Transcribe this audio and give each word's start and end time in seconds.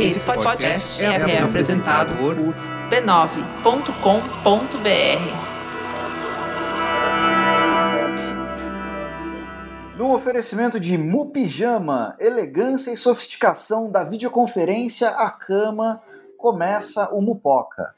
Esse 0.00 0.20
podcast 0.20 1.04
é, 1.04 1.06
é 1.06 1.42
apresentado 1.42 2.14
por 2.16 2.36
b9.com.br. 2.88 3.98
No 9.96 10.14
oferecimento 10.14 10.78
de 10.78 10.96
Mupijama, 10.96 12.14
elegância 12.20 12.92
e 12.92 12.96
sofisticação 12.96 13.90
da 13.90 14.04
videoconferência 14.04 15.08
à 15.08 15.30
cama, 15.30 16.00
começa 16.36 17.08
o 17.12 17.20
Mupoca. 17.20 17.92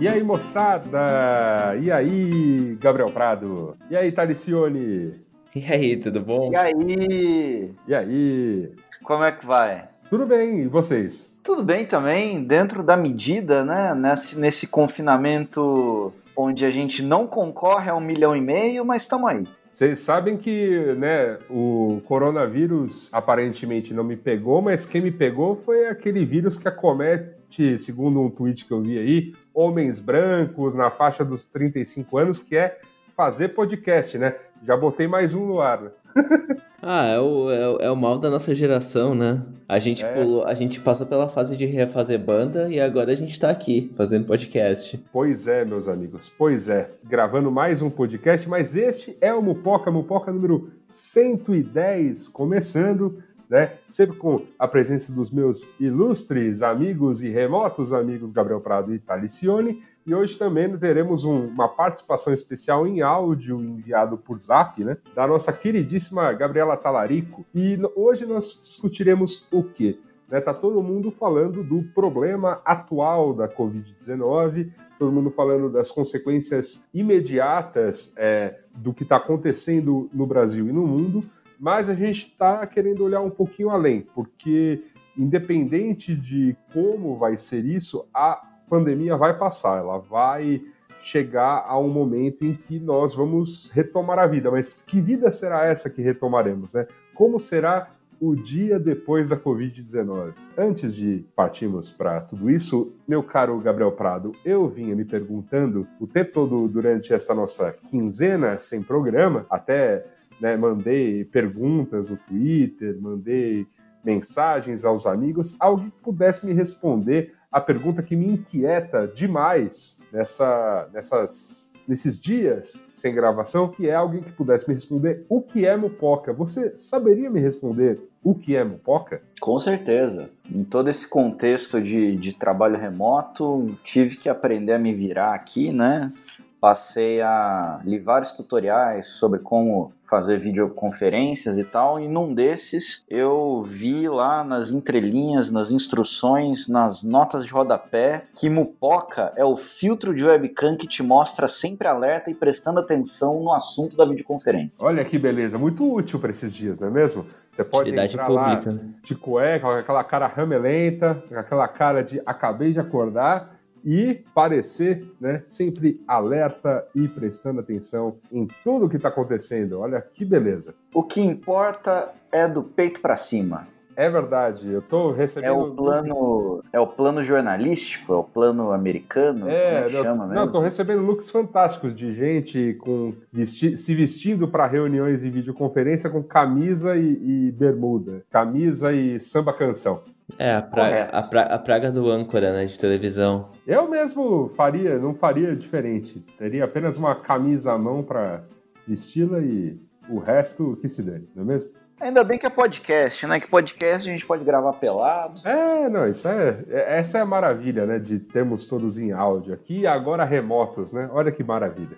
E 0.00 0.06
aí, 0.06 0.22
moçada? 0.22 1.76
E 1.80 1.90
aí, 1.90 2.78
Gabriel 2.80 3.10
Prado? 3.10 3.76
E 3.90 3.96
aí, 3.96 4.12
Talicione? 4.12 5.14
E 5.56 5.64
aí, 5.72 5.96
tudo 5.96 6.20
bom? 6.20 6.52
E 6.52 6.56
aí? 6.56 7.74
E 7.84 7.92
aí? 7.92 8.70
Como 9.02 9.24
é 9.24 9.32
que 9.32 9.44
vai? 9.44 9.88
Tudo 10.08 10.24
bem, 10.24 10.60
e 10.60 10.68
vocês? 10.68 11.28
Tudo 11.42 11.64
bem 11.64 11.84
também, 11.84 12.44
dentro 12.44 12.84
da 12.84 12.96
medida, 12.96 13.64
né? 13.64 13.92
Nesse, 13.92 14.38
nesse 14.38 14.68
confinamento 14.68 16.12
onde 16.36 16.64
a 16.64 16.70
gente 16.70 17.02
não 17.02 17.26
concorre 17.26 17.90
a 17.90 17.96
um 17.96 18.00
milhão 18.00 18.36
e 18.36 18.40
meio, 18.40 18.84
mas 18.84 19.02
estamos 19.02 19.28
aí. 19.28 19.44
Vocês 19.70 19.98
sabem 19.98 20.36
que 20.36 20.94
né, 20.96 21.38
o 21.50 22.00
coronavírus 22.06 23.08
aparentemente 23.12 23.92
não 23.92 24.02
me 24.02 24.16
pegou, 24.16 24.62
mas 24.62 24.86
quem 24.86 25.00
me 25.00 25.10
pegou 25.10 25.56
foi 25.56 25.88
aquele 25.88 26.24
vírus 26.24 26.56
que 26.56 26.66
acomete, 26.66 27.78
segundo 27.78 28.20
um 28.20 28.30
tweet 28.30 28.64
que 28.64 28.72
eu 28.72 28.80
vi 28.80 28.98
aí, 28.98 29.32
homens 29.58 29.98
brancos 29.98 30.76
na 30.76 30.88
faixa 30.88 31.24
dos 31.24 31.44
35 31.44 32.16
anos, 32.16 32.38
que 32.38 32.56
é 32.56 32.78
fazer 33.16 33.48
podcast, 33.48 34.16
né? 34.16 34.36
Já 34.62 34.76
botei 34.76 35.08
mais 35.08 35.34
um 35.34 35.44
no 35.46 35.60
ar. 35.60 35.90
ah, 36.80 37.06
é 37.06 37.18
o, 37.18 37.50
é, 37.50 37.86
é, 37.86 37.90
o 37.90 37.96
mal 37.96 38.20
da 38.20 38.30
nossa 38.30 38.54
geração, 38.54 39.16
né? 39.16 39.42
A 39.68 39.80
gente 39.80 40.04
é. 40.04 40.12
pulou, 40.12 40.44
a 40.44 40.54
gente 40.54 40.80
passou 40.80 41.04
pela 41.04 41.28
fase 41.28 41.56
de 41.56 41.66
refazer 41.66 42.20
banda 42.20 42.68
e 42.68 42.78
agora 42.78 43.10
a 43.10 43.16
gente 43.16 43.38
tá 43.38 43.50
aqui 43.50 43.90
fazendo 43.96 44.28
podcast. 44.28 45.04
Pois 45.12 45.48
é, 45.48 45.64
meus 45.64 45.88
amigos, 45.88 46.28
pois 46.38 46.68
é. 46.68 46.92
Gravando 47.02 47.50
mais 47.50 47.82
um 47.82 47.90
podcast, 47.90 48.48
mas 48.48 48.76
este 48.76 49.18
é 49.20 49.34
o 49.34 49.42
Mupoca, 49.42 49.90
Mupoca 49.90 50.30
número 50.30 50.70
110, 50.86 52.28
começando 52.28 53.20
né? 53.48 53.72
Sempre 53.88 54.16
com 54.16 54.42
a 54.58 54.68
presença 54.68 55.12
dos 55.12 55.30
meus 55.30 55.68
ilustres 55.80 56.62
amigos 56.62 57.22
e 57.22 57.28
remotos 57.28 57.92
amigos 57.92 58.30
Gabriel 58.30 58.60
Prado 58.60 58.94
e 58.94 58.98
Talicione. 58.98 59.82
E 60.06 60.14
hoje 60.14 60.38
também 60.38 60.76
teremos 60.78 61.24
um, 61.24 61.46
uma 61.46 61.68
participação 61.68 62.32
especial 62.32 62.86
em 62.86 63.02
áudio 63.02 63.60
enviado 63.60 64.16
por 64.16 64.38
Zap, 64.38 64.82
né? 64.82 64.96
Da 65.14 65.26
nossa 65.26 65.52
queridíssima 65.52 66.32
Gabriela 66.32 66.76
Talarico. 66.76 67.44
E 67.54 67.78
hoje 67.94 68.26
nós 68.26 68.58
discutiremos 68.60 69.46
o 69.50 69.62
quê? 69.62 69.98
Né, 70.28 70.42
tá 70.42 70.52
todo 70.52 70.82
mundo 70.82 71.10
falando 71.10 71.64
do 71.64 71.82
problema 71.94 72.60
atual 72.62 73.32
da 73.32 73.48
Covid-19, 73.48 74.70
todo 74.98 75.10
mundo 75.10 75.30
falando 75.30 75.70
das 75.70 75.90
consequências 75.90 76.86
imediatas 76.92 78.12
é, 78.14 78.58
do 78.74 78.92
que 78.92 79.04
está 79.04 79.16
acontecendo 79.16 80.10
no 80.12 80.26
Brasil 80.26 80.68
e 80.68 80.72
no 80.72 80.86
mundo, 80.86 81.24
mas 81.58 81.88
a 81.88 81.94
gente 81.94 82.28
está 82.28 82.66
querendo 82.66 83.04
olhar 83.04 83.20
um 83.20 83.30
pouquinho 83.30 83.70
além, 83.70 84.02
porque 84.14 84.82
independente 85.16 86.14
de 86.14 86.56
como 86.72 87.16
vai 87.16 87.36
ser 87.36 87.64
isso, 87.64 88.08
a 88.14 88.40
pandemia 88.68 89.16
vai 89.16 89.36
passar, 89.36 89.78
ela 89.78 89.98
vai 89.98 90.62
chegar 91.00 91.64
a 91.66 91.78
um 91.78 91.88
momento 91.88 92.44
em 92.44 92.54
que 92.54 92.78
nós 92.78 93.14
vamos 93.14 93.70
retomar 93.70 94.18
a 94.18 94.26
vida. 94.26 94.50
Mas 94.50 94.72
que 94.72 95.00
vida 95.00 95.30
será 95.30 95.64
essa 95.64 95.88
que 95.88 96.02
retomaremos, 96.02 96.74
né? 96.74 96.86
Como 97.14 97.38
será 97.38 97.90
o 98.20 98.34
dia 98.34 98.78
depois 98.78 99.28
da 99.28 99.36
Covid-19. 99.36 100.34
Antes 100.56 100.94
de 100.94 101.24
partirmos 101.36 101.90
para 101.90 102.20
tudo 102.20 102.50
isso, 102.50 102.92
meu 103.06 103.22
caro 103.22 103.58
Gabriel 103.60 103.92
Prado, 103.92 104.32
eu 104.44 104.68
vinha 104.68 104.94
me 104.94 105.04
perguntando 105.04 105.86
o 106.00 106.06
tempo 106.06 106.32
todo 106.32 106.68
durante 106.68 107.14
esta 107.14 107.34
nossa 107.34 107.72
quinzena 107.88 108.58
sem 108.58 108.82
programa, 108.82 109.46
até 109.48 110.04
né, 110.40 110.56
mandei 110.56 111.24
perguntas 111.24 112.08
no 112.08 112.16
Twitter, 112.16 112.96
mandei 113.00 113.66
mensagens 114.04 114.84
aos 114.84 115.06
amigos, 115.06 115.56
alguém 115.58 115.90
que 115.90 116.00
pudesse 116.02 116.44
me 116.46 116.52
responder 116.52 117.34
a 117.50 117.60
pergunta 117.60 118.02
que 118.02 118.14
me 118.14 118.26
inquieta 118.26 119.06
demais 119.06 119.98
nessa, 120.12 120.88
nessas, 120.92 121.72
nesses 121.86 122.18
dias 122.18 122.82
sem 122.88 123.14
gravação, 123.14 123.68
que 123.68 123.88
é 123.88 123.94
alguém 123.94 124.22
que 124.22 124.32
pudesse 124.32 124.68
me 124.68 124.74
responder 124.74 125.24
o 125.28 125.40
que 125.40 125.66
é 125.66 125.76
mupoca. 125.76 126.32
Você 126.32 126.76
saberia 126.76 127.30
me 127.30 127.40
responder 127.40 128.00
o 128.22 128.34
que 128.34 128.54
é 128.54 128.62
mupoca? 128.62 129.22
Com 129.40 129.58
certeza. 129.58 130.30
Em 130.50 130.62
todo 130.62 130.88
esse 130.90 131.08
contexto 131.08 131.80
de, 131.80 132.16
de 132.16 132.34
trabalho 132.34 132.76
remoto, 132.76 133.66
tive 133.82 134.16
que 134.16 134.28
aprender 134.28 134.72
a 134.72 134.78
me 134.78 134.92
virar 134.92 135.32
aqui, 135.32 135.72
né? 135.72 136.12
Passei 136.60 137.20
a 137.20 137.80
li 137.84 137.98
vários 137.98 138.32
tutoriais 138.32 139.06
sobre 139.06 139.38
como 139.40 139.92
fazer 140.08 140.38
videoconferências 140.38 141.58
e 141.58 141.64
tal, 141.64 142.00
e 142.00 142.08
num 142.08 142.32
desses 142.32 143.04
eu 143.08 143.62
vi 143.62 144.08
lá 144.08 144.42
nas 144.42 144.70
entrelinhas, 144.70 145.50
nas 145.50 145.70
instruções, 145.70 146.66
nas 146.66 147.02
notas 147.02 147.44
de 147.44 147.52
rodapé, 147.52 148.24
que 148.34 148.48
Mupoca 148.48 149.32
é 149.36 149.44
o 149.44 149.56
filtro 149.56 150.14
de 150.14 150.24
webcam 150.24 150.76
que 150.76 150.88
te 150.88 151.02
mostra 151.02 151.46
sempre 151.46 151.86
alerta 151.86 152.30
e 152.30 152.34
prestando 152.34 152.80
atenção 152.80 153.42
no 153.42 153.52
assunto 153.52 153.96
da 153.96 154.06
videoconferência. 154.06 154.84
Olha 154.84 155.04
que 155.04 155.18
beleza, 155.18 155.58
muito 155.58 155.86
útil 155.92 156.18
para 156.18 156.30
esses 156.30 156.54
dias, 156.54 156.78
não 156.78 156.88
é 156.88 156.90
mesmo? 156.90 157.26
Você 157.50 157.62
pode 157.62 157.90
Utilidade 157.90 158.14
entrar 158.14 158.26
pública, 158.26 158.70
lá 158.70 158.76
né? 158.76 158.80
de 159.02 159.14
cueca, 159.14 159.66
com 159.66 159.72
aquela 159.72 160.04
cara 160.04 160.26
ramelenta, 160.26 161.22
com 161.28 161.34
aquela 161.34 161.68
cara 161.68 162.02
de 162.02 162.20
acabei 162.24 162.72
de 162.72 162.80
acordar, 162.80 163.57
e 163.84 164.24
parecer 164.34 165.04
né, 165.20 165.40
sempre 165.44 166.02
alerta 166.06 166.86
e 166.94 167.08
prestando 167.08 167.60
atenção 167.60 168.16
em 168.30 168.46
tudo 168.62 168.88
que 168.88 168.96
está 168.96 169.08
acontecendo. 169.08 169.80
Olha 169.80 170.00
que 170.00 170.24
beleza. 170.24 170.74
O 170.94 171.02
que 171.02 171.20
importa 171.20 172.12
é 172.30 172.46
do 172.46 172.62
peito 172.62 173.00
para 173.00 173.16
cima. 173.16 173.66
É 173.98 174.08
verdade, 174.08 174.70
eu 174.70 174.78
estou 174.78 175.10
recebendo. 175.10 175.50
É 175.50 175.52
o 175.52 175.74
plano, 175.74 176.64
é 176.72 176.78
o 176.78 176.86
plano 176.86 177.20
jornalístico, 177.20 178.12
é 178.12 178.16
o 178.16 178.22
plano 178.22 178.70
americano. 178.70 179.48
É, 179.48 179.86
eu, 179.86 179.90
chama 179.90 180.24
não, 180.24 180.44
estou 180.44 180.60
recebendo 180.60 181.02
looks 181.02 181.28
fantásticos 181.32 181.92
de 181.92 182.12
gente 182.12 182.74
com 182.74 183.12
vesti 183.32 183.76
se 183.76 183.94
vestindo 183.96 184.46
para 184.46 184.68
reuniões 184.68 185.24
e 185.24 185.30
videoconferência 185.30 186.08
com 186.08 186.22
camisa 186.22 186.96
e, 186.96 187.48
e 187.48 187.50
bermuda, 187.50 188.22
camisa 188.30 188.92
e 188.92 189.18
samba 189.18 189.52
canção. 189.52 190.04
É, 190.38 190.54
a 190.54 190.62
praga, 190.62 191.04
a, 191.04 191.22
pra, 191.22 191.42
a 191.42 191.58
praga 191.58 191.92
do 191.92 192.10
âncora, 192.10 192.52
né, 192.52 192.66
de 192.66 192.78
televisão. 192.78 193.50
Eu 193.66 193.88
mesmo 193.88 194.48
faria, 194.48 194.98
não 194.98 195.14
faria 195.14 195.54
diferente. 195.54 196.20
Teria 196.36 196.64
apenas 196.64 196.96
uma 196.96 197.14
camisa 197.14 197.72
à 197.72 197.78
mão 197.78 198.02
para 198.02 198.44
vesti-la 198.86 199.40
e 199.40 199.78
o 200.08 200.18
resto 200.18 200.76
que 200.80 200.88
se 200.88 201.02
dane, 201.02 201.28
não 201.34 201.42
é 201.42 201.46
mesmo? 201.46 201.70
Ainda 202.00 202.22
bem 202.22 202.38
que 202.38 202.46
é 202.46 202.50
podcast, 202.50 203.26
né? 203.26 203.40
Que 203.40 203.50
podcast 203.50 204.08
a 204.08 204.12
gente 204.12 204.24
pode 204.24 204.44
gravar 204.44 204.72
pelado. 204.74 205.40
É, 205.44 205.88
não, 205.88 206.06
isso 206.06 206.28
é. 206.28 206.64
é 206.68 206.98
essa 206.98 207.18
é 207.18 207.20
a 207.20 207.26
maravilha, 207.26 207.86
né? 207.86 207.98
De 207.98 208.20
termos 208.20 208.68
todos 208.68 208.98
em 208.98 209.10
áudio 209.10 209.52
aqui 209.52 209.80
e 209.80 209.86
agora 209.86 210.24
remotos, 210.24 210.92
né? 210.92 211.10
Olha 211.12 211.32
que 211.32 211.42
maravilha. 211.42 211.96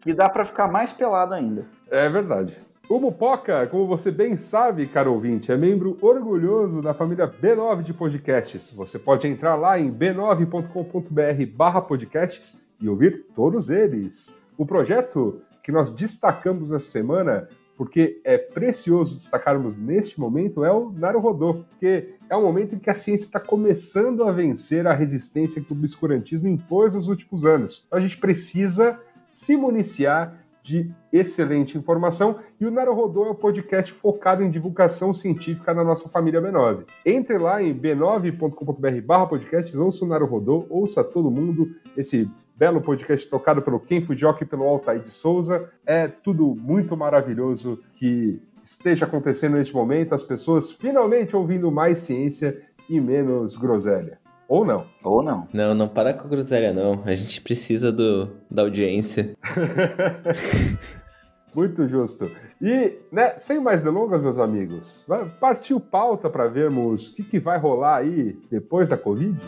que 0.00 0.12
dá 0.12 0.28
para 0.28 0.44
ficar 0.44 0.68
mais 0.68 0.92
pelado 0.92 1.32
ainda. 1.32 1.64
É 1.90 2.06
verdade. 2.10 2.60
O 2.88 2.98
Mupoca, 2.98 3.66
como 3.66 3.86
você 3.86 4.10
bem 4.10 4.38
sabe, 4.38 4.86
caro 4.86 5.12
ouvinte, 5.12 5.52
é 5.52 5.56
membro 5.58 5.98
orgulhoso 6.00 6.80
da 6.80 6.94
família 6.94 7.28
B9 7.28 7.82
de 7.82 7.92
podcasts. 7.92 8.70
Você 8.70 8.98
pode 8.98 9.28
entrar 9.28 9.56
lá 9.56 9.78
em 9.78 9.92
b9.com.br 9.92 11.46
barra 11.54 11.82
podcasts 11.82 12.66
e 12.80 12.88
ouvir 12.88 13.26
todos 13.36 13.68
eles. 13.68 14.34
O 14.56 14.64
projeto 14.64 15.42
que 15.62 15.70
nós 15.70 15.90
destacamos 15.90 16.72
essa 16.72 16.88
semana 16.88 17.46
porque 17.76 18.22
é 18.24 18.38
precioso 18.38 19.14
destacarmos 19.14 19.76
neste 19.76 20.18
momento 20.18 20.64
é 20.64 20.72
o 20.72 20.90
Naruhodô, 20.90 21.64
porque 21.68 22.14
é 22.30 22.34
um 22.34 22.42
momento 22.42 22.74
em 22.74 22.78
que 22.78 22.88
a 22.88 22.94
ciência 22.94 23.26
está 23.26 23.38
começando 23.38 24.24
a 24.24 24.32
vencer 24.32 24.86
a 24.86 24.94
resistência 24.94 25.62
que 25.62 25.72
o 25.74 25.76
obscurantismo 25.76 26.48
impôs 26.48 26.94
nos 26.94 27.06
últimos 27.06 27.44
anos. 27.44 27.84
Então 27.86 27.98
a 27.98 28.02
gente 28.02 28.16
precisa 28.16 28.98
se 29.30 29.58
municiar 29.58 30.47
de 30.68 30.90
excelente 31.10 31.78
informação 31.78 32.36
e 32.60 32.66
o 32.66 32.70
Naruhodô 32.70 33.24
é 33.24 33.30
um 33.30 33.34
podcast 33.34 33.90
focado 33.90 34.42
em 34.42 34.50
divulgação 34.50 35.14
científica 35.14 35.72
na 35.72 35.82
nossa 35.82 36.10
família 36.10 36.42
B9. 36.42 36.84
Entre 37.06 37.38
lá 37.38 37.62
em 37.62 37.74
b9.com.br 37.74 39.00
barra 39.02 39.26
podcasts, 39.26 39.76
ouça 39.78 40.04
o 40.04 40.08
Naruhodô, 40.08 40.66
ouça 40.68 41.02
todo 41.02 41.30
mundo 41.30 41.70
esse 41.96 42.30
belo 42.54 42.82
podcast 42.82 43.26
tocado 43.30 43.62
pelo 43.62 43.80
Ken 43.80 44.02
Fujioka 44.02 44.44
e 44.44 44.46
pelo 44.46 44.64
Altair 44.64 45.00
de 45.00 45.10
Souza. 45.10 45.70
É 45.86 46.06
tudo 46.06 46.54
muito 46.54 46.94
maravilhoso 46.94 47.80
que 47.94 48.42
esteja 48.62 49.06
acontecendo 49.06 49.56
neste 49.56 49.72
momento, 49.72 50.14
as 50.14 50.22
pessoas 50.22 50.70
finalmente 50.70 51.34
ouvindo 51.34 51.72
mais 51.72 52.00
ciência 52.00 52.60
e 52.90 53.00
menos 53.00 53.56
groselha. 53.56 54.18
Ou 54.48 54.64
não. 54.64 54.86
Ou 55.04 55.22
não. 55.22 55.46
Não, 55.52 55.74
não 55.74 55.88
para 55.88 56.14
com 56.14 56.26
a 56.26 56.30
groselha, 56.30 56.72
não. 56.72 57.02
A 57.04 57.14
gente 57.14 57.40
precisa 57.42 57.92
do, 57.92 58.30
da 58.50 58.62
audiência. 58.62 59.36
Muito 61.54 61.86
justo. 61.86 62.30
E, 62.60 62.98
né, 63.12 63.36
sem 63.36 63.60
mais 63.60 63.82
delongas, 63.82 64.22
meus 64.22 64.38
amigos, 64.38 65.04
partiu 65.38 65.78
pauta 65.78 66.30
para 66.30 66.46
vermos 66.46 67.08
o 67.08 67.16
que, 67.16 67.22
que 67.22 67.38
vai 67.38 67.58
rolar 67.58 67.96
aí 67.96 68.38
depois 68.50 68.88
da 68.88 68.96
Covid? 68.96 69.38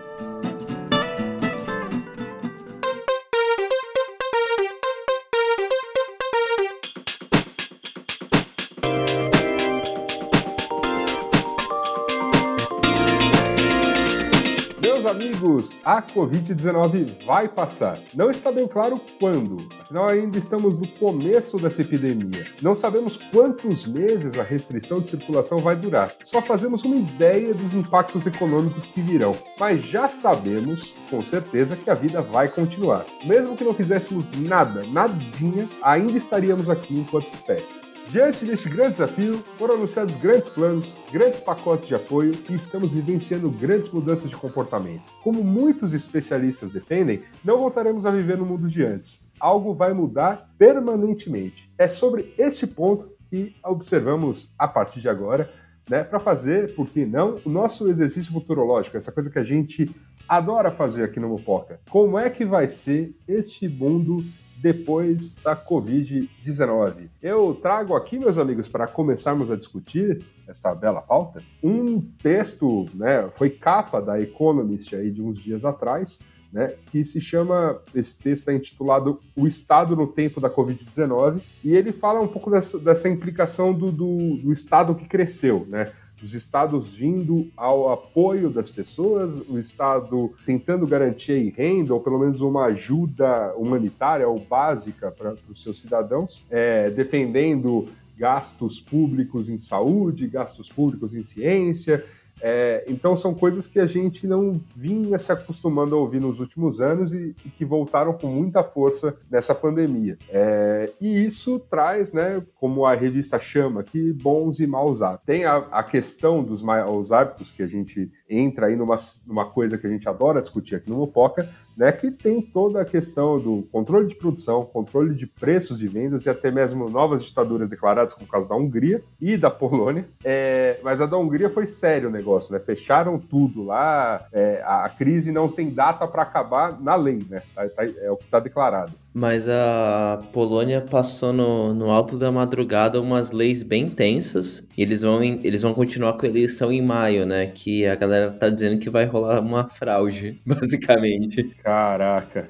A 15.85 16.03
Covid-19 16.03 17.25
vai 17.25 17.49
passar. 17.49 17.99
Não 18.15 18.31
está 18.31 18.51
bem 18.51 18.67
claro 18.67 19.01
quando, 19.19 19.69
afinal 19.81 20.09
ainda 20.09 20.39
estamos 20.39 20.77
no 20.77 20.87
começo 20.87 21.59
dessa 21.59 21.83
epidemia. 21.83 22.47
Não 22.63 22.75
sabemos 22.75 23.17
quantos 23.17 23.85
meses 23.85 24.39
a 24.39 24.43
restrição 24.43 25.01
de 25.01 25.07
circulação 25.07 25.61
vai 25.61 25.77
durar. 25.77 26.15
Só 26.23 26.41
fazemos 26.41 26.85
uma 26.85 26.97
ideia 26.97 27.53
dos 27.53 27.73
impactos 27.73 28.27
econômicos 28.27 28.89
que 28.89 29.01
virão. 29.01 29.37
Mas 29.59 29.83
já 29.83 30.09
sabemos, 30.09 30.95
com 31.11 31.23
certeza, 31.23 31.77
que 31.77 31.91
a 31.91 31.95
vida 31.95 32.21
vai 32.23 32.49
continuar. 32.49 33.05
Mesmo 33.25 33.57
que 33.57 33.65
não 33.65 33.75
fizéssemos 33.75 34.31
nada, 34.31 34.85
nadinha, 34.87 35.69
ainda 35.83 36.17
estaríamos 36.17 36.71
aqui 36.71 36.99
enquanto 36.99 37.29
espécie. 37.29 37.90
Diante 38.11 38.45
deste 38.45 38.69
grande 38.69 38.93
desafio, 38.95 39.39
foram 39.57 39.77
anunciados 39.77 40.17
grandes 40.17 40.49
planos, 40.49 40.97
grandes 41.13 41.39
pacotes 41.39 41.87
de 41.87 41.95
apoio 41.95 42.35
e 42.49 42.55
estamos 42.55 42.91
vivenciando 42.91 43.49
grandes 43.49 43.89
mudanças 43.89 44.29
de 44.29 44.35
comportamento. 44.35 45.05
Como 45.23 45.45
muitos 45.45 45.95
especialistas 45.95 46.73
defendem, 46.73 47.23
não 47.45 47.59
voltaremos 47.59 48.05
a 48.05 48.11
viver 48.11 48.37
no 48.37 48.45
mundo 48.45 48.67
de 48.67 48.83
antes. 48.83 49.25
Algo 49.39 49.73
vai 49.73 49.93
mudar 49.93 50.51
permanentemente. 50.59 51.73
É 51.79 51.87
sobre 51.87 52.35
este 52.37 52.67
ponto 52.67 53.13
que 53.31 53.55
observamos 53.63 54.53
a 54.59 54.67
partir 54.67 54.99
de 54.99 55.09
agora, 55.09 55.49
né, 55.89 56.03
para 56.03 56.19
fazer, 56.19 56.75
por 56.75 56.89
que 56.89 57.07
não, 57.07 57.39
o 57.45 57.49
nosso 57.49 57.89
exercício 57.89 58.33
futurológico, 58.33 58.97
essa 58.97 59.13
coisa 59.13 59.31
que 59.31 59.39
a 59.39 59.45
gente 59.45 59.89
adora 60.29 60.73
fazer 60.73 61.05
aqui 61.05 61.21
no 61.21 61.29
Mupoca. 61.29 61.81
Como 61.89 62.19
é 62.19 62.29
que 62.29 62.45
vai 62.45 62.67
ser 62.67 63.15
este 63.29 63.69
mundo 63.69 64.25
depois 64.61 65.35
da 65.35 65.57
Covid-19. 65.57 67.09
Eu 67.23 67.59
trago 67.61 67.97
aqui, 67.97 68.19
meus 68.19 68.39
amigos, 68.39 68.69
para 68.69 68.87
começarmos 68.87 69.51
a 69.51 69.57
discutir 69.57 70.25
esta 70.47 70.75
bela 70.75 71.01
pauta, 71.01 71.43
um 71.63 72.01
texto, 72.01 72.87
né, 72.95 73.29
foi 73.31 73.51
capa 73.51 74.01
da 74.01 74.21
Economist 74.21 74.95
aí 74.95 75.11
de 75.11 75.23
uns 75.23 75.39
dias 75.39 75.65
atrás, 75.65 76.19
né, 76.53 76.75
que 76.87 77.05
se 77.05 77.21
chama, 77.21 77.81
esse 77.95 78.17
texto 78.17 78.49
é 78.49 78.55
intitulado 78.55 79.21
O 79.37 79.47
Estado 79.47 79.95
no 79.95 80.09
Tempo 80.09 80.41
da 80.41 80.51
Covid-19, 80.51 81.41
e 81.65 81.75
ele 81.75 81.93
fala 81.93 82.21
um 82.21 82.27
pouco 82.27 82.51
dessa, 82.51 82.79
dessa 82.79 83.09
implicação 83.09 83.73
do, 83.73 83.93
do, 83.93 84.37
do 84.39 84.53
Estado 84.53 84.95
que 84.95 85.07
cresceu, 85.07 85.65
né, 85.69 85.87
os 86.23 86.35
estados 86.35 86.93
vindo 86.93 87.49
ao 87.57 87.91
apoio 87.93 88.51
das 88.51 88.69
pessoas, 88.69 89.39
o 89.49 89.59
Estado 89.59 90.33
tentando 90.45 90.87
garantir 90.87 91.53
renda, 91.57 91.95
ou 91.95 92.01
pelo 92.01 92.19
menos 92.19 92.41
uma 92.41 92.67
ajuda 92.67 93.55
humanitária 93.57 94.29
ou 94.29 94.39
básica 94.39 95.11
para 95.11 95.35
os 95.49 95.63
seus 95.63 95.81
cidadãos, 95.81 96.45
é, 96.51 96.91
defendendo 96.91 97.85
gastos 98.17 98.79
públicos 98.79 99.49
em 99.49 99.57
saúde, 99.57 100.27
gastos 100.27 100.69
públicos 100.69 101.15
em 101.15 101.23
ciência, 101.23 102.05
é, 102.43 102.85
então 102.89 103.15
são 103.15 103.35
coisas 103.35 103.67
que 103.67 103.79
a 103.79 103.87
gente 103.87 104.27
não 104.27 104.61
vinha 104.75 105.19
se 105.19 105.31
acostumando 105.33 105.95
a 105.95 105.99
ouvir 105.99 106.21
nos 106.21 106.41
últimos 106.41 106.81
anos 106.81 107.13
e, 107.13 107.35
e 107.45 107.51
que 107.51 107.65
voltaram 107.65 108.13
com 108.13 108.27
muita 108.27 108.63
força 108.63 109.17
nessa 109.31 109.55
pandemia. 109.55 110.19
É, 110.29 110.87
e 111.01 111.25
isso 111.25 111.59
traz, 111.59 112.13
né, 112.13 112.43
como 112.57 112.85
a 112.85 112.95
revista 112.95 113.39
chama 113.39 113.81
aqui, 113.81 114.13
bons 114.13 114.61
e 114.61 114.67
maus 114.67 115.03
hábitos. 115.03 115.27
Tem 115.27 115.45
a, 115.45 115.57
a, 115.57 115.83
questão 115.83 116.43
dos 116.43 116.63
maus 116.63 117.13
hábitos 117.13 117.53
que 117.53 117.63
a 117.63 117.67
gente 117.67 118.11
entra 118.29 118.67
aí 118.67 118.77
numa, 118.77 118.97
numa 119.27 119.45
coisa 119.45 119.77
que 119.77 119.87
a 119.87 119.91
gente 119.91 120.09
adora 120.09 120.41
discutir 120.41 120.77
aqui 120.77 120.89
no 120.89 120.97
Mopoca, 120.97 121.49
né, 121.81 121.91
que 121.91 122.11
tem 122.11 122.43
toda 122.43 122.83
a 122.83 122.85
questão 122.85 123.39
do 123.39 123.67
controle 123.73 124.07
de 124.07 124.15
produção, 124.15 124.67
controle 124.67 125.15
de 125.15 125.27
preços 125.27 125.81
e 125.81 125.89
vendas 125.89 126.27
e 126.27 126.29
até 126.29 126.51
mesmo 126.51 126.91
novas 126.91 127.25
ditaduras 127.25 127.71
declaradas, 127.71 128.13
como 128.13 128.27
o 128.27 128.29
caso 128.29 128.47
da 128.47 128.55
Hungria 128.55 129.03
e 129.19 129.35
da 129.35 129.51
Polônia. 129.51 130.07
É, 130.23 130.79
mas 130.85 131.01
a 131.01 131.07
da 131.07 131.17
Hungria 131.17 131.49
foi 131.49 131.65
sério 131.65 132.11
o 132.11 132.13
negócio, 132.13 132.53
né? 132.53 132.61
Fecharam 132.61 133.19
tudo 133.19 133.65
lá, 133.65 134.27
é, 134.31 134.63
a, 134.63 134.91
crise 134.91 135.33
não 135.33 135.49
tem 135.49 135.71
data 135.71 136.07
para 136.07 136.21
acabar 136.21 136.79
na 136.79 136.95
lei, 136.95 137.25
né? 137.31 137.43
Tá, 137.55 137.67
tá, 137.71 137.83
é 137.83 138.11
o 138.11 138.17
que 138.19 138.25
está 138.25 138.41
declarado. 138.41 138.93
Mas 139.13 139.49
a 139.49 140.23
Polônia 140.33 140.81
passou 140.81 141.33
no, 141.33 141.75
no 141.75 141.91
alto 141.91 142.17
da 142.17 142.31
madrugada 142.31 143.01
umas 143.01 143.33
leis 143.33 143.63
bem 143.63 143.89
tensas. 143.89 144.67
E 144.77 144.83
eles 144.83 145.03
vão, 145.03 145.23
eles 145.23 145.63
vão 145.63 145.75
continuar 145.75 146.13
com 146.13 146.27
a 146.27 146.29
eleição 146.29 146.71
em 146.71 146.81
maio, 146.81 147.27
né? 147.27 147.49
Que 147.49 147.87
a 147.87 147.97
galera 147.97 148.31
tá 148.31 148.49
dizendo 148.49 148.79
que 148.79 148.89
vai 148.89 149.07
rolar 149.07 149.41
uma 149.41 149.69
fraude, 149.69 150.41
basicamente. 150.47 151.43
Caraca. 151.63 152.49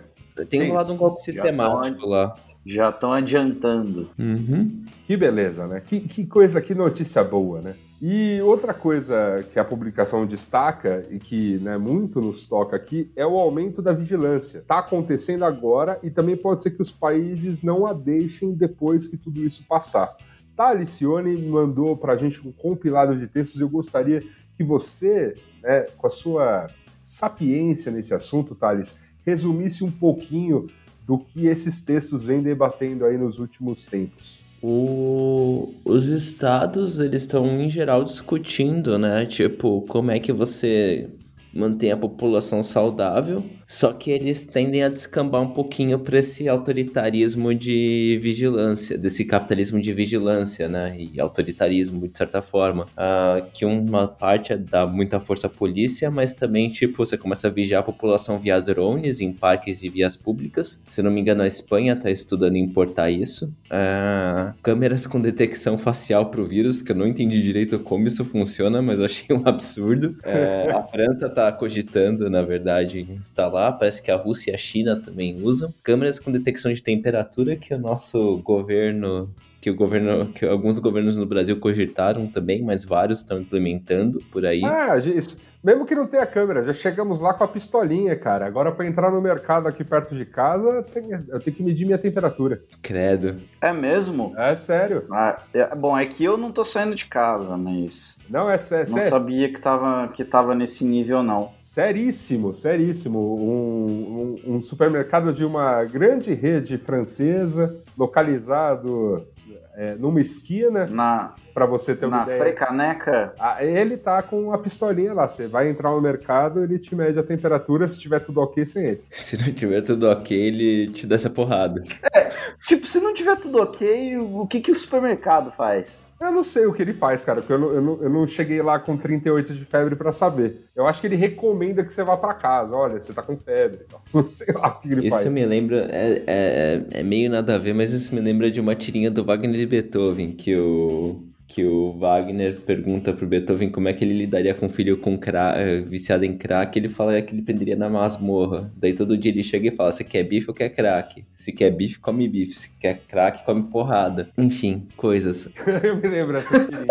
Tem 0.48 0.68
rolado 0.68 0.92
um 0.92 0.96
golpe 0.96 1.22
sistemático 1.22 2.06
lá. 2.06 2.32
Já 2.64 2.90
estão 2.90 3.12
adiantando. 3.12 4.10
Uhum. 4.18 4.84
Que 5.06 5.16
beleza, 5.16 5.66
né? 5.66 5.80
Que, 5.80 6.00
que 6.00 6.26
coisa, 6.26 6.60
que 6.60 6.74
notícia 6.74 7.24
boa, 7.24 7.60
né? 7.60 7.74
E 8.02 8.40
outra 8.40 8.72
coisa 8.72 9.44
que 9.52 9.58
a 9.58 9.64
publicação 9.64 10.24
destaca 10.24 11.06
e 11.10 11.18
que 11.18 11.58
né, 11.58 11.76
muito 11.76 12.18
nos 12.18 12.48
toca 12.48 12.74
aqui 12.74 13.12
é 13.14 13.26
o 13.26 13.38
aumento 13.38 13.82
da 13.82 13.92
vigilância. 13.92 14.60
Está 14.60 14.78
acontecendo 14.78 15.44
agora 15.44 15.98
e 16.02 16.10
também 16.10 16.34
pode 16.34 16.62
ser 16.62 16.70
que 16.70 16.80
os 16.80 16.90
países 16.90 17.60
não 17.60 17.86
a 17.86 17.92
deixem 17.92 18.54
depois 18.54 19.06
que 19.06 19.18
tudo 19.18 19.44
isso 19.44 19.66
passar. 19.66 20.16
Tá, 20.56 20.68
Alicione 20.68 21.36
mandou 21.46 21.94
para 21.94 22.14
a 22.14 22.16
gente 22.16 22.46
um 22.46 22.52
compilado 22.52 23.14
de 23.16 23.26
textos 23.26 23.60
eu 23.60 23.68
gostaria 23.68 24.24
que 24.56 24.64
você, 24.64 25.34
né, 25.62 25.84
com 25.98 26.06
a 26.06 26.10
sua 26.10 26.68
sapiência 27.02 27.92
nesse 27.92 28.14
assunto, 28.14 28.54
Thales, 28.54 28.96
resumisse 29.26 29.84
um 29.84 29.90
pouquinho 29.90 30.68
do 31.06 31.18
que 31.18 31.48
esses 31.48 31.82
textos 31.82 32.24
vêm 32.24 32.42
debatendo 32.42 33.04
aí 33.04 33.18
nos 33.18 33.38
últimos 33.38 33.84
tempos. 33.84 34.39
O, 34.62 35.74
os 35.84 36.08
estados, 36.08 36.98
eles 37.00 37.22
estão 37.22 37.46
em 37.60 37.70
geral 37.70 38.04
discutindo, 38.04 38.98
né? 38.98 39.24
Tipo, 39.24 39.82
como 39.88 40.10
é 40.10 40.20
que 40.20 40.32
você 40.32 41.08
mantém 41.52 41.92
a 41.92 41.96
população 41.96 42.62
saudável 42.62 43.42
só 43.70 43.92
que 43.92 44.10
eles 44.10 44.44
tendem 44.44 44.82
a 44.82 44.88
descambar 44.88 45.40
um 45.40 45.48
pouquinho 45.48 45.96
para 45.96 46.18
esse 46.18 46.48
autoritarismo 46.48 47.54
de 47.54 48.18
vigilância, 48.20 48.98
desse 48.98 49.24
capitalismo 49.24 49.80
de 49.80 49.92
vigilância, 49.92 50.68
né? 50.68 50.96
E 50.98 51.20
autoritarismo, 51.20 52.08
de 52.08 52.18
certa 52.18 52.42
forma. 52.42 52.86
Uh, 52.86 53.48
que 53.54 53.64
uma 53.64 54.08
parte 54.08 54.52
é 54.52 54.56
dá 54.56 54.84
muita 54.84 55.20
força 55.20 55.46
à 55.46 55.50
polícia, 55.50 56.10
mas 56.10 56.34
também, 56.34 56.68
tipo, 56.68 56.96
você 56.96 57.16
começa 57.16 57.46
a 57.46 57.50
vigiar 57.50 57.82
a 57.82 57.84
população 57.84 58.40
via 58.40 58.60
drones 58.60 59.20
em 59.20 59.32
parques 59.32 59.84
e 59.84 59.88
vias 59.88 60.16
públicas. 60.16 60.82
Se 60.88 61.00
não 61.00 61.12
me 61.12 61.20
engano, 61.20 61.42
a 61.42 61.46
Espanha 61.46 61.92
está 61.92 62.10
estudando 62.10 62.56
importar 62.56 63.08
isso. 63.08 63.54
Uh, 63.66 64.52
câmeras 64.64 65.06
com 65.06 65.20
detecção 65.20 65.78
facial 65.78 66.28
para 66.28 66.40
o 66.40 66.44
vírus, 66.44 66.82
que 66.82 66.90
eu 66.90 66.96
não 66.96 67.06
entendi 67.06 67.40
direito 67.40 67.78
como 67.78 68.08
isso 68.08 68.24
funciona, 68.24 68.82
mas 68.82 69.00
achei 69.00 69.26
um 69.30 69.42
absurdo. 69.46 70.16
Uh, 70.24 70.76
a 70.76 70.84
França 70.86 71.26
está 71.26 71.39
cogitando, 71.52 72.28
na 72.28 72.42
verdade, 72.42 73.06
instalar 73.10 73.78
parece 73.78 74.02
que 74.02 74.10
a 74.10 74.16
Rússia 74.16 74.50
e 74.50 74.54
a 74.54 74.58
China 74.58 74.96
também 74.96 75.40
usam. 75.42 75.72
Câmeras 75.82 76.18
com 76.18 76.32
detecção 76.32 76.72
de 76.72 76.82
temperatura 76.82 77.56
que 77.56 77.72
o 77.72 77.78
nosso 77.78 78.38
governo 78.38 79.32
que 79.60 79.70
o 79.70 79.74
governo, 79.74 80.32
que 80.32 80.46
alguns 80.46 80.78
governos 80.78 81.16
no 81.18 81.26
Brasil 81.26 81.58
cogitaram 81.60 82.26
também, 82.26 82.62
mas 82.62 82.84
vários 82.84 83.18
estão 83.18 83.38
implementando 83.38 84.20
por 84.32 84.46
aí. 84.46 84.64
Ah, 84.64 84.96
isso. 84.96 85.36
Mesmo 85.62 85.84
que 85.84 85.94
não 85.94 86.06
tenha 86.06 86.24
câmera, 86.26 86.62
já 86.62 86.72
chegamos 86.72 87.20
lá 87.20 87.34
com 87.34 87.44
a 87.44 87.48
pistolinha, 87.48 88.16
cara. 88.16 88.46
Agora, 88.46 88.72
para 88.72 88.86
entrar 88.86 89.10
no 89.10 89.20
mercado 89.20 89.68
aqui 89.68 89.84
perto 89.84 90.14
de 90.14 90.24
casa, 90.24 90.84
eu 91.28 91.40
tenho 91.40 91.56
que 91.56 91.62
medir 91.62 91.84
minha 91.84 91.98
temperatura. 91.98 92.62
Credo. 92.80 93.36
É 93.60 93.70
mesmo? 93.72 94.32
É 94.38 94.54
sério. 94.54 95.04
Ah, 95.12 95.42
é, 95.52 95.74
bom, 95.74 95.96
é 95.96 96.06
que 96.06 96.24
eu 96.24 96.38
não 96.38 96.50
tô 96.50 96.64
saindo 96.64 96.94
de 96.94 97.04
casa, 97.04 97.56
mas. 97.58 98.16
Não, 98.28 98.48
é 98.50 98.56
sério. 98.56 98.90
Não 98.94 99.02
sabia 99.02 99.52
que 99.52 99.60
tava, 99.60 100.08
que 100.08 100.24
tava 100.24 100.54
nesse 100.54 100.82
nível, 100.84 101.22
não. 101.22 101.52
Seríssimo, 101.60 102.54
seríssimo. 102.54 103.18
Um, 103.18 104.36
um, 104.46 104.56
um 104.56 104.62
supermercado 104.62 105.32
de 105.32 105.44
uma 105.44 105.84
grande 105.84 106.32
rede 106.32 106.78
francesa, 106.78 107.76
localizado 107.98 109.26
é, 109.74 109.94
numa 109.94 110.20
esquina. 110.20 110.86
Na, 110.86 111.34
para 111.52 111.66
você 111.66 111.94
ter 111.94 112.06
uma 112.06 112.18
na 112.18 112.22
ideia. 112.24 112.38
Na 112.38 112.44
frecaneca? 112.44 113.34
Ah, 113.38 113.64
ele 113.64 113.96
tá 113.96 114.22
com 114.22 114.52
a 114.52 114.58
pistolinha 114.58 115.12
lá. 115.12 115.28
Você 115.28 115.46
vai 115.46 115.68
entrar 115.68 115.90
no 115.90 116.00
mercado, 116.00 116.62
ele 116.62 116.78
te 116.78 116.94
mede 116.94 117.18
a 117.18 117.22
temperatura. 117.22 117.86
Se 117.86 117.98
tiver 117.98 118.20
tudo 118.20 118.40
ok, 118.40 118.64
você 118.64 118.90
entra. 118.92 119.04
Se 119.10 119.36
não 119.36 119.52
tiver 119.52 119.82
tudo 119.82 120.08
ok, 120.08 120.36
ele 120.36 120.88
te 120.88 121.06
dá 121.06 121.16
essa 121.16 121.30
porrada. 121.30 121.82
É, 122.14 122.30
tipo, 122.66 122.86
se 122.86 123.00
não 123.00 123.14
tiver 123.14 123.36
tudo 123.36 123.60
ok, 123.62 124.18
o 124.18 124.46
que, 124.46 124.60
que 124.60 124.70
o 124.70 124.74
supermercado 124.74 125.50
faz? 125.50 126.06
Eu 126.20 126.30
não 126.30 126.42
sei 126.42 126.66
o 126.66 126.72
que 126.74 126.82
ele 126.82 126.92
faz, 126.92 127.24
cara, 127.24 127.40
porque 127.40 127.52
eu 127.52 127.58
não, 127.58 127.70
eu 127.70 127.80
não, 127.80 128.02
eu 128.02 128.10
não 128.10 128.26
cheguei 128.26 128.60
lá 128.60 128.78
com 128.78 128.94
38 128.94 129.54
de 129.54 129.64
febre 129.64 129.96
para 129.96 130.12
saber. 130.12 130.66
Eu 130.76 130.86
acho 130.86 131.00
que 131.00 131.06
ele 131.06 131.16
recomenda 131.16 131.82
que 131.82 131.90
você 131.90 132.04
vá 132.04 132.14
para 132.14 132.34
casa. 132.34 132.76
Olha, 132.76 133.00
você 133.00 133.14
tá 133.14 133.22
com 133.22 133.38
febre. 133.38 133.86
Não 134.12 134.28
sei 134.30 134.52
lá 134.52 134.68
o 134.68 134.80
que 134.80 134.92
ele 134.92 135.06
isso 135.06 135.16
faz. 135.16 135.22
Isso 135.26 135.34
me 135.34 135.46
lembra. 135.46 135.88
É, 135.90 136.22
é, 136.26 137.00
é 137.00 137.02
meio 137.02 137.30
nada 137.30 137.54
a 137.54 137.58
ver, 137.58 137.72
mas 137.72 137.92
isso 137.92 138.14
me 138.14 138.20
lembra 138.20 138.50
de 138.50 138.60
uma 138.60 138.74
tirinha 138.74 139.10
do 139.10 139.24
Wagner 139.24 139.56
de 139.56 139.64
Beethoven, 139.64 140.32
que 140.32 140.54
o 140.56 141.22
que 141.50 141.64
o 141.64 141.98
Wagner 141.98 142.60
pergunta 142.60 143.12
pro 143.12 143.26
Beethoven 143.26 143.70
como 143.70 143.88
é 143.88 143.92
que 143.92 144.04
ele 144.04 144.14
lidaria 144.16 144.54
com 144.54 144.66
um 144.66 144.70
filho 144.70 144.96
com 144.98 145.18
cra 145.18 145.54
eh, 145.56 145.80
viciado 145.80 146.24
em 146.24 146.38
crack, 146.38 146.78
ele 146.78 146.88
fala 146.88 147.20
que 147.20 147.34
ele 147.34 147.42
prenderia 147.42 147.74
na 147.74 147.90
masmorra. 147.90 148.72
Daí 148.76 148.94
todo 148.94 149.18
dia 149.18 149.32
ele 149.32 149.42
chega 149.42 149.66
e 149.66 149.72
fala: 149.72 149.90
se 149.90 150.04
quer 150.04 150.22
bife 150.22 150.48
ou 150.48 150.54
quer 150.54 150.68
crack? 150.68 151.24
Se 151.34 151.50
quer 151.52 151.72
bife, 151.72 151.98
come 151.98 152.28
bife. 152.28 152.54
Se 152.54 152.70
quer 152.78 153.00
crack, 153.08 153.44
come 153.44 153.64
porrada. 153.64 154.30
Enfim, 154.38 154.86
coisas. 154.96 155.48
Eu 155.82 155.96
me 155.96 156.08
lembro 156.08 156.34
dessa 156.34 156.60
tirinha. 156.64 156.86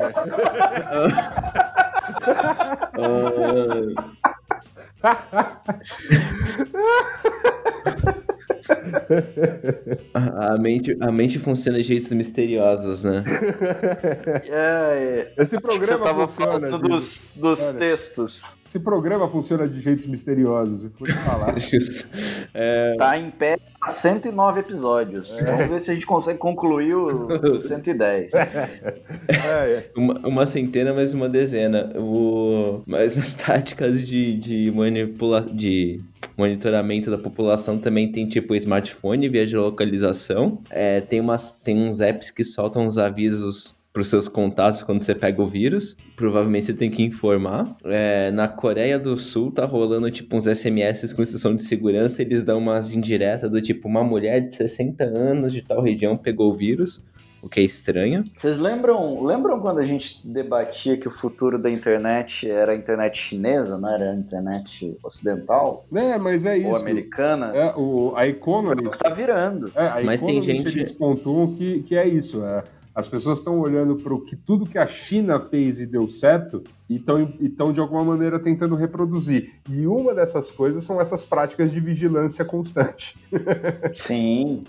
a, 10.13 10.57
mente, 10.57 10.97
a 10.99 11.11
mente 11.11 11.39
funciona 11.39 11.77
de 11.77 11.83
jeitos 11.83 12.11
misteriosos, 12.11 13.03
né? 13.03 13.23
É, 14.45 15.31
Esse 15.38 15.59
programa 15.59 15.97
você 15.97 16.09
tava 16.09 16.27
funciona. 16.27 16.51
falando 16.51 16.89
dos, 16.89 17.33
dos 17.35 17.61
Olha, 17.61 17.79
textos. 17.79 18.43
Esse 18.65 18.79
programa 18.79 19.27
funciona 19.27 19.67
de 19.67 19.79
jeitos 19.79 20.05
misteriosos, 20.05 20.83
eu 20.83 20.91
pude 20.91 21.11
falar. 21.13 21.55
é... 22.53 22.95
Tá 22.97 23.17
em 23.17 23.31
pé 23.31 23.57
há 23.81 23.88
109 23.88 24.59
episódios. 24.59 25.35
É. 25.39 25.45
Vamos 25.45 25.67
ver 25.67 25.81
se 25.81 25.91
a 25.91 25.93
gente 25.93 26.05
consegue 26.05 26.38
concluir 26.38 26.93
o 26.95 27.27
110. 27.59 28.33
É, 28.33 28.69
é. 29.27 29.91
Uma, 29.95 30.19
uma, 30.19 30.45
centena, 30.45 30.93
mais 30.93 31.13
uma 31.13 31.27
dezena. 31.27 31.91
O... 31.97 32.83
Mas 32.85 33.15
nas 33.15 33.33
táticas 33.35 34.03
de, 34.05 34.38
de 34.38 34.71
manipulação. 34.71 35.55
De 35.55 36.01
monitoramento 36.39 37.12
da 37.12 37.17
população 37.17 37.77
também 37.77 38.12
tem 38.12 38.27
tipo 38.27 38.55
smartphone, 38.55 39.29
via 39.29 39.46
geolocalização. 39.46 40.60
É, 40.69 41.01
tem, 41.01 41.19
umas, 41.19 41.51
tem 41.51 41.77
uns 41.77 42.00
apps 42.00 42.31
que 42.31 42.43
soltam 42.43 42.86
uns 42.86 42.98
avisos 42.98 43.77
para 43.91 44.01
os 44.01 44.08
seus 44.08 44.27
contatos 44.27 44.84
quando 44.84 45.01
você 45.01 45.13
pega 45.13 45.41
o 45.41 45.48
vírus. 45.48 45.98
Provavelmente 46.15 46.67
você 46.67 46.74
tem 46.74 46.89
que 46.89 47.03
informar. 47.03 47.75
É, 47.84 48.31
na 48.31 48.48
Coreia 48.48 48.98
do 48.98 49.17
Sul 49.17 49.51
tá 49.51 49.65
rolando 49.65 50.10
tipo 50.10 50.36
uns 50.36 50.46
SMS 50.46 51.13
com 51.13 51.22
instrução 51.22 51.53
de 51.53 51.63
segurança. 51.63 52.22
Eles 52.22 52.43
dão 52.43 52.60
umas 52.60 52.93
indiretas 52.93 53.51
do 53.51 53.62
tipo: 53.62 53.88
uma 53.88 54.03
mulher 54.03 54.41
de 54.41 54.55
60 54.55 55.03
anos 55.03 55.51
de 55.51 55.62
tal 55.62 55.81
região 55.81 56.15
pegou 56.15 56.51
o 56.51 56.53
vírus 56.53 57.03
o 57.41 57.50
que 57.50 57.60
é 57.60 57.63
estranho. 57.63 58.24
Vocês 58.36 58.58
lembram, 58.58 59.24
lembram 59.24 59.60
quando 59.60 59.79
a 59.79 59.86
gente 59.86 60.25
debatia 60.25 60.98
que 60.98 61.08
o 61.08 61.12
futuro 61.12 61.58
da 61.58 61.69
internet 61.69 62.50
era 62.50 62.74
a 62.74 62.75
internet 62.75 63.17
chinesa, 63.17 63.77
não 63.77 63.89
era 63.89 64.12
a 64.12 64.15
internet 64.15 64.98
ocidental? 65.03 65.86
É, 65.93 66.17
mas 66.17 66.46
é 66.46 66.58
isso. 66.58 66.69
Ou 66.69 66.75
americana? 66.77 67.51
É, 67.55 67.74
o, 67.75 68.13
a 68.15 68.27
Economist... 68.27 69.00
Tá 69.00 69.10
virando. 69.10 69.72
É, 69.75 69.88
a 69.88 70.01
mas 70.03 70.22
tem 70.22 70.41
gente... 70.41 70.67
Eles 70.67 70.91
pontuam 70.91 71.55
que, 71.55 71.84
que 71.84 71.96
é 71.96 72.08
isso, 72.08 72.43
é... 72.43 72.63
As 72.93 73.08
pessoas 73.08 73.38
estão 73.39 73.58
olhando 73.62 73.96
para 73.96 74.13
o 74.13 74.19
que 74.19 74.36
tudo 74.36 74.67
que 74.67 74.77
a 74.77 74.86
China 74.86 75.39
fez 75.39 75.79
e 75.79 75.86
deu 75.86 76.10
certo 76.10 76.62
e 76.89 77.01
estão, 77.39 77.72
de 77.72 77.79
alguma 77.79 78.03
maneira, 78.03 78.38
tentando 78.39 78.75
reproduzir. 78.75 79.53
E 79.69 79.88
uma 79.88 80.13
dessas 80.13 80.51
coisas 80.51 80.84
são 80.84 81.00
essas 81.00 81.24
práticas 81.24 81.72
de 81.72 81.79
vigilância 81.79 82.43
constante. 82.43 83.15
Sim 83.93 84.60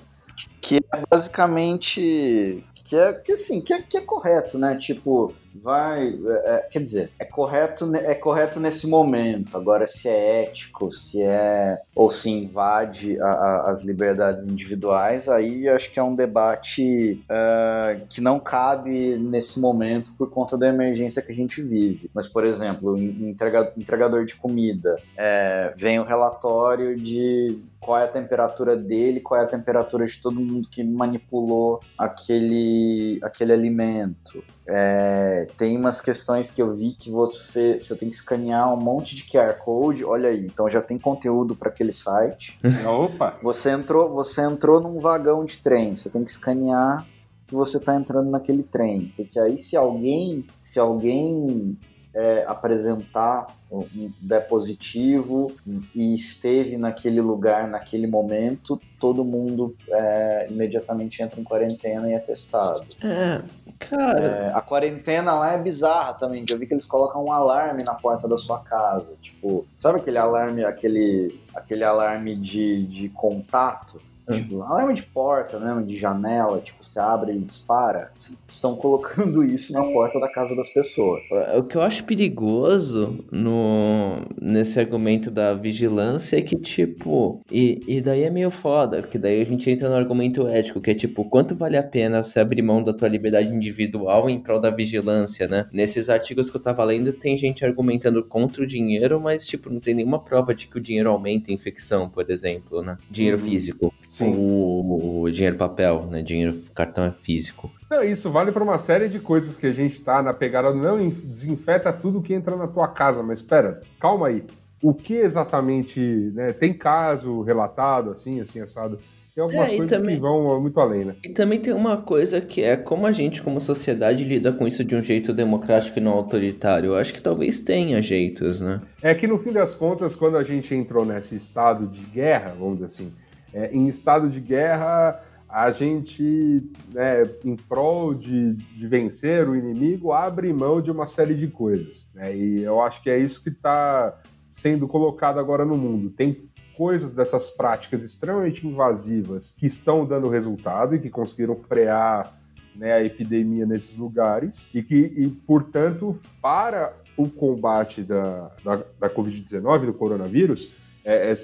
que 0.60 0.76
é 0.76 1.02
basicamente 1.10 2.64
que 2.90 2.96
é 2.96 3.12
que 3.12 3.32
assim 3.32 3.60
que 3.60 3.72
é, 3.72 3.80
que 3.82 3.96
é 3.96 4.00
correto 4.00 4.58
né? 4.58 4.76
Tipo 4.76 5.32
vai 5.54 6.08
é, 6.08 6.50
é 6.50 6.58
quer 6.70 6.82
dizer 6.82 7.12
é 7.20 7.24
correto 7.24 7.94
é 7.94 8.14
correto 8.16 8.58
nesse 8.58 8.88
momento. 8.88 9.56
Agora 9.56 9.86
se 9.86 10.08
é 10.08 10.42
ético 10.42 10.90
se 10.90 11.22
é 11.22 11.80
ou 11.94 12.10
se 12.10 12.30
invade 12.30 13.20
a, 13.20 13.28
a, 13.28 13.70
as 13.70 13.82
liberdades 13.82 14.46
individuais 14.46 15.28
aí 15.28 15.68
acho 15.68 15.92
que 15.92 16.00
é 16.00 16.02
um 16.02 16.16
debate 16.16 17.24
uh, 17.30 18.04
que 18.08 18.20
não 18.20 18.40
cabe 18.40 19.16
nesse 19.16 19.60
momento 19.60 20.12
por 20.18 20.28
conta 20.28 20.58
da 20.58 20.66
emergência 20.66 21.22
que 21.22 21.30
a 21.30 21.34
gente 21.34 21.62
vive. 21.62 22.10
Mas 22.12 22.26
por 22.26 22.44
exemplo 22.44 22.98
entregador, 22.98 23.72
entregador 23.76 24.24
de 24.24 24.34
comida 24.34 25.00
é, 25.16 25.72
vem 25.76 26.00
o 26.00 26.04
relatório 26.04 26.96
de 26.96 27.56
qual 27.90 27.98
é 27.98 28.04
a 28.04 28.08
temperatura 28.08 28.76
dele, 28.76 29.18
qual 29.18 29.40
é 29.40 29.42
a 29.42 29.48
temperatura 29.48 30.06
de 30.06 30.16
todo 30.18 30.40
mundo 30.40 30.68
que 30.68 30.84
manipulou 30.84 31.80
aquele, 31.98 33.18
aquele 33.20 33.52
alimento. 33.52 34.44
É, 34.64 35.48
tem 35.56 35.76
umas 35.76 36.00
questões 36.00 36.52
que 36.52 36.62
eu 36.62 36.72
vi 36.72 36.92
que 36.92 37.10
você, 37.10 37.80
você 37.80 37.96
tem 37.96 38.08
que 38.08 38.14
escanear 38.14 38.72
um 38.72 38.76
monte 38.76 39.16
de 39.16 39.24
QR 39.24 39.54
Code, 39.54 40.04
olha 40.04 40.28
aí, 40.28 40.46
então 40.46 40.70
já 40.70 40.80
tem 40.80 41.00
conteúdo 41.00 41.56
para 41.56 41.68
aquele 41.68 41.90
site. 41.90 42.56
Opa! 42.86 43.36
Você 43.42 43.70
entrou, 43.70 44.08
você 44.08 44.42
entrou 44.42 44.80
num 44.80 45.00
vagão 45.00 45.44
de 45.44 45.58
trem, 45.58 45.96
você 45.96 46.08
tem 46.08 46.22
que 46.22 46.30
escanear 46.30 47.04
que 47.44 47.56
você 47.56 47.78
está 47.78 47.96
entrando 47.96 48.30
naquele 48.30 48.62
trem, 48.62 49.12
porque 49.16 49.36
aí 49.40 49.58
se 49.58 49.76
alguém, 49.76 50.46
se 50.60 50.78
alguém 50.78 51.76
é, 52.14 52.44
apresentar 52.46 53.46
um 53.70 54.10
der 54.20 54.46
positivo 54.46 55.52
e 55.94 56.12
esteve 56.12 56.76
naquele 56.76 57.20
lugar 57.20 57.68
naquele 57.68 58.06
momento, 58.06 58.80
todo 58.98 59.24
mundo 59.24 59.76
é, 59.88 60.44
imediatamente 60.50 61.22
entra 61.22 61.40
em 61.40 61.44
quarentena 61.44 62.10
e 62.10 62.14
é 62.14 62.18
testado. 62.18 62.84
É, 63.02 63.40
cara. 63.78 64.26
É, 64.26 64.52
a 64.52 64.60
quarentena 64.60 65.34
lá 65.34 65.52
é 65.52 65.58
bizarra 65.58 66.14
também. 66.14 66.42
Eu 66.50 66.58
vi 66.58 66.66
que 66.66 66.74
eles 66.74 66.84
colocam 66.84 67.24
um 67.24 67.32
alarme 67.32 67.84
na 67.84 67.94
porta 67.94 68.26
da 68.26 68.36
sua 68.36 68.58
casa. 68.58 69.14
Tipo, 69.22 69.64
sabe 69.76 70.00
aquele 70.00 70.18
alarme, 70.18 70.64
aquele, 70.64 71.40
aquele 71.54 71.84
alarme 71.84 72.34
de, 72.34 72.84
de 72.86 73.08
contato? 73.08 74.00
Tipo, 74.32 74.62
alarme 74.62 74.94
de 74.94 75.02
porta 75.02 75.58
mesmo, 75.58 75.84
de 75.84 75.98
janela, 75.98 76.60
tipo, 76.60 76.84
você 76.84 76.98
abre 76.98 77.32
e 77.32 77.40
dispara. 77.40 78.12
Estão 78.46 78.76
colocando 78.76 79.42
isso 79.44 79.72
na 79.72 79.82
porta 79.82 80.18
da 80.20 80.28
casa 80.28 80.54
das 80.54 80.72
pessoas. 80.72 81.22
O 81.56 81.62
que 81.62 81.76
eu 81.76 81.82
acho 81.82 82.04
perigoso 82.04 83.24
no, 83.30 84.16
nesse 84.40 84.78
argumento 84.78 85.30
da 85.30 85.54
vigilância 85.54 86.38
é 86.38 86.42
que, 86.42 86.56
tipo, 86.56 87.40
e, 87.50 87.82
e 87.86 88.00
daí 88.00 88.22
é 88.22 88.30
meio 88.30 88.50
foda, 88.50 89.00
porque 89.02 89.18
daí 89.18 89.40
a 89.40 89.44
gente 89.44 89.70
entra 89.70 89.88
no 89.88 89.94
argumento 89.94 90.46
ético, 90.46 90.80
que 90.80 90.90
é 90.90 90.94
tipo, 90.94 91.24
quanto 91.24 91.54
vale 91.54 91.76
a 91.76 91.82
pena 91.82 92.22
você 92.22 92.40
abrir 92.40 92.62
mão 92.62 92.82
da 92.82 92.92
tua 92.92 93.08
liberdade 93.08 93.48
individual 93.48 94.28
em 94.28 94.40
prol 94.40 94.60
da 94.60 94.70
vigilância, 94.70 95.48
né? 95.48 95.66
Nesses 95.72 96.08
artigos 96.08 96.50
que 96.50 96.56
eu 96.56 96.62
tava 96.62 96.84
lendo, 96.84 97.12
tem 97.12 97.36
gente 97.36 97.64
argumentando 97.64 98.22
contra 98.24 98.62
o 98.62 98.66
dinheiro, 98.66 99.20
mas, 99.20 99.46
tipo, 99.46 99.70
não 99.70 99.80
tem 99.80 99.94
nenhuma 99.94 100.18
prova 100.18 100.54
de 100.54 100.66
que 100.66 100.78
o 100.78 100.80
dinheiro 100.80 101.10
aumenta 101.10 101.50
a 101.50 101.54
infecção, 101.54 102.08
por 102.08 102.30
exemplo, 102.30 102.82
né? 102.82 102.96
Dinheiro 103.10 103.38
uhum. 103.38 103.44
físico. 103.44 103.94
Sim. 104.24 104.34
O, 104.36 105.22
o, 105.22 105.30
dinheiro 105.30 105.56
papel, 105.56 106.06
né? 106.10 106.22
Dinheiro 106.22 106.54
cartão 106.74 107.04
é 107.04 107.12
físico. 107.12 107.70
Não, 107.90 108.02
isso 108.02 108.30
vale 108.30 108.52
para 108.52 108.62
uma 108.62 108.78
série 108.78 109.08
de 109.08 109.18
coisas 109.18 109.56
que 109.56 109.66
a 109.66 109.72
gente 109.72 110.00
tá 110.00 110.22
na 110.22 110.32
pegada. 110.32 110.72
Não 110.72 111.08
desinfeta 111.08 111.92
tudo 111.92 112.22
que 112.22 112.34
entra 112.34 112.56
na 112.56 112.66
tua 112.66 112.88
casa, 112.88 113.22
mas 113.22 113.40
espera, 113.40 113.80
calma 113.98 114.28
aí. 114.28 114.44
O 114.82 114.94
que 114.94 115.14
exatamente, 115.14 116.00
né? 116.34 116.52
Tem 116.52 116.72
caso 116.72 117.42
relatado 117.42 118.10
assim, 118.10 118.40
assim 118.40 118.60
assado? 118.60 118.98
Tem 119.34 119.42
algumas 119.42 119.72
é, 119.72 119.76
coisas 119.76 119.98
também, 119.98 120.16
que 120.16 120.20
vão 120.20 120.60
muito 120.60 120.80
além, 120.80 121.04
né? 121.04 121.16
E 121.24 121.28
também 121.28 121.60
tem 121.60 121.72
uma 121.72 121.96
coisa 121.96 122.40
que 122.40 122.62
é 122.62 122.76
como 122.76 123.06
a 123.06 123.12
gente, 123.12 123.42
como 123.42 123.60
sociedade, 123.60 124.24
lida 124.24 124.52
com 124.52 124.66
isso 124.66 124.84
de 124.84 124.96
um 124.96 125.02
jeito 125.02 125.32
democrático 125.32 125.98
e 125.98 126.02
não 126.02 126.12
autoritário. 126.12 126.90
Eu 126.90 126.96
acho 126.96 127.14
que 127.14 127.22
talvez 127.22 127.60
tenha 127.60 128.02
jeitos, 128.02 128.60
né? 128.60 128.80
É 129.00 129.14
que 129.14 129.26
no 129.26 129.38
fim 129.38 129.52
das 129.52 129.74
contas, 129.74 130.16
quando 130.16 130.36
a 130.36 130.42
gente 130.42 130.74
entrou 130.74 131.04
nesse 131.04 131.36
estado 131.36 131.86
de 131.86 132.02
guerra, 132.02 132.50
vamos 132.50 132.74
dizer 132.74 132.86
assim, 132.86 133.12
é, 133.54 133.70
em 133.72 133.88
estado 133.88 134.28
de 134.28 134.40
guerra, 134.40 135.22
a 135.48 135.70
gente, 135.70 136.70
né, 136.92 137.22
em 137.44 137.56
prol 137.56 138.14
de, 138.14 138.54
de 138.54 138.86
vencer 138.86 139.48
o 139.48 139.56
inimigo, 139.56 140.12
abre 140.12 140.52
mão 140.52 140.80
de 140.80 140.90
uma 140.90 141.06
série 141.06 141.34
de 141.34 141.48
coisas. 141.48 142.08
Né? 142.14 142.36
E 142.36 142.62
eu 142.62 142.80
acho 142.80 143.02
que 143.02 143.10
é 143.10 143.18
isso 143.18 143.42
que 143.42 143.48
está 143.48 144.16
sendo 144.48 144.86
colocado 144.86 145.40
agora 145.40 145.64
no 145.64 145.76
mundo. 145.76 146.10
Tem 146.10 146.48
coisas 146.76 147.10
dessas 147.10 147.50
práticas 147.50 148.02
extremamente 148.04 148.66
invasivas 148.66 149.52
que 149.56 149.66
estão 149.66 150.06
dando 150.06 150.28
resultado 150.28 150.94
e 150.94 151.00
que 151.00 151.10
conseguiram 151.10 151.56
frear 151.56 152.32
né, 152.74 152.92
a 152.92 153.04
epidemia 153.04 153.66
nesses 153.66 153.96
lugares 153.96 154.68
e 154.72 154.82
que, 154.82 154.94
e, 154.94 155.28
portanto, 155.28 156.18
para 156.40 156.94
o 157.16 157.28
combate 157.28 158.02
da, 158.02 158.50
da, 158.64 158.76
da 158.98 159.10
Covid-19, 159.10 159.86
do 159.86 159.92
coronavírus, 159.92 160.70
é, 161.04 161.30
é, 161.30 161.34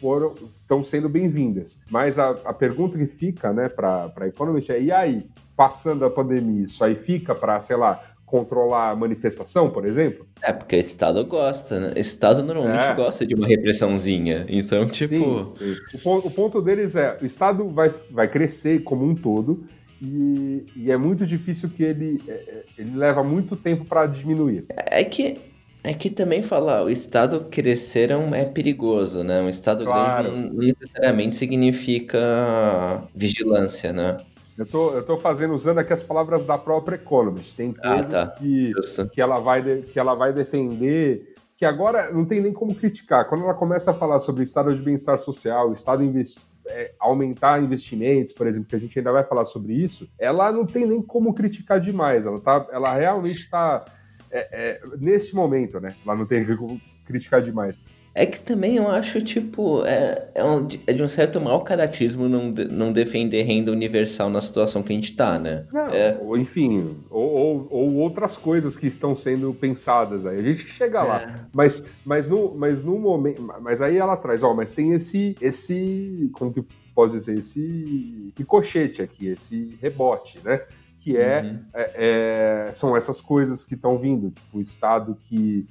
foram, 0.00 0.34
estão 0.50 0.82
sendo 0.82 1.08
bem-vindas. 1.08 1.80
Mas 1.90 2.18
a, 2.18 2.30
a, 2.30 2.52
pergunta 2.52 2.98
que 2.98 3.06
fica 3.06 3.52
né, 3.52 3.68
para 3.68 4.12
a 4.16 4.26
Economist 4.26 4.70
é: 4.70 4.80
e 4.80 4.90
aí, 4.90 5.26
passando 5.56 6.04
a 6.04 6.10
pandemia, 6.10 6.64
isso 6.64 6.82
aí 6.82 6.96
fica 6.96 7.34
para, 7.34 7.60
sei 7.60 7.76
lá, 7.76 8.02
controlar 8.24 8.90
a 8.90 8.96
manifestação, 8.96 9.70
por 9.70 9.84
exemplo? 9.84 10.26
É, 10.42 10.52
porque 10.52 10.76
o 10.76 10.80
Estado 10.80 11.24
gosta, 11.26 11.78
né? 11.78 11.92
O 11.94 11.98
Estado 11.98 12.42
normalmente 12.42 12.86
é. 12.86 12.94
gosta 12.94 13.26
de 13.26 13.34
uma 13.34 13.46
repressãozinha. 13.46 14.46
Então, 14.48 14.86
tipo. 14.86 15.54
Sim, 15.58 15.76
o, 15.94 15.98
ponto, 15.98 16.28
o 16.28 16.30
ponto 16.30 16.62
deles 16.62 16.96
é: 16.96 17.18
o 17.20 17.24
Estado 17.24 17.68
vai, 17.68 17.94
vai 18.10 18.28
crescer 18.28 18.80
como 18.80 19.04
um 19.04 19.14
todo. 19.14 19.66
E, 20.00 20.66
e 20.74 20.90
é 20.90 20.96
muito 20.96 21.24
difícil 21.24 21.68
que 21.68 21.84
ele, 21.84 22.20
é, 22.26 22.32
é, 22.32 22.64
ele 22.76 22.96
leva 22.96 23.22
muito 23.22 23.54
tempo 23.54 23.84
para 23.84 24.04
diminuir. 24.06 24.64
É 24.68 25.04
que 25.04 25.36
é 25.84 25.92
que 25.92 26.08
também 26.10 26.42
falar, 26.42 26.84
o 26.84 26.90
Estado 26.90 27.46
crescer 27.50 28.10
é 28.10 28.44
perigoso, 28.44 29.24
né? 29.24 29.40
Um 29.40 29.48
Estado 29.48 29.84
claro. 29.84 30.30
grande 30.30 30.50
não 30.50 30.58
necessariamente 30.58 31.36
significa 31.36 33.02
vigilância, 33.14 33.92
né? 33.92 34.18
Eu 34.56 34.66
tô, 34.66 34.90
eu 34.92 35.02
tô 35.02 35.16
fazendo, 35.16 35.54
usando 35.54 35.78
aqui 35.78 35.92
as 35.92 36.02
palavras 36.02 36.44
da 36.44 36.56
própria 36.56 36.96
Economist. 36.96 37.54
Tem 37.54 37.74
ah, 37.82 37.94
coisas 37.94 38.14
ah, 38.14 38.26
tá. 38.26 38.32
que, 38.36 38.72
que, 39.12 39.20
ela 39.20 39.38
vai 39.38 39.62
que 39.62 39.98
ela 39.98 40.14
vai 40.14 40.32
defender, 40.32 41.34
que 41.56 41.64
agora 41.64 42.12
não 42.12 42.24
tem 42.24 42.40
nem 42.40 42.52
como 42.52 42.74
criticar. 42.74 43.26
Quando 43.26 43.44
ela 43.44 43.54
começa 43.54 43.90
a 43.90 43.94
falar 43.94 44.20
sobre 44.20 44.42
o 44.42 44.44
estado 44.44 44.74
de 44.74 44.80
bem-estar 44.80 45.18
social, 45.18 45.70
o 45.70 45.72
estado 45.72 46.04
investi 46.04 46.40
é, 46.66 46.92
aumentar 46.98 47.62
investimentos, 47.62 48.32
por 48.32 48.46
exemplo, 48.46 48.68
que 48.68 48.76
a 48.76 48.78
gente 48.78 48.96
ainda 48.98 49.10
vai 49.10 49.24
falar 49.24 49.44
sobre 49.44 49.72
isso, 49.72 50.08
ela 50.18 50.52
não 50.52 50.64
tem 50.64 50.86
nem 50.86 51.02
como 51.02 51.34
criticar 51.34 51.80
demais. 51.80 52.24
Ela, 52.24 52.40
tá, 52.40 52.66
ela 52.70 52.94
realmente 52.94 53.38
está 53.38 53.84
é, 54.32 54.48
é, 54.50 54.80
neste 54.98 55.34
momento, 55.34 55.78
né? 55.78 55.94
Lá 56.06 56.16
não 56.16 56.24
tem 56.24 56.44
como 56.56 56.80
criticar 57.04 57.42
demais. 57.42 57.84
É 58.14 58.26
que 58.26 58.38
também 58.40 58.76
eu 58.76 58.88
acho, 58.88 59.22
tipo, 59.22 59.84
é, 59.86 60.28
é, 60.34 60.44
um, 60.44 60.68
é 60.86 60.92
de 60.92 61.02
um 61.02 61.08
certo 61.08 61.40
mau 61.40 61.62
caratismo 61.64 62.28
não, 62.28 62.50
não 62.50 62.92
defender 62.92 63.42
renda 63.42 63.72
universal 63.72 64.28
na 64.28 64.40
situação 64.40 64.82
que 64.82 64.92
a 64.92 64.94
gente 64.94 65.16
tá, 65.16 65.38
né? 65.38 65.66
Não, 65.72 65.86
é. 65.88 66.18
ou, 66.20 66.36
enfim, 66.36 66.96
ou, 67.08 67.30
ou, 67.30 67.68
ou, 67.70 67.94
outras 67.96 68.36
coisas 68.36 68.76
que 68.76 68.86
estão 68.86 69.16
sendo 69.16 69.54
pensadas 69.54 70.26
aí. 70.26 70.38
A 70.38 70.42
gente 70.42 70.68
chega 70.68 70.98
é. 70.98 71.02
lá. 71.02 71.48
Mas, 71.54 71.82
mas, 72.04 72.28
no, 72.28 72.54
mas 72.54 72.82
no 72.82 72.98
momento. 72.98 73.42
Mas 73.62 73.80
aí 73.80 73.96
ela 73.96 74.16
traz, 74.16 74.42
ó, 74.42 74.52
mas 74.52 74.72
tem 74.72 74.92
esse. 74.92 75.34
esse 75.40 76.30
como 76.34 76.52
que 76.52 76.62
posso 76.94 77.14
dizer? 77.14 77.38
Esse 77.38 78.30
ricochete 78.36 79.00
aqui, 79.00 79.26
esse 79.26 79.78
rebote, 79.80 80.38
né? 80.44 80.60
Que 81.02 81.16
é, 81.16 81.42
uhum. 81.42 81.58
é, 81.74 82.66
é, 82.68 82.72
são 82.72 82.96
essas 82.96 83.20
coisas 83.20 83.64
que 83.64 83.74
estão 83.74 83.98
vindo, 83.98 84.30
tipo, 84.30 84.58
o 84.58 84.60
Estado 84.60 85.16
que 85.24 85.66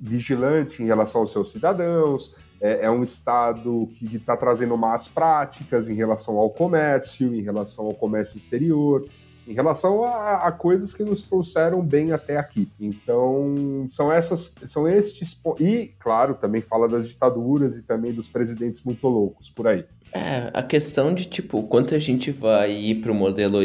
vigilante 0.00 0.82
em 0.82 0.86
relação 0.86 1.20
aos 1.20 1.30
seus 1.30 1.52
cidadãos, 1.52 2.34
é, 2.60 2.86
é 2.86 2.90
um 2.90 3.02
Estado 3.02 3.88
que 3.98 4.16
está 4.16 4.36
trazendo 4.36 4.76
más 4.76 5.06
práticas 5.06 5.88
em 5.88 5.94
relação 5.94 6.38
ao 6.38 6.48
comércio, 6.48 7.34
em 7.34 7.42
relação 7.42 7.86
ao 7.86 7.94
comércio 7.94 8.36
exterior, 8.36 9.04
em 9.46 9.52
relação 9.52 10.04
a, 10.04 10.36
a, 10.36 10.52
coisas 10.52 10.94
que 10.94 11.04
nos 11.04 11.24
trouxeram 11.24 11.82
bem 11.82 12.12
até 12.12 12.36
aqui. 12.38 12.70
Então, 12.80 13.54
são 13.90 14.10
essas, 14.10 14.54
são 14.64 14.88
estes 14.88 15.38
e, 15.60 15.92
claro, 15.98 16.34
também 16.34 16.62
fala 16.62 16.88
das 16.88 17.06
ditaduras 17.08 17.76
e 17.76 17.82
também 17.82 18.12
dos 18.12 18.28
presidentes 18.28 18.82
muito 18.82 19.06
loucos 19.08 19.50
por 19.50 19.66
aí. 19.66 19.84
É, 20.14 20.50
a 20.52 20.62
questão 20.62 21.14
de, 21.14 21.24
tipo, 21.24 21.62
quanto 21.62 21.94
a 21.94 21.98
gente 21.98 22.30
vai 22.30 22.70
ir 22.70 22.96
pro 22.96 23.14
modelo, 23.14 23.58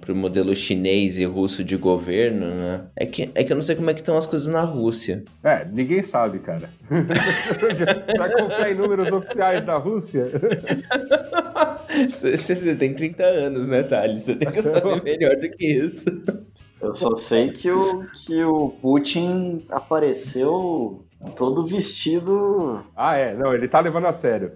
pro 0.00 0.14
modelo 0.14 0.54
chinês 0.54 1.18
e 1.18 1.24
russo 1.24 1.64
de 1.64 1.76
governo, 1.76 2.46
né? 2.46 2.84
É 2.94 3.04
que, 3.04 3.28
é 3.34 3.42
que 3.42 3.52
eu 3.52 3.56
não 3.56 3.62
sei 3.62 3.74
como 3.74 3.90
é 3.90 3.94
que 3.94 4.00
estão 4.00 4.16
as 4.16 4.24
coisas 4.24 4.46
na 4.46 4.62
Rússia. 4.62 5.24
É, 5.42 5.64
ninguém 5.64 6.00
sabe, 6.02 6.38
cara. 6.38 6.70
Vai 8.16 8.32
confiar 8.32 8.70
em 8.70 8.74
números 8.76 9.10
oficiais 9.10 9.64
da 9.64 9.76
Rússia? 9.76 10.22
Você 12.10 12.76
tem 12.76 12.94
30 12.94 13.24
anos, 13.24 13.68
né, 13.68 13.82
Thales? 13.82 14.22
Você 14.22 14.36
tem 14.36 14.50
que 14.50 14.62
saber 14.62 15.02
melhor 15.02 15.36
do 15.36 15.50
que 15.50 15.66
isso. 15.66 16.08
Eu 16.80 16.94
só 16.94 17.14
sei 17.16 17.50
que 17.50 17.70
o, 17.70 18.04
que 18.26 18.42
o 18.44 18.70
Putin 18.80 19.64
apareceu 19.68 21.04
todo 21.36 21.64
vestido. 21.64 22.84
Ah, 22.96 23.16
é. 23.16 23.34
Não, 23.34 23.52
ele 23.52 23.68
tá 23.68 23.80
levando 23.80 24.06
a 24.06 24.12
sério. 24.12 24.52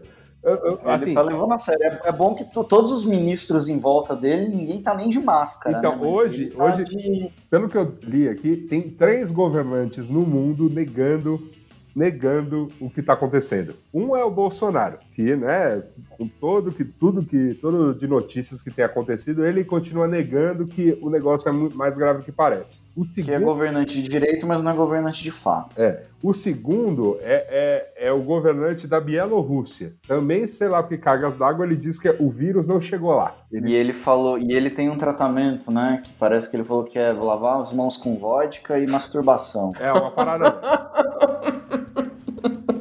Eu, 0.46 0.54
eu, 0.54 0.80
assim, 0.84 1.06
ele 1.06 1.14
tá 1.14 1.22
levando 1.22 1.52
a 1.52 1.58
sério. 1.58 1.82
É, 1.82 2.02
é 2.04 2.12
bom 2.12 2.32
que 2.32 2.44
tu, 2.44 2.62
todos 2.62 2.92
os 2.92 3.04
ministros 3.04 3.66
em 3.68 3.80
volta 3.80 4.14
dele, 4.14 4.48
ninguém 4.48 4.80
tá 4.80 4.94
nem 4.94 5.10
de 5.10 5.18
máscara. 5.18 5.78
Então, 5.78 5.96
né? 5.96 6.06
hoje, 6.06 6.50
tá 6.50 6.64
hoje 6.64 6.84
de... 6.84 7.32
pelo 7.50 7.68
que 7.68 7.76
eu 7.76 7.98
li 8.04 8.28
aqui, 8.28 8.56
tem 8.56 8.88
três 8.88 9.32
governantes 9.32 10.08
no 10.08 10.20
mundo 10.20 10.68
negando 10.72 11.42
negando 11.96 12.68
o 12.78 12.90
que 12.90 13.00
está 13.00 13.14
acontecendo. 13.14 13.74
Um 13.92 14.14
é 14.14 14.22
o 14.22 14.30
Bolsonaro, 14.30 14.98
que, 15.16 15.34
né, 15.34 15.82
com 16.10 16.28
todo 16.28 16.70
que 16.70 16.84
tudo 16.84 17.24
que 17.24 17.54
tudo 17.54 17.94
de 17.94 18.06
notícias 18.06 18.60
que 18.60 18.70
tem 18.70 18.84
acontecido, 18.84 19.46
ele 19.46 19.64
continua 19.64 20.06
negando 20.06 20.66
que 20.66 20.98
o 21.00 21.08
negócio 21.08 21.48
é 21.48 21.52
muito 21.52 21.74
mais 21.74 21.96
grave 21.96 22.18
do 22.18 22.24
que 22.26 22.30
parece. 22.30 22.82
O 22.94 23.06
segundo, 23.06 23.24
que 23.24 23.32
é 23.32 23.40
governante 23.40 24.02
de 24.02 24.08
direito, 24.10 24.46
mas 24.46 24.62
não 24.62 24.72
é 24.72 24.74
governante 24.74 25.24
de 25.24 25.30
fato. 25.30 25.80
É. 25.80 26.02
O 26.22 26.34
segundo 26.34 27.16
é, 27.22 27.88
é, 27.96 28.08
é 28.08 28.12
o 28.12 28.20
governante 28.20 28.86
da 28.86 29.00
Bielorrússia. 29.00 29.94
Também, 30.06 30.46
sei 30.46 30.68
lá, 30.68 30.82
porque 30.82 30.98
cargas 30.98 31.34
d'água, 31.34 31.64
ele 31.64 31.76
diz 31.76 31.98
que 31.98 32.14
o 32.18 32.28
vírus 32.28 32.66
não 32.66 32.78
chegou 32.78 33.14
lá. 33.14 33.34
Ele... 33.50 33.70
E 33.70 33.74
ele 33.74 33.94
falou, 33.94 34.38
e 34.38 34.52
ele 34.52 34.68
tem 34.68 34.90
um 34.90 34.98
tratamento, 34.98 35.70
né? 35.70 36.02
Que 36.04 36.12
parece 36.12 36.50
que 36.50 36.56
ele 36.56 36.64
falou 36.64 36.84
que 36.84 36.98
é 36.98 37.10
lavar 37.10 37.58
as 37.58 37.72
mãos 37.72 37.96
com 37.96 38.18
vodka 38.18 38.78
e 38.78 38.86
masturbação. 38.86 39.72
É, 39.80 39.90
uma 39.90 40.10
parada 40.10 40.56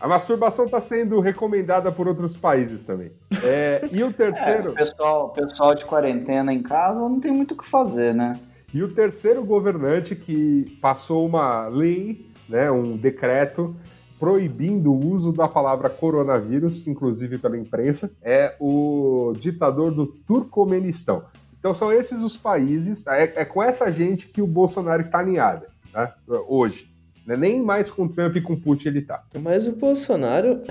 A 0.00 0.08
masturbação 0.08 0.64
está 0.64 0.80
sendo 0.80 1.20
recomendada 1.20 1.92
por 1.92 2.08
outros 2.08 2.34
países 2.34 2.84
também. 2.84 3.12
É, 3.44 3.86
e 3.92 4.02
o 4.02 4.10
terceiro. 4.14 4.68
É, 4.68 4.72
o 4.72 4.74
pessoal, 4.74 5.28
pessoal 5.28 5.74
de 5.74 5.84
quarentena 5.84 6.52
em 6.52 6.62
casa 6.62 6.98
não 6.98 7.20
tem 7.20 7.30
muito 7.30 7.52
o 7.52 7.56
que 7.56 7.66
fazer, 7.66 8.14
né? 8.14 8.34
E 8.72 8.82
o 8.82 8.94
terceiro 8.94 9.44
governante 9.44 10.16
que 10.16 10.78
passou 10.80 11.26
uma 11.26 11.66
lei, 11.68 12.30
né, 12.48 12.70
um 12.70 12.96
decreto 12.96 13.74
proibindo 14.18 14.92
o 14.92 15.12
uso 15.12 15.32
da 15.32 15.48
palavra 15.48 15.88
coronavírus, 15.88 16.86
inclusive 16.86 17.38
pela 17.38 17.56
imprensa, 17.56 18.12
é 18.22 18.54
o 18.60 19.32
ditador 19.34 19.90
do 19.92 20.06
Turcomenistão. 20.06 21.24
Então 21.58 21.74
são 21.74 21.92
esses 21.92 22.22
os 22.22 22.36
países, 22.36 23.06
é, 23.06 23.40
é 23.40 23.44
com 23.44 23.62
essa 23.62 23.90
gente 23.90 24.28
que 24.28 24.40
o 24.42 24.46
Bolsonaro 24.46 25.00
está 25.00 25.18
alinhado, 25.18 25.66
né, 25.92 26.12
hoje. 26.46 26.89
Né? 27.30 27.36
Nem 27.36 27.62
mais 27.62 27.90
com 27.90 28.08
Trump 28.08 28.34
e 28.36 28.40
com 28.40 28.56
Putin 28.56 28.88
ele 28.88 29.02
tá. 29.02 29.22
Mas 29.40 29.66
o 29.66 29.72
Bolsonaro. 29.72 30.62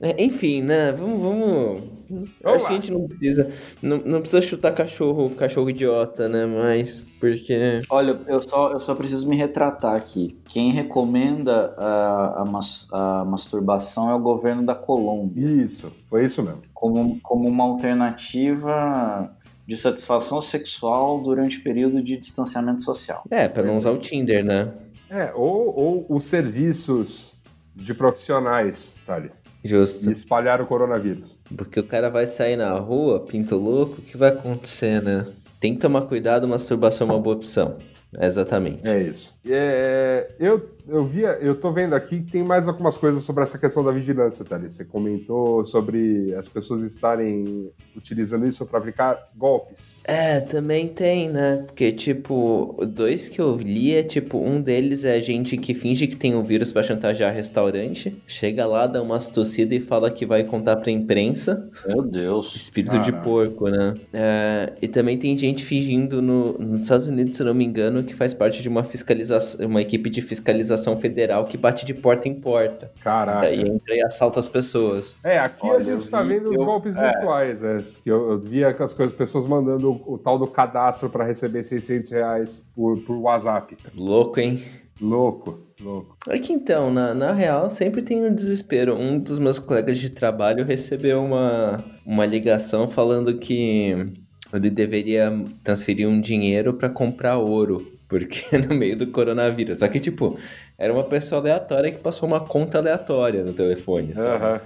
É, 0.00 0.22
enfim, 0.22 0.62
né? 0.62 0.92
Vamos. 0.92 1.20
vamos... 1.20 1.92
Vamos 2.12 2.30
acho 2.44 2.64
lá. 2.64 2.68
que 2.68 2.74
a 2.74 2.76
gente 2.76 2.92
não 2.92 3.08
precisa. 3.08 3.50
Não, 3.80 3.96
não 3.96 4.20
precisa 4.20 4.42
chutar 4.42 4.72
cachorro, 4.72 5.30
cachorro 5.30 5.70
idiota, 5.70 6.28
né? 6.28 6.44
Mas. 6.44 7.06
Porque. 7.18 7.80
Olha, 7.88 8.20
eu 8.26 8.42
só, 8.42 8.72
eu 8.72 8.80
só 8.80 8.94
preciso 8.94 9.26
me 9.26 9.34
retratar 9.34 9.94
aqui. 9.94 10.36
Quem 10.44 10.72
recomenda 10.72 11.72
a, 11.78 12.42
a, 12.42 12.44
mas, 12.44 12.86
a 12.92 13.24
masturbação 13.24 14.10
é 14.10 14.14
o 14.14 14.18
governo 14.18 14.62
da 14.62 14.74
Colômbia. 14.74 15.42
Isso, 15.42 15.90
foi 16.10 16.26
isso 16.26 16.42
mesmo. 16.42 16.60
Como, 16.74 17.18
como 17.22 17.48
uma 17.48 17.64
alternativa 17.64 19.34
de 19.66 19.76
satisfação 19.78 20.42
sexual 20.42 21.22
durante 21.22 21.58
o 21.58 21.62
período 21.62 22.02
de 22.02 22.18
distanciamento 22.18 22.82
social. 22.82 23.22
É, 23.30 23.48
para 23.48 23.62
não 23.62 23.76
usar 23.76 23.92
o 23.92 23.96
Tinder, 23.96 24.44
né? 24.44 24.70
É, 25.12 25.30
ou, 25.34 25.76
ou 25.76 26.06
os 26.08 26.24
serviços 26.24 27.38
de 27.76 27.92
profissionais, 27.92 28.96
Thales. 29.06 29.42
Justo. 29.62 30.08
E 30.08 30.12
espalhar 30.12 30.60
o 30.62 30.66
coronavírus. 30.66 31.36
Porque 31.54 31.78
o 31.80 31.84
cara 31.84 32.08
vai 32.08 32.26
sair 32.26 32.56
na 32.56 32.72
rua, 32.72 33.20
pinto 33.20 33.56
louco, 33.56 34.00
o 34.00 34.02
que 34.02 34.16
vai 34.16 34.30
acontecer, 34.30 35.02
né? 35.02 35.26
Tem 35.60 35.74
que 35.74 35.80
tomar 35.80 36.02
cuidado, 36.02 36.48
masturbação 36.48 37.08
é 37.08 37.12
uma 37.12 37.20
boa 37.20 37.36
opção. 37.36 37.78
exatamente. 38.18 38.86
É 38.88 39.02
isso. 39.02 39.34
É, 39.46 40.30
eu 40.38 40.70
eu 40.88 41.04
via, 41.04 41.38
eu 41.40 41.54
tô 41.54 41.72
vendo 41.72 41.94
aqui 41.94 42.20
que 42.20 42.32
tem 42.32 42.42
mais 42.42 42.66
algumas 42.66 42.96
coisas 42.96 43.22
sobre 43.22 43.42
essa 43.42 43.58
questão 43.58 43.84
da 43.84 43.92
vigilância, 43.92 44.44
Thales. 44.44 44.72
Você 44.72 44.84
comentou 44.84 45.64
sobre 45.64 46.34
as 46.34 46.48
pessoas 46.48 46.82
estarem 46.82 47.70
utilizando 47.96 48.46
isso 48.46 48.66
para 48.66 48.78
aplicar 48.78 49.30
golpes. 49.36 49.96
É, 50.04 50.40
também 50.40 50.88
tem, 50.88 51.28
né? 51.28 51.64
Porque, 51.66 51.92
tipo, 51.92 52.76
dois 52.86 53.28
que 53.28 53.40
eu 53.40 53.56
li 53.56 53.94
é 53.94 54.02
tipo, 54.02 54.38
um 54.38 54.60
deles 54.60 55.04
é 55.04 55.20
gente 55.20 55.56
que 55.56 55.74
finge 55.74 56.06
que 56.06 56.16
tem 56.16 56.34
um 56.34 56.42
vírus 56.42 56.72
para 56.72 56.82
chantagear 56.82 57.32
restaurante, 57.32 58.20
chega 58.26 58.66
lá, 58.66 58.86
dá 58.86 59.00
umas 59.00 59.28
tossidas 59.28 59.78
e 59.78 59.80
fala 59.80 60.10
que 60.10 60.26
vai 60.26 60.44
contar 60.44 60.76
pra 60.76 60.90
imprensa. 60.90 61.68
Meu 61.86 62.02
Deus. 62.02 62.54
Espírito 62.54 62.98
de 63.00 63.12
porco, 63.12 63.68
né? 63.68 63.94
É, 64.12 64.72
e 64.82 64.88
também 64.88 65.16
tem 65.16 65.36
gente 65.36 65.64
fingindo 65.64 66.20
no, 66.20 66.58
nos 66.58 66.82
Estados 66.82 67.06
Unidos, 67.06 67.36
se 67.36 67.44
não 67.44 67.54
me 67.54 67.64
engano, 67.64 68.02
que 68.02 68.14
faz 68.14 68.34
parte 68.34 68.62
de 68.62 68.68
uma 68.68 68.82
fiscalização, 68.82 69.66
uma 69.66 69.80
equipe 69.80 70.10
de 70.10 70.20
fiscalização 70.20 70.71
federal 70.96 71.44
que 71.44 71.56
bate 71.56 71.84
de 71.84 71.94
porta 71.94 72.28
em 72.28 72.34
porta. 72.34 72.90
Caraca. 73.02 73.40
Daí 73.42 73.60
entra 73.60 73.94
e 73.94 74.02
assalta 74.02 74.38
as 74.40 74.48
pessoas. 74.48 75.16
É, 75.24 75.38
aqui 75.38 75.66
Olha, 75.66 75.78
a 75.78 75.80
gente 75.82 76.08
tá 76.08 76.22
vendo 76.22 76.50
os 76.50 76.60
eu- 76.60 76.64
golpes 76.66 76.96
é. 76.96 77.12
virtuais, 77.12 77.62
é, 77.64 77.78
que 78.02 78.10
eu, 78.10 78.30
eu 78.32 78.40
via 78.40 78.68
as 78.70 78.94
coisas, 78.94 79.14
pessoas 79.16 79.46
mandando 79.46 79.90
o, 79.92 80.14
o 80.14 80.18
tal 80.18 80.38
do 80.38 80.46
cadastro 80.46 81.08
para 81.10 81.24
receber 81.24 81.62
600 81.62 82.10
reais 82.10 82.66
por, 82.74 82.98
por 83.00 83.16
WhatsApp. 83.16 83.76
Louco, 83.96 84.40
hein? 84.40 84.62
Louco, 85.00 85.58
louco. 85.80 86.16
É 86.28 86.38
que 86.38 86.52
então, 86.52 86.92
na, 86.92 87.12
na 87.12 87.32
real, 87.32 87.68
sempre 87.68 88.02
tem 88.02 88.24
um 88.24 88.32
desespero. 88.32 88.94
Um 88.96 89.18
dos 89.18 89.38
meus 89.38 89.58
colegas 89.58 89.98
de 89.98 90.10
trabalho 90.10 90.64
recebeu 90.64 91.22
uma, 91.24 91.84
uma 92.06 92.24
ligação 92.24 92.86
falando 92.86 93.36
que 93.38 94.12
ele 94.52 94.70
deveria 94.70 95.32
transferir 95.64 96.08
um 96.08 96.20
dinheiro 96.20 96.74
para 96.74 96.88
comprar 96.90 97.38
ouro. 97.38 97.91
Porque 98.12 98.44
no 98.68 98.74
meio 98.74 98.94
do 98.96 99.06
coronavírus. 99.06 99.78
Só 99.78 99.88
que, 99.88 99.98
tipo, 99.98 100.36
era 100.76 100.92
uma 100.92 101.04
pessoa 101.04 101.40
aleatória 101.40 101.90
que 101.90 101.98
passou 101.98 102.28
uma 102.28 102.40
conta 102.40 102.76
aleatória 102.76 103.42
no 103.42 103.54
telefone, 103.54 104.14
sabe? 104.14 104.44
Aham. 104.44 104.60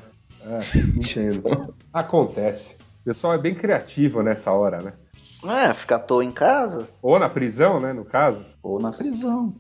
É, 0.44 0.78
entendo. 0.98 1.74
Acontece. 1.94 2.74
O 3.02 3.04
pessoal 3.04 3.34
é 3.34 3.38
bem 3.38 3.54
criativo 3.54 4.20
nessa 4.22 4.50
hora, 4.52 4.78
né? 4.82 4.92
É, 5.48 5.72
ficar 5.72 5.96
à 5.96 5.98
toa 6.00 6.24
em 6.24 6.32
casa 6.32 6.88
Ou 7.00 7.20
na 7.20 7.28
prisão, 7.28 7.78
né, 7.78 7.92
no 7.92 8.04
caso. 8.04 8.44
ou 8.62 8.80
na 8.80 8.90
prisão. 8.90 9.54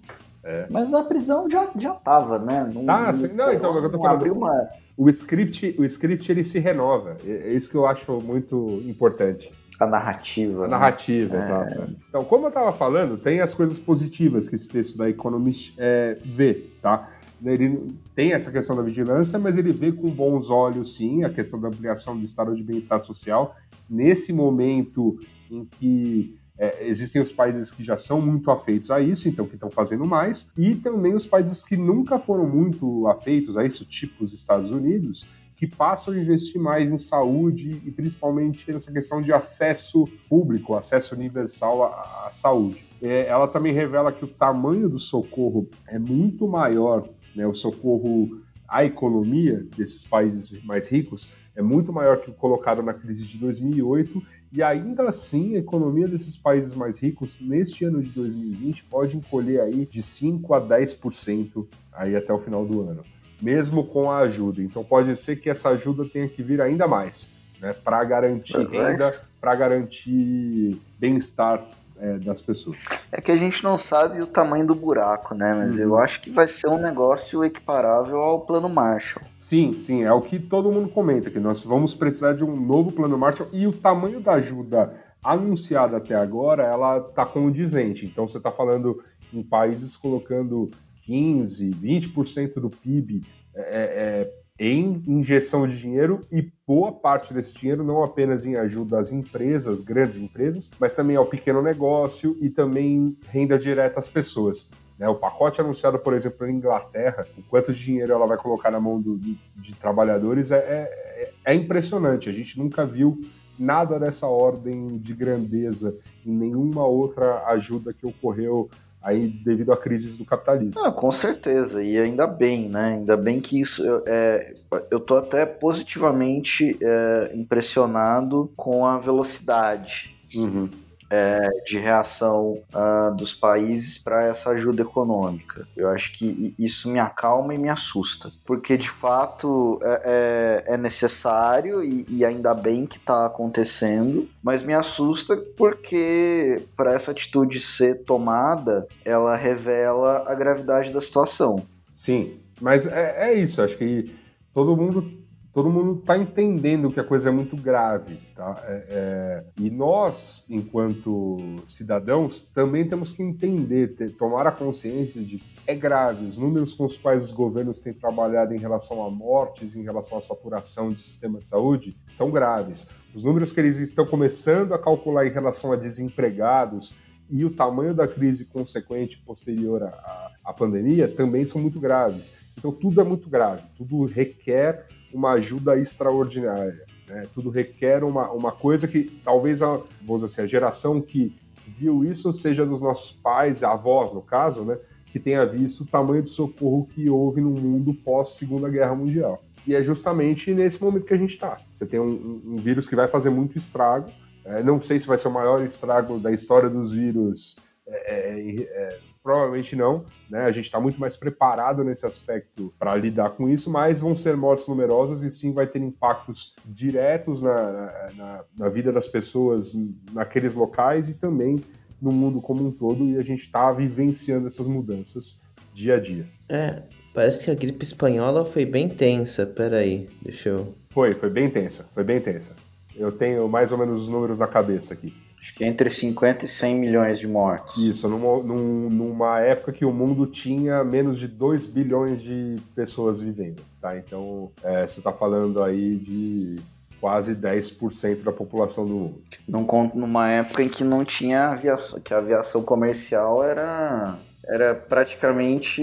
Mas 0.70 0.90
na 0.90 1.02
prisão 1.04 1.48
já, 1.50 1.68
já 1.76 1.92
tava, 1.92 2.38
né? 2.38 2.68
Não, 2.72 2.92
Ah, 2.92 3.12
sim. 3.12 3.28
Não, 3.28 3.52
então, 3.52 3.76
eu 3.76 3.90
tô 3.90 3.98
falando- 3.98 4.16
abriu 4.18 4.34
uma... 4.34 4.68
O 4.96 5.08
script, 5.10 5.76
o 5.78 5.84
script 5.84 6.30
ele 6.32 6.42
se 6.42 6.58
renova. 6.58 7.16
É 7.26 7.48
é 7.50 7.52
isso 7.52 7.68
que 7.70 7.76
eu 7.76 7.86
acho 7.86 8.18
muito 8.22 8.80
importante. 8.86 9.52
A 9.78 9.86
narrativa. 9.86 10.60
A 10.60 10.62
né? 10.62 10.68
narrativa, 10.68 11.36
exato. 11.36 11.96
Então, 12.08 12.24
como 12.24 12.46
eu 12.46 12.48
estava 12.48 12.72
falando, 12.72 13.16
tem 13.16 13.40
as 13.40 13.54
coisas 13.54 13.78
positivas 13.78 14.48
que 14.48 14.54
esse 14.54 14.68
texto 14.68 14.96
da 14.96 15.08
Economist 15.08 15.74
é, 15.76 16.16
vê, 16.24 16.54
tá? 16.80 17.10
Ele 17.44 17.94
tem 18.14 18.32
essa 18.32 18.50
questão 18.50 18.74
da 18.74 18.82
vigilância, 18.82 19.38
mas 19.38 19.58
ele 19.58 19.70
vê 19.70 19.92
com 19.92 20.08
bons 20.10 20.50
olhos, 20.50 20.96
sim, 20.96 21.22
a 21.22 21.30
questão 21.30 21.60
da 21.60 21.68
ampliação 21.68 22.16
do 22.16 22.24
estado 22.24 22.54
de 22.54 22.62
bem-estar 22.62 23.04
social. 23.04 23.54
Nesse 23.88 24.32
momento 24.32 25.18
em 25.50 25.64
que 25.64 26.34
é, 26.58 26.86
existem 26.88 27.20
os 27.20 27.30
países 27.30 27.70
que 27.70 27.84
já 27.84 27.96
são 27.96 28.20
muito 28.20 28.50
afeitos 28.50 28.90
a 28.90 29.00
isso, 29.00 29.28
então 29.28 29.46
que 29.46 29.54
estão 29.54 29.70
fazendo 29.70 30.06
mais, 30.06 30.50
e 30.56 30.74
também 30.74 31.14
os 31.14 31.26
países 31.26 31.62
que 31.62 31.76
nunca 31.76 32.18
foram 32.18 32.48
muito 32.48 33.06
afeitos 33.08 33.58
a 33.58 33.64
isso, 33.64 33.84
tipo 33.84 34.24
os 34.24 34.32
Estados 34.32 34.70
Unidos, 34.70 35.26
que 35.56 35.66
passam 35.66 36.12
a 36.12 36.18
investir 36.18 36.60
mais 36.60 36.92
em 36.92 36.98
saúde 36.98 37.80
e 37.84 37.90
principalmente 37.90 38.70
nessa 38.70 38.92
questão 38.92 39.22
de 39.22 39.32
acesso 39.32 40.06
público, 40.28 40.76
acesso 40.76 41.14
universal 41.14 41.84
à, 41.84 42.26
à 42.26 42.30
saúde. 42.30 42.86
É, 43.02 43.26
ela 43.26 43.48
também 43.48 43.72
revela 43.72 44.12
que 44.12 44.24
o 44.24 44.28
tamanho 44.28 44.88
do 44.88 44.98
socorro 44.98 45.66
é 45.88 45.98
muito 45.98 46.46
maior, 46.46 47.08
né, 47.34 47.46
o 47.46 47.54
socorro 47.54 48.42
à 48.68 48.84
economia 48.84 49.66
desses 49.76 50.04
países 50.04 50.62
mais 50.64 50.88
ricos 50.88 51.28
é 51.54 51.62
muito 51.62 51.90
maior 51.90 52.20
que 52.20 52.28
o 52.28 52.34
colocado 52.34 52.82
na 52.82 52.92
crise 52.92 53.26
de 53.26 53.38
2008 53.38 54.22
e 54.52 54.62
ainda 54.62 55.08
assim 55.08 55.56
a 55.56 55.58
economia 55.58 56.06
desses 56.06 56.36
países 56.36 56.74
mais 56.74 56.98
ricos 56.98 57.40
neste 57.40 57.84
ano 57.84 58.02
de 58.02 58.10
2020 58.10 58.84
pode 58.84 59.16
encolher 59.16 59.60
aí 59.62 59.86
de 59.86 60.02
5 60.02 60.52
a 60.52 60.60
10% 60.60 61.66
aí 61.92 62.14
até 62.14 62.32
o 62.32 62.38
final 62.38 62.66
do 62.66 62.82
ano 62.82 63.02
mesmo 63.40 63.84
com 63.84 64.10
a 64.10 64.18
ajuda. 64.18 64.62
Então 64.62 64.82
pode 64.84 65.14
ser 65.16 65.36
que 65.36 65.48
essa 65.50 65.70
ajuda 65.70 66.04
tenha 66.04 66.28
que 66.28 66.42
vir 66.42 66.60
ainda 66.60 66.86
mais, 66.88 67.28
né, 67.60 67.72
para 67.84 68.02
garantir 68.04 68.66
renda, 68.68 69.22
para 69.40 69.54
garantir 69.54 70.80
bem-estar 70.98 71.64
é, 71.98 72.18
das 72.18 72.42
pessoas. 72.42 72.76
É 73.10 73.20
que 73.22 73.32
a 73.32 73.36
gente 73.36 73.64
não 73.64 73.78
sabe 73.78 74.20
o 74.20 74.26
tamanho 74.26 74.66
do 74.66 74.74
buraco, 74.74 75.34
né? 75.34 75.54
Mas 75.54 75.74
Uhum. 75.74 75.80
eu 75.80 75.98
acho 75.98 76.20
que 76.20 76.30
vai 76.30 76.46
ser 76.46 76.68
um 76.68 76.76
negócio 76.78 77.42
equiparável 77.42 78.18
ao 78.18 78.40
plano 78.40 78.68
Marshall. 78.68 79.24
Sim, 79.38 79.78
sim, 79.78 80.02
é 80.02 80.12
o 80.12 80.20
que 80.20 80.38
todo 80.38 80.70
mundo 80.70 80.88
comenta, 80.90 81.30
que 81.30 81.40
nós 81.40 81.62
vamos 81.62 81.94
precisar 81.94 82.34
de 82.34 82.44
um 82.44 82.54
novo 82.54 82.92
plano 82.92 83.16
Marshall 83.16 83.48
e 83.52 83.66
o 83.66 83.72
tamanho 83.72 84.20
da 84.20 84.32
ajuda 84.32 84.92
anunciada 85.24 85.96
até 85.96 86.14
agora, 86.14 86.64
ela 86.64 86.98
está 86.98 87.24
condizente. 87.24 88.04
Então 88.04 88.28
você 88.28 88.36
está 88.36 88.50
falando 88.50 89.02
em 89.32 89.42
países 89.42 89.96
colocando 89.96 90.66
15, 91.06 91.70
20% 91.70 92.54
do 92.60 92.68
PIB 92.68 93.22
é, 93.54 93.62
é, 93.62 94.32
em 94.58 95.02
injeção 95.06 95.66
de 95.66 95.78
dinheiro 95.78 96.20
e 96.32 96.50
boa 96.66 96.90
parte 96.92 97.32
desse 97.32 97.54
dinheiro 97.54 97.84
não 97.84 98.02
apenas 98.02 98.44
em 98.44 98.56
ajuda 98.56 98.98
às 98.98 99.12
empresas, 99.12 99.80
grandes 99.80 100.16
empresas, 100.16 100.70
mas 100.80 100.94
também 100.94 101.14
ao 101.16 101.26
pequeno 101.26 101.62
negócio 101.62 102.36
e 102.40 102.50
também 102.50 103.16
renda 103.28 103.56
direta 103.58 103.98
às 103.98 104.08
pessoas. 104.08 104.68
Né? 104.98 105.08
O 105.08 105.14
pacote 105.14 105.60
anunciado, 105.60 105.98
por 105.98 106.12
exemplo, 106.12 106.46
na 106.46 106.52
Inglaterra, 106.52 107.26
o 107.38 107.42
quanto 107.42 107.72
de 107.72 107.78
dinheiro 107.78 108.12
ela 108.12 108.26
vai 108.26 108.36
colocar 108.36 108.70
na 108.70 108.80
mão 108.80 109.00
do- 109.00 109.16
de, 109.18 109.38
de 109.56 109.74
trabalhadores 109.74 110.50
é, 110.50 110.56
é, 110.58 111.30
é 111.44 111.54
impressionante. 111.54 112.28
A 112.28 112.32
gente 112.32 112.58
nunca 112.58 112.84
viu 112.84 113.20
nada 113.58 113.98
dessa 113.98 114.26
ordem 114.26 114.98
de 114.98 115.14
grandeza 115.14 115.96
em 116.24 116.32
nenhuma 116.32 116.84
outra 116.86 117.44
ajuda 117.46 117.92
que 117.92 118.06
ocorreu 118.06 118.68
aí 119.06 119.28
devido 119.28 119.72
à 119.72 119.76
crise 119.76 120.18
do 120.18 120.24
capitalismo. 120.24 120.80
Ah, 120.84 120.90
com 120.90 121.10
certeza, 121.12 121.82
e 121.82 121.98
ainda 121.98 122.26
bem, 122.26 122.68
né? 122.68 122.96
Ainda 122.98 123.16
bem 123.16 123.40
que 123.40 123.60
isso. 123.60 123.84
Eu, 123.84 124.02
é, 124.06 124.54
eu 124.90 125.00
tô 125.00 125.16
até 125.16 125.46
positivamente 125.46 126.76
é, 126.82 127.30
impressionado 127.34 128.52
com 128.56 128.84
a 128.84 128.98
velocidade 128.98 130.16
Uhum. 130.34 130.68
É, 131.10 131.48
de 131.64 131.78
reação 131.78 132.58
ah, 132.74 133.10
dos 133.16 133.32
países 133.32 133.98
para 133.98 134.24
essa 134.26 134.50
ajuda 134.50 134.82
econômica. 134.82 135.66
Eu 135.76 135.88
acho 135.88 136.12
que 136.16 136.54
isso 136.58 136.88
me 136.90 136.98
acalma 136.98 137.54
e 137.54 137.58
me 137.58 137.68
assusta, 137.68 138.30
porque 138.44 138.76
de 138.76 138.90
fato 138.90 139.78
é, 139.82 140.64
é- 140.66 140.74
é 140.74 140.76
necessário 140.76 141.82
e, 141.82 142.04
e 142.08 142.24
ainda 142.24 142.54
bem 142.54 142.86
que 142.86 142.96
está 142.98 143.26
acontecendo, 143.26 144.28
mas 144.42 144.62
me 144.62 144.74
assusta 144.74 145.36
porque 145.56 146.62
para 146.76 146.92
essa 146.92 147.10
atitude 147.10 147.60
ser 147.60 148.02
tomada, 148.04 148.86
ela 149.04 149.36
revela 149.36 150.24
a 150.26 150.34
gravidade 150.34 150.92
da 150.92 151.00
situação. 151.00 151.56
Sim, 151.92 152.40
mas 152.60 152.86
é, 152.86 153.30
é 153.30 153.34
isso. 153.34 153.62
Acho 153.62 153.76
que 153.78 154.14
todo 154.52 154.76
mundo 154.76 155.15
todo 155.56 155.70
mundo 155.70 156.00
está 156.00 156.18
entendendo 156.18 156.92
que 156.92 157.00
a 157.00 157.02
coisa 157.02 157.30
é 157.30 157.32
muito 157.32 157.56
grave, 157.56 158.18
tá? 158.34 158.54
É- 158.66 158.84
é, 158.90 159.44
e 159.58 159.70
nós, 159.70 160.44
enquanto 160.50 161.38
cidadãos, 161.66 162.42
também 162.42 162.86
temos 162.86 163.10
que 163.10 163.22
entender, 163.22 163.94
ter, 163.96 164.14
tomar 164.18 164.46
a 164.46 164.52
consciência 164.52 165.22
de 165.24 165.38
que 165.38 165.58
é 165.66 165.74
grave. 165.74 166.26
Os 166.26 166.36
números 166.36 166.74
com 166.74 166.84
os 166.84 166.98
quais 166.98 167.24
os 167.24 167.30
governos 167.30 167.78
têm 167.78 167.94
trabalhado 167.94 168.52
em 168.52 168.58
relação 168.58 169.02
a 169.02 169.10
mortes, 169.10 169.74
em 169.74 169.82
relação 169.82 170.18
à 170.18 170.20
saturação 170.20 170.92
de 170.92 171.00
sistema 171.00 171.40
de 171.40 171.48
saúde, 171.48 171.96
são 172.04 172.30
graves. 172.30 172.86
Os 173.14 173.24
números 173.24 173.50
que 173.50 173.58
eles 173.58 173.78
estão 173.78 174.04
começando 174.04 174.74
a 174.74 174.78
calcular 174.78 175.26
em 175.26 175.30
relação 175.30 175.72
a 175.72 175.76
desempregados 175.76 176.94
e 177.30 177.46
o 177.46 177.50
tamanho 177.50 177.94
da 177.94 178.06
crise 178.06 178.44
consequente 178.44 179.16
posterior 179.24 179.84
à, 179.84 180.32
à- 180.44 180.52
pandemia 180.52 181.08
também 181.08 181.46
são 181.46 181.62
muito 181.62 181.80
graves. 181.80 182.30
Então 182.58 182.70
tudo 182.70 183.00
é 183.00 183.04
muito 183.04 183.30
grave, 183.30 183.62
tudo 183.74 184.04
requer 184.04 184.86
uma 185.12 185.32
ajuda 185.32 185.78
extraordinária. 185.78 186.84
né? 187.08 187.22
Tudo 187.34 187.50
requer 187.50 188.02
uma, 188.04 188.30
uma 188.30 188.52
coisa 188.52 188.86
que 188.88 189.04
talvez 189.24 189.62
a, 189.62 189.80
vamos 190.02 190.24
assim, 190.24 190.42
a 190.42 190.46
geração 190.46 191.00
que 191.00 191.34
viu 191.78 192.04
isso 192.04 192.32
seja 192.32 192.64
dos 192.64 192.80
nossos 192.80 193.12
pais, 193.12 193.62
avós 193.62 194.12
no 194.12 194.22
caso, 194.22 194.64
né? 194.64 194.78
que 195.06 195.18
tenha 195.18 195.46
visto 195.46 195.82
o 195.82 195.86
tamanho 195.86 196.22
de 196.22 196.28
socorro 196.28 196.86
que 196.94 197.08
houve 197.08 197.40
no 197.40 197.50
mundo 197.50 197.94
pós 197.94 198.30
Segunda 198.30 198.68
Guerra 198.68 198.94
Mundial. 198.94 199.42
E 199.66 199.74
é 199.74 199.82
justamente 199.82 200.52
nesse 200.52 200.80
momento 200.82 201.04
que 201.06 201.14
a 201.14 201.16
gente 201.16 201.30
está. 201.30 201.58
Você 201.72 201.86
tem 201.86 201.98
um, 201.98 202.04
um- 202.04 202.42
um 202.48 202.54
vírus 202.54 202.86
que 202.86 202.94
vai 202.94 203.08
fazer 203.08 203.30
muito 203.30 203.56
estrago. 203.56 204.10
É, 204.44 204.62
não 204.62 204.80
sei 204.80 204.98
se 204.98 205.06
vai 205.06 205.16
ser 205.16 205.28
o 205.28 205.32
maior 205.32 205.64
estrago 205.64 206.18
da 206.18 206.30
história 206.30 206.68
dos 206.68 206.92
vírus. 206.92 207.56
É, 207.88 208.40
é, 208.40 208.62
é, 208.62 208.98
provavelmente 209.22 209.74
não. 209.76 210.04
Né? 210.30 210.40
A 210.44 210.50
gente 210.50 210.64
está 210.66 210.80
muito 210.80 210.98
mais 211.00 211.16
preparado 211.16 211.82
nesse 211.84 212.04
aspecto 212.06 212.72
para 212.78 212.94
lidar 212.96 213.30
com 213.30 213.48
isso, 213.48 213.70
mas 213.70 214.00
vão 214.00 214.14
ser 214.16 214.36
mortes 214.36 214.66
numerosas 214.68 215.22
e 215.22 215.30
sim 215.30 215.52
vai 215.52 215.66
ter 215.66 215.80
impactos 215.80 216.54
diretos 216.64 217.42
na, 217.42 217.54
na- 217.54 218.10
na- 218.16 218.44
na 218.58 218.68
vida 218.68 218.92
das 218.92 219.06
pessoas 219.08 219.76
naqueles 220.12 220.54
locais 220.54 221.08
e 221.10 221.14
também 221.14 221.60
no 222.00 222.12
mundo 222.12 222.40
como 222.40 222.66
um 222.66 222.70
todo. 222.70 223.04
E 223.06 223.18
a 223.18 223.22
gente 223.22 223.40
está 223.40 223.72
vivenciando 223.72 224.46
essas 224.46 224.66
mudanças 224.66 225.40
dia 225.72 225.96
a 225.96 226.00
dia. 226.00 226.26
É, 226.48 226.82
parece 227.14 227.42
que 227.42 227.50
a 227.50 227.54
gripe 227.54 227.84
espanhola 227.84 228.44
foi 228.44 228.64
bem 228.64 228.88
tensa. 228.88 229.46
Peraí, 229.46 230.08
deixa 230.22 230.50
eu. 230.50 230.74
Foi, 230.90 231.14
foi 231.14 231.30
bem 231.30 231.50
tensa, 231.50 231.86
foi 231.90 232.04
bem 232.04 232.20
tensa. 232.20 232.54
Eu 232.94 233.12
tenho 233.12 233.46
mais 233.48 233.72
ou 233.72 233.78
menos 233.78 234.00
os 234.02 234.08
números 234.08 234.38
na 234.38 234.46
cabeça 234.46 234.94
aqui. 234.94 235.12
Acho 235.46 235.54
que 235.54 235.64
entre 235.64 235.88
50 235.88 236.44
e 236.44 236.48
100 236.48 236.74
milhões 236.76 237.20
de 237.20 237.28
mortes. 237.28 237.76
Isso, 237.76 238.08
numa, 238.08 238.42
num- 238.42 238.90
numa 238.90 239.38
época 239.40 239.70
que 239.72 239.84
o 239.84 239.92
mundo 239.92 240.26
tinha 240.26 240.82
menos 240.82 241.20
de 241.20 241.28
2 241.28 241.64
bilhões 241.66 242.20
de 242.20 242.56
pessoas 242.74 243.20
vivendo, 243.20 243.62
tá? 243.80 243.96
Então, 243.96 244.50
é, 244.64 244.84
você 244.84 244.98
está 244.98 245.12
falando 245.12 245.62
aí 245.62 245.96
de 245.98 246.56
quase 247.00 247.32
10% 247.36 248.24
da 248.24 248.32
população 248.32 248.84
do 248.84 248.92
mundo. 248.94 249.22
Num, 249.46 249.64
numa 249.94 250.28
época 250.28 250.64
em 250.64 250.68
que 250.68 250.82
não 250.82 251.04
tinha 251.04 251.50
aviação, 251.50 252.00
que 252.00 252.12
a 252.12 252.18
aviação 252.18 252.62
comercial 252.64 253.44
era, 253.44 254.16
era 254.44 254.74
praticamente 254.74 255.80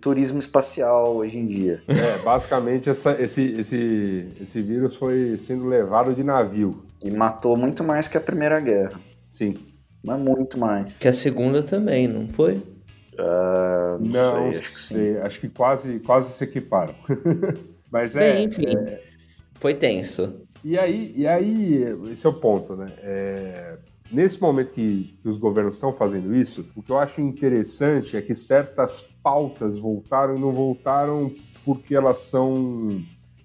turismo 0.00 0.38
espacial 0.38 1.16
hoje 1.16 1.38
em 1.38 1.46
dia. 1.46 1.82
É, 1.88 2.22
basicamente, 2.22 2.88
essa- 2.90 3.20
esse, 3.20 3.42
esse, 3.58 4.28
esse 4.40 4.62
vírus 4.62 4.94
foi 4.96 5.36
sendo 5.40 5.66
levado 5.66 6.12
de 6.14 6.22
navio. 6.22 6.84
E 7.04 7.10
matou 7.10 7.56
muito 7.56 7.84
mais 7.84 8.08
que 8.08 8.16
a 8.16 8.20
Primeira 8.20 8.58
Guerra. 8.58 8.98
Sim. 9.28 9.54
Mas 10.02 10.18
muito 10.18 10.58
mais. 10.58 10.96
Que 10.96 11.06
a 11.06 11.12
segunda 11.12 11.62
também, 11.62 12.08
não 12.08 12.28
foi? 12.28 12.62
Ah, 13.18 13.98
não, 14.00 14.46
Não, 14.46 14.52
sei, 14.52 14.60
acho 14.60 14.62
que 14.62 14.70
sei, 14.70 15.18
acho 15.18 15.40
que 15.40 15.48
quase, 15.48 16.00
quase 16.00 16.32
se 16.32 16.44
equiparam. 16.44 16.94
Mas 17.92 18.16
é, 18.16 18.32
Bem, 18.32 18.46
enfim. 18.46 18.74
Foi 19.54 19.74
tenso. 19.74 20.40
E 20.64 20.78
aí, 20.78 21.12
e 21.14 21.26
aí, 21.26 21.84
esse 22.10 22.26
é 22.26 22.30
o 22.30 22.32
ponto, 22.32 22.74
né? 22.74 22.92
É, 22.98 23.76
nesse 24.10 24.40
momento 24.40 24.72
que, 24.72 25.16
que 25.22 25.28
os 25.28 25.36
governos 25.36 25.76
estão 25.76 25.92
fazendo 25.92 26.34
isso, 26.34 26.68
o 26.74 26.82
que 26.82 26.90
eu 26.90 26.98
acho 26.98 27.20
interessante 27.20 28.16
é 28.16 28.22
que 28.22 28.34
certas 28.34 29.00
pautas 29.22 29.76
voltaram 29.76 30.36
e 30.36 30.40
não 30.40 30.52
voltaram 30.52 31.30
porque 31.64 31.94
elas 31.94 32.18
são 32.18 33.02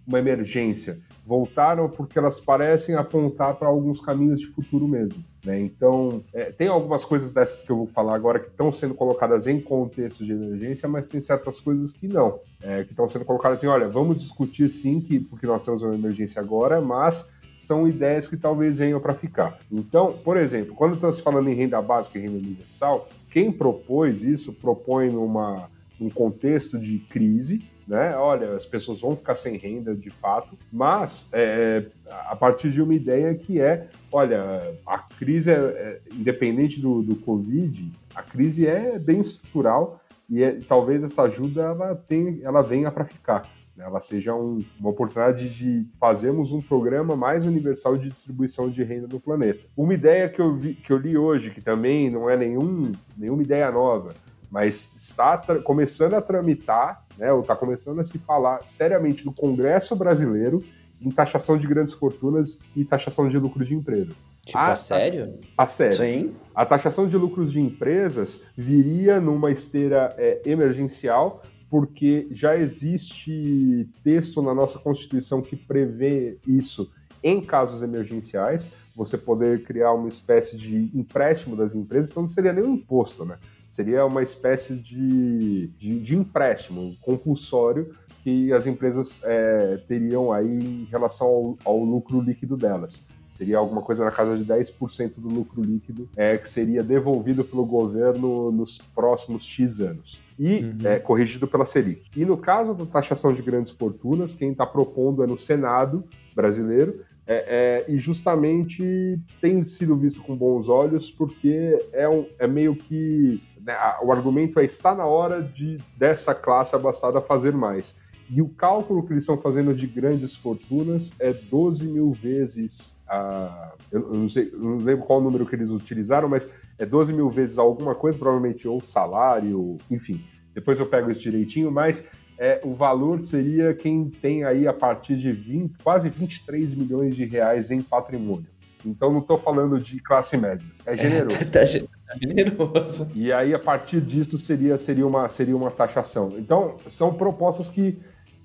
uma 0.08 0.19
emergência. 0.19 1.00
Voltaram 1.30 1.88
porque 1.88 2.18
elas 2.18 2.39
parecem 2.39 2.96
apontar 2.96 3.56
para 3.56 3.68
alguns 3.68 4.02
caminhos 4.02 4.42
de 4.42 4.48
futuro 4.48 4.88
mesmo. 4.88 5.24
Né? 5.46 5.60
Então, 5.60 6.24
é, 6.34 6.52
tem 6.52 6.68
algumas 6.68 7.06
coisas 7.06 7.32
dessas 7.32 7.62
que 7.62 7.72
eu 7.72 7.78
vou 7.78 7.88
falar 7.88 8.15
agora 8.15 8.39
que 8.39 8.48
estão 8.48 8.72
sendo 8.72 8.96
colocadas 8.96 9.46
em 9.46 9.62
contexto 9.62 10.26
de 10.26 10.32
emergência, 10.32 10.89
mas 10.89 11.08
tem 11.08 11.22
certas 11.22 11.62
coisas 11.62 11.94
que 11.94 12.08
não 12.08 12.39
é, 12.62 12.84
que 12.84 12.92
estão 12.92 13.08
sendo 13.08 13.26
colocadas 13.26 13.60
assim, 13.60 13.68
olha, 13.68 13.88
vamos 13.88 14.18
discutir 14.18 14.68
sim, 14.70 15.00
que, 15.00 15.20
porque 15.20 15.46
nós 15.46 15.62
temos 15.62 15.84
uma 15.84 15.94
emergência 15.94 16.42
agora, 16.42 16.82
mas 16.82 17.28
são 17.56 17.88
ideias 17.88 18.28
que 18.28 18.38
talvez 18.38 18.78
venham 18.78 19.00
para 19.00 19.13
ficar. 19.13 19.60
Então, 19.72 20.13
por 20.24 20.38
exemplo, 20.38 20.74
quando 20.74 20.94
estamos 20.94 21.20
falando 21.20 21.50
em 21.50 21.54
renda 21.54 21.82
básica 21.82 22.18
e 22.18 22.22
renda 22.22 22.38
universal, 22.38 23.08
quem 23.30 23.52
propôs 23.52 24.24
isso 24.24 24.54
propõe 24.54 25.12
numa, 25.12 25.70
num 26.00 26.10
contexto 26.10 26.80
de 26.80 27.00
crise, 27.00 27.68
né? 27.89 28.15
Olha, 28.15 28.54
as 28.54 28.65
pessoas 28.67 29.02
vão 29.02 29.15
ficar 29.15 29.34
sem 29.34 29.58
renda 29.58 29.95
de 29.95 30.12
fato, 30.12 30.56
mas 30.71 31.28
é, 31.34 31.88
a 32.28 32.36
partir 32.36 32.69
de 32.69 32.82
uma 32.84 32.93
ideia 32.93 33.34
que 33.34 33.60
é, 33.60 33.88
olha, 34.13 34.75
a 34.86 34.99
crise 34.99 35.52
é, 35.52 35.56
é 35.56 35.99
independente 36.13 36.80
do, 36.80 37.02
do 37.02 37.15
Covid, 37.15 37.91
a 38.15 38.21
crise 38.21 38.67
é 38.67 38.99
bem 38.99 39.19
estrutural 39.19 39.99
e 40.30 40.43
é- 40.43 40.60
talvez 40.67 41.04
essa 41.04 41.23
ajuda 41.23 41.63
ela, 41.63 41.95
tenha, 41.95 42.38
ela 42.43 42.62
venha 42.62 42.91
para 42.91 43.06
ficar. 43.06 43.49
né? 43.75 43.86
Ela 43.86 43.99
seja 44.02 44.36
um- 44.36 44.63
uma 44.80 44.91
oportunidade 44.91 45.49
de 45.49 45.88
fazermos 45.99 46.52
um 46.52 46.62
programa 46.62 47.15
mais 47.15 47.47
universal 47.47 47.97
de 47.97 48.08
distribuição 48.10 48.69
de 48.69 48.84
renda 48.84 49.08
no 49.12 49.19
planeta. 49.19 49.62
Uma 49.75 49.95
ideia 49.95 50.30
que 50.30 50.39
eu, 50.39 50.56
vi- 50.56 50.75
que 50.75 50.93
eu 50.93 50.97
li 50.97 51.17
hoje, 51.17 51.49
que 51.49 51.60
também 51.62 52.10
não 52.12 52.30
é 52.30 52.38
nenhum, 52.38 52.91
nenhuma 53.17 53.41
ideia 53.41 53.71
nova, 53.71 54.13
mas 54.51 54.91
está 54.95 55.38
começando 55.63 56.15
a 56.15 56.21
tramitar, 56.21 57.05
né, 57.17 57.31
ou 57.31 57.41
está 57.41 57.55
começando 57.55 57.99
a 57.99 58.03
se 58.03 58.17
falar 58.17 58.65
seriamente 58.65 59.25
no 59.25 59.33
Congresso 59.33 59.95
brasileiro 59.95 60.63
em 61.01 61.09
taxação 61.09 61.57
de 61.57 61.65
grandes 61.65 61.93
fortunas 61.93 62.59
e 62.75 62.83
taxação 62.83 63.29
de 63.29 63.38
lucros 63.38 63.67
de 63.67 63.75
empresas. 63.75 64.25
Tipo, 64.45 64.57
Ah, 64.57 64.71
a 64.71 64.75
sério? 64.75 65.39
A 65.57 65.65
sério. 65.65 65.97
Sim. 65.97 66.33
A 66.53 66.65
taxação 66.65 67.07
de 67.07 67.15
lucros 67.15 67.53
de 67.53 67.62
empresas 67.62 68.41
viria 68.57 69.19
numa 69.21 69.49
esteira 69.51 70.13
é, 70.17 70.41
emergencial, 70.45 71.41
porque 71.69 72.27
já 72.31 72.57
existe 72.57 73.88
texto 74.03 74.41
na 74.41 74.53
nossa 74.53 74.79
Constituição 74.79 75.41
que 75.41 75.55
prevê 75.55 76.38
isso 76.45 76.91
em 77.23 77.41
casos 77.41 77.81
emergenciais, 77.81 78.71
você 78.95 79.17
poder 79.17 79.63
criar 79.63 79.93
uma 79.93 80.09
espécie 80.09 80.57
de 80.57 80.89
empréstimo 80.93 81.55
das 81.55 81.75
empresas, 81.75 82.09
então 82.09 82.23
não 82.23 82.29
seria 82.29 82.53
nem 82.53 82.63
um 82.63 82.73
imposto, 82.73 83.25
né? 83.25 83.38
Seria 83.69 84.05
uma 84.05 84.23
espécie 84.23 84.75
de, 84.75 85.67
de, 85.77 85.99
de 85.99 86.15
empréstimo 86.15 86.95
compulsório 87.01 87.95
que 88.23 88.51
as 88.51 88.67
empresas 88.67 89.21
é, 89.23 89.79
teriam 89.88 90.32
aí 90.32 90.47
em 90.47 90.88
relação 90.91 91.27
ao, 91.27 91.58
ao 91.65 91.84
lucro 91.84 92.19
líquido 92.19 92.58
delas. 92.58 93.01
Seria 93.29 93.60
alguma 93.60 93.82
coisa 93.82 94.03
na 94.03 94.12
casa 94.12 94.38
de 94.38 94.43
10% 94.43 95.13
do 95.17 95.29
lucro 95.29 95.62
líquido 95.62 96.10
é, 96.17 96.36
que 96.38 96.49
seria 96.49 96.84
devolvido 96.84 97.45
pelo 97.45 97.63
governo 97.63 98.51
nos 98.51 98.77
próximos 98.79 99.43
X 99.45 99.79
anos. 99.79 100.19
E 100.38 100.63
Uhum. 100.63 100.77
é, 100.86 100.99
corrigido 100.99 101.47
pela 101.47 101.65
Selic. 101.65 102.03
E 102.15 102.25
no 102.25 102.38
caso 102.38 102.73
da 102.73 102.86
taxação 102.86 103.32
de 103.34 103.41
grandes 103.41 103.71
fortunas, 103.71 104.34
quem 104.34 104.51
está 104.51 104.65
propondo 104.65 105.21
é 105.23 105.27
no 105.27 105.38
Senado 105.38 106.03
brasileiro, 106.34 107.01
é, 107.32 107.86
é, 107.88 107.92
e 107.92 108.00
justamente 108.00 109.20
tem 109.39 109.63
sido 109.63 109.96
visto 109.96 110.20
com 110.24 110.36
bons 110.36 110.68
olhos, 110.68 111.12
porque 111.12 111.76
é, 111.94 112.10
um- 112.10 112.26
é 112.39 112.48
meio 112.48 112.76
que. 112.76 113.39
né, 113.62 113.78
o 114.02 114.12
argumento 114.12 114.60
é 114.60 114.65
está 114.65 114.96
na 114.96 115.06
hora 115.06 115.44
de 115.44 115.78
dessa 115.96 116.34
classe 116.34 116.76
abastada 116.76 117.22
fazer 117.22 117.54
mais. 117.54 117.96
E 118.32 118.42
o 118.42 118.50
cálculo 118.50 119.06
que 119.06 119.13
eles 119.13 119.24
estão 119.24 119.38
fazendo 119.38 119.76
de 119.76 119.86
grandes 119.86 120.36
fortunas 120.36 121.13
é 121.20 121.32
12 121.32 121.88
mil 121.88 122.12
vezes 122.13 122.96
a. 123.08 123.74
Eu, 123.92 124.02
não 124.12 124.28
sei, 124.28 124.50
eu 124.52 124.60
não 124.60 124.78
lembro 124.78 125.06
qual 125.06 125.22
número 125.22 125.46
que 125.46 125.56
eles 125.56 125.70
utilizaram, 125.70 126.28
mas 126.28 126.52
é 126.80 126.86
12 126.86 127.13
mil 127.13 127.30
vezes 127.30 127.60
alguma 127.60 127.94
coisa, 127.94 128.18
provavelmente 128.18 128.68
ou 128.68 128.82
salário, 128.82 129.78
enfim. 129.92 130.24
Depois 130.54 130.80
eu 130.80 130.88
pego 130.88 131.12
isso 131.12 131.22
direitinho, 131.22 131.72
mas 131.72 132.08
é, 132.39 132.62
o 132.63 132.73
valor 132.73 133.19
seria 133.19 133.73
quem 133.73 134.06
tem 134.10 134.45
aí 134.45 134.65
a 134.65 134.73
partir 134.73 135.17
de 135.17 135.30
20, 135.30 135.84
quase 135.84 136.10
23 136.10 136.73
milhões 136.73 137.13
de 137.13 137.25
reais 137.25 137.69
em 137.69 137.82
patrimônio. 137.82 138.47
Então 138.86 139.12
não 139.12 139.19
estou 139.19 139.38
falando 139.38 139.78
de 139.78 139.99
classe 139.99 140.38
média, 140.38 140.65
é 140.86 140.95
generoso. 140.95 141.36
É, 141.36 141.43
tá, 141.45 141.60
tá 141.60 142.17
generoso. 142.17 143.12
E 143.13 143.34
aí, 143.34 143.54
a 143.54 143.60
partir 143.60 143.99
disso, 143.99 144.38
seria, 144.38 144.78
seria, 144.78 145.06
uma, 145.06 145.28
seria 145.28 145.56
uma 145.56 145.69
taxação. 145.69 146.34
Então, 146.38 146.78
são 146.88 147.13
propostas 147.13 147.67
que. 147.67 147.99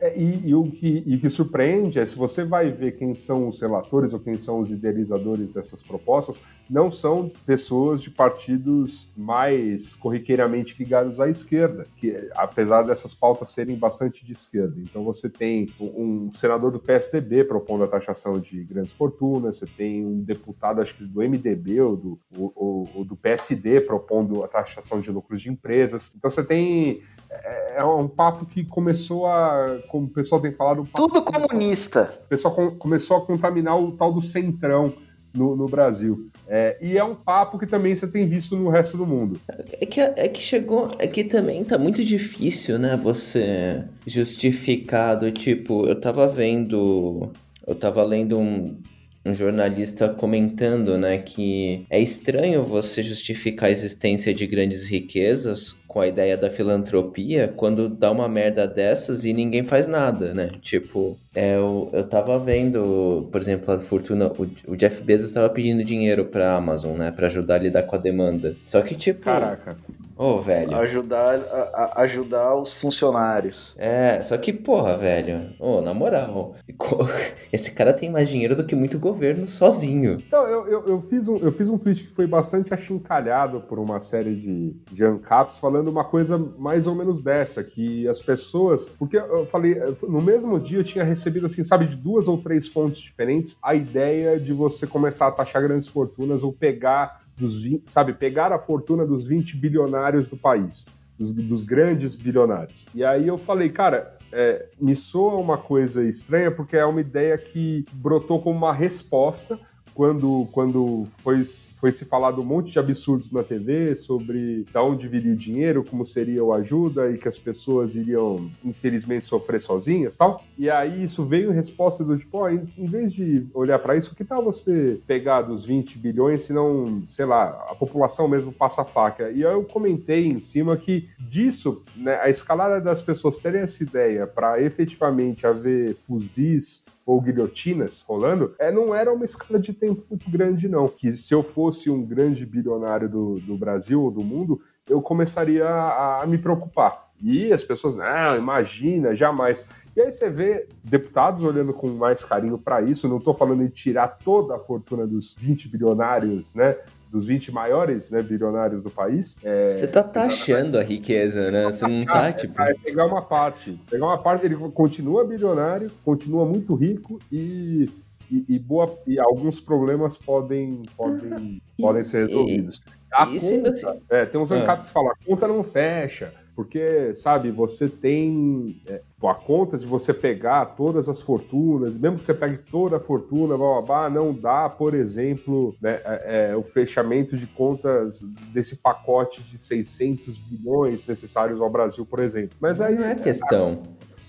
É, 0.06 0.18
E, 0.18 0.48
e 0.48 0.54
o 0.54 0.64
que, 0.70 1.02
e 1.06 1.18
que 1.18 1.28
surpreende 1.28 1.98
é 1.98 2.04
se 2.04 2.16
você 2.16 2.44
vai 2.44 2.70
ver 2.70 2.92
quem 2.96 3.14
são 3.14 3.48
os 3.48 3.60
relatores 3.60 4.12
ou 4.12 4.20
quem 4.20 4.36
são 4.36 4.60
os 4.60 4.70
idealizadores 4.70 5.50
dessas 5.50 5.82
propostas, 5.82 6.42
não 6.68 6.90
são 6.90 7.28
pessoas 7.46 8.02
de 8.02 8.10
partidos 8.10 9.10
mais 9.16 9.94
corriqueiramente 9.94 10.74
ligados 10.78 11.20
à 11.20 11.28
esquerda, 11.28 11.86
que 11.96 12.14
apesar 12.34 12.82
dessas 12.82 13.14
pautas 13.14 13.50
serem 13.50 13.76
bastante 13.76 14.24
de 14.24 14.32
esquerda. 14.32 14.74
Então 14.78 15.04
você 15.04 15.28
tem 15.28 15.68
um 15.80 16.30
senador 16.30 16.70
do 16.70 16.78
PSDB 16.78 17.44
propondo 17.44 17.84
a 17.84 17.88
taxação 17.88 18.34
de 18.34 18.62
grandes 18.64 18.92
fortunas, 18.92 19.56
você 19.56 19.66
tem 19.66 20.04
um 20.04 20.20
deputado, 20.20 20.80
acho 20.80 20.94
que 20.96 21.04
do 21.06 21.22
MDB 21.22 21.80
ou 21.80 21.96
do, 21.96 22.18
ou- 22.36 22.88
ou 22.94 23.04
do 23.04 23.16
PSD 23.16 23.80
propondo 23.80 24.42
a 24.44 24.48
taxação 24.48 25.00
de 25.00 25.10
lucros 25.10 25.40
de 25.40 25.50
empresas. 25.50 26.12
Então 26.16 26.30
você 26.30 26.42
tem 26.44 27.02
é, 27.42 27.74
é 27.78 27.84
um 27.84 28.08
papo 28.08 28.46
que 28.46 28.64
começou 28.64 29.26
a, 29.26 29.78
como 29.88 30.06
o 30.06 30.10
pessoal 30.10 30.40
tem 30.40 30.52
falado, 30.52 30.82
um 30.82 30.86
Tudo 30.86 31.22
comunista. 31.22 32.18
o 32.24 32.28
pessoal 32.28 32.54
com- 32.54 32.70
começou 32.76 33.16
a 33.16 33.20
contaminar 33.26 33.78
o 33.80 33.92
tal 33.92 34.12
do 34.12 34.20
centrão 34.20 34.92
no, 35.34 35.56
no 35.56 35.68
Brasil. 35.68 36.30
É, 36.46 36.78
e 36.80 36.96
é 36.96 37.02
um 37.02 37.14
papo 37.14 37.58
que 37.58 37.66
também 37.66 37.94
você 37.94 38.06
tem 38.06 38.28
visto 38.28 38.56
no 38.56 38.68
resto 38.70 38.96
do 38.96 39.04
mundo. 39.04 39.40
É 39.80 39.84
que, 39.84 40.00
é 40.00 40.28
que 40.28 40.40
chegou. 40.40 40.90
É 40.98 41.06
que 41.08 41.24
também 41.24 41.64
tá 41.64 41.76
muito 41.76 42.04
difícil, 42.04 42.78
né? 42.78 42.96
Você 42.96 43.82
justificar 44.06 45.18
do 45.18 45.30
tipo. 45.32 45.86
Eu 45.86 46.00
tava 46.00 46.28
vendo. 46.28 47.32
Eu 47.66 47.74
tava 47.74 48.02
lendo 48.04 48.38
um, 48.38 48.78
um 49.24 49.34
jornalista 49.34 50.08
comentando, 50.08 50.96
né? 50.96 51.18
Que 51.18 51.84
é 51.90 51.98
estranho 52.00 52.62
você 52.62 53.02
justificar 53.02 53.68
a 53.68 53.72
existência 53.72 54.32
de 54.32 54.46
grandes 54.46 54.86
riquezas 54.86 55.74
com 55.94 56.00
a 56.00 56.08
ideia 56.08 56.36
da 56.36 56.50
filantropia 56.50 57.54
quando 57.56 57.88
dá 57.88 58.10
uma 58.10 58.28
merda 58.28 58.66
dessas 58.66 59.24
e 59.24 59.32
ninguém 59.32 59.62
faz 59.62 59.86
nada, 59.86 60.34
né? 60.34 60.50
Tipo, 60.60 61.16
é, 61.36 61.54
eu, 61.54 61.88
eu 61.92 62.02
tava 62.02 62.36
vendo, 62.36 63.28
por 63.30 63.40
exemplo, 63.40 63.72
a 63.72 63.78
fortuna. 63.78 64.26
O, 64.26 64.72
o 64.72 64.76
Jeff 64.76 65.00
Bezos 65.04 65.30
tava 65.30 65.48
pedindo 65.48 65.84
dinheiro 65.84 66.24
pra 66.24 66.56
Amazon, 66.56 66.96
né? 66.98 67.12
Pra 67.12 67.28
ajudar 67.28 67.54
a 67.54 67.58
lidar 67.58 67.84
com 67.84 67.94
a 67.94 67.98
demanda. 68.00 68.56
Só 68.66 68.82
que, 68.82 68.96
tipo. 68.96 69.20
Caraca. 69.20 69.76
Ô, 70.16 70.38
velho. 70.38 70.76
Ajudar, 70.76 71.40
a, 71.40 71.92
a 71.94 72.02
ajudar 72.02 72.54
os 72.56 72.72
funcionários. 72.72 73.74
É, 73.76 74.22
só 74.22 74.36
que, 74.38 74.52
porra, 74.52 74.96
velho. 74.96 75.50
Ô, 75.58 75.80
na 75.80 75.92
moral, 75.92 76.54
esse 77.52 77.72
cara 77.72 77.92
tem 77.92 78.10
mais 78.10 78.28
dinheiro 78.28 78.54
do 78.54 78.64
que 78.64 78.74
muito 78.74 78.98
governo 78.98 79.48
sozinho. 79.48 80.22
Então, 80.26 80.46
eu, 80.46 80.66
eu, 80.68 80.86
eu, 80.86 81.02
fiz 81.02 81.28
um, 81.28 81.38
eu 81.38 81.52
fiz 81.52 81.68
um 81.68 81.78
tweet 81.78 82.04
que 82.04 82.10
foi 82.10 82.26
bastante 82.26 82.72
achincalhado 82.72 83.60
por 83.62 83.78
uma 83.78 83.98
série 83.98 84.36
de, 84.36 84.76
de 84.92 85.04
ANCAPs 85.04 85.58
falando 85.58 85.88
uma 85.88 86.04
coisa 86.04 86.38
mais 86.38 86.86
ou 86.86 86.94
menos 86.94 87.20
dessa, 87.20 87.64
que 87.64 88.06
as 88.08 88.20
pessoas. 88.20 88.88
Porque 88.88 89.16
eu 89.16 89.46
falei, 89.46 89.76
no 90.02 90.22
mesmo 90.22 90.60
dia 90.60 90.78
eu 90.78 90.84
tinha 90.84 91.04
recebido, 91.04 91.46
assim, 91.46 91.62
sabe, 91.62 91.86
de 91.86 91.96
duas 91.96 92.28
ou 92.28 92.38
três 92.38 92.68
fontes 92.68 93.00
diferentes, 93.00 93.56
a 93.62 93.74
ideia 93.74 94.38
de 94.38 94.52
você 94.52 94.86
começar 94.86 95.26
a 95.26 95.32
taxar 95.32 95.62
grandes 95.62 95.88
fortunas 95.88 96.44
ou 96.44 96.52
pegar 96.52 97.23
dos 97.36 97.62
20, 97.62 97.90
sabe, 97.90 98.12
pegar 98.12 98.52
a 98.52 98.58
fortuna 98.58 99.06
dos 99.06 99.26
20 99.26 99.56
bilionários 99.56 100.26
do 100.26 100.36
país, 100.36 100.86
dos, 101.18 101.32
dos 101.32 101.64
grandes 101.64 102.14
bilionários. 102.14 102.86
E 102.94 103.04
aí 103.04 103.26
eu 103.26 103.36
falei, 103.38 103.68
cara, 103.68 104.16
é, 104.32 104.66
me 104.80 104.94
soa 104.94 105.36
uma 105.36 105.58
coisa 105.58 106.04
estranha 106.04 106.50
porque 106.50 106.76
é 106.76 106.84
uma 106.84 107.00
ideia 107.00 107.36
que 107.38 107.84
brotou 107.92 108.40
como 108.40 108.58
uma 108.58 108.72
resposta 108.72 109.58
quando, 109.94 110.48
quando 110.50 111.06
foi, 111.22 111.44
foi 111.84 111.92
se 111.92 112.06
falado 112.06 112.40
um 112.40 112.44
monte 112.46 112.72
de 112.72 112.78
absurdos 112.78 113.30
na 113.30 113.44
TV 113.44 113.94
sobre 113.94 114.64
de 114.64 114.78
onde 114.78 115.06
viria 115.06 115.34
o 115.34 115.36
dinheiro, 115.36 115.84
como 115.84 116.02
seria 116.02 116.42
o 116.42 116.54
ajuda 116.54 117.10
e 117.10 117.18
que 117.18 117.28
as 117.28 117.38
pessoas 117.38 117.94
iriam, 117.94 118.50
infelizmente, 118.64 119.26
sofrer 119.26 119.60
sozinhas 119.60 120.16
tal. 120.16 120.42
E 120.56 120.70
aí 120.70 121.04
isso 121.04 121.26
veio 121.26 121.50
em 121.50 121.54
resposta 121.54 122.02
do 122.02 122.16
tipo, 122.16 122.38
oh, 122.38 122.48
em, 122.48 122.86
vez 122.86 123.12
de 123.12 123.46
olhar 123.52 123.78
para 123.80 123.98
isso, 123.98 124.14
que 124.14 124.24
tal 124.24 124.42
você 124.42 124.98
pegar 125.06 125.42
dos 125.42 125.66
20 125.66 125.98
bilhões, 125.98 126.40
se 126.40 126.54
não, 126.54 127.02
sei 127.06 127.26
lá, 127.26 127.48
a 127.68 127.74
população 127.74 128.26
mesmo 128.26 128.50
passa 128.50 128.80
a 128.80 128.84
faca? 128.84 129.30
E 129.30 129.42
eu 129.42 129.62
comentei 129.64 130.26
em 130.26 130.40
cima 130.40 130.78
que 130.78 131.10
disso, 131.20 131.82
né, 131.94 132.18
a 132.22 132.30
escalada 132.30 132.80
das 132.80 133.02
pessoas 133.02 133.36
terem 133.36 133.60
essa 133.60 133.82
ideia 133.82 134.26
para 134.26 134.58
efetivamente 134.58 135.46
haver 135.46 135.94
fuzis 136.06 136.82
ou 137.06 137.20
guilhotinas 137.20 138.02
rolando, 138.02 138.54
é, 138.58 138.72
não 138.72 138.94
era 138.94 139.12
uma 139.12 139.24
escala 139.24 139.60
de 139.60 139.72
tempo 139.72 140.02
muito 140.08 140.30
grande, 140.30 140.68
não. 140.68 140.88
Que 140.88 141.10
se 141.12 141.34
eu 141.34 141.42
fosse 141.42 141.73
um 141.90 142.04
grande 142.04 142.44
bilionário 142.46 143.08
do, 143.08 143.40
do 143.40 143.56
Brasil 143.56 144.02
ou 144.02 144.10
do 144.10 144.22
mundo, 144.22 144.60
eu 144.88 145.00
começaria 145.00 145.66
a, 145.66 146.22
a 146.22 146.26
me 146.26 146.38
preocupar. 146.38 147.04
E 147.22 147.52
as 147.52 147.64
pessoas, 147.64 147.94
não, 147.94 148.36
imagina, 148.36 149.14
jamais. 149.14 149.64
E 149.96 150.00
aí 150.00 150.10
você 150.10 150.28
vê 150.28 150.66
deputados 150.82 151.42
olhando 151.42 151.72
com 151.72 151.88
mais 151.88 152.24
carinho 152.24 152.58
para 152.58 152.82
isso. 152.82 153.08
Não 153.08 153.16
estou 153.18 153.32
falando 153.32 153.62
em 153.62 153.68
tirar 153.68 154.08
toda 154.08 154.56
a 154.56 154.58
fortuna 154.58 155.06
dos 155.06 155.34
20 155.38 155.68
bilionários, 155.68 156.54
né? 156.54 156.76
Dos 157.10 157.24
20 157.26 157.52
maiores 157.52 158.10
né, 158.10 158.20
bilionários 158.20 158.82
do 158.82 158.90
país. 158.90 159.36
É... 159.42 159.70
Você 159.70 159.86
tá 159.86 160.02
taxando 160.02 160.76
a 160.76 160.82
riqueza, 160.82 161.50
né? 161.50 161.64
Você 161.64 161.86
não 161.86 162.04
tá, 162.04 162.32
tipo. 162.32 162.60
É, 162.60 162.74
pegar 162.74 163.06
uma 163.06 163.22
parte. 163.22 163.80
Pegar 163.88 164.04
uma 164.04 164.18
parte, 164.18 164.44
ele 164.44 164.56
continua 164.56 165.24
bilionário, 165.24 165.90
continua 166.04 166.44
muito 166.44 166.74
rico 166.74 167.18
e 167.32 167.88
e, 168.30 168.44
e, 168.48 168.58
boa, 168.58 168.98
e 169.06 169.18
alguns 169.18 169.60
problemas 169.60 170.16
podem, 170.16 170.82
podem, 170.96 171.62
podem 171.78 172.04
ser 172.04 172.26
resolvidos. 172.26 172.82
A 173.12 173.26
conta, 173.26 174.02
é, 174.10 174.26
tem 174.26 174.40
uns 174.40 174.50
ANCAPs 174.50 174.86
ah. 174.86 174.88
que 174.88 174.92
falam, 174.92 175.10
a 175.12 175.24
conta 175.24 175.46
não 175.46 175.62
fecha, 175.62 176.32
porque, 176.54 177.12
sabe, 177.14 177.50
você 177.50 177.88
tem 177.88 178.80
é, 178.88 179.02
a 179.22 179.34
conta 179.34 179.76
de 179.76 179.84
você 179.86 180.14
pegar 180.14 180.66
todas 180.66 181.08
as 181.08 181.20
fortunas, 181.20 181.96
mesmo 181.98 182.18
que 182.18 182.24
você 182.24 182.34
pegue 182.34 182.58
toda 182.58 182.96
a 182.96 183.00
fortuna, 183.00 183.56
blá, 183.56 183.80
blá, 183.80 183.82
blá 183.82 184.10
não 184.10 184.32
dá, 184.32 184.68
por 184.68 184.94
exemplo, 184.94 185.74
né, 185.80 186.00
é, 186.04 186.50
é, 186.50 186.56
o 186.56 186.62
fechamento 186.62 187.36
de 187.36 187.46
contas 187.46 188.20
desse 188.52 188.76
pacote 188.76 189.42
de 189.42 189.58
600 189.58 190.38
bilhões 190.38 191.04
necessários 191.04 191.60
ao 191.60 191.68
Brasil, 191.68 192.06
por 192.06 192.20
exemplo. 192.20 192.56
Mas 192.60 192.80
aí... 192.80 192.94
Não 192.94 193.04
é 193.04 193.16
questão. 193.16 193.82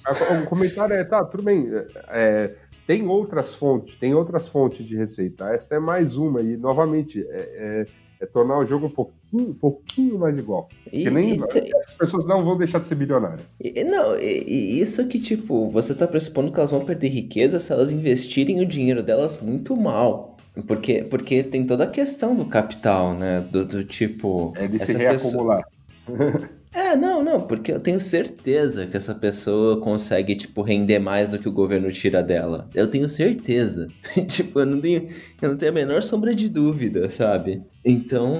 A, 0.04 0.12
a, 0.12 0.42
o 0.42 0.48
comentário 0.48 0.96
é, 0.96 1.04
tá, 1.04 1.24
tudo 1.24 1.44
bem, 1.44 1.68
é, 2.10 2.56
tem 2.86 3.08
outras 3.08 3.56
fontes, 3.56 3.96
tem 3.96 4.14
outras 4.14 4.48
fontes 4.48 4.86
de 4.86 4.96
receita. 4.96 5.50
Esta 5.54 5.76
é 5.76 5.80
mais 5.80 6.18
uma, 6.18 6.42
e 6.42 6.58
novamente, 6.58 7.26
é, 7.30 7.86
é 7.90 8.06
é 8.20 8.26
tornar 8.26 8.58
o 8.60 8.66
jogo 8.66 8.88
um 8.88 8.90
pouquinho, 8.90 9.50
um 9.50 9.54
pouquinho 9.54 10.20
mais 10.20 10.38
igual. 10.38 10.70
E, 10.92 11.10
nem 11.10 11.36
e, 11.36 11.76
as 11.78 11.94
pessoas 11.94 12.26
não 12.26 12.44
vão 12.44 12.58
deixar 12.58 12.80
de 12.80 12.86
ser 12.86 12.96
bilionárias. 12.96 13.56
E, 13.60 13.84
não, 13.84 14.18
e, 14.18 14.80
isso 14.80 15.08
que, 15.08 15.20
tipo, 15.20 15.70
você 15.70 15.94
tá 15.94 16.08
pressupondo 16.08 16.52
que 16.52 16.60
elas 16.60 16.72
vão 16.72 16.86
perder 16.86 17.10
riqueza 17.10 17.60
se 17.60 17.72
elas 17.72 17.92
investirem 17.92 18.62
o 18.62 18.66
dinheiro 18.66 19.04
delas 19.04 19.42
muito 19.42 19.76
mal. 19.76 20.38
Porque, 20.66 21.04
porque 21.10 21.44
tem 21.44 21.66
toda 21.66 21.84
a 21.84 21.88
questão 21.88 22.34
do 22.34 22.46
capital, 22.46 23.14
né? 23.14 23.42
Do, 23.42 23.66
do 23.66 23.84
tipo. 23.84 24.54
É 24.56 24.68
de 24.68 24.80
se 24.80 24.94
reacumular. 24.94 25.66
Pessoa... 26.06 26.50
É, 26.76 26.94
não, 26.94 27.24
não, 27.24 27.40
porque 27.40 27.72
eu 27.72 27.80
tenho 27.80 28.02
certeza 28.02 28.86
que 28.86 28.98
essa 28.98 29.16
pessoa 29.16 29.80
consegue, 29.80 30.36
tipo, 30.36 30.62
render 30.62 31.00
mais 31.00 31.30
do 31.30 31.40
que 31.40 31.48
o 31.48 31.52
governo 31.52 31.90
tira 31.90 32.22
dela. 32.22 32.70
Eu 32.76 32.90
tenho 32.90 33.08
certeza. 33.08 33.88
tipo, 34.28 34.60
eu 34.60 34.66
não 34.66 34.82
tenho, 34.82 35.08
eu 35.42 35.50
não 35.52 35.58
tenho 35.58 35.72
a 35.72 35.74
menor 35.74 36.02
sombra 36.02 36.36
de 36.36 36.50
dúvida, 36.50 37.10
sabe? 37.10 37.64
Então. 37.84 38.36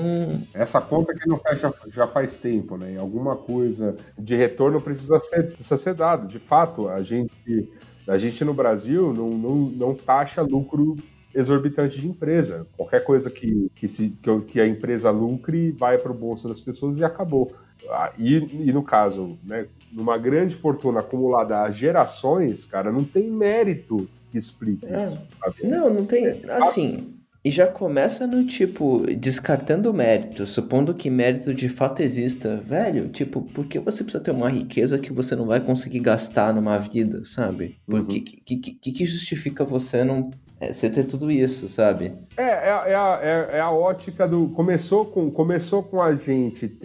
Essa 0.54 0.82
conta 0.82 1.14
que 1.14 1.26
não 1.30 1.40
fecha 1.40 1.74
já 1.88 2.08
faz 2.08 2.36
tempo, 2.36 2.76
né? 2.76 2.98
Alguma 3.00 3.38
coisa 3.38 3.96
de 4.20 4.36
retorno 4.36 4.82
precisa 4.82 5.18
ser, 5.18 5.54
precisa 5.54 5.78
ser 5.78 5.94
dado. 5.94 6.28
De 6.28 6.38
fato, 6.38 6.90
a 6.90 7.02
gente, 7.02 7.70
a 8.06 8.18
gente 8.18 8.44
no 8.44 8.54
Brasil 8.54 9.14
não, 9.14 9.30
não, 9.30 9.56
não 9.56 9.96
taxa 9.96 10.42
lucro 10.42 10.98
exorbitante 11.34 12.02
de 12.02 12.08
empresa. 12.08 12.68
Qualquer 12.76 13.04
coisa 13.04 13.32
que, 13.32 13.72
que, 13.76 13.88
se, 13.88 14.18
que 14.48 14.60
a 14.60 14.68
empresa 14.68 15.10
lucre 15.10 15.72
vai 15.72 15.98
para 15.98 16.12
o 16.12 16.16
bolso 16.16 16.50
das 16.50 16.60
pessoas 16.60 16.98
e 16.98 17.04
acabou. 17.04 17.54
Ah, 17.90 18.12
e, 18.18 18.36
e, 18.68 18.74
no 18.74 18.84
caso, 18.84 19.38
né, 19.44 19.68
numa 19.94 20.18
grande 20.18 20.56
fortuna 20.56 21.00
acumulada 21.00 21.62
a 21.62 21.70
gerações, 21.70 22.66
cara, 22.66 22.92
não 22.92 23.04
tem 23.04 23.30
mérito 23.30 24.10
que 24.32 24.38
explique 24.38 24.86
é. 24.86 25.04
isso. 25.04 25.20
Sabe? 25.40 25.68
Não, 25.68 25.94
não 25.94 26.06
tem. 26.06 26.26
É, 26.26 26.40
assim. 26.50 27.16
E 27.44 27.52
já 27.52 27.68
começa 27.68 28.26
no 28.26 28.44
tipo, 28.44 29.06
descartando 29.16 29.92
o 29.92 29.94
mérito, 29.94 30.48
supondo 30.48 30.96
que 30.96 31.12
mérito 31.12 31.54
de 31.54 31.70
fato 31.70 32.02
exista. 32.02 32.58
Velho, 32.66 33.10
tipo, 33.10 33.40
por 33.40 33.68
que 33.68 33.78
você 33.78 34.04
precisa 34.04 34.24
ter 34.24 34.32
uma 34.32 34.50
riqueza 34.50 34.98
que 34.98 35.14
você 35.14 35.36
não 35.36 35.46
vai 35.46 35.60
conseguir 35.60 36.00
gastar 36.00 36.52
numa 36.52 36.80
vida, 36.80 37.24
sabe? 37.24 37.78
Por 37.86 38.00
uhum. 38.00 38.08
que, 38.08 38.20
que, 38.20 38.58
que, 38.58 38.92
que 38.92 39.06
justifica 39.06 39.64
você 39.64 40.04
não 40.04 40.32
é, 40.60 40.72
você 40.72 40.90
ter 40.90 41.06
tudo 41.06 41.30
isso, 41.30 41.68
sabe? 41.68 42.14
É, 42.38 42.44
é, 42.44 42.68
é, 42.68 42.96
a, 42.96 43.20
é, 43.22 43.50
é, 43.58 43.60
a 43.60 43.72
ótica 43.72 44.28
do. 44.28 44.50
Começou 44.50 45.06
com, 45.06 45.30
começou 45.30 45.84
com 45.84 46.02
a 46.02 46.16
gente, 46.16 46.78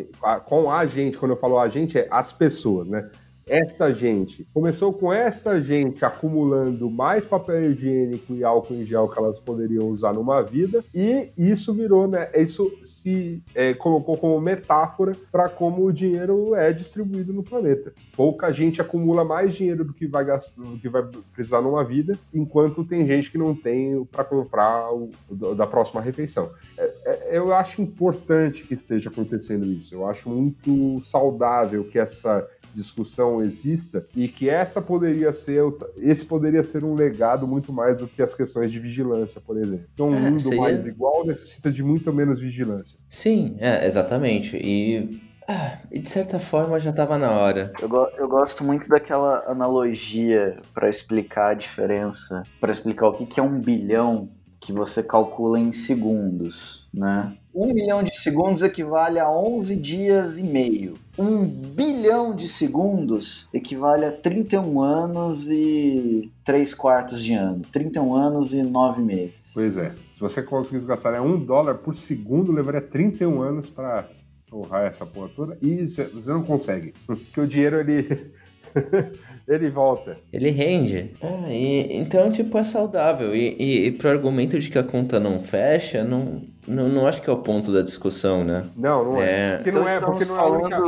com 0.46 0.70
a 0.70 0.84
gente, 0.86 1.16
quando 1.16 1.32
eu 1.32 1.36
falo 1.36 1.58
a 1.58 1.68
gente, 1.68 1.98
é 1.98 2.08
as 2.10 2.32
pessoas, 2.32 2.88
né? 2.88 3.08
Essa 3.50 3.90
gente. 3.90 4.46
Começou 4.54 4.92
com 4.92 5.12
essa 5.12 5.60
gente 5.60 6.04
acumulando 6.04 6.88
mais 6.88 7.26
papel 7.26 7.72
higiênico 7.72 8.32
e 8.32 8.44
álcool 8.44 8.74
em 8.74 8.86
gel 8.86 9.08
que 9.08 9.18
elas 9.18 9.40
poderiam 9.40 9.88
usar 9.88 10.12
numa 10.12 10.40
vida, 10.40 10.84
e 10.94 11.30
isso 11.36 11.74
virou, 11.74 12.06
né? 12.06 12.30
Isso 12.36 12.72
se 12.80 13.42
é, 13.52 13.74
colocou 13.74 14.16
como 14.16 14.40
metáfora 14.40 15.12
para 15.32 15.48
como 15.48 15.84
o 15.84 15.92
dinheiro 15.92 16.54
é 16.54 16.72
distribuído 16.72 17.32
no 17.32 17.42
planeta. 17.42 17.92
Pouca 18.16 18.52
gente 18.52 18.80
acumula 18.80 19.24
mais 19.24 19.52
dinheiro 19.52 19.84
do 19.84 19.92
que 19.92 20.06
vai 20.06 20.24
gastar, 20.24 20.62
do 20.62 20.78
que 20.78 20.88
vai 20.88 21.02
precisar 21.32 21.60
numa 21.60 21.82
vida, 21.82 22.16
enquanto 22.32 22.84
tem 22.84 23.04
gente 23.04 23.32
que 23.32 23.38
não 23.38 23.52
tem 23.52 24.04
para 24.04 24.22
comprar 24.22 24.92
o, 24.92 25.10
da 25.56 25.66
próxima 25.66 26.00
refeição. 26.00 26.50
É, 26.78 26.94
é, 27.04 27.38
eu 27.38 27.52
acho 27.52 27.82
importante 27.82 28.64
que 28.64 28.74
esteja 28.74 29.10
acontecendo 29.10 29.66
isso. 29.66 29.92
Eu 29.92 30.06
acho 30.06 30.28
muito 30.30 31.00
saudável 31.02 31.82
que 31.84 31.98
essa 31.98 32.46
discussão 32.74 33.42
exista 33.42 34.06
e 34.14 34.28
que 34.28 34.48
essa 34.48 34.80
poderia 34.80 35.32
ser 35.32 35.62
esse 35.98 36.24
poderia 36.24 36.62
ser 36.62 36.84
um 36.84 36.94
legado 36.94 37.46
muito 37.46 37.72
mais 37.72 37.98
do 37.98 38.06
que 38.06 38.22
as 38.22 38.34
questões 38.34 38.70
de 38.70 38.78
vigilância, 38.78 39.40
por 39.40 39.56
exemplo. 39.56 39.84
Então, 39.92 40.10
um 40.10 40.14
é, 40.14 40.20
mundo 40.20 40.40
seria... 40.40 40.60
mais 40.60 40.86
igual 40.86 41.26
necessita 41.26 41.70
de 41.70 41.82
muito 41.82 42.12
menos 42.12 42.40
vigilância. 42.40 42.98
Sim, 43.08 43.56
é, 43.58 43.86
exatamente. 43.86 44.56
E 44.56 45.20
ah, 45.52 45.78
de 45.90 46.08
certa 46.08 46.38
forma 46.38 46.78
já 46.78 46.90
estava 46.90 47.18
na 47.18 47.32
hora. 47.32 47.72
Eu, 47.80 47.88
go 47.88 48.06
eu, 48.16 48.28
gosto 48.28 48.62
muito 48.62 48.88
daquela 48.88 49.44
analogia 49.50 50.60
para 50.72 50.88
explicar 50.88 51.50
a 51.50 51.54
diferença, 51.54 52.44
para 52.60 52.70
explicar 52.70 53.08
o 53.08 53.14
que, 53.14 53.26
que 53.26 53.40
é 53.40 53.42
um 53.42 53.60
bilhão 53.60 54.28
que 54.60 54.72
você 54.72 55.02
calcula 55.02 55.58
em 55.58 55.72
segundos, 55.72 56.86
né? 56.94 57.32
Um 57.54 57.74
milhão 57.74 58.02
de 58.02 58.16
segundos 58.16 58.62
equivale 58.62 59.18
a 59.18 59.28
11 59.28 59.76
dias 59.76 60.38
e 60.38 60.42
meio. 60.44 60.94
Um 61.18 61.44
bilhão 61.44 62.34
de 62.34 62.48
segundos 62.48 63.48
equivale 63.52 64.04
a 64.04 64.12
31 64.12 64.80
anos 64.80 65.48
e 65.48 66.30
3 66.44 66.72
quartos 66.74 67.22
de 67.22 67.34
ano. 67.34 67.62
31 67.72 68.14
anos 68.14 68.54
e 68.54 68.62
9 68.62 69.02
meses. 69.02 69.50
Pois 69.52 69.76
é. 69.76 69.92
Se 70.14 70.20
você 70.20 70.42
conseguisse 70.42 70.86
gastar 70.86 71.12
né, 71.12 71.20
um 71.20 71.38
dólar 71.42 71.78
por 71.78 71.94
segundo, 71.94 72.52
levaria 72.52 72.80
31 72.80 73.42
anos 73.42 73.68
para 73.68 74.08
torrar 74.46 74.84
essa 74.84 75.04
porra 75.04 75.30
toda. 75.34 75.58
E 75.60 75.86
você 75.86 76.30
não 76.30 76.44
consegue. 76.44 76.94
Porque 77.06 77.40
o 77.40 77.46
dinheiro, 77.46 77.80
ele... 77.80 78.32
ele 79.50 79.68
volta. 79.68 80.16
Ele 80.32 80.50
rende. 80.50 81.12
Ah, 81.20 81.52
e, 81.52 81.96
então, 81.96 82.30
tipo, 82.30 82.56
é 82.56 82.62
saudável. 82.62 83.34
E, 83.34 83.56
e, 83.58 83.86
e 83.86 83.92
pro 83.92 84.08
argumento 84.08 84.56
de 84.58 84.70
que 84.70 84.78
a 84.78 84.82
conta 84.84 85.18
não 85.18 85.40
fecha, 85.40 86.04
não, 86.04 86.42
não, 86.68 86.88
não 86.88 87.06
acho 87.06 87.20
que 87.20 87.28
é 87.28 87.32
o 87.32 87.38
ponto 87.38 87.72
da 87.72 87.82
discussão, 87.82 88.44
né? 88.44 88.62
Não, 88.76 89.04
não 89.04 89.20
é. 89.20 89.54
é. 89.54 89.56
Porque, 89.56 89.72
não, 89.72 89.82
então 89.82 89.92
é 89.92 90.00
porque 90.00 90.24
não, 90.24 90.36
é 90.36 90.40
a 90.40 90.46
única, 90.46 90.78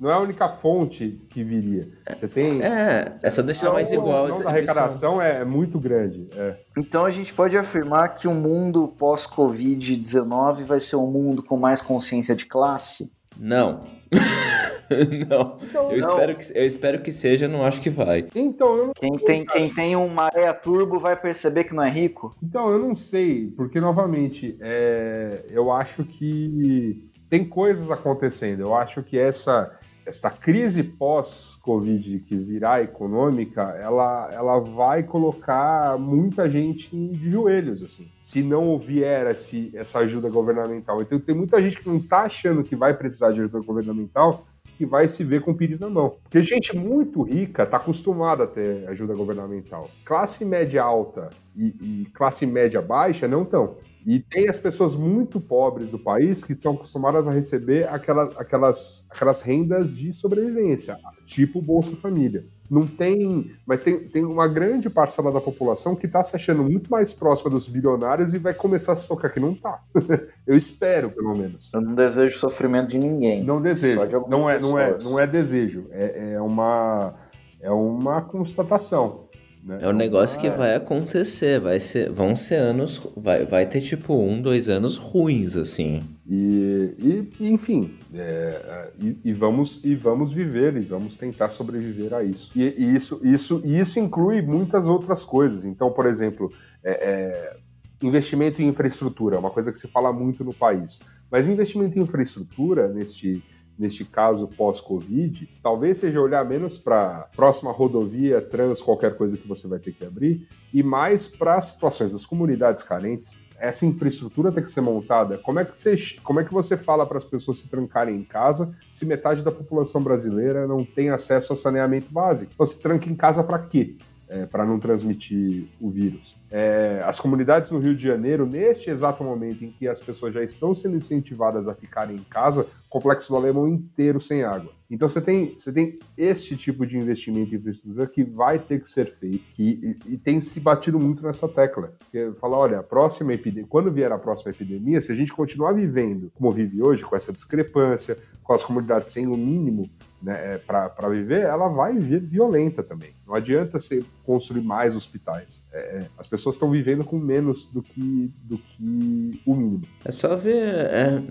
não 0.00 0.10
é 0.10 0.12
a 0.14 0.18
única 0.18 0.48
fonte 0.48 1.20
que 1.30 1.44
viria. 1.44 1.88
Você 2.12 2.26
tem. 2.26 2.60
É, 2.60 3.12
é 3.22 3.30
só 3.30 3.40
deixar 3.40 3.72
mais 3.72 3.92
igual. 3.92 4.26
A 4.26 4.48
a 4.48 4.50
arrecadação 4.50 5.22
é 5.22 5.44
muito 5.44 5.78
grande. 5.78 6.26
É. 6.36 6.56
Então 6.76 7.04
a 7.04 7.10
gente 7.10 7.32
pode 7.32 7.56
afirmar 7.56 8.16
que 8.16 8.26
o 8.26 8.32
um 8.32 8.34
mundo 8.34 8.92
pós-Covid-19 8.98 10.64
vai 10.64 10.80
ser 10.80 10.96
um 10.96 11.06
mundo 11.06 11.40
com 11.40 11.56
mais 11.56 11.80
consciência 11.80 12.34
de 12.34 12.46
classe? 12.46 13.12
Não. 13.38 13.97
não. 15.28 15.58
Então, 15.62 15.90
eu, 15.90 16.00
não. 16.00 16.10
Espero 16.10 16.36
que, 16.36 16.58
eu 16.58 16.66
espero 16.66 17.02
que 17.02 17.12
seja, 17.12 17.48
não 17.48 17.64
acho 17.64 17.80
que 17.80 17.90
vai. 17.90 18.26
Então, 18.34 18.76
eu 18.76 18.86
não 18.86 18.92
quem 18.94 19.16
sei, 19.16 19.24
tem 19.24 19.44
Quem 19.44 19.74
tem 19.74 19.96
um 19.96 20.08
maré 20.08 20.52
turbo 20.52 20.98
vai 20.98 21.16
perceber 21.16 21.64
que 21.64 21.74
não 21.74 21.82
é 21.82 21.90
rico? 21.90 22.34
Então, 22.42 22.70
eu 22.70 22.78
não 22.78 22.94
sei, 22.94 23.52
porque, 23.56 23.80
novamente, 23.80 24.56
é, 24.60 25.44
eu 25.50 25.70
acho 25.70 26.04
que 26.04 27.08
tem 27.28 27.44
coisas 27.44 27.90
acontecendo. 27.90 28.60
Eu 28.60 28.74
acho 28.74 29.02
que 29.02 29.18
essa 29.18 29.78
essa 30.08 30.30
crise 30.30 30.82
pós-Covid 30.82 32.20
que 32.20 32.34
virá 32.34 32.82
econômica, 32.82 33.62
ela, 33.78 34.30
ela 34.32 34.58
vai 34.58 35.02
colocar 35.02 35.98
muita 35.98 36.48
gente 36.48 36.96
de 36.96 37.30
joelhos, 37.30 37.82
assim, 37.82 38.10
se 38.18 38.42
não 38.42 38.78
vier 38.78 39.26
esse, 39.26 39.70
essa 39.74 39.98
ajuda 39.98 40.30
governamental. 40.30 41.02
Então 41.02 41.20
tem 41.20 41.34
muita 41.34 41.60
gente 41.60 41.80
que 41.80 41.88
não 41.88 41.98
está 41.98 42.22
achando 42.22 42.64
que 42.64 42.74
vai 42.74 42.94
precisar 42.94 43.30
de 43.30 43.42
ajuda 43.42 43.60
governamental, 43.60 44.46
que 44.78 44.86
vai 44.86 45.06
se 45.08 45.22
ver 45.24 45.42
com 45.42 45.50
o 45.50 45.54
pires 45.54 45.78
na 45.78 45.90
mão. 45.90 46.16
Porque 46.22 46.40
gente 46.40 46.74
muito 46.74 47.20
rica 47.22 47.64
está 47.64 47.76
acostumada 47.76 48.44
a 48.44 48.46
ter 48.46 48.88
ajuda 48.88 49.12
governamental. 49.12 49.90
Classe 50.04 50.44
média 50.44 50.82
alta 50.82 51.28
e, 51.54 51.66
e 51.66 52.06
classe 52.14 52.46
média 52.46 52.80
baixa 52.80 53.28
não 53.28 53.42
estão. 53.42 53.76
E 54.06 54.20
tem 54.20 54.48
as 54.48 54.58
pessoas 54.58 54.96
muito 54.96 55.40
pobres 55.40 55.90
do 55.90 55.98
país 55.98 56.42
que 56.42 56.52
estão 56.52 56.72
acostumadas 56.72 57.28
a 57.28 57.30
receber 57.30 57.88
aquelas, 57.88 58.36
aquelas, 58.38 59.06
aquelas 59.10 59.42
rendas 59.42 59.94
de 59.94 60.10
sobrevivência, 60.12 60.96
tipo 61.26 61.60
Bolsa 61.60 61.94
Família. 61.96 62.44
Não 62.70 62.86
tem. 62.86 63.50
Mas 63.66 63.80
tem, 63.80 63.98
tem 64.08 64.24
uma 64.24 64.46
grande 64.46 64.90
parcela 64.90 65.32
da 65.32 65.40
população 65.40 65.96
que 65.96 66.06
está 66.06 66.22
se 66.22 66.36
achando 66.36 66.62
muito 66.62 66.90
mais 66.90 67.12
próxima 67.14 67.50
dos 67.50 67.66
bilionários 67.66 68.34
e 68.34 68.38
vai 68.38 68.52
começar 68.52 68.92
a 68.92 68.96
se 68.96 69.08
tocar 69.08 69.30
que 69.30 69.40
não 69.40 69.52
está. 69.52 69.82
Eu 70.46 70.56
espero, 70.56 71.10
pelo 71.10 71.34
menos. 71.34 71.72
Eu 71.72 71.80
não 71.80 71.94
desejo 71.94 72.38
sofrimento 72.38 72.88
de 72.88 72.98
ninguém. 72.98 73.42
Não 73.42 73.60
desejo. 73.60 74.06
De 74.06 74.28
não, 74.28 74.48
é, 74.48 74.58
não, 74.58 74.78
é, 74.78 74.98
não 75.02 75.18
é 75.18 75.26
desejo. 75.26 75.86
É, 75.90 76.34
é, 76.34 76.40
uma, 76.40 77.14
é 77.60 77.70
uma 77.70 78.20
constatação. 78.20 79.27
Né? 79.68 79.80
É 79.82 79.88
um 79.88 79.92
negócio 79.92 80.40
que 80.40 80.46
é. 80.46 80.50
vai 80.50 80.74
acontecer, 80.74 81.60
vai 81.60 81.78
ser, 81.78 82.10
vão 82.10 82.34
ser 82.34 82.54
anos, 82.54 83.06
vai, 83.14 83.44
vai 83.44 83.66
ter 83.66 83.82
tipo 83.82 84.14
um, 84.14 84.40
dois 84.40 84.70
anos 84.70 84.96
ruins, 84.96 85.56
assim. 85.56 86.00
E, 86.26 86.94
e 87.38 87.48
enfim, 87.52 87.94
é, 88.14 88.88
e, 88.98 89.18
e, 89.26 89.32
vamos, 89.34 89.78
e 89.84 89.94
vamos 89.94 90.32
viver 90.32 90.74
e 90.78 90.80
vamos 90.80 91.16
tentar 91.16 91.50
sobreviver 91.50 92.14
a 92.14 92.22
isso. 92.22 92.50
E, 92.56 92.62
e 92.62 92.94
isso, 92.94 93.20
isso, 93.22 93.60
isso 93.62 94.00
inclui 94.00 94.40
muitas 94.40 94.88
outras 94.88 95.22
coisas. 95.22 95.66
Então, 95.66 95.90
por 95.92 96.06
exemplo, 96.06 96.50
é, 96.82 96.92
é, 96.92 97.56
investimento 98.02 98.62
em 98.62 98.68
infraestrutura, 98.68 99.36
é 99.36 99.38
uma 99.38 99.50
coisa 99.50 99.70
que 99.70 99.76
se 99.76 99.86
fala 99.86 100.10
muito 100.14 100.42
no 100.42 100.54
país. 100.54 101.00
Mas 101.30 101.46
investimento 101.46 101.98
em 101.98 102.02
infraestrutura, 102.02 102.88
neste 102.88 103.44
neste 103.78 104.04
caso 104.04 104.48
pós-Covid, 104.48 105.48
talvez 105.62 105.98
seja 105.98 106.20
olhar 106.20 106.44
menos 106.44 106.76
para 106.76 107.28
próxima 107.36 107.70
rodovia, 107.70 108.40
trans, 108.40 108.82
qualquer 108.82 109.16
coisa 109.16 109.36
que 109.36 109.46
você 109.46 109.68
vai 109.68 109.78
ter 109.78 109.92
que 109.92 110.04
abrir, 110.04 110.48
e 110.74 110.82
mais 110.82 111.28
para 111.28 111.54
as 111.54 111.66
situações 111.66 112.12
das 112.12 112.26
comunidades 112.26 112.82
carentes. 112.82 113.38
Essa 113.60 113.84
infraestrutura 113.84 114.52
tem 114.52 114.62
que 114.62 114.70
ser 114.70 114.80
montada. 114.80 115.36
Como 115.38 115.58
é 115.58 115.64
que 115.64 115.76
você, 115.76 115.94
como 116.22 116.38
é 116.38 116.44
que 116.44 116.52
você 116.52 116.76
fala 116.76 117.04
para 117.04 117.18
as 117.18 117.24
pessoas 117.24 117.58
se 117.58 117.68
trancarem 117.68 118.14
em 118.14 118.22
casa 118.22 118.72
se 118.92 119.04
metade 119.04 119.42
da 119.42 119.50
população 119.50 120.00
brasileira 120.00 120.64
não 120.64 120.84
tem 120.84 121.10
acesso 121.10 121.52
a 121.52 121.56
saneamento 121.56 122.06
básico? 122.12 122.52
Então, 122.54 122.64
se 122.64 122.78
tranca 122.78 123.10
em 123.10 123.16
casa 123.16 123.42
para 123.42 123.58
quê? 123.58 123.96
É, 124.28 124.46
para 124.46 124.64
não 124.64 124.78
transmitir 124.78 125.66
o 125.80 125.90
vírus. 125.90 126.36
É, 126.50 127.02
as 127.04 127.18
comunidades 127.18 127.70
no 127.70 127.78
Rio 127.78 127.94
de 127.94 128.02
Janeiro, 128.02 128.46
neste 128.46 128.90
exato 128.90 129.24
momento 129.24 129.64
em 129.64 129.70
que 129.70 129.88
as 129.88 130.00
pessoas 130.00 130.34
já 130.34 130.42
estão 130.42 130.72
sendo 130.74 130.96
incentivadas 130.96 131.68
a 131.68 131.74
ficarem 131.74 132.16
em 132.16 132.24
casa, 132.24 132.62
o 132.62 132.90
complexo 132.90 133.28
do 133.28 133.36
Alemão 133.36 133.66
inteiro 133.68 134.20
sem 134.20 134.42
água. 134.42 134.72
Então 134.90 135.08
você 135.08 135.20
tem, 135.20 135.52
você 135.56 135.70
tem 135.70 135.96
este 136.16 136.56
tipo 136.56 136.86
de 136.86 136.96
investimento 136.96 137.54
em 137.54 137.58
infraestrutura 137.58 138.06
que 138.06 138.24
vai 138.24 138.58
ter 138.58 138.80
que 138.80 138.88
ser 138.88 139.06
feito 139.06 139.44
que, 139.52 139.96
e, 140.06 140.14
e 140.14 140.16
tem 140.16 140.40
se 140.40 140.58
batido 140.60 140.98
muito 140.98 141.22
nessa 141.22 141.46
tecla. 141.46 141.92
Porque 141.98 142.32
fala, 142.40 142.56
olha, 142.56 142.78
a 142.78 142.82
próxima 142.82 143.34
epidemia, 143.34 143.68
quando 143.68 143.92
vier 143.92 144.10
a 144.10 144.18
próxima 144.18 144.50
epidemia, 144.50 145.00
se 145.00 145.12
a 145.12 145.14
gente 145.14 145.32
continuar 145.32 145.72
vivendo 145.72 146.30
como 146.34 146.50
vive 146.50 146.82
hoje, 146.82 147.04
com 147.04 147.14
essa 147.14 147.32
discrepância, 147.32 148.16
com 148.42 148.54
as 148.54 148.64
comunidades 148.64 149.12
sem 149.12 149.26
o 149.26 149.36
mínimo 149.36 149.90
né, 150.20 150.54
é, 150.54 150.58
para 150.58 151.08
viver, 151.08 151.42
ela 151.42 151.68
vai 151.68 151.96
vir 151.96 152.20
violenta 152.20 152.82
também. 152.82 153.10
Não 153.26 153.34
adianta 153.34 153.78
você 153.78 154.02
construir 154.24 154.62
mais 154.62 154.96
hospitais. 154.96 155.62
É, 155.72 155.78
é 155.78 156.00
as 156.18 156.26
pessoas 156.26 156.56
estão 156.56 156.70
vivendo 156.70 157.04
com 157.04 157.18
menos 157.18 157.66
do 157.66 157.82
que, 157.82 158.32
do 158.42 158.58
que 158.58 159.40
o 159.46 159.54
mínimo. 159.54 159.82
É 160.04 160.10
só 160.10 160.34
ver, 160.34 160.56
é, 160.56 161.22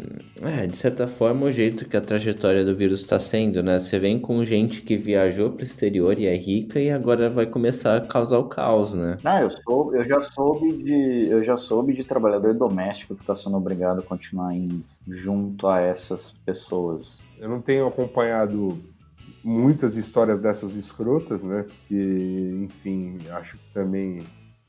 é, 0.42 0.68
de 0.68 0.78
certa 0.78 1.08
forma, 1.08 1.46
o 1.46 1.52
jeito 1.52 1.88
que 1.88 1.98
a 1.98 2.02
trajetória 2.02 2.64
do 2.64 2.74
vírus 2.74 3.02
está 3.02 3.20
sendo, 3.20 3.62
né? 3.62 3.80
Você 3.80 4.00
vem 4.00 4.20
com 4.20 4.44
gente 4.46 4.82
que 4.82 4.96
viajou 4.96 5.52
para 5.52 5.62
o 5.62 5.64
exterior 5.64 6.18
e 6.20 6.28
é 6.28 6.36
rica 6.36 6.80
e 6.80 6.90
agora 6.90 7.30
vai 7.30 7.46
começar 7.46 7.98
a 7.98 8.02
causar 8.02 8.40
o 8.40 8.46
caos, 8.46 8.94
né? 8.94 9.18
Ah, 9.24 9.42
eu, 9.42 9.50
sou, 9.50 9.96
eu 9.96 10.06
já 10.06 10.22
soube 10.22 10.72
de, 10.84 11.28
eu 11.30 11.44
já 11.44 11.58
soube 11.58 11.94
de 11.94 12.04
trabalhador 12.04 12.54
doméstico 12.54 13.16
que 13.16 13.22
está 13.22 13.36
sendo 13.36 13.58
obrigado 13.58 14.00
a 14.00 14.04
continuar 14.04 14.56
indo 14.56 14.84
junto 15.08 15.68
a 15.68 15.82
essas 15.82 16.32
pessoas. 16.46 17.20
Eu 17.40 17.50
não 17.50 17.62
tenho 17.62 17.88
acompanhado 17.88 18.78
muitas 19.44 19.96
histórias 19.96 20.40
dessas 20.40 20.76
escrotas, 20.76 21.44
né? 21.44 21.66
Que, 21.88 22.60
enfim, 22.64 23.18
acho 23.32 23.58
que 23.58 23.74
também 23.74 24.20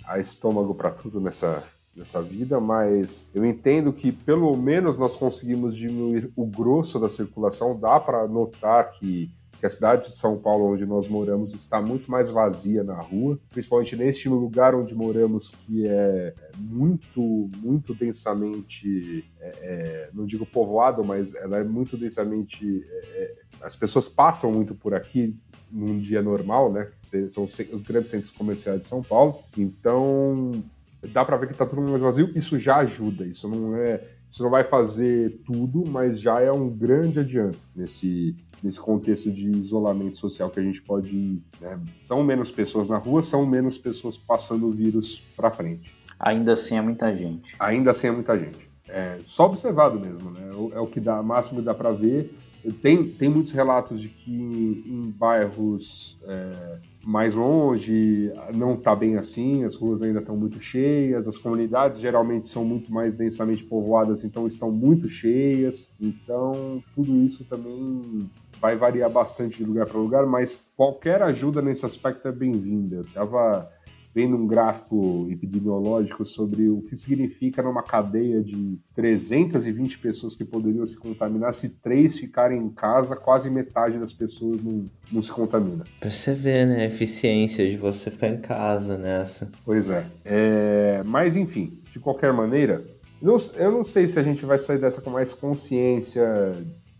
há 0.06 0.18
estômago 0.18 0.74
para 0.74 0.90
tudo 0.90 1.20
nessa, 1.20 1.64
nessa 1.94 2.22
vida, 2.22 2.60
mas 2.60 3.28
eu 3.34 3.44
entendo 3.44 3.92
que 3.92 4.12
pelo 4.12 4.56
menos 4.56 4.96
nós 4.96 5.16
conseguimos 5.16 5.76
diminuir 5.76 6.30
o 6.36 6.46
grosso 6.46 6.98
da 6.98 7.08
circulação. 7.08 7.78
Dá 7.78 7.98
para 7.98 8.26
notar 8.28 8.92
que 8.92 9.30
que 9.59 9.66
a 9.66 9.68
cidade 9.68 10.09
de 10.09 10.16
São 10.16 10.36
Paulo, 10.36 10.72
onde 10.72 10.86
nós 10.86 11.09
moramos, 11.09 11.52
está 11.52 11.82
muito 11.82 12.11
mais 12.11 12.30
vazia 12.30 12.84
na 12.84 13.00
rua, 13.00 13.38
principalmente 13.48 13.96
neste 13.96 14.28
lugar 14.28 14.74
onde 14.74 14.94
moramos, 14.94 15.50
que 15.50 15.86
é 15.86 16.32
muito, 16.59 17.48
muito 17.59 17.94
densamente, 17.94 19.24
é, 19.40 19.50
é, 19.62 20.11
não 20.14 20.24
digo 20.24 20.46
povoado, 20.46 21.04
mas 21.04 21.34
ela 21.34 21.59
é 21.59 21.64
muito 21.64 21.96
densamente. 21.96 22.84
É, 22.88 22.96
é 22.96 23.38
as 23.62 23.74
pessoas 23.74 24.09
passam 24.09 24.52
muito 24.52 24.74
por 24.74 24.94
aqui 24.94 25.34
num 25.70 25.98
dia 25.98 26.22
normal, 26.22 26.72
né? 26.72 26.88
São 27.28 27.44
os 27.44 27.82
grandes 27.82 28.11
centros 28.11 28.30
comerciais 28.30 28.82
de 28.82 28.84
São 28.84 29.02
Paulo. 29.02 29.40
Então, 29.56 30.52
dá 31.12 31.24
para 31.24 31.36
ver 31.36 31.46
que 31.46 31.52
está 31.52 31.66
tudo 31.66 31.82
mais 31.82 32.00
vazio. 32.00 32.30
Isso 32.34 32.56
já 32.56 32.76
ajuda. 32.76 33.24
Isso 33.26 33.48
não 33.48 33.76
é 33.76 34.02
isso 34.30 34.42
não 34.42 34.50
vai 34.50 34.64
fazer 34.64 35.40
tudo, 35.44 35.84
mas 35.86 36.20
já 36.20 36.40
é 36.40 36.52
um 36.52 36.68
grande 36.68 37.20
adianto 37.20 37.58
nesse, 37.74 38.36
nesse 38.62 38.80
contexto 38.80 39.30
de 39.30 39.50
isolamento 39.50 40.18
social 40.18 40.50
que 40.50 40.60
a 40.60 40.62
gente 40.62 40.82
pode. 40.82 41.42
Né? 41.60 41.80
São 41.96 42.22
menos 42.22 42.50
pessoas 42.50 42.88
na 42.88 42.98
rua, 42.98 43.22
são 43.22 43.46
menos 43.46 43.78
pessoas 43.78 44.16
passando 44.16 44.66
o 44.68 44.70
vírus 44.70 45.22
para 45.36 45.50
frente. 45.50 45.92
Ainda 46.18 46.52
assim 46.52 46.76
é 46.76 46.82
muita 46.82 47.14
gente. 47.16 47.54
Ainda 47.58 47.90
assim 47.90 48.08
é 48.08 48.10
muita 48.10 48.38
gente. 48.38 48.68
É 48.88 49.18
só 49.24 49.46
observado 49.46 50.00
mesmo, 50.00 50.30
né? 50.30 50.48
É 50.72 50.80
o 50.80 50.86
que 50.86 50.98
dá, 50.98 51.22
máximo 51.22 51.62
dá 51.62 51.74
para 51.74 51.92
ver. 51.92 52.34
Tem, 52.82 53.04
tem 53.04 53.28
muitos 53.28 53.52
relatos 53.52 54.00
de 54.00 54.08
que 54.08 54.32
em 54.32 55.10
bairros 55.10 56.18
é, 56.24 56.78
mais 57.05 57.34
longe, 57.34 58.32
não 58.55 58.74
está 58.74 58.94
bem 58.94 59.16
assim, 59.16 59.64
as 59.64 59.74
ruas 59.74 60.03
ainda 60.03 60.18
estão 60.20 60.36
muito 60.36 60.61
cheias, 60.61 61.26
as 61.26 61.38
comunidades 61.38 62.01
geralmente 62.01 62.46
são 62.46 62.64
muito 62.64 62.92
mais 62.92 63.16
densamente 63.16 63.64
povoadas, 63.64 64.24
então 64.24 64.46
estão 64.46 64.70
muito 64.70 65.09
cheias. 65.09 65.90
Então, 66.01 66.82
tudo 66.94 67.16
isso 67.16 67.44
também 67.44 68.28
vai 68.61 68.76
variar 68.76 69.11
bastante 69.11 69.59
de 69.59 69.64
lugar 69.64 69.86
para 69.86 69.99
lugar, 69.99 70.26
mas 70.26 70.66
qualquer 70.76 71.22
ajuda 71.22 71.62
nesse 71.62 71.86
aspecto 71.86 72.28
é 72.28 72.32
bem-vinda. 72.32 73.03
Estava 73.07 73.70
vendo 74.18 74.36
um 74.36 74.48
gráfico 74.48 75.28
epidemiológico 75.30 76.24
sobre 76.24 76.68
o 76.68 76.82
que 76.82 76.96
significa 76.96 77.62
numa 77.62 77.84
cadeia 77.84 78.42
de 78.42 78.76
320 78.92 79.96
pessoas 80.00 80.34
que 80.34 80.44
poderiam 80.44 80.84
se 80.84 80.96
contaminar, 80.96 81.54
se 81.54 81.68
três 81.68 82.18
ficarem 82.18 82.60
em 82.60 82.68
casa, 82.68 83.14
quase 83.14 83.48
metade 83.48 83.96
das 83.96 84.12
pessoas 84.12 84.60
não, 84.60 84.90
não 85.12 85.22
se 85.22 85.30
contamina. 85.30 85.84
Pra 86.00 86.10
você 86.10 86.34
ver, 86.34 86.66
né, 86.66 86.82
a 86.82 86.86
eficiência 86.86 87.64
de 87.70 87.76
você 87.76 88.10
ficar 88.10 88.26
em 88.26 88.40
casa 88.40 88.98
nessa. 88.98 89.52
Pois 89.64 89.88
é. 89.88 90.04
é 90.24 91.02
mas, 91.04 91.36
enfim, 91.36 91.78
de 91.88 92.00
qualquer 92.00 92.32
maneira, 92.32 92.84
eu 93.22 93.70
não 93.70 93.84
sei 93.84 94.08
se 94.08 94.18
a 94.18 94.22
gente 94.22 94.44
vai 94.44 94.58
sair 94.58 94.80
dessa 94.80 95.00
com 95.00 95.10
mais 95.10 95.32
consciência 95.32 96.26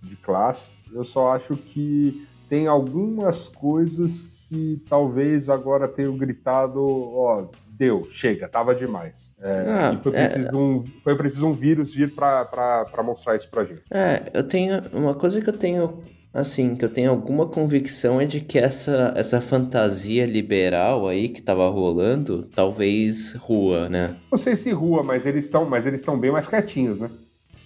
de 0.00 0.14
classe, 0.18 0.70
eu 0.92 1.02
só 1.02 1.32
acho 1.32 1.56
que 1.56 2.24
tem 2.48 2.68
algumas 2.68 3.48
coisas 3.48 4.38
que 4.49 4.82
talvez 4.88 5.49
agora 5.49 5.86
tenham 5.86 6.16
gritado, 6.16 6.80
ó, 6.80 7.46
deu, 7.68 8.07
chega, 8.11 8.49
tava 8.49 8.74
demais. 8.74 9.32
É, 9.40 9.64
ah, 9.68 9.92
e 9.94 9.99
foi 9.99 10.12
é. 10.12 10.22
preciso, 10.22 10.49
é... 10.49 10.57
um, 10.57 10.84
foi 11.03 11.16
preciso 11.16 11.46
um 11.46 11.53
vírus 11.53 11.94
vir 11.94 12.14
para 12.14 13.03
mostrar 13.05 13.36
isso 13.36 13.49
pra 13.51 13.64
gente. 13.64 13.82
É, 13.90 14.30
eu 14.32 14.42
tenho. 14.46 14.82
Uma 14.92 15.14
coisa 15.14 15.40
que 15.40 15.49
eu 15.49 15.57
tenho 15.57 16.03
assim, 16.32 16.74
que 16.74 16.84
eu 16.84 16.88
tenho 16.88 17.11
alguma 17.11 17.46
convicção 17.46 18.20
é 18.20 18.26
de 18.26 18.40
que 18.40 18.59
essa, 18.59 19.12
essa 19.16 19.40
fantasia 19.40 20.26
liberal 20.26 21.09
aí 21.09 21.28
que 21.28 21.42
tava 21.42 21.68
rolando, 21.68 22.49
talvez 22.55 23.32
rua, 23.32 23.88
né? 23.88 24.16
Não 24.30 24.38
sei 24.38 24.55
se 24.55 24.70
rua, 24.70 25.03
mas 25.03 25.26
eles 25.26 25.44
estão, 25.44 25.64
mas 25.64 25.86
eles 25.86 26.01
estão 26.01 26.18
bem 26.18 26.30
mais 26.30 26.46
quietinhos, 26.46 27.01
né? 27.01 27.11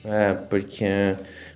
É, 0.05 0.33
porque 0.35 0.85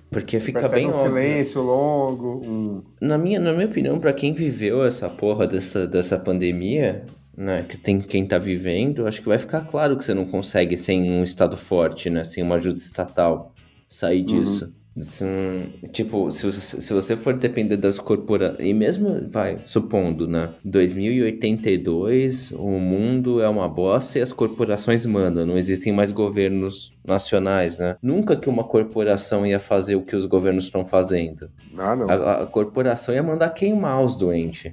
porque 0.09 0.39
fica 0.39 0.59
Percebe 0.59 0.81
bem 0.81 0.87
um 0.87 0.91
óbvio. 0.91 1.09
silêncio 1.09 1.61
longo, 1.61 2.41
um... 2.45 2.83
Na 3.01 3.17
minha, 3.17 3.39
na 3.39 3.51
minha 3.51 3.65
opinião, 3.65 3.99
para 3.99 4.13
quem 4.13 4.33
viveu 4.33 4.83
essa 4.83 5.09
porra 5.09 5.45
dessa, 5.45 5.85
dessa 5.85 6.17
pandemia, 6.17 7.05
né, 7.35 7.63
que 7.67 7.77
tem 7.77 7.99
quem 7.99 8.25
tá 8.25 8.37
vivendo, 8.37 9.05
acho 9.05 9.21
que 9.21 9.27
vai 9.27 9.37
ficar 9.37 9.61
claro 9.61 9.97
que 9.97 10.03
você 10.03 10.13
não 10.13 10.25
consegue 10.25 10.77
sem 10.77 11.11
um 11.11 11.23
estado 11.23 11.57
forte, 11.57 12.09
né, 12.09 12.23
sem 12.23 12.41
uma 12.43 12.55
ajuda 12.55 12.79
estatal 12.79 13.53
sair 13.87 14.21
uhum. 14.21 14.25
disso. 14.25 14.73
Assim, 14.99 15.73
tipo, 15.91 16.31
se 16.31 16.45
você, 16.45 16.81
se 16.81 16.93
você 16.93 17.15
for 17.15 17.37
depender 17.37 17.77
das 17.77 17.99
corporações. 17.99 18.59
E 18.59 18.73
mesmo, 18.73 19.29
vai, 19.29 19.59
supondo, 19.65 20.27
né? 20.27 20.49
2082, 20.65 22.51
o 22.51 22.79
mundo 22.79 23.41
é 23.41 23.47
uma 23.47 23.67
bosta 23.67 24.17
e 24.17 24.21
as 24.21 24.31
corporações 24.31 25.05
mandam. 25.05 25.45
Não 25.45 25.57
existem 25.57 25.93
mais 25.93 26.09
governos 26.09 26.91
nacionais, 27.05 27.77
né? 27.77 27.95
Nunca 28.01 28.35
que 28.35 28.49
uma 28.49 28.63
corporação 28.63 29.45
ia 29.45 29.59
fazer 29.59 29.95
o 29.95 30.03
que 30.03 30.15
os 30.15 30.25
governos 30.25 30.65
estão 30.65 30.83
fazendo. 30.83 31.49
Ah, 31.77 31.95
não. 31.95 32.09
A, 32.09 32.43
a 32.43 32.45
corporação 32.47 33.13
ia 33.13 33.21
mandar 33.23 33.49
queimar 33.51 34.01
os 34.03 34.15
doentes. 34.15 34.71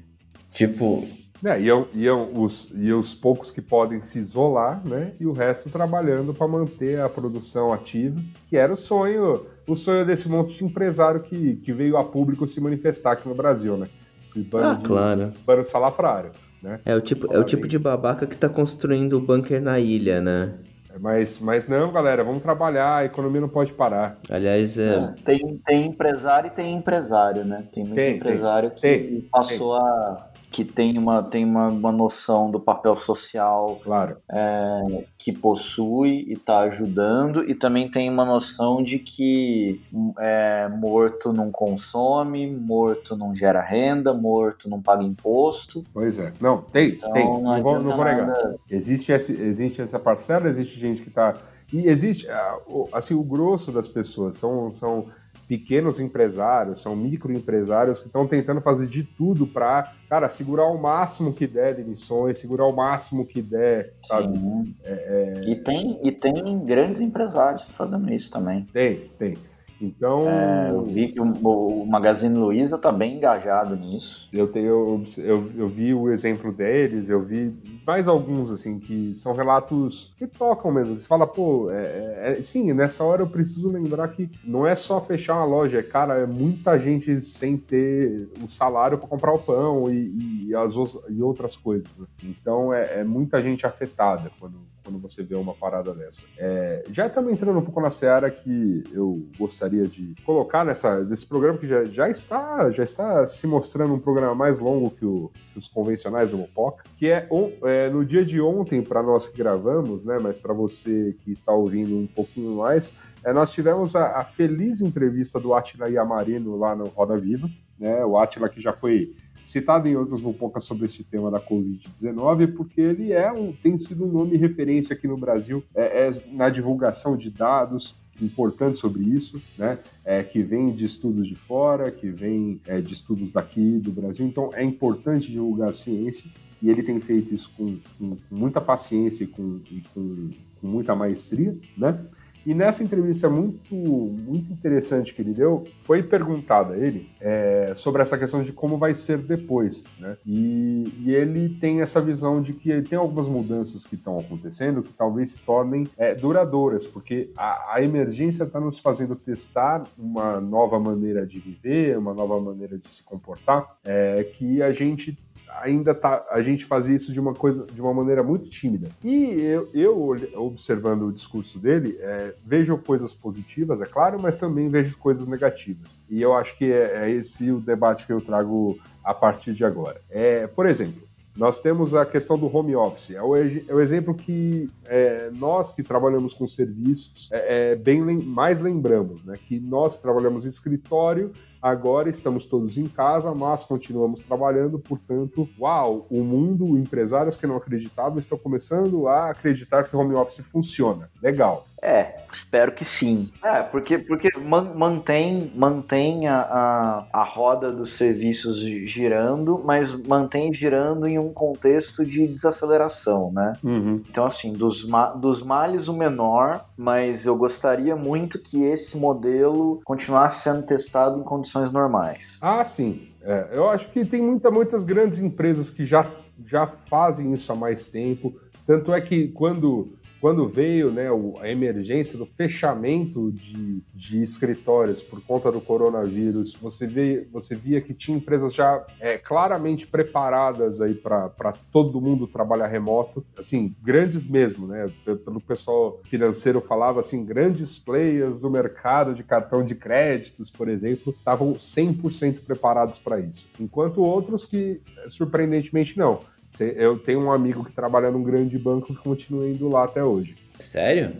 Tipo, 0.52 1.06
é, 1.44 1.60
iam, 1.60 1.86
iam, 1.94 2.30
os, 2.34 2.70
iam 2.74 2.98
os 2.98 3.14
poucos 3.14 3.50
que 3.50 3.60
podem 3.60 4.00
se 4.00 4.18
isolar, 4.18 4.80
né? 4.84 5.12
E 5.20 5.26
o 5.26 5.32
resto 5.32 5.68
trabalhando 5.68 6.32
para 6.32 6.48
manter 6.48 7.00
a 7.00 7.08
produção 7.08 7.72
ativa, 7.72 8.20
que 8.48 8.56
era 8.56 8.72
o 8.72 8.76
sonho, 8.76 9.44
o 9.66 9.76
sonho 9.76 10.06
desse 10.06 10.28
monte 10.28 10.56
de 10.56 10.64
empresário 10.64 11.20
que, 11.20 11.56
que 11.56 11.72
veio 11.72 11.96
a 11.96 12.04
público 12.04 12.46
se 12.46 12.60
manifestar 12.60 13.12
aqui 13.12 13.28
no 13.28 13.34
Brasil, 13.34 13.76
né? 13.76 13.86
Esse 14.24 14.42
bando 14.42 14.66
ah, 14.66 14.74
de, 14.74 14.84
claro. 14.84 15.32
Bando 15.44 15.64
salafrário, 15.64 16.30
né? 16.62 16.80
É 16.84 16.94
o 16.94 17.00
tipo, 17.00 17.30
é 17.30 17.38
o 17.38 17.44
tipo 17.44 17.68
de 17.68 17.78
babaca 17.78 18.26
que 18.26 18.36
tá 18.36 18.48
construindo 18.48 19.14
o 19.14 19.20
bunker 19.20 19.60
na 19.60 19.78
ilha, 19.78 20.20
né? 20.22 20.54
Mas, 21.00 21.40
mas 21.40 21.68
não, 21.68 21.92
galera, 21.92 22.22
vamos 22.22 22.40
trabalhar, 22.40 22.98
a 22.98 23.04
economia 23.04 23.40
não 23.40 23.48
pode 23.48 23.72
parar. 23.72 24.18
Aliás, 24.30 24.78
é... 24.78 24.94
é 24.94 25.12
tem, 25.24 25.60
tem 25.66 25.86
empresário 25.86 26.46
e 26.46 26.50
tem 26.50 26.74
empresário, 26.74 27.44
né? 27.44 27.64
Tem 27.72 27.82
muito 27.84 27.96
tem, 27.96 28.16
empresário 28.16 28.70
tem, 28.70 29.02
que 29.02 29.08
tem, 29.08 29.20
passou 29.22 29.74
a 29.74 30.30
que 30.54 30.64
tem 30.64 30.96
uma, 30.96 31.20
tem 31.20 31.44
uma, 31.44 31.66
uma 31.66 31.90
noção 31.90 32.48
do 32.48 32.60
papel 32.60 32.94
social 32.94 33.80
claro. 33.82 34.18
é, 34.32 35.04
que 35.18 35.32
possui 35.32 36.24
e 36.28 36.34
está 36.34 36.60
ajudando, 36.60 37.42
e 37.42 37.56
também 37.56 37.90
tem 37.90 38.08
uma 38.08 38.24
noção 38.24 38.80
de 38.80 39.00
que 39.00 39.82
é, 40.16 40.68
morto 40.68 41.32
não 41.32 41.50
consome, 41.50 42.46
morto 42.46 43.16
não 43.16 43.34
gera 43.34 43.60
renda, 43.60 44.14
morto 44.14 44.68
não 44.68 44.80
paga 44.80 45.02
imposto. 45.02 45.82
Pois 45.92 46.20
é. 46.20 46.32
Não, 46.40 46.62
tem, 46.62 46.90
então, 46.90 47.12
tem. 47.12 47.24
Não, 47.24 47.42
não, 47.42 47.62
vou, 47.62 47.82
não 47.82 47.96
vou 47.96 48.04
negar. 48.04 48.54
Existe, 48.70 49.10
esse, 49.10 49.32
existe 49.32 49.82
essa 49.82 49.98
parcela, 49.98 50.48
existe 50.48 50.78
gente 50.78 51.02
que 51.02 51.08
está. 51.08 51.34
E 51.72 51.88
existe, 51.88 52.30
ah, 52.30 52.58
assim, 52.92 53.14
o 53.14 53.24
grosso 53.24 53.72
das 53.72 53.88
pessoas 53.88 54.36
são. 54.36 54.72
são 54.72 55.06
pequenos 55.46 56.00
empresários, 56.00 56.80
são 56.80 56.96
microempresários 56.96 58.00
que 58.00 58.06
estão 58.06 58.26
tentando 58.26 58.60
fazer 58.60 58.86
de 58.86 59.02
tudo 59.02 59.46
para, 59.46 59.92
cara, 60.08 60.28
segurar 60.28 60.66
o 60.66 60.80
máximo 60.80 61.32
que 61.32 61.46
der 61.46 61.74
de 61.74 61.82
emissões, 61.82 62.38
segurar 62.38 62.66
o 62.66 62.72
máximo 62.74 63.26
que 63.26 63.42
der, 63.42 63.94
sabe? 63.98 64.38
É, 64.82 65.34
é... 65.36 65.50
E, 65.50 65.56
tem, 65.56 66.00
e 66.02 66.12
tem 66.12 66.58
grandes 66.64 67.00
empresários 67.00 67.68
fazendo 67.68 68.12
isso 68.12 68.30
também. 68.30 68.66
Tem, 68.72 69.10
tem. 69.18 69.34
Então. 69.80 70.28
É, 70.28 70.70
eu 70.70 70.84
vi 70.84 71.08
que 71.08 71.20
o, 71.20 71.24
o 71.24 71.86
Magazine 71.86 72.36
Luiza 72.36 72.76
está 72.76 72.90
bem 72.92 73.16
engajado 73.16 73.76
nisso. 73.76 74.28
Eu, 74.32 74.46
tenho, 74.48 75.02
eu, 75.18 75.52
eu 75.56 75.68
vi 75.68 75.94
o 75.94 76.10
exemplo 76.10 76.52
deles, 76.52 77.10
eu 77.10 77.22
vi 77.22 77.54
mais 77.86 78.08
alguns, 78.08 78.50
assim, 78.50 78.78
que 78.78 79.14
são 79.14 79.32
relatos 79.32 80.14
que 80.16 80.26
tocam 80.26 80.72
mesmo. 80.72 80.98
Você 80.98 81.06
fala, 81.06 81.26
pô, 81.26 81.70
é, 81.70 82.32
é, 82.32 82.32
é 82.32 82.42
sim, 82.42 82.72
nessa 82.72 83.04
hora 83.04 83.22
eu 83.22 83.26
preciso 83.26 83.70
lembrar 83.70 84.08
que 84.08 84.30
não 84.44 84.66
é 84.66 84.74
só 84.74 85.00
fechar 85.00 85.34
uma 85.34 85.44
loja, 85.44 85.78
é, 85.78 85.82
cara, 85.82 86.20
é 86.20 86.26
muita 86.26 86.78
gente 86.78 87.20
sem 87.20 87.56
ter 87.56 88.28
o 88.42 88.48
salário 88.48 88.98
para 88.98 89.08
comprar 89.08 89.32
o 89.32 89.38
pão 89.38 89.90
e, 89.90 90.48
e, 90.48 90.54
as, 90.54 90.74
e 91.08 91.22
outras 91.22 91.56
coisas. 91.56 91.98
Né? 91.98 92.06
Então 92.22 92.72
é, 92.72 93.00
é 93.00 93.04
muita 93.04 93.40
gente 93.40 93.66
afetada 93.66 94.30
quando 94.38 94.73
quando 94.84 94.98
você 94.98 95.22
vê 95.22 95.34
uma 95.34 95.54
parada 95.54 95.94
dessa. 95.94 96.24
É, 96.36 96.84
já 96.90 97.06
estamos 97.06 97.32
entrando 97.32 97.58
um 97.58 97.62
pouco 97.62 97.80
na 97.80 97.90
seara 97.90 98.30
que 98.30 98.84
eu 98.92 99.26
gostaria 99.38 99.82
de 99.82 100.14
colocar 100.24 100.64
nessa, 100.64 101.02
desse 101.02 101.26
programa 101.26 101.58
que 101.58 101.66
já, 101.66 101.82
já, 101.82 102.08
está, 102.08 102.70
já 102.70 102.84
está 102.84 103.24
se 103.24 103.46
mostrando 103.46 103.94
um 103.94 103.98
programa 103.98 104.34
mais 104.34 104.58
longo 104.58 104.90
que, 104.90 105.04
o, 105.06 105.30
que 105.52 105.58
os 105.58 105.66
convencionais 105.66 106.30
do 106.30 106.38
Mopoca, 106.38 106.84
que 106.98 107.10
é, 107.10 107.26
é, 107.62 107.88
no 107.88 108.04
dia 108.04 108.24
de 108.24 108.40
ontem, 108.40 108.82
para 108.82 109.02
nós 109.02 109.26
que 109.26 109.38
gravamos, 109.38 110.04
né, 110.04 110.18
mas 110.20 110.38
para 110.38 110.52
você 110.52 111.16
que 111.20 111.32
está 111.32 111.52
ouvindo 111.52 111.96
um 111.96 112.06
pouquinho 112.06 112.56
mais, 112.56 112.92
é, 113.24 113.32
nós 113.32 113.52
tivemos 113.52 113.96
a, 113.96 114.20
a, 114.20 114.24
feliz 114.24 114.82
entrevista 114.82 115.40
do 115.40 115.54
Atila 115.54 115.88
Yamarino 115.88 116.56
lá 116.56 116.76
no 116.76 116.84
Roda 116.88 117.16
Viva, 117.16 117.48
né, 117.78 118.04
o 118.04 118.18
Atila 118.18 118.48
que 118.48 118.60
já 118.60 118.72
foi 118.72 119.14
citado 119.44 119.88
em 119.88 119.96
outros 119.96 120.22
Mupocas 120.22 120.64
sobre 120.64 120.86
esse 120.86 121.04
tema 121.04 121.30
da 121.30 121.40
Covid-19, 121.40 122.54
porque 122.54 122.80
ele 122.80 123.12
é 123.12 123.30
um, 123.30 123.52
tem 123.52 123.76
sido 123.78 124.04
um 124.04 124.12
nome 124.12 124.36
referência 124.36 124.94
aqui 124.94 125.06
no 125.06 125.16
Brasil 125.16 125.62
é, 125.74 126.08
é 126.08 126.10
na 126.32 126.48
divulgação 126.48 127.16
de 127.16 127.30
dados, 127.30 127.94
importantes 128.20 128.80
sobre 128.80 129.02
isso, 129.02 129.42
né? 129.58 129.78
É, 130.04 130.22
que 130.22 130.42
vem 130.42 130.72
de 130.72 130.84
estudos 130.84 131.26
de 131.26 131.34
fora, 131.34 131.90
que 131.90 132.08
vem 132.08 132.60
é, 132.66 132.80
de 132.80 132.92
estudos 132.92 133.32
daqui 133.32 133.78
do 133.78 133.90
Brasil. 133.90 134.26
Então 134.26 134.50
é 134.54 134.62
importante 134.62 135.30
divulgar 135.30 135.70
a 135.70 135.72
ciência 135.72 136.30
e 136.62 136.70
ele 136.70 136.82
tem 136.82 137.00
feito 137.00 137.34
isso 137.34 137.50
com, 137.56 137.78
com, 137.98 138.16
com 138.16 138.34
muita 138.34 138.60
paciência 138.60 139.24
e 139.24 139.26
com, 139.26 139.60
e 139.70 139.82
com, 139.92 140.30
com 140.60 140.66
muita 140.66 140.94
maestria, 140.94 141.56
né? 141.76 141.98
E 142.46 142.54
nessa 142.54 142.82
entrevista 142.82 143.28
muito, 143.30 143.74
muito 143.74 144.52
interessante 144.52 145.14
que 145.14 145.22
ele 145.22 145.32
deu, 145.32 145.64
foi 145.82 146.02
perguntado 146.02 146.74
a 146.74 146.76
ele 146.76 147.08
é, 147.20 147.72
sobre 147.74 148.02
essa 148.02 148.18
questão 148.18 148.42
de 148.42 148.52
como 148.52 148.76
vai 148.76 148.94
ser 148.94 149.18
depois. 149.18 149.84
Né? 149.98 150.16
E, 150.26 150.84
e, 151.00 151.14
ele 151.14 151.56
tem 151.58 151.80
essa 151.80 152.00
visão 152.00 152.42
de 152.42 152.52
que 152.52 152.82
tem 152.82 152.98
algumas 152.98 153.28
mudanças 153.28 153.86
que 153.86 153.94
estão 153.94 154.18
acontecendo 154.18 154.82
que 154.82 154.92
talvez 154.92 155.30
se 155.30 155.40
tornem 155.40 155.84
é, 155.96 156.14
duradouras, 156.14 156.86
porque 156.86 157.30
a, 157.36 157.74
a 157.74 157.82
emergência 157.82 158.44
está 158.44 158.60
nos 158.60 158.78
fazendo 158.78 159.16
testar 159.16 159.82
uma 159.98 160.40
nova 160.40 160.78
maneira 160.78 161.26
de 161.26 161.38
viver, 161.38 161.96
uma 161.96 162.12
nova 162.12 162.38
maneira 162.40 162.76
de 162.76 162.86
se 162.88 163.02
comportar, 163.02 163.76
é, 163.84 164.24
que 164.24 164.62
a 164.62 164.70
gente 164.70 165.16
ainda 165.48 165.94
tá, 165.94 166.24
a 166.30 166.40
gente 166.42 166.64
fazia 166.64 166.96
isso 166.96 167.12
de 167.12 167.20
uma 167.20 167.34
coisa, 167.34 167.66
de 167.66 167.80
uma 167.80 167.92
maneira 167.92 168.22
muito 168.22 168.48
tímida. 168.50 168.88
E 169.02 169.40
eu, 169.40 169.68
eu 169.72 170.42
observando 170.42 171.02
o 171.02 171.12
discurso 171.12 171.58
dele, 171.58 171.96
é, 172.00 172.34
vejo 172.44 172.76
coisas 172.78 173.14
positivas, 173.14 173.80
é 173.80 173.86
claro, 173.86 174.18
mas 174.20 174.36
também 174.36 174.68
vejo 174.68 174.96
coisas 174.98 175.26
negativas. 175.26 175.98
E 176.08 176.20
eu 176.20 176.34
acho 176.34 176.56
que 176.56 176.72
é, 176.72 177.04
é 177.04 177.10
esse 177.10 177.50
o 177.50 177.60
debate 177.60 178.06
que 178.06 178.12
eu 178.12 178.20
trago 178.20 178.78
a 179.02 179.14
partir 179.14 179.54
de 179.54 179.64
agora. 179.64 180.00
É, 180.10 180.46
por 180.46 180.66
exemplo, 180.66 181.02
nós 181.36 181.58
temos 181.58 181.96
a 181.96 182.06
questão 182.06 182.38
do 182.38 182.54
home 182.54 182.76
office. 182.76 183.10
É 183.10 183.22
o, 183.22 183.34
é 183.36 183.74
o 183.74 183.80
exemplo 183.80 184.14
que 184.14 184.70
é, 184.86 185.30
nós 185.32 185.72
que 185.72 185.82
trabalhamos 185.82 186.32
com 186.32 186.46
serviços 186.46 187.28
é, 187.32 187.72
é 187.72 187.76
bem 187.76 188.00
mais 188.02 188.60
lembramos, 188.60 189.24
né? 189.24 189.36
Que 189.36 189.58
nós 189.58 189.98
trabalhamos 189.98 190.46
em 190.46 190.48
escritório 190.48 191.32
Agora 191.64 192.10
estamos 192.10 192.44
todos 192.44 192.76
em 192.76 192.86
casa, 192.86 193.34
mas 193.34 193.64
continuamos 193.64 194.20
trabalhando, 194.20 194.78
portanto, 194.78 195.48
uau, 195.58 196.06
o 196.10 196.22
mundo, 196.22 196.76
empresários 196.76 197.38
que 197.38 197.46
não 197.46 197.56
acreditavam 197.56 198.18
estão 198.18 198.36
começando 198.36 199.08
a 199.08 199.30
acreditar 199.30 199.82
que 199.84 199.96
o 199.96 199.98
home 199.98 200.14
office 200.14 200.46
funciona. 200.46 201.08
Legal. 201.22 201.64
É, 201.84 202.22
espero 202.32 202.72
que 202.72 202.84
sim. 202.84 203.30
É, 203.42 203.62
porque, 203.62 203.98
porque 203.98 204.30
mantém, 204.38 205.52
mantém 205.54 206.26
a, 206.26 206.36
a, 206.40 207.06
a, 207.12 207.24
roda 207.24 207.70
dos 207.70 207.98
serviços 207.98 208.58
girando, 208.60 209.60
mas 209.62 209.94
mantém 210.06 210.52
girando 210.52 211.06
em 211.06 211.18
um 211.18 211.30
contexto 211.30 212.04
de 212.04 212.26
desaceleração, 212.26 213.30
né? 213.32 213.52
Uhum. 213.62 214.02
Então, 214.08 214.24
assim, 214.24 214.54
dos, 214.54 214.86
dos 215.16 215.42
males 215.42 215.86
o 215.86 215.92
menor, 215.92 216.64
mas 216.74 217.26
eu 217.26 217.36
gostaria 217.36 217.94
muito 217.94 218.38
que 218.38 218.64
esse 218.64 218.96
modelo 218.96 219.80
continuasse 219.84 220.42
sendo 220.42 220.64
testado 220.64 221.20
em 221.20 221.22
condições 221.22 221.53
normais. 221.72 222.38
Ah, 222.40 222.64
sim. 222.64 223.08
É, 223.22 223.50
eu 223.52 223.70
acho 223.70 223.88
que 223.90 224.04
tem 224.04 224.20
muita, 224.20 224.50
muitas 224.50 224.84
grandes 224.84 225.18
empresas 225.18 225.70
que 225.70 225.84
já, 225.84 226.06
já 226.46 226.66
fazem 226.66 227.32
isso 227.32 227.50
há 227.52 227.54
mais 227.54 227.88
tempo. 227.88 228.34
Tanto 228.66 228.92
é 228.92 229.00
que 229.00 229.28
quando 229.28 229.92
quando 230.24 230.48
veio 230.48 230.90
né, 230.90 231.08
a 231.38 231.50
emergência 231.50 232.16
do 232.16 232.24
fechamento 232.24 233.30
de, 233.30 233.82
de 233.92 234.22
escritórios 234.22 235.02
por 235.02 235.20
conta 235.20 235.52
do 235.52 235.60
coronavírus, 235.60 236.54
você, 236.54 236.86
vê, 236.86 237.28
você 237.30 237.54
via 237.54 237.78
que 237.82 237.92
tinha 237.92 238.16
empresas 238.16 238.54
já 238.54 238.86
é, 238.98 239.18
claramente 239.18 239.86
preparadas 239.86 240.80
aí 240.80 240.94
para 240.94 241.52
todo 241.70 242.00
mundo 242.00 242.26
trabalhar 242.26 242.68
remoto, 242.68 243.22
assim, 243.38 243.76
grandes 243.82 244.24
mesmo, 244.24 244.66
né? 244.66 244.90
Pelo 245.04 245.42
pessoal 245.42 246.00
financeiro 246.08 246.58
falava 246.58 247.00
assim, 247.00 247.22
grandes 247.22 247.78
players 247.78 248.40
do 248.40 248.48
mercado 248.48 249.12
de 249.12 249.22
cartão 249.22 249.62
de 249.62 249.74
créditos, 249.74 250.50
por 250.50 250.70
exemplo, 250.70 251.12
estavam 251.12 251.50
100% 251.50 252.40
preparados 252.46 252.98
para 252.98 253.20
isso. 253.20 253.46
Enquanto 253.60 254.00
outros 254.00 254.46
que, 254.46 254.80
surpreendentemente, 255.06 255.98
não. 255.98 256.20
Eu 256.60 256.98
tenho 256.98 257.24
um 257.24 257.32
amigo 257.32 257.64
que 257.64 257.72
trabalha 257.72 258.10
num 258.10 258.22
grande 258.22 258.58
banco 258.58 258.94
que 258.94 259.02
continua 259.02 259.48
indo 259.48 259.68
lá 259.68 259.84
até 259.84 260.04
hoje. 260.04 260.36
Sério? 260.60 261.12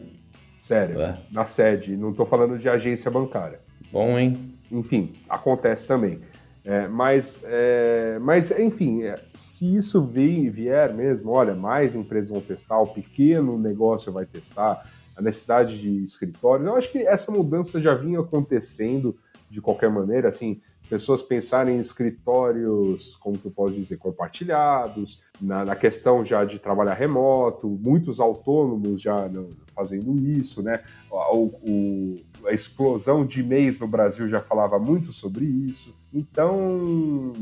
Sério. 0.57 0.99
Ué. 0.99 1.19
Na 1.33 1.45
sede. 1.45 1.97
Não 1.97 2.11
estou 2.11 2.27
falando 2.27 2.59
de 2.59 2.69
agência 2.69 3.11
bancária. 3.11 3.61
Bom, 3.91 4.19
hein? 4.19 4.55
Enfim, 4.71 5.15
acontece 5.29 5.87
também. 5.87 6.21
É, 6.65 6.89
mas, 6.89 7.43
é, 7.45 8.19
mas, 8.21 8.51
enfim, 8.51 9.03
é, 9.03 9.21
se 9.35 9.77
isso 9.77 10.03
vier 10.03 10.95
mesmo, 10.95 11.35
olha, 11.35 11.55
mais 11.55 11.95
empresas 11.95 12.31
vão 12.31 12.41
testar, 12.41 12.79
o 12.81 12.87
pequeno 12.87 13.59
negócio 13.59 14.11
vai 14.11 14.25
testar, 14.25 14.91
a 15.15 15.21
necessidade 15.21 15.79
de 15.79 16.03
escritórios, 16.03 16.67
eu 16.67 16.75
acho 16.75 16.91
que 16.91 16.99
essa 17.07 17.31
mudança 17.31 17.81
já 17.81 17.95
vinha 17.95 18.19
acontecendo 18.19 19.15
de 19.51 19.61
qualquer 19.61 19.91
maneira, 19.91 20.29
assim, 20.29 20.61
pessoas 20.95 21.23
pensarem 21.23 21.77
em 21.77 21.81
escritórios, 21.81 23.17
como 23.17 23.37
eu 23.45 23.51
posso 23.51 23.75
dizer, 23.75 23.97
compartilhados, 23.97 25.21
na, 25.43 25.65
na 25.65 25.75
questão 25.75 26.25
já 26.25 26.45
de 26.45 26.61
trabalhar 26.61 26.95
remoto, 26.95 27.69
muitos 27.69 28.21
autônomos 28.21 29.01
já 29.03 29.29
não, 29.29 29.49
fazendo 29.75 30.17
isso, 30.17 30.63
né? 30.63 30.85
O, 31.11 31.47
o, 31.47 32.21
a 32.47 32.53
explosão 32.53 33.27
de 33.27 33.41
e-mails 33.41 33.81
no 33.81 33.89
Brasil 33.89 34.29
já 34.29 34.41
falava 34.41 34.79
muito 34.79 35.11
sobre 35.11 35.45
isso. 35.45 35.93
Então, 36.13 37.33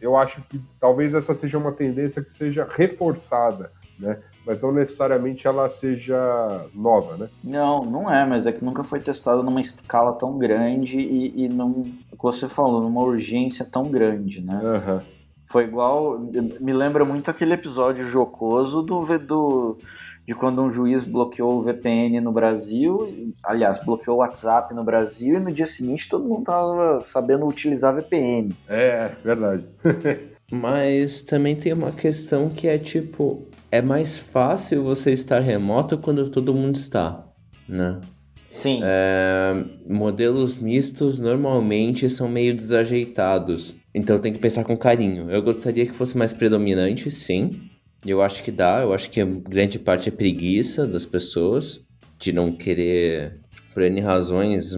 eu 0.00 0.16
acho 0.16 0.40
que 0.42 0.62
talvez 0.78 1.12
essa 1.12 1.34
seja 1.34 1.58
uma 1.58 1.72
tendência 1.72 2.22
que 2.22 2.30
seja 2.30 2.64
reforçada, 2.64 3.72
né? 3.98 4.20
Mas 4.46 4.60
não 4.60 4.72
necessariamente 4.72 5.46
ela 5.46 5.68
seja 5.68 6.66
nova, 6.74 7.16
né? 7.16 7.28
Não, 7.42 7.82
não 7.82 8.10
é, 8.10 8.24
mas 8.24 8.46
é 8.46 8.52
que 8.52 8.64
nunca 8.64 8.82
foi 8.82 9.00
testado 9.00 9.42
numa 9.42 9.60
escala 9.60 10.12
tão 10.12 10.38
grande 10.38 10.98
e, 10.98 11.44
e 11.44 11.48
não, 11.48 11.86
como 12.16 12.32
você 12.32 12.48
falou, 12.48 12.80
numa 12.80 13.02
urgência 13.02 13.64
tão 13.64 13.90
grande, 13.90 14.40
né? 14.40 14.60
Uhum. 14.62 15.00
Foi 15.46 15.64
igual, 15.64 16.18
me 16.60 16.72
lembra 16.72 17.04
muito 17.04 17.30
aquele 17.30 17.54
episódio 17.54 18.06
jocoso 18.06 18.82
do, 18.82 19.18
do 19.18 19.78
de 20.26 20.34
quando 20.34 20.62
um 20.62 20.70
juiz 20.70 21.04
bloqueou 21.04 21.54
o 21.54 21.62
VPN 21.62 22.20
no 22.20 22.30
Brasil, 22.30 23.34
aliás, 23.42 23.84
bloqueou 23.84 24.16
o 24.16 24.20
WhatsApp 24.20 24.72
no 24.72 24.84
Brasil 24.84 25.36
e 25.36 25.40
no 25.40 25.50
dia 25.50 25.66
seguinte 25.66 26.08
todo 26.08 26.24
mundo 26.24 26.44
tava 26.44 27.02
sabendo 27.02 27.44
utilizar 27.46 27.94
VPN. 27.94 28.54
É, 28.68 29.10
verdade. 29.24 29.64
Mas 30.52 31.20
também 31.22 31.56
tem 31.56 31.72
uma 31.72 31.92
questão 31.92 32.48
que 32.48 32.68
é 32.68 32.78
tipo, 32.78 33.48
é 33.70 33.80
mais 33.80 34.18
fácil 34.18 34.82
você 34.82 35.12
estar 35.12 35.40
remoto 35.40 35.98
quando 35.98 36.28
todo 36.28 36.54
mundo 36.54 36.76
está, 36.76 37.26
né? 37.68 38.00
Sim. 38.46 38.80
É, 38.82 39.64
modelos 39.88 40.56
mistos 40.56 41.20
normalmente 41.20 42.10
são 42.10 42.28
meio 42.28 42.54
desajeitados. 42.54 43.76
Então 43.94 44.18
tem 44.18 44.32
que 44.32 44.40
pensar 44.40 44.64
com 44.64 44.76
carinho. 44.76 45.30
Eu 45.30 45.40
gostaria 45.40 45.86
que 45.86 45.92
fosse 45.92 46.18
mais 46.18 46.32
predominante, 46.32 47.10
sim. 47.12 47.70
Eu 48.04 48.20
acho 48.20 48.42
que 48.42 48.50
dá. 48.50 48.80
Eu 48.80 48.92
acho 48.92 49.08
que 49.10 49.24
grande 49.24 49.78
parte 49.78 50.08
é 50.08 50.12
preguiça 50.12 50.86
das 50.86 51.06
pessoas 51.06 51.80
de 52.18 52.32
não 52.32 52.50
querer, 52.52 53.40
por 53.72 53.82
N 53.82 54.00
razões, 54.00 54.74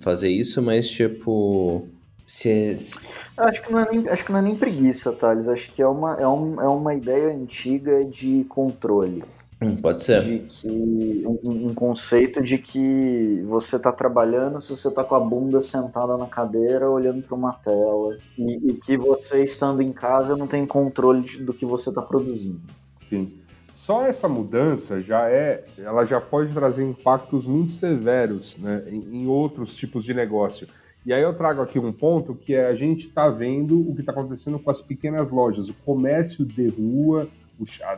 fazer 0.00 0.28
isso, 0.28 0.60
mas 0.60 0.86
tipo. 0.88 1.88
Se, 2.26 2.76
se... 2.76 2.98
Acho, 3.36 3.62
que 3.62 3.72
não 3.72 3.80
é 3.80 3.90
nem, 3.90 4.08
acho 4.08 4.24
que 4.24 4.32
não 4.32 4.40
é 4.40 4.42
nem 4.42 4.56
preguiça, 4.56 5.12
Thales. 5.12 5.46
Acho 5.46 5.72
que 5.72 5.80
é 5.80 5.86
uma, 5.86 6.20
é, 6.20 6.26
um, 6.26 6.60
é 6.60 6.66
uma 6.66 6.94
ideia 6.94 7.32
antiga 7.32 8.04
de 8.04 8.44
controle. 8.48 9.22
Hum, 9.62 9.76
pode 9.76 10.02
ser. 10.02 10.22
De 10.22 10.38
que, 10.40 11.24
um, 11.26 11.68
um, 11.68 11.74
conceito 11.74 12.42
de 12.42 12.58
que 12.58 13.42
você 13.46 13.76
está 13.76 13.90
trabalhando 13.90 14.60
se 14.60 14.76
você 14.76 14.88
está 14.88 15.02
com 15.02 15.14
a 15.14 15.20
bunda 15.20 15.60
sentada 15.62 16.16
na 16.18 16.26
cadeira 16.26 16.90
olhando 16.90 17.22
para 17.22 17.34
uma 17.34 17.52
tela 17.54 18.18
e, 18.36 18.70
e, 18.70 18.74
que 18.74 18.98
você 18.98 19.42
estando 19.42 19.80
em 19.80 19.92
casa 19.92 20.36
não 20.36 20.46
tem 20.46 20.66
controle 20.66 21.22
de, 21.22 21.38
do 21.38 21.54
que 21.54 21.64
você 21.64 21.88
está 21.88 22.02
produzindo. 22.02 22.60
Sim. 23.00 23.32
Só 23.72 24.04
essa 24.04 24.28
mudança 24.28 25.00
já 25.00 25.28
é, 25.28 25.64
ela 25.78 26.04
já 26.04 26.20
pode 26.20 26.52
trazer 26.52 26.84
impactos 26.84 27.46
muito 27.46 27.72
severos 27.72 28.56
né, 28.58 28.84
em, 28.88 29.22
em 29.22 29.26
outros 29.26 29.74
tipos 29.76 30.04
de 30.04 30.12
negócio. 30.12 30.66
E 31.06 31.12
aí 31.12 31.22
eu 31.22 31.32
trago 31.32 31.62
aqui 31.62 31.78
um 31.78 31.92
ponto 31.92 32.34
que 32.34 32.52
é 32.52 32.64
a 32.64 32.74
gente 32.74 33.06
está 33.06 33.28
vendo 33.28 33.80
o 33.88 33.94
que 33.94 34.00
está 34.00 34.10
acontecendo 34.10 34.58
com 34.58 34.68
as 34.68 34.80
pequenas 34.80 35.30
lojas, 35.30 35.68
o 35.68 35.74
comércio 35.74 36.44
de 36.44 36.66
rua, 36.68 37.28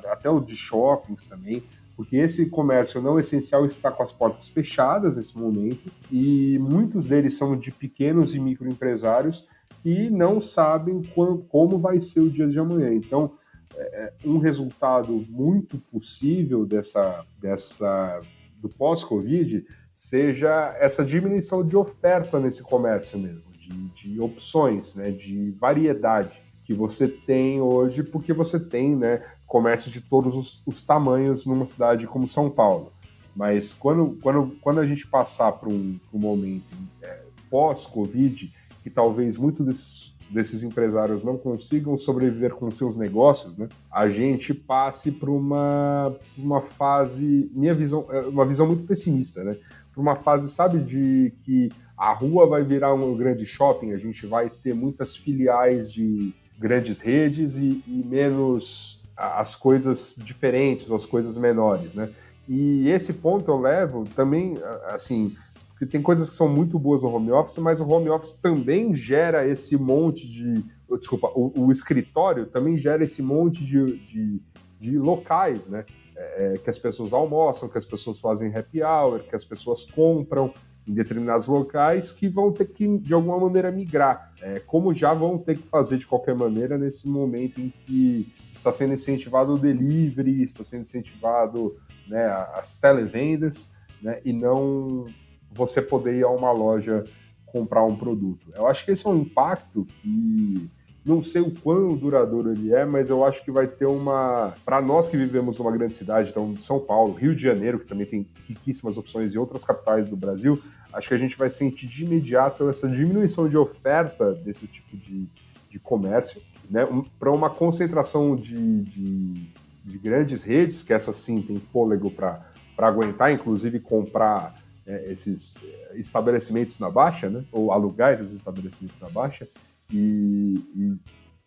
até 0.04 0.28
o 0.28 0.40
de 0.40 0.54
shoppings 0.54 1.24
também, 1.24 1.62
porque 1.96 2.18
esse 2.18 2.44
comércio 2.50 3.00
não 3.00 3.18
essencial 3.18 3.64
está 3.64 3.90
com 3.90 4.02
as 4.02 4.12
portas 4.12 4.46
fechadas 4.46 5.16
nesse 5.16 5.38
momento 5.38 5.90
e 6.12 6.58
muitos 6.58 7.06
deles 7.06 7.32
são 7.32 7.56
de 7.56 7.70
pequenos 7.70 8.34
e 8.34 8.38
microempresários 8.38 9.48
que 9.82 10.10
não 10.10 10.38
sabem 10.38 11.02
como 11.48 11.78
vai 11.78 12.00
ser 12.00 12.20
o 12.20 12.30
dia 12.30 12.46
de 12.46 12.58
amanhã. 12.58 12.92
Então, 12.92 13.32
é, 13.74 14.12
é 14.22 14.28
um 14.28 14.36
resultado 14.36 15.24
muito 15.30 15.78
possível 15.90 16.66
dessa, 16.66 17.24
dessa 17.40 18.20
do 18.60 18.68
pós-Covid 18.68 19.64
seja 19.98 20.76
essa 20.78 21.04
diminuição 21.04 21.66
de 21.66 21.76
oferta 21.76 22.38
nesse 22.38 22.62
comércio 22.62 23.18
mesmo, 23.18 23.46
de, 23.50 23.88
de 23.88 24.20
opções, 24.20 24.94
né, 24.94 25.10
de 25.10 25.50
variedade 25.58 26.40
que 26.62 26.72
você 26.72 27.08
tem 27.08 27.60
hoje, 27.60 28.04
porque 28.04 28.32
você 28.32 28.60
tem 28.60 28.94
né, 28.94 29.24
comércio 29.44 29.90
de 29.90 30.00
todos 30.00 30.36
os, 30.36 30.62
os 30.64 30.82
tamanhos 30.82 31.44
numa 31.46 31.66
cidade 31.66 32.06
como 32.06 32.28
São 32.28 32.48
Paulo. 32.48 32.92
Mas 33.34 33.74
quando, 33.74 34.16
quando, 34.22 34.56
quando 34.60 34.78
a 34.78 34.86
gente 34.86 35.04
passar 35.04 35.50
para 35.50 35.68
um, 35.68 35.98
um, 36.14 36.18
momento 36.18 36.76
é, 37.02 37.22
pós-Covid, 37.50 38.54
que 38.84 38.90
talvez 38.90 39.36
muito 39.36 39.64
desses, 39.64 40.14
desses 40.30 40.62
empresários 40.62 41.24
não 41.24 41.36
consigam 41.36 41.96
sobreviver 41.96 42.54
com 42.54 42.70
seus 42.70 42.94
negócios, 42.94 43.58
né, 43.58 43.68
a 43.90 44.08
gente 44.08 44.54
passe 44.54 45.10
para 45.10 45.30
uma, 45.30 46.14
uma 46.36 46.60
fase, 46.60 47.50
minha 47.52 47.74
visão, 47.74 48.06
é 48.10 48.20
uma 48.20 48.46
visão 48.46 48.64
muito 48.64 48.84
pessimista, 48.84 49.42
né, 49.42 49.58
para 49.98 50.02
uma 50.02 50.16
fase, 50.16 50.48
sabe, 50.48 50.78
de 50.78 51.32
que 51.42 51.70
a 51.96 52.12
rua 52.12 52.46
vai 52.46 52.62
virar 52.62 52.94
um 52.94 53.16
grande 53.16 53.44
shopping, 53.44 53.92
a 53.92 53.96
gente 53.96 54.26
vai 54.26 54.48
ter 54.48 54.72
muitas 54.72 55.16
filiais 55.16 55.92
de 55.92 56.32
grandes 56.56 57.00
redes 57.00 57.58
e, 57.58 57.82
e 57.84 58.04
menos 58.06 59.02
as 59.16 59.56
coisas 59.56 60.14
diferentes, 60.16 60.88
as 60.92 61.04
coisas 61.04 61.36
menores, 61.36 61.94
né? 61.94 62.08
E 62.48 62.88
esse 62.88 63.12
ponto 63.12 63.50
eu 63.50 63.58
levo 63.58 64.04
também, 64.14 64.54
assim, 64.84 65.34
porque 65.70 65.84
tem 65.84 66.00
coisas 66.00 66.30
que 66.30 66.36
são 66.36 66.48
muito 66.48 66.78
boas 66.78 67.02
no 67.02 67.12
home 67.12 67.32
office, 67.32 67.58
mas 67.58 67.80
o 67.80 67.88
home 67.88 68.08
office 68.08 68.36
também 68.36 68.94
gera 68.94 69.46
esse 69.48 69.76
monte 69.76 70.28
de. 70.28 70.64
Desculpa, 70.96 71.30
o, 71.34 71.66
o 71.66 71.70
escritório 71.72 72.46
também 72.46 72.78
gera 72.78 73.02
esse 73.02 73.20
monte 73.20 73.64
de, 73.64 73.98
de, 74.06 74.40
de 74.78 74.96
locais, 74.96 75.66
né? 75.66 75.84
É, 76.18 76.54
é, 76.54 76.58
que 76.58 76.68
as 76.68 76.76
pessoas 76.76 77.12
almoçam, 77.12 77.68
que 77.68 77.78
as 77.78 77.84
pessoas 77.84 78.18
fazem 78.18 78.52
happy 78.52 78.82
hour, 78.82 79.20
que 79.20 79.36
as 79.36 79.44
pessoas 79.44 79.84
compram 79.84 80.52
em 80.84 80.92
determinados 80.92 81.46
locais 81.46 82.10
que 82.10 82.28
vão 82.28 82.50
ter 82.50 82.66
que, 82.66 82.98
de 82.98 83.14
alguma 83.14 83.38
maneira, 83.38 83.70
migrar, 83.70 84.32
é, 84.42 84.58
como 84.58 84.92
já 84.92 85.14
vão 85.14 85.38
ter 85.38 85.56
que 85.56 85.68
fazer 85.68 85.96
de 85.96 86.08
qualquer 86.08 86.34
maneira 86.34 86.76
nesse 86.76 87.06
momento 87.06 87.60
em 87.60 87.70
que 87.70 88.34
está 88.50 88.72
sendo 88.72 88.94
incentivado 88.94 89.52
o 89.52 89.58
delivery, 89.58 90.42
está 90.42 90.64
sendo 90.64 90.80
incentivado 90.80 91.76
né, 92.08 92.26
as 92.52 92.76
televendas, 92.76 93.70
né, 94.02 94.20
e 94.24 94.32
não 94.32 95.06
você 95.52 95.80
poder 95.80 96.16
ir 96.16 96.24
a 96.24 96.30
uma 96.30 96.50
loja 96.50 97.04
comprar 97.46 97.84
um 97.84 97.96
produto. 97.96 98.48
Eu 98.54 98.66
acho 98.66 98.84
que 98.84 98.90
esse 98.90 99.06
é 99.06 99.10
um 99.10 99.18
impacto 99.18 99.86
que 100.02 100.68
não 101.08 101.22
sei 101.22 101.40
o 101.40 101.50
quão 101.50 101.96
duradouro 101.96 102.50
ele 102.52 102.74
é, 102.74 102.84
mas 102.84 103.08
eu 103.08 103.24
acho 103.24 103.42
que 103.42 103.50
vai 103.50 103.66
ter 103.66 103.86
uma. 103.86 104.52
Para 104.62 104.82
nós 104.82 105.08
que 105.08 105.16
vivemos 105.16 105.58
numa 105.58 105.72
grande 105.72 105.96
cidade, 105.96 106.28
então 106.28 106.54
São 106.56 106.78
Paulo, 106.78 107.14
Rio 107.14 107.34
de 107.34 107.42
Janeiro, 107.42 107.78
que 107.78 107.86
também 107.86 108.04
tem 108.04 108.26
riquíssimas 108.46 108.98
opções, 108.98 109.32
e 109.32 109.38
outras 109.38 109.64
capitais 109.64 110.06
do 110.06 110.16
Brasil, 110.16 110.62
acho 110.92 111.08
que 111.08 111.14
a 111.14 111.18
gente 111.18 111.38
vai 111.38 111.48
sentir 111.48 111.86
de 111.86 112.04
imediato 112.04 112.68
essa 112.68 112.86
diminuição 112.86 113.48
de 113.48 113.56
oferta 113.56 114.34
desse 114.34 114.68
tipo 114.68 114.98
de, 114.98 115.26
de 115.70 115.78
comércio, 115.78 116.42
né? 116.70 116.84
Um, 116.84 117.02
para 117.02 117.32
uma 117.32 117.48
concentração 117.48 118.36
de, 118.36 118.82
de, 118.82 119.50
de, 119.82 119.98
grandes 119.98 120.42
redes, 120.42 120.82
que 120.82 120.92
essas 120.92 121.16
sim 121.16 121.40
têm 121.40 121.58
fôlego 121.72 122.10
para 122.10 122.44
aguentar, 122.76 123.32
inclusive 123.32 123.80
comprar 123.80 124.52
é, 124.86 125.10
esses 125.10 125.54
estabelecimentos 125.94 126.78
na 126.78 126.90
baixa, 126.90 127.30
né? 127.30 127.44
ou 127.50 127.72
alugar 127.72 128.12
esses 128.12 128.32
estabelecimentos 128.32 128.98
na 129.00 129.08
baixa, 129.08 129.48
e, 129.92 130.54
e 130.76 130.96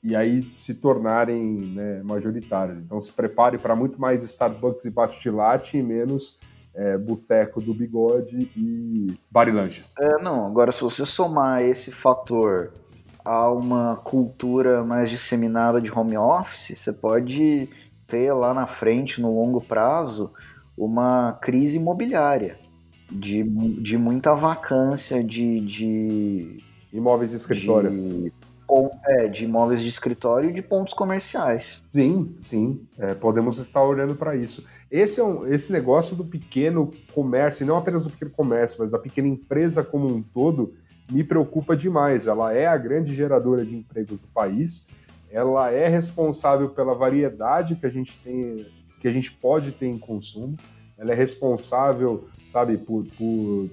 e 0.03 0.15
aí 0.15 0.51
se 0.57 0.73
tornarem 0.73 1.43
né, 1.75 2.01
majoritárias. 2.03 2.79
Então 2.79 2.99
se 2.99 3.11
prepare 3.11 3.57
para 3.57 3.75
muito 3.75 4.01
mais 4.01 4.23
Starbucks 4.23 4.85
e 4.85 4.89
bate 4.89 5.19
de 5.19 5.29
latte 5.29 5.77
e 5.77 5.83
menos 5.83 6.39
é, 6.73 6.97
boteco 6.97 7.61
do 7.61 7.73
bigode 7.73 8.49
e 8.55 9.07
barilanches. 9.29 9.95
É, 9.99 10.21
não, 10.21 10.45
agora 10.45 10.71
se 10.71 10.81
você 10.81 11.05
somar 11.05 11.61
esse 11.61 11.91
fator 11.91 12.73
a 13.23 13.51
uma 13.51 13.97
cultura 13.97 14.83
mais 14.83 15.09
disseminada 15.09 15.79
de 15.79 15.91
home 15.91 16.17
office, 16.17 16.79
você 16.79 16.91
pode 16.91 17.69
ter 18.07 18.33
lá 18.33 18.53
na 18.53 18.65
frente, 18.65 19.21
no 19.21 19.35
longo 19.35 19.61
prazo, 19.61 20.31
uma 20.75 21.33
crise 21.33 21.77
imobiliária 21.77 22.57
de, 23.11 23.43
de 23.43 23.97
muita 23.97 24.33
vacância 24.33 25.23
de, 25.23 25.59
de 25.61 26.57
imóveis 26.91 27.31
de 27.31 27.37
escritório. 27.37 27.89
De, 27.89 28.33
é, 29.05 29.27
de 29.27 29.43
imóveis 29.43 29.81
de 29.81 29.89
escritório 29.89 30.49
e 30.49 30.53
de 30.53 30.61
pontos 30.61 30.93
comerciais. 30.93 31.81
Sim, 31.91 32.35
sim. 32.39 32.87
É, 32.97 33.13
podemos 33.13 33.57
estar 33.57 33.83
olhando 33.83 34.15
para 34.15 34.35
isso. 34.35 34.63
Esse, 34.89 35.19
é 35.19 35.23
um, 35.23 35.45
esse 35.45 35.71
negócio 35.71 36.15
do 36.15 36.23
pequeno 36.23 36.93
comércio, 37.13 37.63
e 37.63 37.67
não 37.67 37.77
apenas 37.77 38.03
do 38.03 38.09
pequeno 38.09 38.31
comércio, 38.31 38.77
mas 38.79 38.89
da 38.89 38.97
pequena 38.97 39.27
empresa 39.27 39.83
como 39.83 40.07
um 40.07 40.21
todo, 40.21 40.73
me 41.11 41.23
preocupa 41.23 41.75
demais. 41.75 42.27
Ela 42.27 42.53
é 42.53 42.65
a 42.65 42.77
grande 42.77 43.13
geradora 43.13 43.65
de 43.65 43.75
empregos 43.75 44.19
do 44.19 44.27
país, 44.27 44.87
ela 45.29 45.71
é 45.71 45.87
responsável 45.87 46.69
pela 46.69 46.93
variedade 46.93 47.75
que 47.75 47.85
a 47.85 47.89
gente 47.89 48.17
tem, 48.17 48.65
que 48.99 49.07
a 49.07 49.11
gente 49.11 49.31
pode 49.31 49.71
ter 49.71 49.87
em 49.87 49.97
consumo, 49.97 50.57
ela 50.97 51.11
é 51.11 51.15
responsável, 51.15 52.27
sabe, 52.47 52.77
por, 52.77 53.05
por 53.17 53.69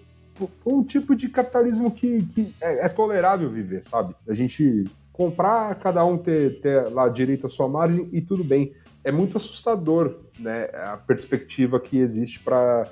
um 0.64 0.82
tipo 0.82 1.14
de 1.14 1.28
capitalismo 1.28 1.90
que, 1.90 2.22
que 2.24 2.54
é, 2.60 2.86
é, 2.86 2.88
tolerável 2.88 3.50
viver, 3.50 3.82
sabe? 3.82 4.14
A 4.28 4.34
gente 4.34 4.84
comprar, 5.12 5.74
cada 5.76 6.04
um 6.04 6.16
ter, 6.16 6.60
ter 6.60 6.88
lá 6.88 7.08
direito 7.08 7.46
à 7.46 7.48
sua 7.48 7.68
margem 7.68 8.08
e 8.12 8.20
tudo 8.20 8.44
bem. 8.44 8.72
É 9.02 9.10
muito 9.10 9.36
assustador, 9.36 10.20
né? 10.38 10.68
A 10.74 10.96
perspectiva 10.96 11.80
que 11.80 11.98
existe 11.98 12.40
para 12.40 12.88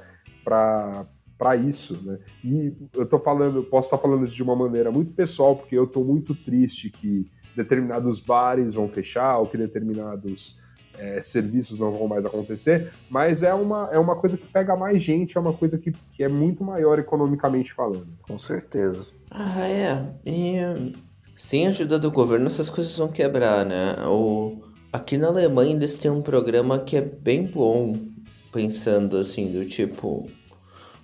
isso, 1.57 2.01
né? 2.05 2.19
E 2.43 2.73
eu 2.95 3.07
tô 3.07 3.19
falando, 3.19 3.63
posso 3.63 3.87
estar 3.87 3.99
falando 3.99 4.25
isso 4.25 4.35
de 4.35 4.43
uma 4.43 4.57
maneira 4.57 4.91
muito 4.91 5.13
pessoal, 5.13 5.57
porque 5.57 5.77
eu 5.77 5.87
tô 5.87 6.03
muito 6.03 6.35
triste 6.35 6.91
que 6.91 7.31
determinados 7.55 8.21
bares 8.21 8.75
vão 8.75 8.89
fechar 8.89 9.39
ou 9.39 9.47
que 9.47 9.57
determinados 9.57 10.59
é, 10.99 11.21
serviços 11.21 11.79
não 11.79 11.91
vão 11.91 12.09
mais 12.09 12.25
acontecer, 12.25 12.93
mas 13.09 13.43
é 13.43 13.55
uma, 13.55 13.89
é 13.93 13.99
uma 13.99 14.17
coisa 14.17 14.37
que 14.37 14.47
pega 14.47 14.77
mais 14.77 15.03
gente, 15.03 15.37
é 15.37 15.41
uma 15.41 15.53
coisa 15.53 15.79
que, 15.79 15.93
que 16.13 16.23
é 16.23 16.29
muito 16.29 16.65
maior 16.65 16.99
economicamente 16.99 17.73
falando. 17.73 18.09
Com 18.23 18.39
certeza. 18.39 19.07
Ah, 19.31 19.67
é. 19.69 20.07
E 20.25 20.93
sem 21.35 21.67
a 21.67 21.71
ajuda 21.71 21.99
do 21.99 22.11
governo, 22.11 22.47
essas 22.47 22.71
coisas 22.71 22.97
vão 22.97 23.09
quebrar, 23.09 23.65
né? 23.65 23.95
O... 24.07 24.63
Aqui 24.93 25.19
na 25.19 25.27
Alemanha 25.27 25.75
eles 25.75 25.95
têm 25.97 26.11
um 26.11 26.23
programa 26.23 26.79
que 26.79 26.97
é 26.97 27.03
bem 27.03 27.45
bom, 27.45 27.93
pensando 28.51 29.19
assim, 29.19 29.53
do 29.53 29.67
tipo. 29.67 30.31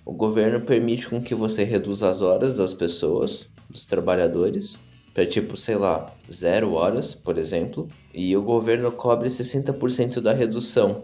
O 0.03 0.11
governo 0.11 0.59
permite 0.59 1.07
com 1.07 1.21
que 1.21 1.35
você 1.35 1.63
reduza 1.63 2.09
as 2.09 2.21
horas 2.21 2.57
das 2.57 2.73
pessoas, 2.73 3.47
dos 3.69 3.85
trabalhadores, 3.85 4.77
para 5.13 5.25
tipo, 5.25 5.55
sei 5.55 5.75
lá, 5.75 6.13
zero 6.31 6.73
horas, 6.73 7.13
por 7.13 7.37
exemplo, 7.37 7.87
e 8.13 8.35
o 8.35 8.41
governo 8.41 8.91
cobre 8.91 9.27
60% 9.27 10.19
da 10.19 10.33
redução 10.33 11.03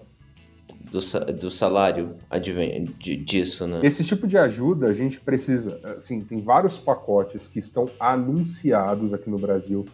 do, 0.92 1.34
do 1.34 1.52
salário 1.52 2.16
advém 2.30 2.86
disso, 2.86 3.68
né? 3.68 3.80
Esse 3.84 4.04
tipo 4.04 4.26
de 4.26 4.38
ajuda 4.38 4.88
a 4.88 4.94
gente 4.94 5.20
precisa, 5.20 5.80
assim, 5.96 6.22
tem 6.22 6.42
vários 6.42 6.78
pacotes 6.78 7.48
que 7.48 7.60
estão 7.60 7.84
anunciados 8.00 9.14
aqui 9.14 9.30
no 9.30 9.38
Brasil 9.38 9.86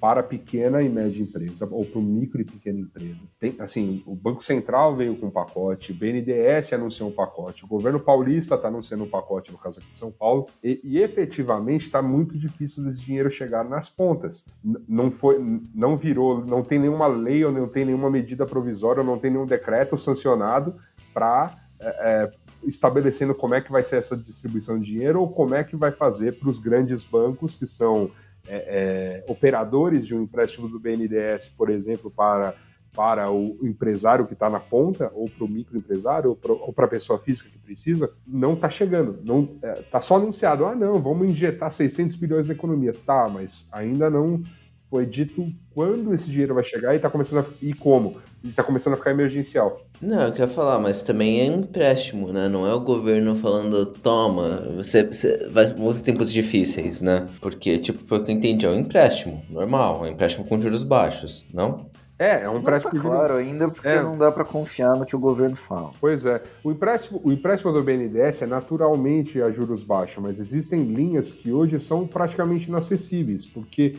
para 0.00 0.22
pequena 0.22 0.80
e 0.80 0.88
média 0.88 1.22
empresa 1.22 1.68
ou 1.70 1.84
para 1.84 2.00
micro 2.00 2.40
e 2.40 2.44
pequena 2.44 2.80
empresa. 2.80 3.26
Tem, 3.38 3.54
assim, 3.58 4.02
o 4.06 4.14
Banco 4.14 4.42
Central 4.42 4.96
veio 4.96 5.14
com 5.16 5.26
um 5.26 5.30
pacote, 5.30 5.92
o 5.92 5.94
BNDES 5.94 6.72
anunciou 6.72 7.10
um 7.10 7.12
pacote, 7.12 7.64
o 7.64 7.68
governo 7.68 8.00
paulista 8.00 8.54
está 8.54 8.68
anunciando 8.68 9.04
um 9.04 9.08
pacote, 9.08 9.52
no 9.52 9.58
caso 9.58 9.78
aqui 9.78 9.92
de 9.92 9.98
São 9.98 10.10
Paulo, 10.10 10.46
e, 10.64 10.80
e 10.82 10.98
efetivamente 10.98 11.82
está 11.82 12.00
muito 12.00 12.38
difícil 12.38 12.82
desse 12.82 13.04
dinheiro 13.04 13.30
chegar 13.30 13.62
nas 13.62 13.88
pontas. 13.88 14.44
N 14.64 14.80
não 14.88 15.10
foi, 15.10 15.38
não 15.74 15.96
virou, 15.96 16.44
não 16.44 16.62
tem 16.62 16.78
nenhuma 16.78 17.06
lei 17.06 17.44
ou 17.44 17.52
não 17.52 17.68
tem 17.68 17.84
nenhuma 17.84 18.10
medida 18.10 18.46
provisória, 18.46 19.00
ou 19.02 19.06
não 19.06 19.18
tem 19.18 19.30
nenhum 19.30 19.46
decreto 19.46 19.98
sancionado 19.98 20.74
para 21.12 21.54
é, 21.82 21.86
é, 21.88 22.32
estabelecendo 22.62 23.34
como 23.34 23.54
é 23.54 23.60
que 23.60 23.72
vai 23.72 23.82
ser 23.82 23.96
essa 23.96 24.16
distribuição 24.16 24.78
de 24.78 24.86
dinheiro 24.86 25.20
ou 25.20 25.30
como 25.30 25.54
é 25.54 25.64
que 25.64 25.74
vai 25.74 25.90
fazer 25.90 26.38
para 26.38 26.48
os 26.48 26.58
grandes 26.58 27.02
bancos 27.02 27.56
que 27.56 27.66
são 27.66 28.10
é, 28.46 29.22
é, 29.22 29.24
operadores 29.30 30.06
de 30.06 30.14
um 30.14 30.22
empréstimo 30.22 30.68
do 30.68 30.78
BNDES, 30.78 31.48
por 31.48 31.70
exemplo, 31.70 32.10
para, 32.10 32.54
para 32.94 33.30
o 33.30 33.58
empresário 33.62 34.26
que 34.26 34.32
está 34.32 34.48
na 34.48 34.60
ponta, 34.60 35.10
ou 35.14 35.28
para 35.28 35.44
o 35.44 35.48
microempresário, 35.48 36.36
ou 36.42 36.72
para 36.72 36.86
a 36.86 36.88
pessoa 36.88 37.18
física 37.18 37.50
que 37.50 37.58
precisa, 37.58 38.12
não 38.26 38.54
está 38.54 38.68
chegando. 38.68 39.18
Não 39.22 39.58
Está 39.78 39.98
é, 39.98 40.00
só 40.00 40.16
anunciado, 40.16 40.64
ah, 40.66 40.74
não, 40.74 40.94
vamos 40.94 41.28
injetar 41.28 41.70
600 41.70 42.16
bilhões 42.16 42.46
na 42.46 42.54
economia. 42.54 42.92
Tá, 43.06 43.28
mas 43.28 43.68
ainda 43.70 44.10
não 44.10 44.42
foi 44.90 45.06
dito 45.06 45.46
quando 45.72 46.12
esse 46.12 46.28
dinheiro 46.28 46.52
vai 46.52 46.64
chegar 46.64 46.94
e 46.94 46.98
tá 46.98 47.08
começando 47.08 47.46
a, 47.46 47.48
e 47.62 47.72
como. 47.72 48.16
E 48.42 48.50
tá 48.50 48.62
começando 48.62 48.94
a 48.94 48.96
ficar 48.96 49.12
emergencial. 49.12 49.82
Não, 50.02 50.22
eu 50.22 50.32
quero 50.32 50.50
falar, 50.50 50.78
mas 50.78 51.00
também 51.00 51.46
é 51.46 51.50
um 51.50 51.60
empréstimo, 51.60 52.32
né? 52.32 52.48
Não 52.48 52.66
é 52.66 52.74
o 52.74 52.80
governo 52.80 53.36
falando, 53.36 53.86
toma, 53.86 54.66
você, 54.76 55.04
você 55.04 55.48
vai 55.48 55.72
uns 55.74 56.00
tempos 56.00 56.32
difíceis, 56.32 57.00
né? 57.00 57.28
Porque, 57.40 57.78
tipo, 57.78 58.02
pelo 58.04 58.24
que 58.24 58.32
eu 58.32 58.34
entendi, 58.34 58.66
é 58.66 58.70
um 58.70 58.78
empréstimo, 58.78 59.42
normal, 59.48 59.98
é 59.98 60.08
um 60.08 60.12
empréstimo 60.12 60.44
com 60.44 60.60
juros 60.60 60.82
baixos, 60.82 61.44
não? 61.52 61.86
É, 62.18 62.42
é 62.42 62.50
um 62.50 62.58
empréstimo 62.58 62.92
não 62.92 63.02
tá 63.02 63.08
claro 63.08 63.34
ainda 63.36 63.70
porque 63.70 63.88
é. 63.88 64.02
não 64.02 64.18
dá 64.18 64.30
para 64.30 64.44
confiar 64.44 64.94
no 64.94 65.06
que 65.06 65.16
o 65.16 65.18
governo 65.18 65.56
fala. 65.56 65.90
Pois 65.98 66.26
é. 66.26 66.42
O 66.62 66.70
empréstimo, 66.70 67.18
o 67.24 67.32
empréstimo 67.32 67.72
do 67.72 67.82
BNDES 67.82 68.42
é 68.42 68.46
naturalmente 68.46 69.40
a 69.40 69.50
juros 69.50 69.82
baixos, 69.82 70.22
mas 70.22 70.38
existem 70.38 70.82
linhas 70.82 71.32
que 71.32 71.50
hoje 71.50 71.78
são 71.78 72.06
praticamente 72.06 72.68
inacessíveis, 72.68 73.46
porque 73.46 73.94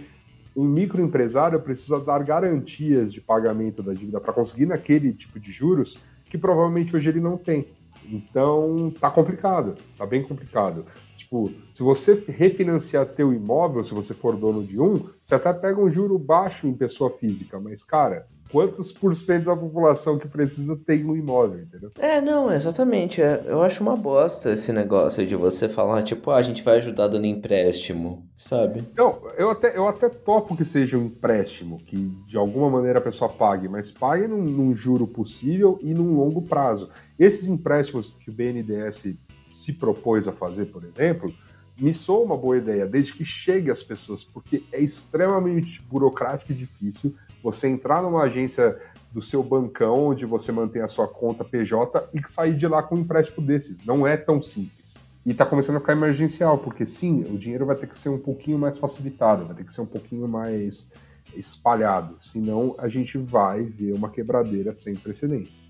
um 0.56 0.66
microempresário 0.66 1.60
precisa 1.60 2.00
dar 2.00 2.24
garantias 2.24 3.14
de 3.14 3.22
pagamento 3.22 3.82
da 3.82 3.94
dívida 3.94 4.20
para 4.20 4.34
conseguir 4.34 4.66
naquele 4.66 5.14
tipo 5.14 5.40
de 5.40 5.52
juros 5.52 5.98
que 6.26 6.38
provavelmente 6.38 6.96
hoje 6.96 7.10
ele 7.10 7.20
não 7.20 7.38
tem. 7.38 7.68
Então 8.06 8.90
tá 9.00 9.10
complicado, 9.10 9.76
tá 9.98 10.06
bem 10.06 10.24
complicado. 10.24 10.86
Tipo, 11.16 11.52
se 11.72 11.84
você 11.84 12.14
refinanciar 12.28 13.06
teu 13.06 13.34
imóvel, 13.34 13.84
se 13.84 13.94
você 13.94 14.14
for 14.14 14.36
dono 14.36 14.64
de 14.64 14.80
um, 14.80 14.96
você 15.22 15.36
até 15.36 15.54
pega 15.54 15.80
um 15.80 15.90
juro 15.90 16.18
baixo 16.18 16.68
em 16.68 16.74
pessoa 16.74 17.10
física, 17.10 17.60
mas 17.60 17.84
cara, 17.84 18.28
quantos 18.52 18.92
por 18.92 19.16
cento 19.16 19.46
da 19.46 19.56
população 19.56 20.18
que 20.18 20.28
precisa 20.28 20.76
tem 20.76 21.06
um 21.06 21.16
imóvel, 21.16 21.62
entendeu? 21.62 21.90
É, 21.98 22.20
não, 22.20 22.52
exatamente. 22.52 23.22
É, 23.22 23.44
eu 23.46 23.62
acho 23.62 23.82
uma 23.82 23.96
bosta 23.96 24.52
esse 24.52 24.74
negócio 24.74 25.26
de 25.26 25.36
você 25.36 25.70
falar, 25.70 26.04
tipo, 26.04 26.30
ah, 26.30 26.38
a 26.38 26.42
gente 26.42 26.62
vai 26.62 26.78
ajudar 26.78 27.08
dando 27.08 27.26
empréstimo, 27.26 28.30
sabe? 28.36 28.84
Não, 28.96 29.22
eu 29.38 29.50
até, 29.50 29.76
eu 29.76 29.88
até 29.88 30.10
topo 30.10 30.56
que 30.56 30.66
seja 30.66 30.98
um 30.98 31.06
empréstimo, 31.06 31.80
que 31.86 31.96
de 32.28 32.38
alguma 32.38 32.70
maneira 32.70 33.00
a 33.00 33.02
pessoa 33.02 33.30
pague, 33.30 33.68
mas 33.70 33.92
pague 33.92 34.28
num, 34.28 34.44
num 34.44 34.76
juro 34.76 35.08
possível 35.08 35.80
e 35.82 35.94
num 35.94 36.18
longo 36.18 36.42
prazo. 36.42 36.90
Esses 37.18 37.48
empréstimos 37.48 38.12
que 38.12 38.30
o 38.30 38.34
BNDES 38.34 39.16
se 39.50 39.74
propôs 39.74 40.28
a 40.28 40.32
fazer, 40.32 40.66
por 40.66 40.84
exemplo, 40.84 41.34
me 41.80 41.94
soa 41.94 42.24
uma 42.24 42.38
boa 42.38 42.58
ideia, 42.58 42.86
desde 42.86 43.14
que 43.14 43.26
chegue 43.26 43.72
às 43.72 43.82
pessoas, 43.82 44.24
porque 44.24 44.64
é 44.72 44.80
extremamente 44.80 45.82
burocrático 45.82 46.52
e 46.52 46.56
difícil 46.56 47.16
você 47.44 47.68
entrar 47.68 48.02
numa 48.02 48.24
agência 48.24 48.78
do 49.12 49.22
seu 49.22 49.44
bancão, 49.44 50.08
onde 50.08 50.26
você 50.26 50.52
mantém 50.52 50.82
a 50.82 50.88
sua 50.88 51.08
conta 51.08 51.44
PJ 51.44 52.10
e 52.14 52.28
sair 52.28 52.56
de 52.56 52.68
lá 52.68 52.82
com 52.82 52.96
um 52.96 53.00
empréstimo 53.00 53.46
desses. 53.46 53.84
Não 53.84 54.06
é 54.06 54.16
tão 54.16 54.42
simples. 54.42 55.00
E 55.26 55.32
está 55.32 55.46
começando 55.46 55.76
a 55.76 55.80
ficar 55.80 55.94
emergencial, 55.94 56.58
porque 56.58 56.86
sim, 56.86 57.26
o 57.32 57.38
dinheiro 57.38 57.66
vai 57.66 57.76
ter 57.76 57.88
que 57.88 57.98
ser 57.98 58.10
um 58.10 58.18
pouquinho 58.18 58.58
mais 58.58 58.78
facilitado, 58.78 59.46
vai 59.46 59.56
ter 59.56 59.64
que 59.64 59.74
ser 59.74 59.82
um 59.82 59.86
pouquinho 59.86 60.28
mais 60.28 60.90
espalhado, 61.36 62.16
senão 62.20 62.76
a 62.78 62.88
gente 62.88 63.18
vai 63.18 63.64
ver 63.64 63.96
uma 63.96 64.10
quebradeira 64.10 64.74
sem 64.74 64.96
precedentes. 64.96 65.62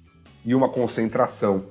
E 0.45 0.55
uma 0.55 0.69
concentração 0.69 1.65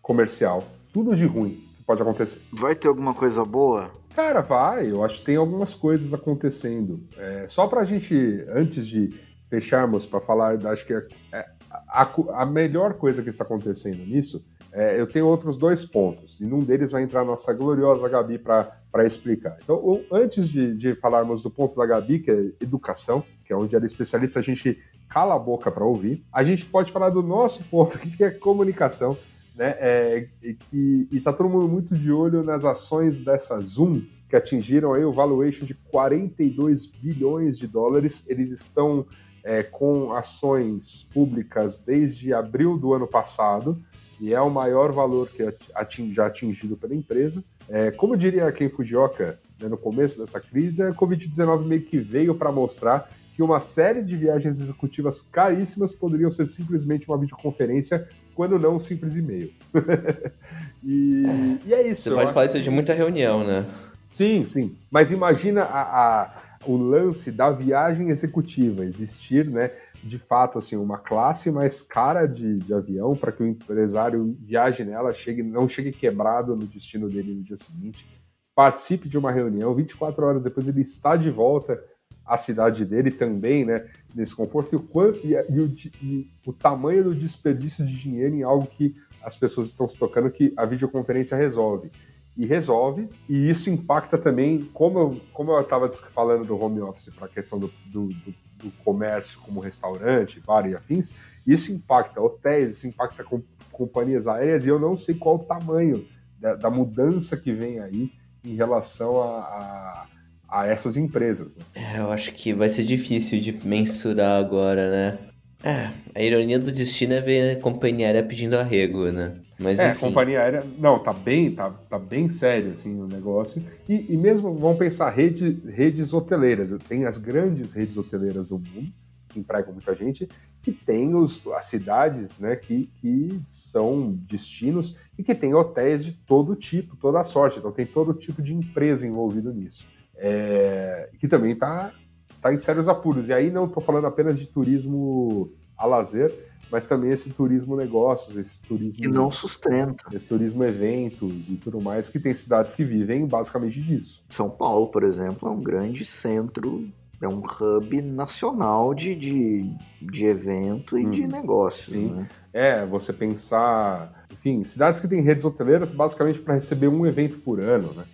comercial, 0.00 0.64
tudo 0.92 1.14
de 1.14 1.26
ruim 1.26 1.60
que 1.76 1.82
pode 1.82 2.00
acontecer. 2.00 2.40
Vai 2.52 2.74
ter 2.74 2.88
alguma 2.88 3.14
coisa 3.14 3.44
boa? 3.44 3.90
Cara, 4.14 4.40
vai. 4.40 4.90
Eu 4.90 5.04
acho 5.04 5.18
que 5.18 5.26
tem 5.26 5.36
algumas 5.36 5.74
coisas 5.74 6.14
acontecendo. 6.14 7.06
É, 7.18 7.46
só 7.46 7.66
para 7.66 7.82
a 7.82 7.84
gente, 7.84 8.16
antes 8.48 8.88
de 8.88 9.12
fecharmos 9.56 10.04
para 10.04 10.20
falar, 10.20 10.58
acho 10.66 10.86
que 10.86 10.92
é, 10.92 11.06
é, 11.32 11.46
a, 11.88 12.10
a, 12.34 12.44
melhor 12.44 12.94
coisa 12.94 13.22
que 13.22 13.30
está 13.30 13.42
acontecendo 13.42 14.04
nisso, 14.04 14.44
é, 14.70 15.00
eu 15.00 15.06
tenho 15.06 15.26
outros 15.26 15.56
dois 15.56 15.82
pontos, 15.82 16.40
e 16.40 16.44
num 16.44 16.58
deles 16.58 16.92
vai 16.92 17.02
entrar 17.02 17.22
a 17.22 17.24
nossa 17.24 17.54
gloriosa 17.54 18.06
Gabi 18.06 18.38
para 18.38 19.06
explicar. 19.06 19.56
Então, 19.62 20.02
antes 20.12 20.50
de, 20.50 20.76
de 20.76 20.94
falarmos 20.96 21.42
do 21.42 21.50
ponto 21.50 21.74
da 21.74 21.86
Gabi, 21.86 22.18
que 22.18 22.30
é 22.30 22.52
educação, 22.60 23.24
que 23.46 23.52
é 23.52 23.56
onde 23.56 23.74
ela 23.74 23.84
é 23.84 23.86
especialista, 23.86 24.40
a 24.40 24.42
gente 24.42 24.78
cala 25.08 25.34
a 25.34 25.38
boca 25.38 25.70
para 25.70 25.84
ouvir, 25.84 26.22
a 26.30 26.42
gente 26.42 26.66
pode 26.66 26.92
falar 26.92 27.08
do 27.08 27.22
nosso 27.22 27.64
ponto, 27.64 27.96
que 27.98 28.22
é 28.22 28.30
comunicação. 28.30 29.16
né? 29.56 29.74
É, 29.78 30.28
e, 30.42 31.08
e 31.10 31.20
tá 31.20 31.32
todo 31.32 31.48
mundo 31.48 31.66
muito 31.66 31.96
de 31.96 32.12
olho 32.12 32.42
nas 32.42 32.66
ações 32.66 33.20
dessa 33.20 33.58
Zoom, 33.58 34.02
que 34.28 34.36
atingiram 34.36 34.92
aí 34.92 35.04
o 35.04 35.12
valuation 35.12 35.64
de 35.64 35.74
42 35.74 36.86
bilhões 36.86 37.58
de 37.58 37.66
dólares. 37.66 38.24
Eles 38.26 38.50
estão 38.50 39.06
é, 39.46 39.62
com 39.62 40.12
ações 40.12 41.08
públicas 41.14 41.76
desde 41.76 42.34
abril 42.34 42.76
do 42.76 42.92
ano 42.92 43.06
passado, 43.06 43.80
e 44.20 44.34
é 44.34 44.40
o 44.40 44.50
maior 44.50 44.90
valor 44.92 45.28
que 45.28 45.42
ating, 45.72 46.12
já 46.12 46.26
atingido 46.26 46.76
pela 46.76 46.94
empresa. 46.94 47.44
É, 47.68 47.92
como 47.92 48.16
diria 48.16 48.50
Ken 48.50 48.68
Fujioka 48.68 49.38
né, 49.60 49.68
no 49.68 49.78
começo 49.78 50.18
dessa 50.18 50.40
crise, 50.40 50.82
a 50.82 50.92
Covid-19 50.92 51.64
meio 51.64 51.82
que 51.82 51.96
veio 51.96 52.34
para 52.34 52.50
mostrar 52.50 53.08
que 53.36 53.42
uma 53.42 53.60
série 53.60 54.02
de 54.02 54.16
viagens 54.16 54.58
executivas 54.58 55.22
caríssimas 55.22 55.94
poderiam 55.94 56.30
ser 56.30 56.46
simplesmente 56.46 57.06
uma 57.06 57.18
videoconferência, 57.18 58.08
quando 58.34 58.58
não 58.58 58.76
um 58.76 58.78
simples 58.80 59.16
e-mail. 59.16 59.52
e, 60.82 61.22
é, 61.24 61.68
e, 61.68 61.74
é 61.74 61.88
isso. 61.88 62.02
Você 62.02 62.10
pode 62.10 62.32
falar 62.32 62.46
isso 62.46 62.60
de 62.60 62.70
muita 62.70 62.94
reunião, 62.94 63.46
né? 63.46 63.64
Sim, 64.10 64.44
sim. 64.44 64.74
Mas 64.90 65.12
imagina 65.12 65.62
a, 65.62 65.82
a, 65.82 66.30
o 66.66 66.76
lance 66.76 67.30
da 67.30 67.50
viagem 67.50 68.10
executiva, 68.10 68.84
existir, 68.84 69.48
né? 69.48 69.70
De 70.02 70.18
fato, 70.18 70.58
assim, 70.58 70.76
uma 70.76 70.98
classe 70.98 71.50
mais 71.50 71.82
cara 71.82 72.26
de, 72.26 72.56
de 72.56 72.74
avião 72.74 73.16
para 73.16 73.32
que 73.32 73.42
o 73.42 73.46
empresário 73.46 74.36
viaje 74.40 74.84
nela, 74.84 75.12
chegue, 75.12 75.42
não 75.42 75.68
chegue 75.68 75.92
quebrado 75.92 76.54
no 76.54 76.66
destino 76.66 77.08
dele 77.08 77.34
no 77.34 77.42
dia 77.42 77.56
seguinte, 77.56 78.06
participe 78.54 79.08
de 79.08 79.18
uma 79.18 79.32
reunião, 79.32 79.74
24 79.74 80.24
horas 80.24 80.42
depois 80.42 80.66
ele 80.68 80.80
está 80.80 81.16
de 81.16 81.30
volta 81.30 81.82
à 82.24 82.36
cidade 82.36 82.84
dele 82.84 83.10
também, 83.10 83.64
né? 83.64 83.86
Nesse 84.14 84.34
conforto 84.34 84.74
e 84.74 84.76
o, 84.76 84.80
quanto, 84.80 85.26
e, 85.26 85.32
e, 85.32 85.60
o, 85.60 85.74
e 86.02 86.30
o 86.46 86.52
tamanho 86.52 87.04
do 87.04 87.14
desperdício 87.14 87.84
de 87.84 87.96
dinheiro 87.96 88.34
em 88.34 88.42
algo 88.42 88.66
que 88.66 88.94
as 89.22 89.36
pessoas 89.36 89.66
estão 89.66 89.86
se 89.88 89.98
tocando 89.98 90.30
que 90.30 90.52
a 90.56 90.64
videoconferência 90.64 91.36
resolve 91.36 91.90
e 92.36 92.44
resolve, 92.44 93.08
e 93.28 93.48
isso 93.48 93.70
impacta 93.70 94.18
também, 94.18 94.62
como 94.66 94.98
eu 94.98 95.20
como 95.32 95.52
eu 95.52 95.60
estava 95.60 95.90
falando 96.12 96.44
do 96.44 96.62
home 96.62 96.80
office 96.80 97.08
para 97.14 97.26
a 97.26 97.28
questão 97.28 97.58
do, 97.58 97.72
do, 97.86 98.08
do, 98.08 98.34
do, 98.58 98.70
comércio 98.84 99.40
como 99.40 99.58
restaurante, 99.58 100.40
bar 100.40 100.68
e 100.68 100.74
afins, 100.74 101.14
isso 101.46 101.72
impacta 101.72 102.20
hotéis, 102.20 102.76
isso 102.76 102.86
impacta 102.86 103.24
com, 103.24 103.42
companhias 103.72 104.28
aéreas, 104.28 104.66
e 104.66 104.68
eu 104.68 104.78
não 104.78 104.94
sei 104.94 105.14
qual 105.14 105.36
o 105.36 105.44
tamanho 105.44 106.06
da, 106.38 106.54
da 106.54 106.70
mudança 106.70 107.36
que 107.36 107.52
vem 107.52 107.80
aí 107.80 108.12
em 108.44 108.54
relação 108.54 109.20
a, 109.22 109.38
a, 109.40 110.06
a 110.48 110.66
essas 110.66 110.96
empresas. 110.96 111.56
Né? 111.56 111.64
É, 111.74 111.98
eu 111.98 112.10
acho 112.12 112.32
que 112.34 112.52
vai 112.52 112.68
ser 112.68 112.84
difícil 112.84 113.40
de 113.40 113.66
mensurar 113.66 114.38
agora, 114.38 114.90
né? 114.90 115.18
É, 115.64 115.90
a 116.14 116.22
ironia 116.22 116.58
do 116.58 116.70
destino 116.70 117.14
é 117.14 117.20
ver 117.20 117.56
a 117.56 117.60
companhia 117.60 118.06
aérea 118.06 118.22
pedindo 118.22 118.54
arrego, 118.56 119.10
né? 119.10 119.36
Mas, 119.58 119.78
é, 119.78 119.90
a 119.90 119.94
companhia 119.94 120.40
aérea, 120.40 120.62
não, 120.78 120.98
tá 120.98 121.12
bem, 121.12 121.50
tá, 121.50 121.70
tá 121.70 121.98
bem 121.98 122.28
sério, 122.28 122.72
assim, 122.72 123.00
o 123.00 123.06
negócio. 123.06 123.62
E, 123.88 124.12
e 124.12 124.16
mesmo, 124.16 124.54
vamos 124.54 124.78
pensar, 124.78 125.10
rede, 125.10 125.58
redes 125.66 126.12
hoteleiras. 126.12 126.76
Tem 126.86 127.06
as 127.06 127.16
grandes 127.16 127.72
redes 127.72 127.96
hoteleiras 127.96 128.50
do 128.50 128.58
mundo, 128.58 128.92
que 129.28 129.40
empregam 129.40 129.72
muita 129.72 129.94
gente, 129.94 130.28
e 130.66 130.72
tem 130.72 131.14
os, 131.14 131.40
as 131.54 131.64
cidades, 131.66 132.38
né, 132.38 132.56
que, 132.56 132.90
que 133.00 133.40
são 133.48 134.12
destinos 134.12 134.96
e 135.18 135.22
que 135.22 135.34
tem 135.34 135.54
hotéis 135.54 136.04
de 136.04 136.12
todo 136.12 136.54
tipo, 136.54 136.96
toda 136.96 137.22
sorte. 137.22 137.58
Então 137.58 137.72
tem 137.72 137.86
todo 137.86 138.12
tipo 138.12 138.42
de 138.42 138.54
empresa 138.54 139.06
envolvido 139.06 139.52
nisso. 139.52 139.86
É, 140.16 141.10
que 141.18 141.28
também 141.28 141.52
está 141.52 141.92
tá 142.40 142.52
em 142.52 142.58
sérios 142.58 142.88
apuros. 142.88 143.28
E 143.28 143.32
aí 143.32 143.50
não 143.50 143.66
estou 143.66 143.82
falando 143.82 144.06
apenas 144.06 144.38
de 144.38 144.46
turismo 144.46 145.50
a 145.76 145.86
lazer, 145.86 146.32
mas 146.70 146.84
também 146.84 147.10
esse 147.10 147.30
turismo 147.30 147.76
negócios, 147.76 148.36
esse 148.36 148.60
turismo. 148.60 149.02
Que 149.02 149.08
não 149.08 149.30
sustenta. 149.30 150.04
Esse 150.12 150.26
turismo 150.26 150.64
eventos 150.64 151.48
e 151.48 151.56
tudo 151.56 151.80
mais, 151.80 152.08
que 152.08 152.18
tem 152.18 152.34
cidades 152.34 152.74
que 152.74 152.84
vivem 152.84 153.26
basicamente 153.26 153.80
disso. 153.80 154.22
São 154.28 154.50
Paulo, 154.50 154.88
por 154.88 155.04
exemplo, 155.04 155.48
é 155.48 155.50
um 155.50 155.62
grande 155.62 156.04
centro, 156.04 156.88
é 157.20 157.28
um 157.28 157.40
hub 157.40 158.02
nacional 158.02 158.94
de, 158.94 159.14
de, 159.14 159.76
de 160.02 160.24
evento 160.24 160.98
e 160.98 161.06
hum. 161.06 161.10
de 161.10 161.22
negócios. 161.22 161.90
Sim. 161.90 162.08
Né? 162.08 162.28
É, 162.52 162.86
você 162.86 163.12
pensar. 163.12 164.24
Enfim, 164.32 164.64
cidades 164.64 164.98
que 164.98 165.08
têm 165.08 165.22
redes 165.22 165.44
hoteleiras 165.44 165.90
basicamente 165.90 166.40
para 166.40 166.54
receber 166.54 166.88
um 166.88 167.06
evento 167.06 167.38
por 167.38 167.60
ano, 167.60 167.92
né? 167.94 168.04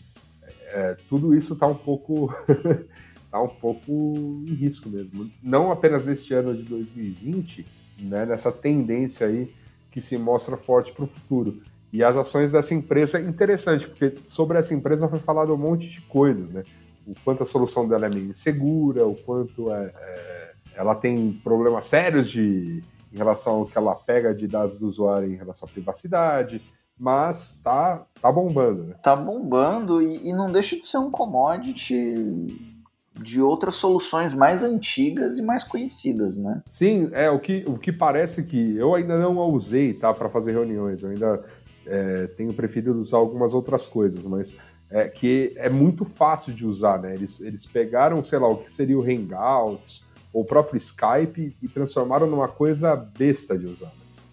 É, 0.74 0.96
tudo 1.08 1.34
isso 1.34 1.52
está 1.52 1.66
um 1.66 1.74
pouco 1.74 2.34
está 3.32 3.40
um 3.40 3.48
pouco 3.48 3.90
em 4.46 4.52
risco 4.52 4.90
mesmo. 4.90 5.30
Não 5.42 5.72
apenas 5.72 6.04
neste 6.04 6.34
ano 6.34 6.54
de 6.54 6.64
2020, 6.64 7.66
né, 7.98 8.26
nessa 8.26 8.52
tendência 8.52 9.26
aí 9.26 9.50
que 9.90 10.02
se 10.02 10.18
mostra 10.18 10.56
forte 10.56 10.92
para 10.92 11.04
o 11.04 11.06
futuro. 11.06 11.62
E 11.90 12.04
as 12.04 12.16
ações 12.18 12.52
dessa 12.52 12.74
empresa 12.74 13.18
é 13.18 13.22
interessante, 13.22 13.88
porque 13.88 14.14
sobre 14.26 14.58
essa 14.58 14.74
empresa 14.74 15.08
foi 15.08 15.18
falado 15.18 15.52
um 15.54 15.56
monte 15.56 15.88
de 15.88 16.00
coisas, 16.02 16.50
né? 16.50 16.62
O 17.06 17.12
quanto 17.24 17.42
a 17.42 17.46
solução 17.46 17.88
dela 17.88 18.06
é 18.06 18.10
meio 18.10 18.30
insegura, 18.30 19.06
o 19.06 19.16
quanto 19.16 19.72
é, 19.72 19.92
é, 19.94 20.52
ela 20.74 20.94
tem 20.94 21.32
problemas 21.44 21.86
sérios 21.86 22.30
de, 22.30 22.82
em 23.12 23.16
relação 23.16 23.54
ao 23.56 23.66
que 23.66 23.76
ela 23.76 23.94
pega 23.94 24.34
de 24.34 24.46
dados 24.46 24.78
do 24.78 24.86
usuário 24.86 25.30
em 25.30 25.36
relação 25.36 25.68
à 25.68 25.72
privacidade, 25.72 26.62
mas 26.98 27.58
tá, 27.62 28.06
tá 28.20 28.30
bombando, 28.30 28.84
né? 28.84 28.94
Tá 29.02 29.16
bombando 29.16 30.00
e, 30.00 30.28
e 30.28 30.32
não 30.32 30.50
deixa 30.50 30.76
de 30.76 30.84
ser 30.84 30.98
um 30.98 31.10
commodity 31.10 32.14
de 33.22 33.40
outras 33.40 33.76
soluções 33.76 34.34
mais 34.34 34.62
antigas 34.62 35.38
e 35.38 35.42
mais 35.42 35.64
conhecidas, 35.64 36.36
né? 36.36 36.62
Sim, 36.66 37.08
é 37.12 37.30
o 37.30 37.38
que, 37.38 37.64
o 37.66 37.78
que 37.78 37.92
parece 37.92 38.42
que 38.42 38.76
eu 38.76 38.94
ainda 38.94 39.18
não 39.18 39.40
a 39.40 39.46
usei, 39.46 39.94
tá, 39.94 40.12
para 40.12 40.28
fazer 40.28 40.52
reuniões. 40.52 41.02
Eu 41.02 41.10
ainda 41.10 41.42
é, 41.86 42.26
tenho 42.28 42.52
preferido 42.52 42.98
usar 43.00 43.18
algumas 43.18 43.54
outras 43.54 43.86
coisas, 43.86 44.26
mas 44.26 44.54
é 44.90 45.08
que 45.08 45.52
é 45.56 45.70
muito 45.70 46.04
fácil 46.04 46.52
de 46.52 46.66
usar, 46.66 47.00
né? 47.00 47.14
Eles, 47.14 47.40
eles 47.40 47.64
pegaram, 47.64 48.22
sei 48.22 48.38
lá, 48.38 48.48
o 48.48 48.58
que 48.58 48.70
seria 48.70 48.98
o 48.98 49.02
Hangouts 49.02 50.04
ou 50.32 50.42
o 50.42 50.44
próprio 50.44 50.76
Skype 50.76 51.56
e 51.62 51.68
transformaram 51.68 52.26
numa 52.26 52.48
coisa 52.48 52.94
besta 52.94 53.56
de 53.56 53.66
usar. 53.66 53.92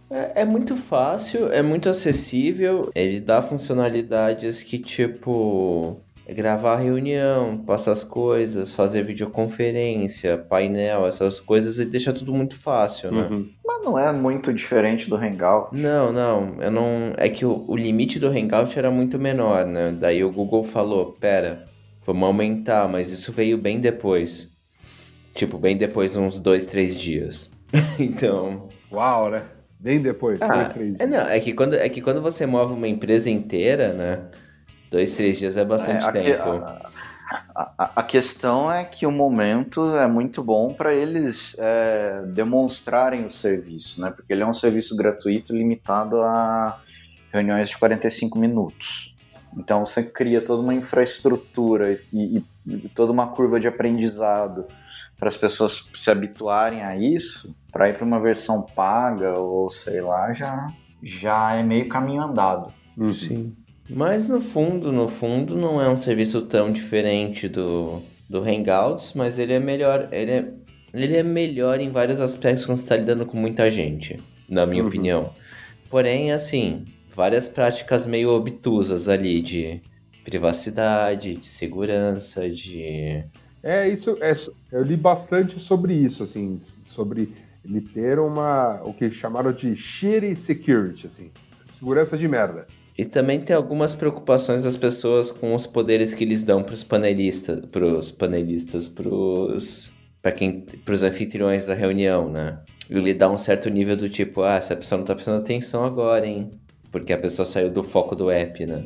É, 0.09 0.41
é, 0.41 0.45
muito 0.45 0.75
fácil, 0.75 1.51
é 1.51 1.61
muito 1.61 1.87
acessível, 1.87 2.91
ele 2.95 3.19
dá 3.19 3.43
funcionalidades 3.43 4.63
que, 4.63 4.79
tipo, 4.79 6.01
é 6.29 6.33
gravar 6.33 6.75
reunião, 6.75 7.57
passar 7.57 7.91
as 7.91 8.03
coisas, 8.03 8.71
fazer 8.71 9.01
videoconferência, 9.01 10.37
painel, 10.37 11.07
essas 11.07 11.39
coisas 11.39 11.79
e 11.79 11.85
deixa 11.85 12.13
tudo 12.13 12.31
muito 12.31 12.55
fácil, 12.55 13.11
né? 13.11 13.27
Uhum. 13.31 13.49
Mas 13.65 13.83
não 13.83 13.97
é 13.97 14.11
muito 14.11 14.53
diferente 14.53 15.09
do 15.09 15.15
Hangout. 15.15 15.75
Não, 15.75 16.13
não, 16.13 16.61
eu 16.61 16.69
não. 16.69 17.13
É 17.17 17.29
que 17.29 17.43
o, 17.43 17.65
o 17.67 17.75
limite 17.75 18.19
do 18.19 18.27
Hangout 18.27 18.77
era 18.77 18.91
muito 18.91 19.17
menor, 19.17 19.65
né? 19.65 19.91
Daí 19.99 20.23
o 20.23 20.31
Google 20.31 20.63
falou, 20.63 21.17
pera, 21.19 21.65
vamos 22.05 22.21
aumentar, 22.21 22.87
mas 22.87 23.09
isso 23.09 23.31
veio 23.31 23.57
bem 23.57 23.79
depois. 23.79 24.51
Tipo, 25.33 25.57
bem 25.57 25.75
depois 25.75 26.11
de 26.11 26.19
uns 26.19 26.37
dois, 26.37 26.67
três 26.67 26.95
dias. 26.95 27.49
então. 27.99 28.69
Uau, 28.91 29.31
né? 29.31 29.41
Bem 29.79 29.99
depois, 29.99 30.39
ah, 30.43 30.47
dois, 30.47 30.69
três 30.73 30.95
dias. 30.95 30.99
É, 30.99 31.07
não, 31.07 31.27
é 31.27 31.39
que, 31.39 31.53
quando, 31.53 31.73
é 31.73 31.89
que 31.89 32.01
quando 32.01 32.21
você 32.21 32.45
move 32.45 32.73
uma 32.73 32.87
empresa 32.87 33.31
inteira, 33.31 33.93
né? 33.93 34.19
Dois, 34.89 35.15
três 35.15 35.37
dias 35.37 35.55
é 35.57 35.63
bastante 35.63 36.07
é, 36.07 36.11
tempo. 36.11 36.49
A, 37.29 37.71
a, 37.77 37.91
a, 37.97 38.03
questão 38.03 38.71
é 38.71 38.83
que 38.83 39.05
o 39.05 39.11
momento 39.11 39.95
é 39.95 40.07
muito 40.07 40.43
bom 40.43 40.73
para 40.73 40.93
eles 40.93 41.55
é, 41.59 42.23
demonstrarem 42.33 43.25
o 43.25 43.29
serviço, 43.29 44.01
né? 44.01 44.09
Porque 44.09 44.33
ele 44.33 44.41
é 44.41 44.47
um 44.47 44.53
serviço 44.53 44.95
gratuito 44.95 45.55
limitado 45.55 46.21
a 46.21 46.81
reuniões 47.31 47.69
de 47.69 47.77
45 47.77 48.39
minutos. 48.39 49.15
Então 49.55 49.85
você 49.85 50.03
cria 50.03 50.41
toda 50.41 50.63
uma 50.63 50.73
infraestrutura 50.73 51.91
e, 51.91 51.99
e, 52.13 52.43
e 52.65 52.89
toda 52.89 53.11
uma 53.11 53.27
curva 53.27 53.59
de 53.59 53.67
aprendizado 53.67 54.65
para 55.19 55.27
as 55.27 55.37
pessoas 55.37 55.89
se 55.93 56.09
habituarem 56.09 56.81
a 56.81 56.95
isso, 56.95 57.53
para 57.71 57.89
ir 57.89 57.97
para 57.97 58.05
uma 58.05 58.19
versão 58.19 58.61
paga 58.61 59.37
ou 59.37 59.69
sei 59.69 60.01
lá, 60.01 60.31
já, 60.31 60.71
já 61.03 61.53
é 61.55 61.61
meio 61.61 61.89
caminho 61.89 62.23
andado. 62.23 62.73
Sim. 63.11 63.55
Mas 63.89 64.29
no 64.29 64.39
fundo, 64.39 64.91
no 64.91 65.07
fundo, 65.07 65.57
não 65.57 65.81
é 65.81 65.89
um 65.89 65.99
serviço 65.99 66.43
tão 66.43 66.71
diferente 66.71 67.49
do, 67.49 68.01
do 68.29 68.39
Hangouts, 68.39 69.13
mas 69.15 69.39
ele 69.39 69.53
é 69.53 69.59
melhor. 69.59 70.09
Ele 70.11 70.31
é, 70.31 70.53
ele 70.93 71.15
é 71.17 71.23
melhor 71.23 71.79
em 71.79 71.89
vários 71.89 72.21
aspectos 72.21 72.65
quando 72.65 72.77
você 72.77 72.83
está 72.83 72.95
lidando 72.95 73.25
com 73.25 73.37
muita 73.37 73.69
gente, 73.69 74.19
na 74.47 74.65
minha 74.65 74.83
uhum. 74.83 74.89
opinião. 74.89 75.33
Porém, 75.89 76.31
assim, 76.31 76.85
várias 77.15 77.49
práticas 77.49 78.05
meio 78.05 78.29
obtusas 78.31 79.09
ali 79.09 79.41
de 79.41 79.81
privacidade, 80.23 81.35
de 81.35 81.47
segurança, 81.47 82.47
de. 82.47 83.23
É, 83.63 83.89
isso. 83.89 84.17
É, 84.21 84.31
eu 84.71 84.83
li 84.83 84.95
bastante 84.95 85.59
sobre 85.59 85.93
isso, 85.95 86.21
assim, 86.21 86.55
sobre 86.83 87.31
ele 87.65 87.81
ter 87.81 88.19
uma. 88.19 88.81
o 88.83 88.93
que 88.93 89.09
chamaram 89.11 89.51
de 89.51 89.75
shitty 89.75 90.35
security, 90.35 91.07
assim, 91.07 91.31
segurança 91.63 92.15
de 92.15 92.27
merda. 92.27 92.67
E 92.99 93.05
também 93.05 93.39
tem 93.39 93.55
algumas 93.55 93.95
preocupações 93.95 94.63
das 94.63 94.75
pessoas 94.75 95.31
com 95.31 95.55
os 95.55 95.65
poderes 95.65 96.13
que 96.13 96.23
eles 96.23 96.43
dão 96.43 96.61
para 96.61 96.73
os 96.73 96.83
panelistas, 96.83 97.65
para 97.65 97.85
os 97.85 98.11
panelistas, 98.11 98.89
para 98.89 99.07
os 99.07 99.91
para 100.21 100.33
quem, 100.33 100.59
para 100.59 100.93
os 100.93 101.01
anfitriões 101.01 101.65
da 101.65 101.73
reunião, 101.73 102.29
né? 102.29 102.59
Ele 102.89 103.13
dá 103.13 103.29
um 103.29 103.37
certo 103.37 103.69
nível 103.69 103.95
do 103.95 104.09
tipo, 104.09 104.41
ah, 104.41 104.55
essa 104.55 104.75
pessoa 104.75 104.97
não 104.97 105.05
tá 105.05 105.15
prestando 105.15 105.39
atenção 105.39 105.85
agora, 105.85 106.27
hein? 106.27 106.51
porque 106.91 107.13
a 107.13 107.17
pessoa 107.17 107.45
saiu 107.45 107.69
do 107.69 107.83
foco 107.83 108.15
do 108.15 108.29
app, 108.29 108.65
né? 108.65 108.85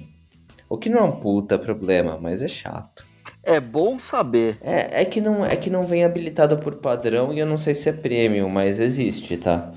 O 0.70 0.78
que 0.78 0.89
não 0.89 0.99
é 0.99 1.03
um 1.03 1.20
puta 1.20 1.57
problema, 1.57 2.18
mas 2.22 2.41
é 2.41 2.47
chato. 2.47 3.05
É 3.44 3.60
bom 3.60 4.00
saber. 4.00 4.58
É, 4.62 5.02
é 5.02 5.06
que 5.06 5.20
não 5.20 5.46
é 5.46 5.56
que 5.58 5.70
não 5.70 5.86
vem 5.86 6.06
habilitado 6.06 6.58
por 6.60 6.76
padrão 6.76 7.34
e 7.34 7.39
eu 7.39 7.46
não 7.46 7.58
sei 7.58 7.76
se 7.76 7.89
é 7.89 7.91
premium, 7.94 8.48
mas 8.48 8.80
existe, 8.80 9.36
tá? 9.38 9.72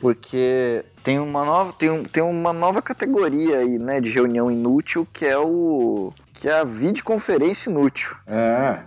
Porque 0.00 0.84
tem 1.04 1.18
uma 1.18 1.44
nova, 1.44 1.72
tem, 1.72 1.88
um, 1.90 2.02
tem 2.02 2.22
uma 2.22 2.52
nova 2.52 2.82
categoria 2.82 3.58
aí, 3.58 3.78
né, 3.78 4.00
de 4.00 4.10
reunião 4.10 4.50
inútil, 4.50 5.06
que 5.12 5.24
é 5.24 5.38
o 5.38 6.12
que 6.34 6.48
é 6.48 6.52
a 6.54 6.64
videoconferência 6.64 7.70
inútil. 7.70 8.10
É. 8.26 8.80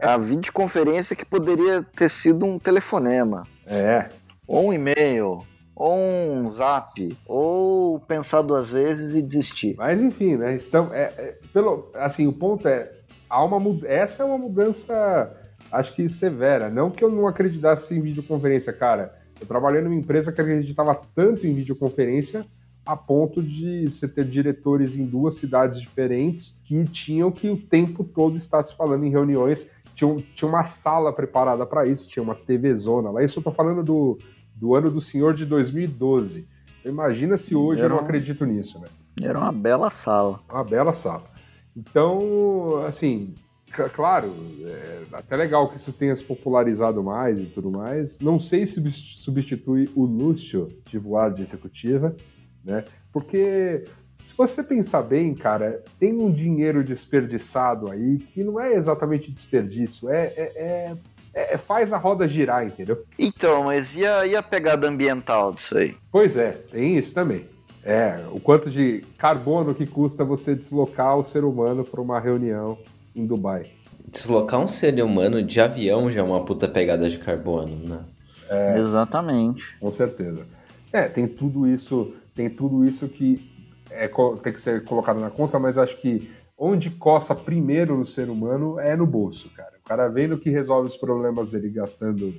A 0.00 0.16
videoconferência 0.16 1.14
que 1.16 1.24
poderia 1.24 1.84
ter 1.96 2.08
sido 2.08 2.46
um 2.46 2.58
telefonema, 2.58 3.46
É. 3.66 4.08
ou 4.46 4.68
um 4.68 4.72
e-mail, 4.72 5.44
ou 5.74 5.96
um 5.98 6.48
zap, 6.50 7.16
ou 7.26 7.98
pensar 8.00 8.42
duas 8.42 8.70
vezes 8.70 9.14
e 9.14 9.20
desistir. 9.22 9.74
Mas 9.76 10.02
enfim, 10.02 10.36
né? 10.36 10.54
Estão, 10.54 10.94
é, 10.94 11.12
é, 11.18 11.34
pelo, 11.52 11.90
assim, 11.94 12.26
o 12.28 12.32
ponto 12.32 12.68
é, 12.68 12.92
há 13.34 13.44
uma, 13.44 13.86
essa 13.86 14.22
é 14.22 14.26
uma 14.26 14.38
mudança, 14.38 15.34
acho 15.72 15.94
que 15.94 16.08
severa. 16.08 16.70
Não 16.70 16.90
que 16.90 17.02
eu 17.04 17.10
não 17.10 17.26
acreditasse 17.26 17.94
em 17.96 18.00
videoconferência, 18.00 18.72
cara. 18.72 19.14
Eu 19.40 19.46
trabalhei 19.46 19.82
numa 19.82 19.94
empresa 19.94 20.32
que 20.32 20.40
acreditava 20.40 20.98
tanto 21.14 21.46
em 21.46 21.54
videoconferência 21.54 22.46
a 22.86 22.96
ponto 22.96 23.42
de 23.42 23.88
você 23.88 24.06
ter 24.06 24.24
diretores 24.26 24.96
em 24.96 25.04
duas 25.06 25.36
cidades 25.36 25.80
diferentes 25.80 26.60
que 26.64 26.84
tinham 26.84 27.30
que 27.32 27.48
o 27.50 27.56
tempo 27.56 28.04
todo 28.04 28.36
estar 28.36 28.62
se 28.62 28.74
falando 28.76 29.04
em 29.04 29.10
reuniões. 29.10 29.70
Tinha, 29.94 30.22
tinha 30.34 30.48
uma 30.48 30.64
sala 30.64 31.12
preparada 31.12 31.64
para 31.64 31.86
isso, 31.88 32.08
tinha 32.08 32.22
uma 32.22 32.34
TV 32.34 32.74
zona 32.74 33.10
lá. 33.10 33.22
Isso 33.24 33.38
eu 33.38 33.42
tô 33.42 33.50
falando 33.52 33.82
do, 33.82 34.18
do 34.54 34.74
ano 34.74 34.90
do 34.90 35.00
senhor 35.00 35.34
de 35.34 35.46
2012. 35.46 36.46
Então, 36.80 36.92
Imagina 36.92 37.36
se 37.36 37.54
hoje 37.54 37.80
eu 37.80 37.86
Era 37.86 37.94
não 37.94 38.00
um- 38.02 38.04
acredito 38.04 38.44
nisso, 38.44 38.78
né? 38.78 38.86
Era 39.22 39.38
uma 39.38 39.52
bela 39.52 39.90
sala. 39.90 40.40
Uma 40.52 40.64
bela 40.64 40.92
sala. 40.92 41.22
Então, 41.76 42.82
assim, 42.86 43.34
claro, 43.92 44.32
é 44.64 45.02
até 45.12 45.36
legal 45.36 45.68
que 45.68 45.76
isso 45.76 45.92
tenha 45.92 46.14
se 46.14 46.24
popularizado 46.24 47.02
mais 47.02 47.40
e 47.40 47.46
tudo 47.46 47.70
mais. 47.70 48.18
Não 48.20 48.38
sei 48.38 48.64
se 48.66 48.74
subs- 48.74 49.16
substitui 49.22 49.90
o 49.94 50.04
luxo 50.04 50.68
de 50.88 50.98
voar 50.98 51.32
de 51.32 51.42
executiva, 51.42 52.14
né? 52.64 52.84
Porque 53.12 53.82
se 54.18 54.34
você 54.36 54.62
pensar 54.62 55.02
bem, 55.02 55.34
cara, 55.34 55.82
tem 55.98 56.12
um 56.12 56.30
dinheiro 56.30 56.82
desperdiçado 56.84 57.90
aí 57.90 58.18
que 58.18 58.42
não 58.44 58.60
é 58.60 58.74
exatamente 58.74 59.30
desperdício, 59.30 60.08
é, 60.10 60.26
é, 60.36 60.52
é- 61.34 61.54
é- 61.54 61.58
faz 61.58 61.92
a 61.92 61.96
roda 61.98 62.28
girar, 62.28 62.64
entendeu? 62.64 63.04
Então, 63.18 63.64
mas 63.64 63.94
e 63.96 64.06
a, 64.06 64.24
e 64.26 64.36
a 64.36 64.42
pegada 64.42 64.88
ambiental 64.88 65.52
disso 65.52 65.76
aí? 65.76 65.96
Pois 66.12 66.36
é, 66.36 66.52
tem 66.52 66.96
isso 66.96 67.12
também. 67.12 67.44
É, 67.84 68.24
o 68.32 68.40
quanto 68.40 68.70
de 68.70 69.02
carbono 69.18 69.74
que 69.74 69.86
custa 69.86 70.24
você 70.24 70.54
deslocar 70.54 71.18
o 71.18 71.24
ser 71.24 71.44
humano 71.44 71.84
para 71.84 72.00
uma 72.00 72.18
reunião 72.18 72.78
em 73.14 73.26
Dubai. 73.26 73.70
Deslocar 74.08 74.60
um 74.60 74.68
ser 74.68 75.02
humano 75.02 75.42
de 75.42 75.60
avião 75.60 76.10
já 76.10 76.20
é 76.20 76.24
uma 76.24 76.44
puta 76.44 76.66
pegada 76.66 77.08
de 77.08 77.18
carbono, 77.18 77.76
né? 77.86 78.00
Exatamente. 78.78 79.76
Com 79.80 79.90
certeza. 79.90 80.46
É, 80.92 81.08
tem 81.08 81.26
tudo 81.26 81.66
isso, 81.66 82.14
tem 82.34 82.48
tudo 82.48 82.84
isso 82.84 83.08
que 83.08 83.50
é, 83.90 84.08
tem 84.42 84.52
que 84.52 84.60
ser 84.60 84.84
colocado 84.84 85.20
na 85.20 85.30
conta, 85.30 85.58
mas 85.58 85.76
acho 85.76 86.00
que 86.00 86.30
onde 86.56 86.90
coça 86.90 87.34
primeiro 87.34 87.96
no 87.96 88.04
ser 88.04 88.28
humano 88.28 88.78
é 88.78 88.96
no 88.96 89.06
bolso, 89.06 89.50
cara. 89.50 89.74
O 89.78 89.88
cara 89.88 90.08
vendo 90.08 90.38
que 90.38 90.50
resolve 90.50 90.88
os 90.88 90.96
problemas 90.96 91.50
dele 91.50 91.68
gastando 91.68 92.34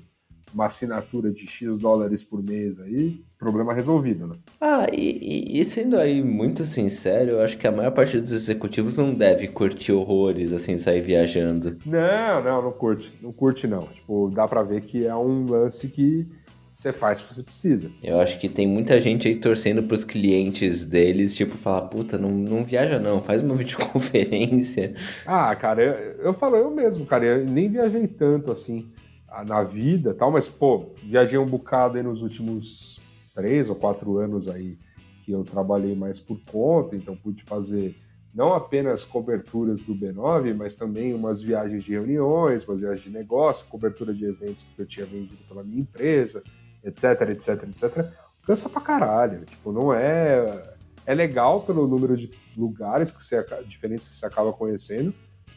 uma 0.56 0.66
assinatura 0.68 1.32
de 1.32 1.45
X 1.45 1.78
dólares 1.78 2.24
por 2.24 2.41
mês 2.41 2.80
aí, 2.80 3.22
problema 3.38 3.74
resolvido, 3.74 4.26
né? 4.26 4.38
Ah, 4.60 4.88
e, 4.91 5.60
e- 5.60 5.64
sendo 5.66 5.97
aí 5.97 6.24
muito 6.24 6.66
sincero, 6.66 7.32
eu 7.32 7.41
acho 7.41 7.58
que 7.58 7.68
a 7.68 7.72
maior 7.72 7.91
parte 7.91 8.20
dos 8.22 8.32
executivos 8.32 8.97
não 8.97 9.14
deve 9.14 9.49
curtir 9.49 9.91
horrores, 9.91 10.53
assim, 10.53 10.78
sair 10.78 11.01
viajando. 11.01 11.78
Não, 11.86 12.41
não, 12.41 12.62
não 12.62 12.72
curte. 12.72 13.14
Não 13.22 13.34
curte, 13.34 13.68
não. 13.68 13.88
Tipo, 13.88 14.32
dá 14.34 14.47
pra 14.47 14.64
ver 14.64 14.82
que 14.82 15.06
é 15.06 15.16
um 15.16 15.45
lance 15.45 15.89
que 15.89 16.26
você 16.72 16.91
faz 16.93 17.22
porque 17.22 17.36
você 17.36 17.43
precisa. 17.43 17.91
Eu 18.03 18.20
acho 18.20 18.39
que 18.39 18.47
tem 18.49 18.68
muita 18.68 18.99
gente 18.99 19.28
aí 19.28 19.36
torcendo 19.36 19.84
pros 19.84 20.03
clientes 20.06 20.86
deles, 20.86 21.36
tipo, 21.36 21.58
falar, 21.58 21.84
puta, 21.84 22.18
não, 22.18 22.30
não 22.32 22.64
viaja 22.64 22.97
não, 22.99 23.22
faz 23.22 23.41
uma 23.41 23.56
videoconferência. 23.56 24.93
Ah, 25.26 25.53
cara, 25.56 25.82
eu, 25.84 26.26
eu 26.28 26.34
falo 26.34 26.56
eu 26.56 26.70
mesmo, 26.72 27.06
cara, 27.06 27.26
eu 27.26 27.45
nem 27.45 27.70
viajei 27.70 28.08
tanto 28.08 28.51
assim 28.51 28.88
na 29.43 29.63
vida 29.63 30.13
tal, 30.13 30.31
mas, 30.31 30.47
pô, 30.47 30.91
viajei 31.03 31.38
um 31.38 31.45
bocado 31.45 31.97
aí 31.97 32.03
nos 32.03 32.21
últimos 32.21 33.01
três 33.33 33.69
ou 33.69 33.75
quatro 33.75 34.17
anos 34.17 34.47
aí 34.47 34.77
que 35.23 35.31
eu 35.31 35.43
trabalhei 35.43 35.95
mais 35.95 36.19
por 36.19 36.39
conta, 36.49 36.95
então 36.95 37.15
pude 37.15 37.43
fazer 37.43 37.95
não 38.36 38.53
apenas 38.53 39.05
coberturas 39.05 39.81
do 39.81 39.95
B9, 39.95 40.53
mas 40.53 40.75
também 40.75 41.13
umas 41.13 41.41
viagens 41.41 41.86
de 41.86 41.93
reuniões, 41.93 42.67
umas 42.67 42.81
viagens 42.81 43.03
de 43.03 43.09
negócio, 43.09 43.65
cobertura 43.67 44.13
de 44.13 44.25
eventos 44.25 44.65
que 44.75 44.81
eu 44.81 44.86
tinha 44.86 45.05
vendido 45.05 45.41
pela 45.47 45.63
minha 45.63 45.79
empresa, 45.79 46.43
etc, 46.83 47.29
etc, 47.29 47.63
etc. 47.63 48.11
Cansa 48.45 48.67
pra 48.67 48.81
caralho. 48.81 49.45
Tipo, 49.45 49.71
não 49.71 49.93
é. 49.93 50.75
É 51.05 51.13
legal 51.13 51.61
pelo 51.61 51.88
número 51.88 52.17
de 52.17 52.29
lugares 52.57 53.11
que 53.11 53.23
você, 53.23 53.43
diferentes 53.67 54.07
que 54.07 54.13
você 54.15 54.25
acaba 54.25 54.51
conhecendo, 54.51 55.13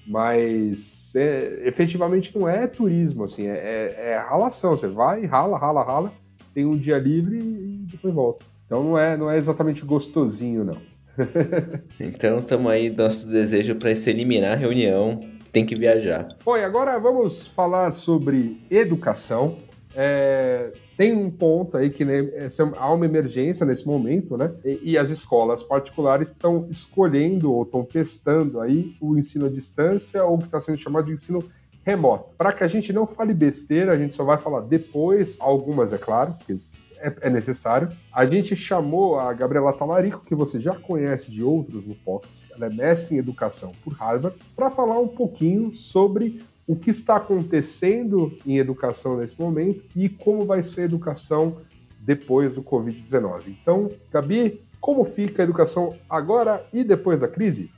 mas 0.08 1.14
é, 1.14 1.68
efetivamente 1.68 2.36
não 2.36 2.48
é 2.48 2.66
turismo, 2.66 3.24
assim, 3.24 3.46
é, 3.46 3.56
é, 3.56 4.10
é 4.12 4.18
ralação. 4.18 4.76
Você 4.76 4.88
vai, 4.88 5.26
rala, 5.26 5.58
rala, 5.58 5.84
rala, 5.84 6.12
tem 6.54 6.64
um 6.64 6.76
dia 6.76 6.98
livre 6.98 7.38
e 7.38 7.86
depois 7.90 8.14
volta. 8.14 8.44
Então 8.64 8.82
não 8.82 8.98
é, 8.98 9.16
não 9.16 9.30
é 9.30 9.36
exatamente 9.36 9.84
gostosinho, 9.84 10.64
não. 10.64 10.78
Então 12.00 12.38
tamo 12.40 12.68
aí, 12.68 12.88
nosso 12.88 13.28
desejo 13.28 13.74
pra 13.74 13.94
se 13.94 14.08
eliminar 14.08 14.52
a 14.52 14.56
reunião, 14.56 15.20
tem 15.52 15.66
que 15.66 15.74
viajar. 15.74 16.28
Bom, 16.44 16.56
e 16.56 16.64
agora 16.64 16.98
vamos 16.98 17.46
falar 17.46 17.90
sobre 17.92 18.62
educação. 18.70 19.58
É, 19.94 20.72
tem 20.98 21.14
um 21.14 21.30
ponto 21.30 21.76
aí 21.76 21.90
que 21.90 22.04
né, 22.04 22.28
essa- 22.34 22.70
há 22.76 22.92
uma 22.92 23.06
emergência 23.06 23.64
nesse 23.64 23.86
momento, 23.86 24.36
né? 24.36 24.52
E, 24.64 24.90
e 24.92 24.98
as 24.98 25.10
escolas 25.10 25.62
particulares 25.62 26.28
estão 26.28 26.66
escolhendo 26.68 27.54
ou 27.54 27.62
estão 27.62 27.84
testando 27.84 28.60
aí 28.60 28.96
o 29.00 29.16
ensino 29.16 29.46
à 29.46 29.48
distância 29.48 30.24
ou 30.24 30.34
o 30.34 30.38
que 30.38 30.46
está 30.46 30.58
sendo 30.58 30.76
chamado 30.76 31.06
de 31.06 31.12
ensino 31.12 31.38
remoto. 31.86 32.34
Para 32.36 32.52
que 32.52 32.64
a 32.64 32.66
gente 32.66 32.92
não 32.92 33.06
fale 33.06 33.32
besteira, 33.32 33.92
a 33.92 33.96
gente 33.96 34.12
só 34.12 34.24
vai 34.24 34.40
falar 34.40 34.62
depois, 34.62 35.36
algumas, 35.38 35.92
é 35.92 35.98
claro, 35.98 36.34
porque 36.36 36.56
é, 36.98 37.14
é 37.20 37.30
necessário. 37.30 37.90
A 38.12 38.24
gente 38.26 38.56
chamou 38.56 39.20
a 39.20 39.32
Gabriela 39.32 39.72
Talarico, 39.72 40.24
que 40.24 40.34
você 40.34 40.58
já 40.58 40.74
conhece 40.74 41.30
de 41.30 41.44
outros 41.44 41.84
no 41.84 41.94
Fox, 41.94 42.42
ela 42.50 42.66
é 42.66 42.70
mestre 42.70 43.14
em 43.14 43.18
educação 43.18 43.70
por 43.84 43.92
Harvard, 43.92 44.36
para 44.56 44.68
falar 44.68 44.98
um 44.98 45.06
pouquinho 45.06 45.72
sobre 45.72 46.38
o 46.68 46.76
que 46.76 46.90
está 46.90 47.16
acontecendo 47.16 48.36
em 48.46 48.58
educação 48.58 49.16
nesse 49.16 49.40
momento 49.40 49.82
e 49.96 50.06
como 50.08 50.44
vai 50.44 50.62
ser 50.62 50.82
a 50.82 50.84
educação 50.84 51.62
depois 51.98 52.54
do 52.54 52.62
Covid-19. 52.62 53.56
Então, 53.62 53.90
Gabi, 54.12 54.62
como 54.78 55.02
fica 55.04 55.42
a 55.42 55.44
educação 55.44 55.96
agora 56.08 56.64
e 56.72 56.84
depois 56.84 57.22
da 57.22 57.26
crise? 57.26 57.70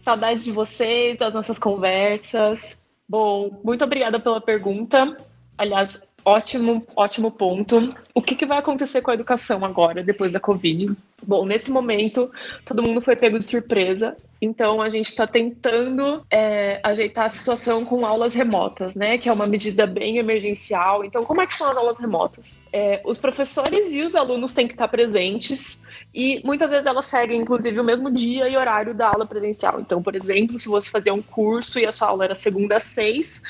Saudade 0.00 0.44
de 0.44 0.52
vocês, 0.52 1.16
das 1.16 1.34
nossas 1.34 1.58
conversas. 1.58 2.86
Bom, 3.08 3.60
muito 3.64 3.84
obrigada 3.84 4.20
pela 4.20 4.40
pergunta. 4.40 5.12
Aliás, 5.58 6.12
ótimo, 6.26 6.84
ótimo 6.96 7.30
ponto. 7.30 7.94
O 8.12 8.20
que, 8.20 8.34
que 8.34 8.44
vai 8.44 8.58
acontecer 8.58 9.00
com 9.00 9.12
a 9.12 9.14
educação 9.14 9.64
agora, 9.64 10.02
depois 10.02 10.32
da 10.32 10.40
Covid? 10.40 10.92
Bom, 11.24 11.46
nesse 11.46 11.70
momento, 11.70 12.30
todo 12.64 12.82
mundo 12.82 13.00
foi 13.00 13.14
pego 13.14 13.38
de 13.38 13.44
surpresa. 13.44 14.16
Então, 14.42 14.82
a 14.82 14.88
gente 14.90 15.06
está 15.06 15.26
tentando 15.26 16.22
é, 16.30 16.78
ajeitar 16.82 17.24
a 17.24 17.28
situação 17.28 17.84
com 17.84 18.04
aulas 18.04 18.34
remotas, 18.34 18.94
né? 18.94 19.16
Que 19.16 19.28
é 19.28 19.32
uma 19.32 19.46
medida 19.46 19.86
bem 19.86 20.18
emergencial. 20.18 21.04
Então, 21.04 21.24
como 21.24 21.40
é 21.40 21.46
que 21.46 21.54
são 21.54 21.70
as 21.70 21.76
aulas 21.76 21.98
remotas? 21.98 22.62
É, 22.72 23.00
os 23.04 23.16
professores 23.16 23.92
e 23.92 24.02
os 24.02 24.14
alunos 24.14 24.52
têm 24.52 24.66
que 24.66 24.74
estar 24.74 24.88
presentes 24.88 25.86
e 26.12 26.42
muitas 26.44 26.70
vezes 26.70 26.86
elas 26.86 27.06
seguem, 27.06 27.40
inclusive, 27.40 27.80
o 27.80 27.84
mesmo 27.84 28.10
dia 28.10 28.48
e 28.48 28.56
horário 28.56 28.92
da 28.92 29.08
aula 29.08 29.24
presencial. 29.24 29.80
Então, 29.80 30.02
por 30.02 30.14
exemplo, 30.14 30.58
se 30.58 30.68
você 30.68 30.90
fazia 30.90 31.14
um 31.14 31.22
curso 31.22 31.78
e 31.78 31.86
a 31.86 31.92
sua 31.92 32.08
aula 32.08 32.24
era 32.24 32.34
segunda 32.34 32.76
às 32.76 32.82
seis, 32.82 33.42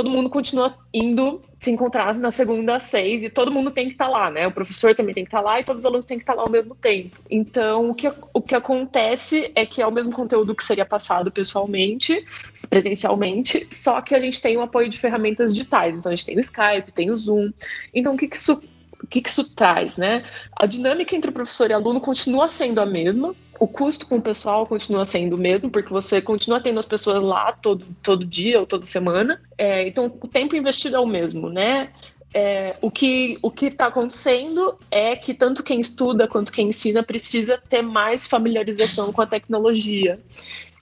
todo 0.00 0.10
mundo 0.10 0.30
continua 0.30 0.74
indo 0.94 1.42
se 1.58 1.70
encontrar 1.70 2.14
na 2.14 2.30
segunda 2.30 2.76
às 2.76 2.84
seis 2.84 3.22
e 3.22 3.28
todo 3.28 3.52
mundo 3.52 3.70
tem 3.70 3.86
que 3.86 3.92
estar 3.92 4.08
lá, 4.08 4.30
né? 4.30 4.46
O 4.46 4.50
professor 4.50 4.94
também 4.94 5.14
tem 5.14 5.24
que 5.24 5.28
estar 5.28 5.42
lá 5.42 5.60
e 5.60 5.64
todos 5.64 5.80
os 5.80 5.86
alunos 5.86 6.06
têm 6.06 6.16
que 6.16 6.22
estar 6.22 6.32
lá 6.32 6.40
ao 6.40 6.50
mesmo 6.50 6.74
tempo. 6.74 7.16
Então, 7.30 7.90
o 7.90 7.94
que, 7.94 8.10
o 8.32 8.40
que 8.40 8.54
acontece 8.54 9.52
é 9.54 9.66
que 9.66 9.82
é 9.82 9.86
o 9.86 9.92
mesmo 9.92 10.10
conteúdo 10.10 10.54
que 10.54 10.64
seria 10.64 10.86
passado 10.86 11.30
pessoalmente, 11.30 12.26
presencialmente, 12.70 13.68
só 13.70 14.00
que 14.00 14.14
a 14.14 14.18
gente 14.18 14.40
tem 14.40 14.56
o 14.56 14.62
apoio 14.62 14.88
de 14.88 14.96
ferramentas 14.96 15.52
digitais. 15.52 15.94
Então, 15.94 16.10
a 16.10 16.14
gente 16.14 16.24
tem 16.24 16.36
o 16.38 16.40
Skype, 16.40 16.92
tem 16.94 17.10
o 17.10 17.16
Zoom. 17.16 17.52
Então, 17.92 18.14
o 18.14 18.16
que, 18.16 18.26
que 18.26 18.36
isso 18.36 18.62
o 19.02 19.06
que, 19.06 19.20
que 19.20 19.28
isso 19.28 19.44
traz, 19.44 19.96
né? 19.96 20.24
A 20.56 20.66
dinâmica 20.66 21.16
entre 21.16 21.30
o 21.30 21.34
professor 21.34 21.70
e 21.70 21.72
aluno 21.72 22.00
continua 22.00 22.48
sendo 22.48 22.80
a 22.80 22.86
mesma, 22.86 23.34
o 23.58 23.66
custo 23.66 24.06
com 24.06 24.16
o 24.16 24.22
pessoal 24.22 24.66
continua 24.66 25.04
sendo 25.04 25.36
o 25.36 25.38
mesmo, 25.38 25.70
porque 25.70 25.92
você 25.92 26.20
continua 26.20 26.60
tendo 26.60 26.78
as 26.78 26.86
pessoas 26.86 27.22
lá 27.22 27.52
todo, 27.52 27.86
todo 28.02 28.24
dia 28.24 28.60
ou 28.60 28.66
toda 28.66 28.84
semana, 28.84 29.40
é, 29.58 29.86
então 29.86 30.06
o 30.20 30.28
tempo 30.28 30.56
investido 30.56 30.96
é 30.96 31.00
o 31.00 31.06
mesmo, 31.06 31.48
né? 31.48 31.90
é, 32.32 32.76
o 32.80 32.90
que 32.90 33.38
o 33.42 33.50
que 33.50 33.66
está 33.66 33.86
acontecendo 33.86 34.76
é 34.90 35.16
que 35.16 35.34
tanto 35.34 35.62
quem 35.62 35.80
estuda 35.80 36.28
quanto 36.28 36.52
quem 36.52 36.68
ensina 36.68 37.02
precisa 37.02 37.58
ter 37.58 37.82
mais 37.82 38.26
familiarização 38.26 39.12
com 39.12 39.20
a 39.20 39.26
tecnologia. 39.26 40.18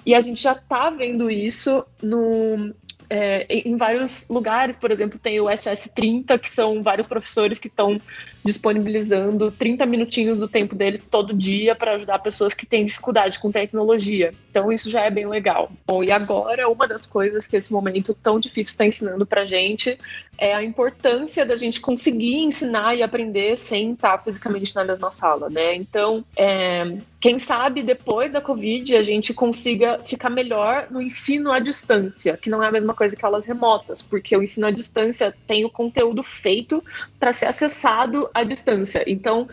E 0.04 0.14
a 0.14 0.20
gente 0.20 0.42
já 0.42 0.52
está 0.52 0.90
vendo 0.90 1.30
isso 1.30 1.84
no, 2.02 2.72
é, 3.10 3.46
em 3.50 3.76
vários 3.76 4.28
lugares, 4.28 4.76
por 4.76 4.90
exemplo, 4.90 5.18
tem 5.18 5.40
o 5.40 5.46
SS30, 5.46 6.38
que 6.38 6.48
são 6.48 6.82
vários 6.82 7.06
professores 7.06 7.58
que 7.58 7.68
estão 7.68 7.96
disponibilizando 8.48 9.50
30 9.50 9.84
minutinhos 9.84 10.38
do 10.38 10.48
tempo 10.48 10.74
deles 10.74 11.06
todo 11.06 11.34
dia 11.34 11.74
para 11.74 11.92
ajudar 11.92 12.18
pessoas 12.20 12.54
que 12.54 12.64
têm 12.64 12.86
dificuldade 12.86 13.38
com 13.38 13.52
tecnologia. 13.52 14.32
Então 14.50 14.72
isso 14.72 14.88
já 14.88 15.02
é 15.02 15.10
bem 15.10 15.28
legal. 15.28 15.70
Bom, 15.86 16.02
e 16.02 16.10
agora 16.10 16.66
uma 16.68 16.88
das 16.88 17.04
coisas 17.04 17.46
que 17.46 17.56
esse 17.56 17.70
momento 17.70 18.14
tão 18.14 18.40
difícil 18.40 18.72
está 18.72 18.86
ensinando 18.86 19.26
para 19.26 19.44
gente 19.44 19.98
é 20.38 20.54
a 20.54 20.62
importância 20.62 21.44
da 21.44 21.56
gente 21.56 21.80
conseguir 21.80 22.36
ensinar 22.36 22.94
e 22.94 23.02
aprender 23.02 23.56
sem 23.56 23.92
estar 23.92 24.16
fisicamente 24.18 24.74
na 24.74 24.84
mesma 24.84 25.10
sala, 25.10 25.50
né? 25.50 25.74
Então, 25.74 26.24
é, 26.36 26.96
quem 27.20 27.40
sabe 27.40 27.82
depois 27.82 28.30
da 28.30 28.40
Covid 28.40 28.96
a 28.96 29.02
gente 29.02 29.34
consiga 29.34 29.98
ficar 29.98 30.30
melhor 30.30 30.86
no 30.90 31.02
ensino 31.02 31.50
à 31.50 31.58
distância, 31.58 32.36
que 32.36 32.48
não 32.48 32.62
é 32.62 32.68
a 32.68 32.72
mesma 32.72 32.94
coisa 32.94 33.16
que 33.16 33.26
aulas 33.26 33.44
remotas, 33.44 34.00
porque 34.00 34.36
o 34.36 34.42
ensino 34.42 34.68
à 34.68 34.70
distância 34.70 35.34
tem 35.46 35.64
o 35.64 35.70
conteúdo 35.70 36.22
feito 36.22 36.82
para 37.18 37.32
ser 37.32 37.46
acessado 37.46 38.30
à 38.40 38.44
distância. 38.44 39.02
Então, 39.06 39.48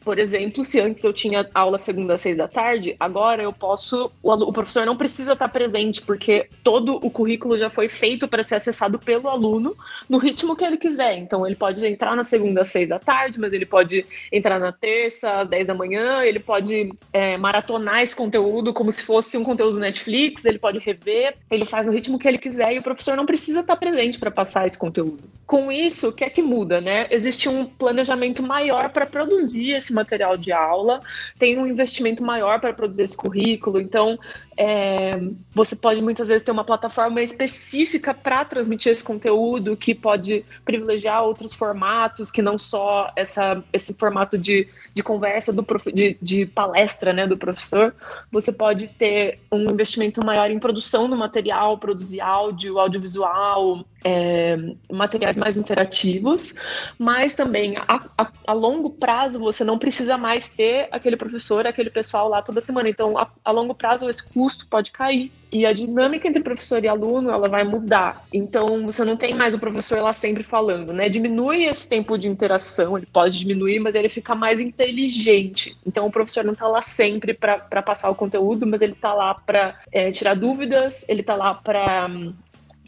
por 0.00 0.18
exemplo, 0.18 0.64
se 0.64 0.80
antes 0.80 1.04
eu 1.04 1.12
tinha 1.12 1.48
aula 1.54 1.78
segunda 1.78 2.14
às 2.14 2.20
seis 2.20 2.36
da 2.36 2.48
tarde, 2.48 2.96
agora 2.98 3.42
eu 3.42 3.52
posso. 3.52 4.10
O, 4.22 4.32
o 4.32 4.52
professor 4.52 4.86
não 4.86 4.96
precisa 4.96 5.34
estar 5.34 5.48
presente, 5.48 6.02
porque 6.02 6.48
todo 6.64 6.96
o 6.96 7.10
currículo 7.10 7.56
já 7.56 7.68
foi 7.68 7.88
feito 7.88 8.26
para 8.26 8.42
ser 8.42 8.56
acessado 8.56 8.98
pelo 8.98 9.28
aluno 9.28 9.76
no 10.08 10.18
ritmo 10.18 10.56
que 10.56 10.64
ele 10.64 10.76
quiser. 10.76 11.18
Então, 11.18 11.46
ele 11.46 11.56
pode 11.56 11.84
entrar 11.86 12.16
na 12.16 12.24
segunda 12.24 12.62
às 12.62 12.68
seis 12.68 12.88
da 12.88 12.98
tarde, 12.98 13.38
mas 13.38 13.52
ele 13.52 13.66
pode 13.66 14.04
entrar 14.32 14.58
na 14.58 14.72
terça 14.72 15.40
às 15.40 15.48
dez 15.48 15.66
da 15.66 15.74
manhã, 15.74 16.24
ele 16.24 16.40
pode 16.40 16.90
é, 17.12 17.36
maratonar 17.36 18.00
esse 18.00 18.16
conteúdo 18.16 18.72
como 18.72 18.90
se 18.90 19.02
fosse 19.02 19.36
um 19.36 19.44
conteúdo 19.44 19.74
do 19.74 19.80
Netflix, 19.80 20.44
ele 20.44 20.58
pode 20.58 20.78
rever, 20.78 21.36
ele 21.50 21.64
faz 21.64 21.86
no 21.86 21.92
ritmo 21.92 22.18
que 22.18 22.26
ele 22.26 22.38
quiser 22.38 22.72
e 22.74 22.78
o 22.78 22.82
professor 22.82 23.16
não 23.16 23.26
precisa 23.26 23.60
estar 23.60 23.76
presente 23.76 24.18
para 24.18 24.30
passar 24.30 24.66
esse 24.66 24.78
conteúdo. 24.78 25.22
Com 25.46 25.70
isso, 25.70 26.08
o 26.08 26.12
que 26.12 26.24
é 26.24 26.30
que 26.30 26.42
muda, 26.42 26.80
né? 26.80 27.06
Existe 27.10 27.48
um 27.48 27.66
planejamento 27.66 28.42
maior 28.42 28.90
para 28.90 29.04
produzir 29.04 29.72
esse 29.72 29.89
esse 29.90 29.92
material 29.92 30.36
de 30.36 30.52
aula, 30.52 31.00
tem 31.38 31.58
um 31.58 31.66
investimento 31.66 32.22
maior 32.22 32.60
para 32.60 32.72
produzir 32.72 33.02
esse 33.02 33.16
currículo, 33.16 33.80
então 33.80 34.18
é, 34.56 35.18
você 35.54 35.74
pode 35.74 36.00
muitas 36.00 36.28
vezes 36.28 36.42
ter 36.42 36.52
uma 36.52 36.64
plataforma 36.64 37.20
específica 37.20 38.14
para 38.14 38.44
transmitir 38.44 38.92
esse 38.92 39.02
conteúdo, 39.02 39.76
que 39.76 39.94
pode 39.94 40.44
privilegiar 40.64 41.24
outros 41.24 41.52
formatos, 41.52 42.30
que 42.30 42.40
não 42.40 42.56
só 42.56 43.10
essa, 43.16 43.62
esse 43.72 43.98
formato 43.98 44.38
de, 44.38 44.68
de 44.94 45.02
conversa, 45.02 45.52
do 45.52 45.62
prof, 45.62 45.90
de, 45.92 46.16
de 46.20 46.46
palestra 46.46 47.12
né, 47.12 47.26
do 47.26 47.36
professor. 47.36 47.94
Você 48.30 48.52
pode 48.52 48.88
ter 48.88 49.40
um 49.50 49.70
investimento 49.70 50.24
maior 50.24 50.50
em 50.50 50.58
produção 50.58 51.08
do 51.08 51.16
material, 51.16 51.78
produzir 51.78 52.20
áudio, 52.20 52.78
audiovisual, 52.78 53.84
é, 54.04 54.56
materiais 54.90 55.36
mais 55.36 55.56
interativos, 55.56 56.54
mas 56.98 57.34
também 57.34 57.76
a, 57.76 57.96
a, 58.16 58.32
a, 58.46 58.52
longo 58.52 58.90
prazo 58.90 59.38
você 59.38 59.64
não 59.64 59.78
precisa 59.80 60.16
mais 60.16 60.48
ter 60.48 60.86
aquele 60.92 61.16
professor, 61.16 61.66
aquele 61.66 61.90
pessoal 61.90 62.28
lá 62.28 62.40
toda 62.40 62.60
semana. 62.60 62.88
Então, 62.88 63.18
a, 63.18 63.28
a 63.44 63.50
longo 63.50 63.74
prazo 63.74 64.08
esse 64.08 64.22
custo 64.22 64.68
pode 64.68 64.92
cair 64.92 65.32
e 65.52 65.66
a 65.66 65.72
dinâmica 65.72 66.28
entre 66.28 66.42
professor 66.42 66.84
e 66.84 66.88
aluno 66.88 67.30
ela 67.30 67.48
vai 67.48 67.64
mudar. 67.64 68.24
Então 68.32 68.84
você 68.84 69.04
não 69.04 69.16
tem 69.16 69.34
mais 69.34 69.54
o 69.54 69.58
professor 69.58 70.00
lá 70.00 70.12
sempre 70.12 70.42
falando, 70.42 70.92
né? 70.92 71.08
Diminui 71.08 71.64
esse 71.64 71.88
tempo 71.88 72.16
de 72.16 72.28
interação, 72.28 72.96
ele 72.96 73.06
pode 73.06 73.38
diminuir, 73.38 73.80
mas 73.80 73.94
ele 73.94 74.08
fica 74.08 74.34
mais 74.34 74.60
inteligente. 74.60 75.76
Então 75.84 76.06
o 76.06 76.10
professor 76.10 76.44
não 76.44 76.52
está 76.52 76.68
lá 76.68 76.80
sempre 76.80 77.34
para 77.34 77.82
passar 77.82 78.10
o 78.10 78.14
conteúdo, 78.14 78.66
mas 78.66 78.80
ele 78.82 78.92
está 78.92 79.12
lá 79.12 79.34
para 79.34 79.74
é, 79.90 80.10
tirar 80.10 80.34
dúvidas, 80.34 81.08
ele 81.08 81.20
está 81.20 81.34
lá 81.34 81.54
para 81.54 82.08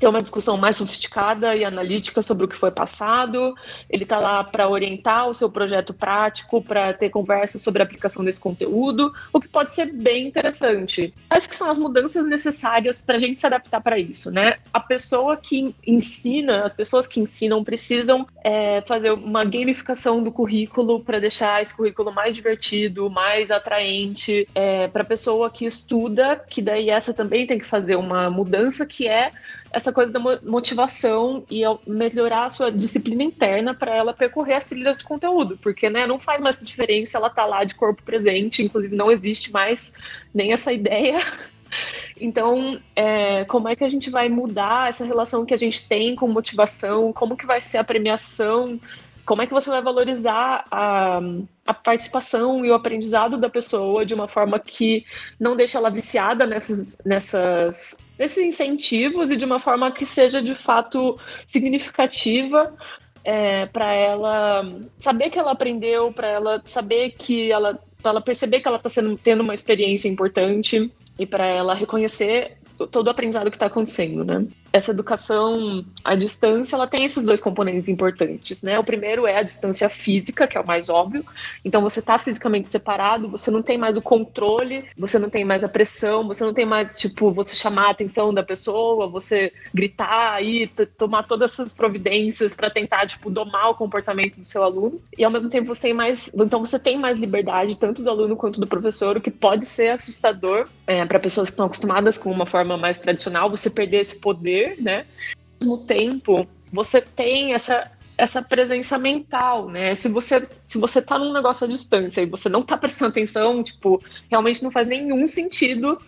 ter 0.02 0.08
uma 0.08 0.20
discussão 0.20 0.56
mais 0.56 0.74
sofisticada 0.74 1.54
e 1.54 1.64
analítica 1.64 2.22
sobre 2.22 2.44
o 2.44 2.48
que 2.48 2.56
foi 2.56 2.72
passado. 2.72 3.54
Ele 3.88 4.02
está 4.02 4.18
lá 4.18 4.42
para 4.42 4.68
orientar 4.68 5.28
o 5.28 5.32
seu 5.32 5.48
projeto 5.48 5.94
prático, 5.94 6.60
para 6.60 6.92
ter 6.92 7.08
conversa 7.08 7.56
sobre 7.56 7.80
a 7.80 7.84
aplicação 7.84 8.24
desse 8.24 8.40
conteúdo, 8.40 9.14
o 9.32 9.40
que 9.40 9.46
pode 9.46 9.70
ser 9.70 9.92
bem 9.92 10.26
interessante. 10.26 11.14
Quais 11.28 11.46
que 11.46 11.54
são 11.54 11.70
as 11.70 11.78
mudanças 11.78 12.24
necessárias 12.24 13.00
para 13.00 13.14
a 13.14 13.18
gente 13.20 13.38
se 13.38 13.46
adaptar 13.46 13.80
para 13.80 13.96
isso, 13.96 14.32
né? 14.32 14.58
A 14.72 14.80
pessoa 14.80 15.36
que 15.36 15.72
ensina, 15.86 16.64
as 16.64 16.72
pessoas 16.72 17.06
que 17.06 17.20
ensinam 17.20 17.62
precisam 17.62 18.26
é, 18.42 18.80
fazer 18.80 19.12
uma 19.12 19.44
gamificação 19.44 20.20
do 20.20 20.32
currículo 20.32 20.98
para 20.98 21.20
deixar 21.20 21.62
esse 21.62 21.72
currículo 21.72 22.12
mais 22.12 22.34
divertido, 22.34 23.08
mais 23.08 23.52
atraente 23.52 24.48
é, 24.52 24.88
para 24.88 25.02
a 25.02 25.06
pessoa 25.06 25.48
que 25.48 25.64
estuda, 25.64 26.42
que 26.48 26.60
daí 26.60 26.90
essa 26.90 27.14
também 27.14 27.46
tem 27.46 27.56
que 27.56 27.64
fazer 27.64 27.94
uma 27.94 28.28
mudança 28.28 28.84
que 28.84 29.06
é 29.06 29.30
essa 29.72 29.92
coisa 29.92 30.12
da 30.12 30.20
motivação 30.42 31.44
e 31.50 31.62
melhorar 31.86 32.44
a 32.44 32.50
sua 32.50 32.70
disciplina 32.70 33.22
interna 33.22 33.74
para 33.74 33.94
ela 33.94 34.12
percorrer 34.12 34.54
as 34.54 34.64
trilhas 34.64 34.98
de 34.98 35.04
conteúdo, 35.04 35.58
porque 35.60 35.88
né, 35.88 36.06
não 36.06 36.18
faz 36.18 36.40
mais 36.40 36.58
diferença 36.58 37.16
ela 37.16 37.30
tá 37.30 37.44
lá 37.44 37.64
de 37.64 37.74
corpo 37.74 38.02
presente, 38.02 38.62
inclusive 38.62 38.94
não 38.94 39.10
existe 39.10 39.52
mais 39.52 39.94
nem 40.34 40.52
essa 40.52 40.72
ideia. 40.72 41.18
Então, 42.20 42.78
é, 42.94 43.46
como 43.46 43.66
é 43.66 43.74
que 43.74 43.82
a 43.82 43.88
gente 43.88 44.10
vai 44.10 44.28
mudar 44.28 44.90
essa 44.90 45.06
relação 45.06 45.46
que 45.46 45.54
a 45.54 45.56
gente 45.56 45.88
tem 45.88 46.14
com 46.14 46.28
motivação? 46.28 47.14
Como 47.14 47.34
que 47.34 47.46
vai 47.46 47.62
ser 47.62 47.78
a 47.78 47.84
premiação? 47.84 48.78
Como 49.24 49.40
é 49.42 49.46
que 49.46 49.52
você 49.52 49.70
vai 49.70 49.80
valorizar 49.80 50.64
a, 50.70 51.20
a 51.66 51.74
participação 51.74 52.64
e 52.64 52.70
o 52.70 52.74
aprendizado 52.74 53.36
da 53.36 53.48
pessoa 53.48 54.04
de 54.04 54.14
uma 54.14 54.28
forma 54.28 54.58
que 54.58 55.04
não 55.38 55.54
deixa 55.54 55.78
ela 55.78 55.90
viciada 55.90 56.46
nessas, 56.46 56.98
nessas 57.04 58.04
desses 58.18 58.38
incentivos 58.38 59.30
e 59.30 59.36
de 59.36 59.44
uma 59.44 59.58
forma 59.58 59.90
que 59.90 60.04
seja 60.04 60.42
de 60.42 60.54
fato 60.54 61.18
significativa 61.46 62.74
é, 63.24 63.66
para 63.66 63.92
ela 63.92 64.64
saber 64.98 65.30
que 65.30 65.38
ela 65.38 65.52
aprendeu, 65.52 66.12
para 66.12 66.28
ela 66.28 66.62
saber 66.64 67.10
que 67.10 67.50
ela, 67.50 67.78
ela 68.04 68.20
perceber 68.20 68.60
que 68.60 68.68
ela 68.68 68.80
está 68.82 69.02
tendo 69.22 69.42
uma 69.42 69.54
experiência 69.54 70.08
importante 70.08 70.92
e 71.18 71.26
para 71.26 71.46
ela 71.46 71.74
reconhecer 71.74 72.58
todo 72.86 73.06
o 73.06 73.10
aprendizado 73.10 73.50
que 73.50 73.56
está 73.56 73.66
acontecendo, 73.66 74.24
né? 74.24 74.46
essa 74.72 74.90
educação 74.90 75.84
à 76.02 76.14
distância, 76.14 76.74
ela 76.74 76.86
tem 76.86 77.04
esses 77.04 77.24
dois 77.24 77.40
componentes 77.40 77.88
importantes, 77.88 78.62
né? 78.62 78.78
O 78.78 78.84
primeiro 78.84 79.26
é 79.26 79.36
a 79.36 79.42
distância 79.42 79.88
física, 79.88 80.46
que 80.48 80.56
é 80.56 80.60
o 80.60 80.66
mais 80.66 80.88
óbvio. 80.88 81.24
Então 81.64 81.82
você 81.82 82.00
está 82.00 82.18
fisicamente 82.18 82.68
separado, 82.68 83.28
você 83.28 83.50
não 83.50 83.62
tem 83.62 83.76
mais 83.76 83.96
o 83.96 84.02
controle, 84.02 84.86
você 84.96 85.18
não 85.18 85.28
tem 85.28 85.44
mais 85.44 85.62
a 85.62 85.68
pressão, 85.68 86.26
você 86.26 86.42
não 86.42 86.54
tem 86.54 86.64
mais 86.64 86.96
tipo 86.96 87.30
você 87.30 87.54
chamar 87.54 87.88
a 87.88 87.90
atenção 87.90 88.32
da 88.32 88.42
pessoa, 88.42 89.06
você 89.06 89.52
gritar 89.74 90.34
aí, 90.34 90.66
tomar 90.96 91.24
todas 91.24 91.52
essas 91.52 91.72
providências 91.72 92.54
para 92.54 92.70
tentar 92.70 93.06
tipo 93.06 93.30
domar 93.30 93.70
o 93.70 93.74
comportamento 93.74 94.38
do 94.38 94.44
seu 94.44 94.64
aluno. 94.64 95.00
E 95.16 95.24
ao 95.24 95.30
mesmo 95.30 95.50
tempo 95.50 95.66
você 95.66 95.82
tem 95.82 95.94
mais, 95.94 96.30
então 96.34 96.64
você 96.64 96.78
tem 96.78 96.96
mais 96.96 97.18
liberdade 97.18 97.74
tanto 97.74 98.02
do 98.02 98.08
aluno 98.08 98.36
quanto 98.36 98.58
do 98.58 98.66
professor, 98.66 99.16
o 99.16 99.20
que 99.20 99.30
pode 99.30 99.66
ser 99.66 99.90
assustador 99.90 100.66
é, 100.86 101.04
para 101.04 101.18
pessoas 101.18 101.48
que 101.48 101.54
estão 101.54 101.66
acostumadas 101.66 102.16
com 102.16 102.30
uma 102.30 102.46
forma 102.46 102.71
mais 102.78 102.98
tradicional, 102.98 103.50
você 103.50 103.70
perder 103.70 104.00
esse 104.00 104.16
poder 104.16 104.80
né? 104.80 105.06
Ao 105.62 105.68
mesmo 105.68 105.78
tempo, 105.78 106.46
você 106.72 107.00
tem 107.00 107.54
essa 107.54 107.90
essa 108.18 108.42
presença 108.42 108.98
mental, 108.98 109.68
né? 109.68 109.94
Se 109.94 110.08
você 110.08 110.46
se 110.66 110.78
você 110.78 111.00
tá 111.00 111.18
num 111.18 111.32
negócio 111.32 111.66
à 111.66 111.68
distância 111.68 112.20
e 112.20 112.26
você 112.26 112.48
não 112.48 112.62
tá 112.62 112.76
prestando 112.76 113.10
atenção, 113.10 113.62
tipo, 113.62 114.02
realmente 114.30 114.62
não 114.62 114.70
faz 114.70 114.86
nenhum 114.86 115.26
sentido 115.26 115.98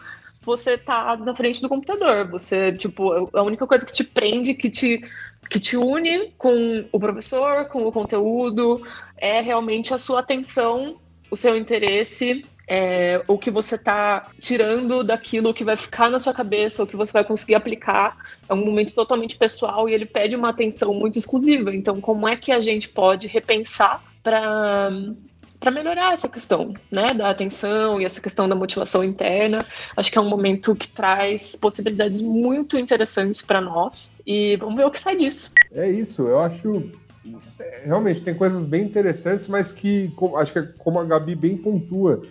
você 0.45 0.77
tá 0.77 1.17
na 1.17 1.35
frente 1.35 1.61
do 1.61 1.69
computador. 1.69 2.29
Você, 2.29 2.73
tipo, 2.73 3.31
a 3.37 3.43
única 3.43 3.67
coisa 3.67 3.85
que 3.85 3.93
te 3.93 4.05
prende, 4.05 4.55
que 4.55 4.71
te 4.71 5.01
que 5.51 5.61
te 5.61 5.77
une 5.77 6.33
com 6.39 6.87
o 6.91 6.99
professor, 6.99 7.67
com 7.69 7.87
o 7.87 7.93
conteúdo, 7.93 8.83
é 9.19 9.43
realmente 9.43 9.93
a 9.93 9.99
sua 9.99 10.21
atenção, 10.21 10.99
o 11.31 11.37
seu 11.37 11.57
interesse 11.57 12.43
é, 12.69 13.23
o 13.29 13.39
que 13.39 13.51
você 13.51 13.75
está 13.75 14.29
tirando 14.39 15.05
daquilo 15.05 15.55
que 15.55 15.65
vai 15.65 15.77
ficar 15.77 16.11
na 16.11 16.19
sua 16.19 16.33
cabeça, 16.33 16.83
o 16.83 16.87
que 16.87 16.97
você 16.97 17.13
vai 17.13 17.25
conseguir 17.25 17.55
aplicar. 17.55 18.17
É 18.49 18.55
um 18.55 18.65
momento 18.65 18.95
totalmente 18.95 19.37
pessoal 19.37 19.89
e 19.89 19.95
ele 19.95 20.07
pede 20.07 20.37
uma 20.37 20.51
atenção 20.51 20.95
muito 20.95 21.19
exclusiva. 21.19 21.75
Então, 21.75 22.01
como 22.01 22.27
é 22.27 22.37
que 22.37 22.53
a 22.53 22.61
gente 22.61 22.89
pode 22.89 23.27
repensar 23.27 24.03
para 24.23 24.91
para 25.61 25.71
melhorar 25.71 26.13
essa 26.13 26.29
questão, 26.29 26.75
né, 26.91 27.15
da 27.15 27.31
atenção 27.31 27.99
e 27.99 28.05
essa 28.05 28.21
questão 28.21 28.47
da 28.47 28.55
motivação 28.55 29.03
interna. 29.03 29.65
Acho 29.97 30.13
que 30.13 30.19
é 30.19 30.21
um 30.21 30.29
momento 30.29 30.77
que 30.77 30.87
traz 30.87 31.57
possibilidades 31.57 32.21
muito 32.21 32.77
interessantes 32.77 33.41
para 33.41 33.63
nós 33.63 34.15
e 34.27 34.57
vamos 34.57 34.77
ver 34.77 34.85
o 34.85 34.91
que 34.91 35.01
sai 35.01 35.17
disso. 35.17 35.51
É 35.73 35.89
isso, 35.91 36.29
eu 36.29 36.39
acho 36.41 36.91
é, 37.59 37.83
realmente 37.87 38.21
tem 38.21 38.35
coisas 38.35 38.67
bem 38.67 38.85
interessantes, 38.85 39.47
mas 39.47 39.73
que 39.73 40.13
acho 40.37 40.53
que 40.53 40.59
é 40.59 40.69
como 40.77 40.99
a 40.99 41.05
Gabi 41.05 41.35
bem 41.35 41.57
pontua, 41.57 42.23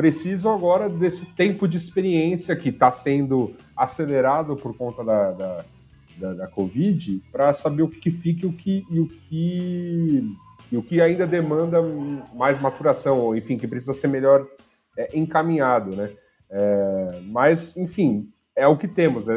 precisam 0.00 0.54
agora 0.54 0.88
desse 0.88 1.26
tempo 1.26 1.68
de 1.68 1.76
experiência 1.76 2.56
que 2.56 2.70
está 2.70 2.90
sendo 2.90 3.54
acelerado 3.76 4.56
por 4.56 4.74
conta 4.74 5.04
da, 5.04 5.30
da, 5.30 5.64
da, 6.16 6.32
da 6.32 6.46
Covid 6.46 7.22
para 7.30 7.52
saber 7.52 7.82
o 7.82 7.88
que, 7.88 8.00
que 8.00 8.10
fica 8.10 8.46
e 8.46 8.48
o 8.48 8.52
que, 8.54 8.86
e 8.90 8.98
o 8.98 9.06
que 9.06 10.36
e 10.72 10.76
o 10.78 10.82
que 10.82 11.02
ainda 11.02 11.26
demanda 11.26 11.82
mais 12.34 12.58
maturação, 12.58 13.18
ou 13.18 13.36
enfim, 13.36 13.58
que 13.58 13.68
precisa 13.68 13.92
ser 13.92 14.08
melhor 14.08 14.46
é, 14.96 15.18
encaminhado, 15.18 15.94
né? 15.94 16.10
É, 16.48 17.20
mas, 17.26 17.76
enfim, 17.76 18.32
é 18.56 18.66
o 18.66 18.78
que 18.78 18.88
temos, 18.88 19.26
né? 19.26 19.34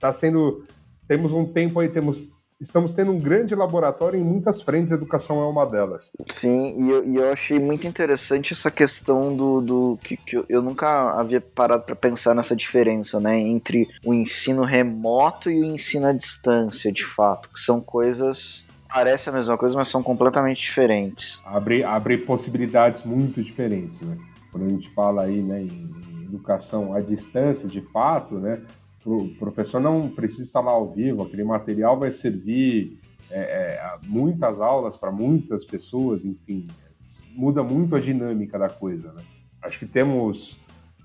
Tá 0.00 0.10
sendo, 0.10 0.64
temos 1.06 1.32
um 1.32 1.44
tempo 1.44 1.78
aí, 1.78 1.88
temos 1.88 2.20
estamos 2.60 2.92
tendo 2.92 3.10
um 3.10 3.18
grande 3.18 3.54
laboratório 3.54 4.20
em 4.20 4.24
muitas 4.24 4.60
frentes, 4.60 4.92
a 4.92 4.96
educação 4.96 5.40
é 5.40 5.46
uma 5.46 5.64
delas. 5.64 6.12
Sim, 6.34 6.84
e 6.84 6.90
eu, 6.90 7.04
e 7.04 7.16
eu 7.16 7.32
achei 7.32 7.58
muito 7.58 7.86
interessante 7.86 8.52
essa 8.52 8.70
questão 8.70 9.34
do. 9.34 9.60
do 9.60 9.98
que, 10.02 10.16
que 10.16 10.44
eu, 10.48 10.62
nunca 10.62 11.18
havia 11.18 11.40
parado 11.40 11.84
para 11.84 11.96
pensar 11.96 12.34
nessa 12.34 12.54
diferença, 12.54 13.18
né? 13.18 13.38
Entre 13.38 13.88
o 14.04 14.12
ensino 14.12 14.62
remoto 14.62 15.50
e 15.50 15.60
o 15.60 15.64
ensino 15.64 16.06
à 16.06 16.12
distância, 16.12 16.92
de 16.92 17.04
fato, 17.04 17.48
que 17.48 17.60
são 17.60 17.80
coisas. 17.80 18.64
Parece 18.92 19.28
a 19.28 19.32
mesma 19.32 19.56
coisa, 19.56 19.76
mas 19.76 19.88
são 19.88 20.02
completamente 20.02 20.60
diferentes. 20.60 21.40
Abre, 21.46 21.84
abre 21.84 22.18
possibilidades 22.18 23.04
muito 23.04 23.42
diferentes, 23.42 24.02
né? 24.02 24.18
Quando 24.50 24.66
a 24.66 24.68
gente 24.68 24.90
fala 24.90 25.22
aí 25.22 25.40
né, 25.40 25.62
em 25.62 26.24
educação 26.24 26.92
à 26.92 27.00
distância, 27.00 27.68
de 27.68 27.80
fato, 27.80 28.34
né? 28.34 28.60
O 29.04 29.28
professor 29.38 29.80
não 29.80 30.08
precisa 30.08 30.42
estar 30.42 30.60
lá 30.60 30.72
ao 30.72 30.92
vivo, 30.92 31.22
aquele 31.22 31.44
material 31.44 31.98
vai 31.98 32.10
servir 32.10 32.98
é, 33.30 33.38
é, 33.40 33.98
muitas 34.06 34.60
aulas 34.60 34.96
para 34.96 35.10
muitas 35.10 35.64
pessoas, 35.64 36.24
enfim, 36.24 36.64
muda 37.34 37.62
muito 37.62 37.96
a 37.96 38.00
dinâmica 38.00 38.58
da 38.58 38.68
coisa. 38.68 39.12
Né? 39.12 39.22
Acho 39.62 39.78
que 39.78 39.86
temos, 39.86 40.56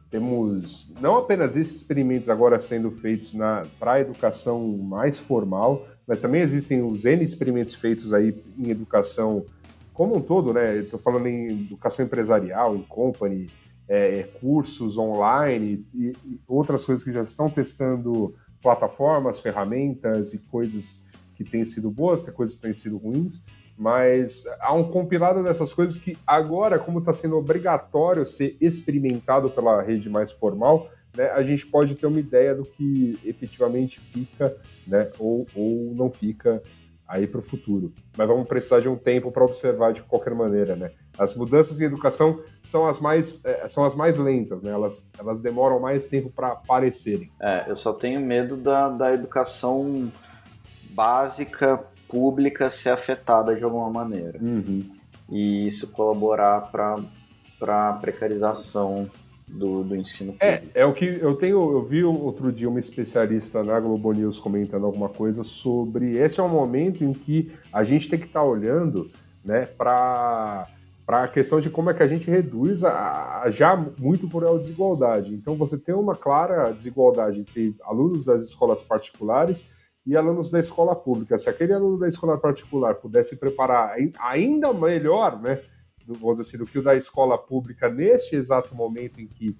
temos 0.09 0.91
não 0.99 1.17
apenas 1.17 1.55
esses 1.55 1.77
experimentos 1.77 2.29
agora 2.29 2.59
sendo 2.59 2.91
feitos 2.91 3.33
para 3.79 3.93
a 3.93 3.99
educação 4.01 4.65
mais 4.77 5.17
formal, 5.17 5.87
mas 6.07 6.21
também 6.21 6.41
existem 6.41 6.81
os 6.81 7.05
N 7.05 7.23
experimentos 7.23 7.75
feitos 7.75 8.13
aí 8.13 8.35
em 8.57 8.69
educação 8.69 9.45
como 9.93 10.17
um 10.17 10.21
todo, 10.21 10.53
né? 10.53 10.79
Estou 10.79 10.99
falando 10.99 11.25
em 11.25 11.51
educação 11.51 12.05
empresarial, 12.05 12.75
em 12.75 12.81
company, 12.81 13.49
é, 13.87 14.23
cursos 14.39 14.97
online 14.97 15.85
e, 15.93 16.13
e, 16.25 16.39
outras 16.47 16.85
coisas 16.85 17.03
que 17.03 17.11
já 17.11 17.21
estão 17.21 17.49
testando 17.49 18.35
plataformas, 18.61 19.39
ferramentas 19.39 20.33
e 20.33 20.39
coisas 20.39 21.03
que 21.35 21.43
têm 21.43 21.63
sido 21.65 21.91
boas, 21.91 22.21
tem 22.21 22.33
coisas 22.33 22.55
que 22.55 22.61
têm 22.61 22.73
sido 22.73 22.97
ruins, 22.97 23.43
mas 23.77 24.45
há 24.59 24.73
um 24.73 24.89
compilado 24.89 25.43
dessas 25.43 25.73
coisas 25.73 25.97
que 25.97 26.17
agora, 26.25 26.79
como 26.79 26.99
está 26.99 27.13
sendo 27.13 27.37
obrigatório 27.37 28.25
ser 28.25 28.57
experimentado 28.59 29.49
pela 29.49 29.81
rede 29.81 30.09
mais 30.09 30.31
formal, 30.31 30.89
né, 31.15 31.29
a 31.31 31.43
gente 31.43 31.65
pode 31.65 31.95
ter 31.95 32.07
uma 32.07 32.19
ideia 32.19 32.55
do 32.55 32.65
que 32.65 33.19
efetivamente 33.23 33.99
fica 33.99 34.55
né, 34.87 35.11
ou, 35.19 35.45
ou 35.55 35.93
não 35.93 36.09
fica 36.09 36.61
aí 37.07 37.27
para 37.27 37.39
o 37.39 37.41
futuro. 37.41 37.93
Mas 38.17 38.27
vamos 38.27 38.47
precisar 38.47 38.79
de 38.79 38.89
um 38.89 38.95
tempo 38.95 39.31
para 39.31 39.43
observar 39.43 39.93
de 39.93 40.01
qualquer 40.01 40.33
maneira, 40.33 40.75
né? 40.75 40.91
As 41.17 41.35
mudanças 41.35 41.79
em 41.79 41.85
educação 41.85 42.41
são 42.63 42.87
as 42.87 42.99
mais, 42.99 43.39
é, 43.43 43.67
são 43.67 43.85
as 43.85 43.95
mais 43.95 44.17
lentas, 44.17 44.63
né? 44.63 44.71
Elas, 44.71 45.07
elas 45.19 45.39
demoram 45.39 45.79
mais 45.79 46.05
tempo 46.05 46.29
para 46.29 46.49
aparecerem. 46.49 47.31
É, 47.39 47.65
eu 47.67 47.75
só 47.75 47.93
tenho 47.93 48.19
medo 48.19 48.57
da, 48.57 48.89
da 48.89 49.13
educação 49.13 50.09
básica, 50.89 51.83
pública, 52.07 52.69
ser 52.69 52.89
afetada 52.89 53.55
de 53.55 53.63
alguma 53.63 53.89
maneira. 53.89 54.39
Uhum. 54.41 54.81
E 55.29 55.65
isso 55.65 55.91
colaborar 55.91 56.71
para 56.71 57.89
a 57.89 57.93
precarização 57.93 59.09
do, 59.47 59.83
do 59.83 59.95
ensino 59.95 60.35
é, 60.39 60.57
público. 60.57 60.77
É, 60.77 60.81
é 60.81 60.85
o 60.85 60.93
que 60.93 61.05
eu 61.05 61.35
tenho, 61.35 61.71
eu 61.71 61.83
vi 61.83 62.03
outro 62.03 62.51
dia 62.51 62.69
uma 62.69 62.79
especialista 62.79 63.63
na 63.63 63.79
Globo 63.79 64.11
News 64.11 64.39
comentando 64.39 64.85
alguma 64.85 65.09
coisa 65.09 65.43
sobre 65.43 66.17
esse 66.17 66.39
é 66.39 66.43
um 66.43 66.49
momento 66.49 67.03
em 67.03 67.11
que 67.11 67.51
a 67.71 67.83
gente 67.83 68.09
tem 68.09 68.19
que 68.19 68.25
estar 68.25 68.41
tá 68.41 68.45
olhando, 68.45 69.07
né, 69.43 69.65
para 69.65 70.67
para 71.05 71.25
a 71.25 71.27
questão 71.27 71.59
de 71.59 71.69
como 71.69 71.91
é 71.91 71.93
que 71.93 72.01
a 72.01 72.07
gente 72.07 72.27
reduz 72.29 72.83
a, 72.83 73.43
a 73.43 73.49
já 73.51 73.75
muito 73.75 74.27
por 74.27 74.43
a 74.43 74.57
desigualdade. 74.57 75.35
Então 75.35 75.55
você 75.55 75.77
tem 75.77 75.93
uma 75.93 76.15
clara 76.15 76.71
desigualdade 76.71 77.41
entre 77.41 77.75
alunos 77.83 78.25
das 78.25 78.41
escolas 78.41 78.81
particulares 78.81 79.69
e 80.03 80.17
alunos 80.17 80.49
da 80.49 80.59
escola 80.59 80.95
pública. 80.95 81.37
Se 81.37 81.47
aquele 81.47 81.73
aluno 81.73 81.99
da 81.99 82.07
escola 82.07 82.39
particular 82.39 82.95
pudesse 82.95 83.35
preparar 83.35 83.95
ainda 84.19 84.73
melhor, 84.73 85.39
né, 85.39 85.61
vamos 86.07 86.39
dizer 86.39 86.49
assim, 86.49 86.57
do 86.57 86.69
que 86.69 86.79
o 86.79 86.83
da 86.83 86.95
escola 86.95 87.37
pública 87.37 87.89
neste 87.89 88.35
exato 88.35 88.75
momento 88.75 89.19
em 89.19 89.27
que 89.27 89.55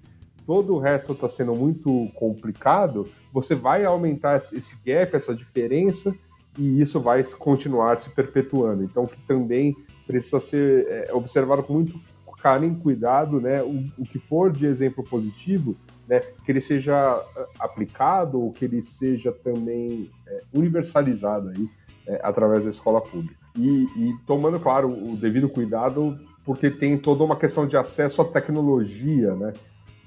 todo 0.46 0.74
o 0.74 0.78
resto 0.78 1.12
está 1.12 1.26
sendo 1.26 1.54
muito 1.54 2.08
complicado, 2.14 3.08
você 3.32 3.54
vai 3.54 3.84
aumentar 3.84 4.36
esse 4.36 4.76
gap, 4.84 5.16
essa 5.16 5.34
diferença, 5.34 6.14
e 6.56 6.80
isso 6.80 7.00
vai 7.00 7.22
continuar 7.38 7.98
se 7.98 8.10
perpetuando. 8.10 8.84
Então, 8.84 9.06
que 9.06 9.20
também 9.26 9.76
precisa 10.06 10.38
ser 10.38 10.86
é, 10.88 11.12
observado 11.12 11.64
com 11.64 11.72
muito 11.72 12.00
carinho 12.40 12.76
e 12.78 12.82
cuidado, 12.82 13.40
né? 13.40 13.60
O, 13.62 13.90
o, 13.98 14.04
que 14.04 14.20
for 14.20 14.52
de 14.52 14.66
exemplo 14.66 15.02
positivo, 15.02 15.76
né? 16.06 16.20
Que 16.44 16.52
ele 16.52 16.60
seja 16.60 16.94
é, 17.36 17.46
aplicado 17.58 18.40
ou 18.40 18.52
que 18.52 18.64
ele 18.64 18.80
seja 18.80 19.32
também 19.32 20.10
é, 20.26 20.42
universalizado 20.54 21.48
aí 21.48 21.68
é, 22.06 22.20
através 22.22 22.64
da 22.64 22.70
escola 22.70 23.00
pública. 23.00 23.34
E, 23.58 23.84
e 23.96 24.16
tomando, 24.26 24.60
claro, 24.60 24.88
o 24.88 25.16
devido 25.16 25.48
cuidado 25.48 26.16
porque 26.46 26.70
tem 26.70 26.96
toda 26.96 27.24
uma 27.24 27.36
questão 27.36 27.66
de 27.66 27.76
acesso 27.76 28.22
à 28.22 28.24
tecnologia, 28.24 29.34
né? 29.34 29.52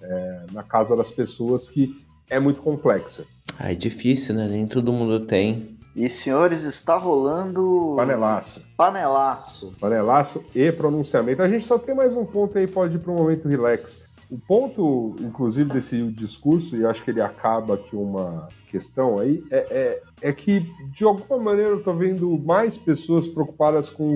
É, 0.02 0.46
na 0.54 0.64
casa 0.64 0.96
das 0.96 1.12
pessoas 1.12 1.68
que 1.68 1.94
é 2.30 2.40
muito 2.40 2.62
complexa. 2.62 3.26
Ah, 3.60 3.74
é 3.74 3.76
difícil, 3.76 4.34
né? 4.34 4.48
Nem 4.48 4.66
todo 4.66 4.94
mundo 4.94 5.20
tem. 5.20 5.78
E 5.94 6.08
senhores, 6.08 6.64
está 6.64 6.96
rolando. 6.96 7.96
Panelaço. 7.98 8.62
Panelaço. 8.78 9.74
Panelaço 9.82 10.46
e 10.56 10.72
pronunciamento. 10.72 11.42
A 11.42 11.50
gente 11.50 11.66
só 11.66 11.78
tem 11.78 11.94
mais 11.94 12.16
um 12.16 12.24
ponto 12.24 12.58
aí, 12.58 12.66
pode 12.66 12.96
ir 12.96 13.00
para 13.00 13.12
um 13.12 13.18
momento 13.18 13.50
relax. 13.50 14.00
O 14.32 14.38
ponto, 14.38 15.16
inclusive, 15.20 15.74
desse 15.74 16.02
discurso, 16.12 16.78
e 16.78 16.86
acho 16.86 17.04
que 17.04 17.10
ele 17.10 17.20
acaba 17.20 17.74
aqui 17.74 17.96
uma 17.96 18.48
questão 18.68 19.18
aí, 19.18 19.44
é, 19.52 20.02
é, 20.22 20.30
é 20.30 20.32
que, 20.32 20.72
de 20.92 21.04
alguma 21.04 21.38
maneira, 21.44 21.72
eu 21.72 21.80
estou 21.80 21.96
vendo 21.96 22.38
mais 22.38 22.78
pessoas 22.78 23.28
preocupadas 23.28 23.90
com 23.90 24.14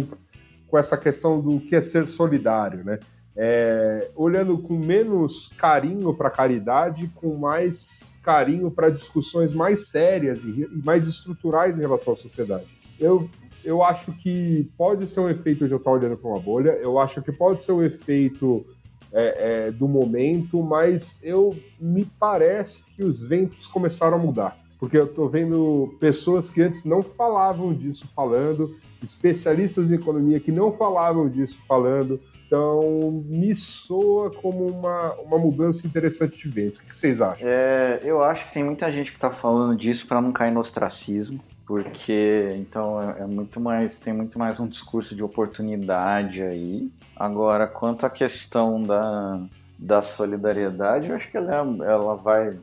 com 0.74 0.78
essa 0.80 0.98
questão 0.98 1.40
do 1.40 1.60
que 1.60 1.76
é 1.76 1.82
ser 1.82 2.08
solidário, 2.08 2.84
né? 2.84 2.98
É, 3.36 4.10
olhando 4.16 4.58
com 4.58 4.76
menos 4.76 5.52
carinho 5.56 6.12
para 6.16 6.30
a 6.30 6.32
caridade, 6.32 7.12
com 7.14 7.36
mais 7.36 8.12
carinho 8.24 8.72
para 8.72 8.90
discussões 8.90 9.54
mais 9.54 9.90
sérias 9.90 10.44
e 10.46 10.68
mais 10.84 11.06
estruturais 11.06 11.78
em 11.78 11.82
relação 11.82 12.14
à 12.14 12.16
sociedade. 12.16 12.66
Eu, 13.00 13.30
eu 13.64 13.84
acho 13.84 14.14
que 14.14 14.68
pode 14.76 15.06
ser 15.06 15.20
um 15.20 15.30
efeito 15.30 15.68
de 15.68 15.74
eu 15.76 15.78
estar 15.78 15.92
olhando 15.92 16.18
para 16.18 16.28
uma 16.28 16.40
bolha, 16.40 16.72
eu 16.82 16.98
acho 16.98 17.22
que 17.22 17.32
pode 17.32 17.62
ser 17.62 17.72
um 17.72 17.84
efeito 17.84 18.66
é, 19.12 19.68
é, 19.68 19.72
do 19.72 19.88
momento, 19.88 20.64
mas 20.64 21.20
eu 21.22 21.56
me 21.80 22.04
parece 22.20 22.84
que 22.96 23.04
os 23.04 23.28
ventos 23.28 23.68
começaram 23.68 24.18
a 24.18 24.20
mudar. 24.20 24.58
Porque 24.80 24.98
eu 24.98 25.06
estou 25.06 25.30
vendo 25.30 25.96
pessoas 26.00 26.50
que 26.50 26.64
antes 26.64 26.84
não 26.84 27.04
falavam 27.04 27.76
disso 27.76 28.08
falando, 28.08 28.76
especialistas 29.04 29.92
em 29.92 29.96
economia 29.96 30.40
que 30.40 30.52
não 30.52 30.72
falavam 30.72 31.30
disso 31.30 31.60
falando. 31.68 32.20
Então, 32.46 33.24
me 33.26 33.54
soa 33.56 34.30
como 34.30 34.68
uma, 34.68 35.14
uma 35.14 35.40
mudança 35.40 35.88
interessante 35.88 36.38
de 36.38 36.50
vendas. 36.50 36.78
O 36.78 36.82
que 36.82 36.96
vocês 36.96 37.20
acham? 37.20 37.48
É, 37.48 38.00
eu 38.04 38.22
acho 38.22 38.48
que 38.48 38.54
tem 38.54 38.64
muita 38.64 38.92
gente 38.92 39.12
que 39.12 39.18
está 39.18 39.32
falando 39.32 39.76
disso 39.76 40.06
para 40.06 40.22
não 40.22 40.32
cair 40.32 40.52
no 40.52 40.60
ostracismo, 40.60 41.40
porque 41.66 42.56
então 42.60 43.00
é, 43.00 43.24
é, 43.24 43.26
muito 43.26 43.60
mais 43.60 44.00
tem 44.00 44.14
muito 44.14 44.38
mais 44.38 44.60
um 44.60 44.68
discurso 44.68 45.16
de 45.16 45.24
oportunidade 45.24 46.44
aí. 46.44 46.92
Agora, 47.16 47.66
quanto 47.66 48.06
à 48.06 48.10
questão 48.10 48.84
da, 48.84 49.42
da 49.80 50.04
solidariedade, 50.04 51.10
eu 51.10 51.16
acho 51.16 51.32
que 51.32 51.38
ela, 51.38 51.66
ela 51.84 52.16
vai 52.16 52.56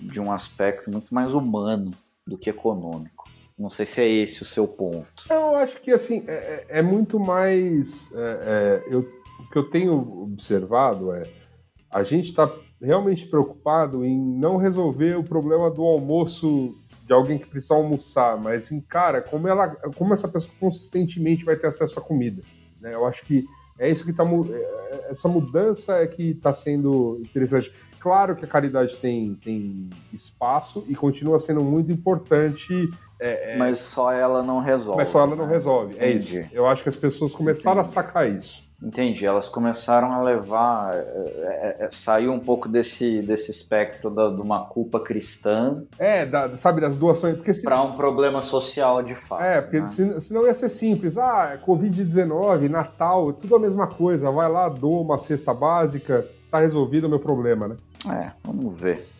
de 0.00 0.20
um 0.20 0.32
aspecto 0.32 0.90
muito 0.90 1.14
mais 1.14 1.34
humano 1.34 1.90
do 2.26 2.38
que 2.38 2.48
econômico. 2.48 3.13
Não 3.58 3.70
sei 3.70 3.86
se 3.86 4.00
é 4.00 4.08
esse 4.08 4.42
o 4.42 4.44
seu 4.44 4.66
ponto. 4.66 5.24
Eu 5.30 5.54
acho 5.56 5.80
que 5.80 5.90
assim 5.92 6.24
é, 6.26 6.32
é, 6.32 6.78
é 6.78 6.82
muito 6.82 7.20
mais. 7.20 8.10
É, 8.12 8.18
é, 8.18 8.94
eu, 8.94 9.00
o 9.40 9.50
que 9.50 9.58
eu 9.58 9.70
tenho 9.70 10.22
observado 10.22 11.12
é 11.12 11.24
a 11.90 12.02
gente 12.02 12.26
está 12.26 12.52
realmente 12.82 13.26
preocupado 13.26 14.04
em 14.04 14.18
não 14.18 14.56
resolver 14.56 15.16
o 15.16 15.22
problema 15.22 15.70
do 15.70 15.82
almoço 15.82 16.74
de 17.06 17.12
alguém 17.12 17.38
que 17.38 17.46
precisa 17.46 17.74
almoçar, 17.74 18.36
mas 18.36 18.72
em 18.72 18.80
cara, 18.80 19.22
como 19.22 19.46
ela, 19.46 19.68
como 19.96 20.12
essa 20.12 20.26
pessoa 20.26 20.54
consistentemente 20.58 21.44
vai 21.44 21.56
ter 21.56 21.68
acesso 21.68 21.98
à 21.98 22.02
comida. 22.02 22.42
Né? 22.80 22.92
Eu 22.94 23.06
acho 23.06 23.24
que 23.24 23.44
é 23.78 23.90
isso 23.90 24.04
que 24.04 24.10
está 24.10 24.24
é, 24.24 25.10
essa 25.10 25.28
mudança 25.28 25.94
é 25.94 26.06
que 26.06 26.30
está 26.30 26.52
sendo 26.52 27.20
interessante. 27.20 27.72
Claro 27.98 28.36
que 28.36 28.44
a 28.44 28.48
caridade 28.48 28.96
tem, 28.96 29.34
tem 29.36 29.90
espaço 30.12 30.84
e 30.88 30.94
continua 30.94 31.38
sendo 31.38 31.62
muito 31.62 31.90
importante 31.90 32.88
é, 33.20 33.54
é... 33.54 33.56
Mas 33.56 33.78
só 33.78 34.12
ela 34.12 34.42
não 34.42 34.58
resolve. 34.58 34.98
Mas 34.98 35.08
só 35.08 35.20
ela 35.20 35.36
não 35.36 35.46
né? 35.46 35.52
resolve. 35.52 35.94
Entendi. 35.94 36.04
É 36.04 36.16
isso. 36.16 36.48
Eu 36.52 36.66
acho 36.66 36.82
que 36.82 36.88
as 36.88 36.96
pessoas 36.96 37.34
começaram 37.34 37.80
Entendi. 37.80 37.98
a 37.98 38.02
sacar 38.02 38.30
isso. 38.30 38.64
Entendi. 38.82 39.24
Elas 39.24 39.48
começaram 39.48 40.12
a 40.12 40.22
levar, 40.22 40.94
é, 40.94 40.98
é, 40.98 41.76
é, 41.86 41.90
saiu 41.90 42.32
um 42.32 42.38
pouco 42.38 42.68
desse, 42.68 43.22
desse 43.22 43.50
espectro 43.50 44.10
da, 44.10 44.28
de 44.28 44.40
uma 44.40 44.66
culpa 44.66 45.00
cristã. 45.00 45.82
É, 45.98 46.26
da, 46.26 46.54
sabe, 46.56 46.80
das 46.80 46.96
doações. 46.96 47.38
Para 47.62 47.82
um 47.82 47.92
problema 47.92 48.42
social 48.42 49.02
de 49.02 49.14
fato. 49.14 49.42
É, 49.42 49.62
porque 49.62 49.78
né? 49.78 49.86
se, 49.86 50.20
senão 50.20 50.46
ia 50.46 50.52
ser 50.52 50.68
simples. 50.68 51.16
Ah, 51.16 51.58
Covid-19, 51.64 52.68
Natal, 52.68 53.32
tudo 53.32 53.56
a 53.56 53.58
mesma 53.58 53.86
coisa. 53.86 54.30
Vai 54.30 54.50
lá, 54.50 54.68
doa 54.68 55.00
uma 55.00 55.16
cesta 55.16 55.54
básica, 55.54 56.26
tá 56.50 56.60
resolvido 56.60 57.04
o 57.04 57.08
meu 57.08 57.20
problema, 57.20 57.68
né? 57.68 57.76
É, 58.06 58.32
vamos 58.44 58.78
ver. 58.78 59.13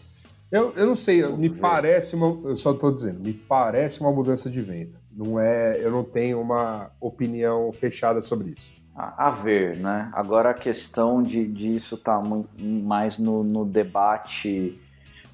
Eu, 0.54 0.72
eu 0.76 0.86
não 0.86 0.94
sei, 0.94 1.26
me 1.26 1.50
parece 1.50 2.14
uma. 2.14 2.48
Eu 2.48 2.56
só 2.56 2.72
estou 2.72 2.92
dizendo, 2.92 3.24
me 3.24 3.32
parece 3.32 4.00
uma 4.00 4.12
mudança 4.12 4.48
de 4.48 4.60
vento. 4.62 4.98
Não 5.10 5.40
é, 5.40 5.78
eu 5.80 5.90
não 5.90 6.04
tenho 6.04 6.40
uma 6.40 6.90
opinião 7.00 7.72
fechada 7.72 8.20
sobre 8.20 8.50
isso 8.50 8.72
a, 8.94 9.30
ver, 9.30 9.76
né? 9.76 10.08
Agora 10.12 10.50
a 10.50 10.54
questão 10.54 11.22
de 11.22 11.46
disso 11.46 11.96
está 11.96 12.20
mais 12.56 13.18
no, 13.18 13.42
no 13.42 13.64
debate 13.64 14.80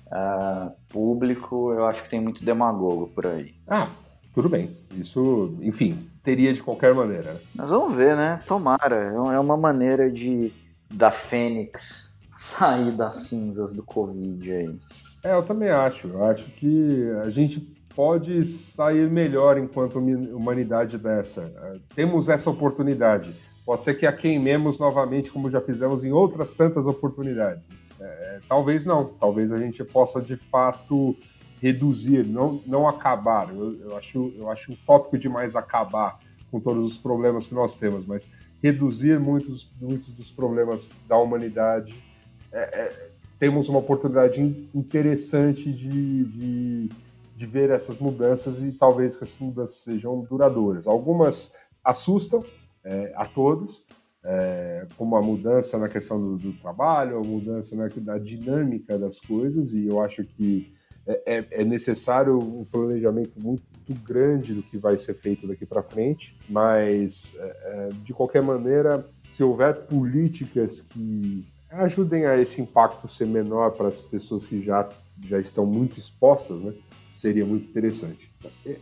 uh, 0.06 0.72
público, 0.88 1.72
eu 1.72 1.84
acho 1.86 2.02
que 2.02 2.08
tem 2.08 2.20
muito 2.20 2.44
demagogo 2.44 3.08
por 3.08 3.26
aí. 3.26 3.54
Ah, 3.68 3.90
tudo 4.34 4.48
bem. 4.48 4.74
Isso, 4.96 5.54
enfim, 5.60 6.08
teria 6.22 6.52
de 6.52 6.62
qualquer 6.62 6.94
maneira. 6.94 7.40
Mas 7.54 7.68
vamos 7.68 7.92
ver, 7.92 8.16
né? 8.16 8.40
Tomara. 8.46 8.96
É, 8.96 9.34
é 9.34 9.38
uma 9.38 9.56
maneira 9.56 10.10
de 10.10 10.52
da 10.92 11.10
Fênix 11.10 12.16
sair 12.34 12.90
das 12.92 13.26
cinzas 13.26 13.72
do 13.72 13.82
Covid 13.82 14.50
aí. 14.50 14.78
É, 15.22 15.34
eu 15.34 15.42
também 15.42 15.70
acho. 15.70 16.08
Eu 16.08 16.24
acho 16.24 16.50
que 16.52 17.10
a 17.24 17.28
gente 17.28 17.60
pode 17.94 18.42
sair 18.44 19.10
melhor 19.10 19.58
enquanto 19.58 19.98
humanidade 19.98 20.96
dessa. 20.96 21.52
Temos 21.94 22.28
essa 22.28 22.48
oportunidade. 22.48 23.34
Pode 23.64 23.84
ser 23.84 23.94
que 23.94 24.06
a 24.06 24.12
queimemos 24.12 24.78
novamente, 24.78 25.30
como 25.30 25.50
já 25.50 25.60
fizemos 25.60 26.02
em 26.02 26.10
outras 26.10 26.54
tantas 26.54 26.86
oportunidades. 26.86 27.68
É, 28.00 28.40
talvez 28.48 28.86
não. 28.86 29.04
Talvez 29.04 29.52
a 29.52 29.58
gente 29.58 29.84
possa, 29.84 30.20
de 30.20 30.36
fato, 30.36 31.16
reduzir, 31.60 32.24
não, 32.26 32.60
não 32.66 32.88
acabar. 32.88 33.54
Eu, 33.54 33.78
eu, 33.80 33.96
acho, 33.96 34.32
eu 34.36 34.50
acho 34.50 34.72
utópico 34.72 35.18
demais 35.18 35.54
acabar 35.54 36.18
com 36.50 36.58
todos 36.58 36.84
os 36.86 36.98
problemas 36.98 37.46
que 37.46 37.54
nós 37.54 37.74
temos, 37.74 38.04
mas 38.04 38.30
reduzir 38.62 39.20
muitos, 39.20 39.70
muitos 39.80 40.12
dos 40.12 40.30
problemas 40.30 40.96
da 41.06 41.16
humanidade. 41.16 42.02
É, 42.50 42.60
é, 42.60 43.09
temos 43.40 43.70
uma 43.70 43.78
oportunidade 43.78 44.68
interessante 44.74 45.72
de, 45.72 46.24
de, 46.24 46.88
de 47.34 47.46
ver 47.46 47.70
essas 47.70 47.98
mudanças 47.98 48.62
e 48.62 48.70
talvez 48.70 49.16
que 49.16 49.24
essas 49.24 49.38
mudanças 49.38 49.76
sejam 49.76 50.20
duradouras. 50.20 50.86
Algumas 50.86 51.50
assustam, 51.82 52.44
é, 52.84 53.12
a 53.16 53.24
todos, 53.24 53.82
é, 54.22 54.86
como 54.96 55.16
a 55.16 55.22
mudança 55.22 55.78
na 55.78 55.88
questão 55.88 56.20
do, 56.20 56.36
do 56.36 56.52
trabalho, 56.52 57.16
a 57.16 57.24
mudança 57.24 57.74
na, 57.74 57.88
da 57.88 58.18
dinâmica 58.18 58.98
das 58.98 59.18
coisas, 59.18 59.72
e 59.72 59.86
eu 59.86 60.02
acho 60.02 60.22
que 60.22 60.70
é, 61.06 61.38
é, 61.38 61.46
é 61.62 61.64
necessário 61.64 62.38
um 62.38 62.64
planejamento 62.66 63.40
muito 63.42 63.62
grande 64.04 64.52
do 64.52 64.62
que 64.62 64.76
vai 64.76 64.98
ser 64.98 65.14
feito 65.14 65.46
daqui 65.46 65.64
para 65.64 65.82
frente, 65.82 66.36
mas 66.46 67.34
é, 67.38 67.56
é, 67.64 67.88
de 68.04 68.12
qualquer 68.12 68.42
maneira, 68.42 69.02
se 69.24 69.42
houver 69.42 69.86
políticas 69.86 70.78
que 70.80 71.46
ajudem 71.70 72.26
a 72.26 72.38
esse 72.38 72.60
impacto 72.60 73.08
ser 73.08 73.26
menor 73.26 73.72
para 73.72 73.88
as 73.88 74.00
pessoas 74.00 74.46
que 74.46 74.60
já, 74.60 74.88
já 75.24 75.38
estão 75.38 75.64
muito 75.64 75.98
expostas, 75.98 76.60
né? 76.60 76.72
seria 77.10 77.44
muito 77.44 77.68
interessante. 77.68 78.30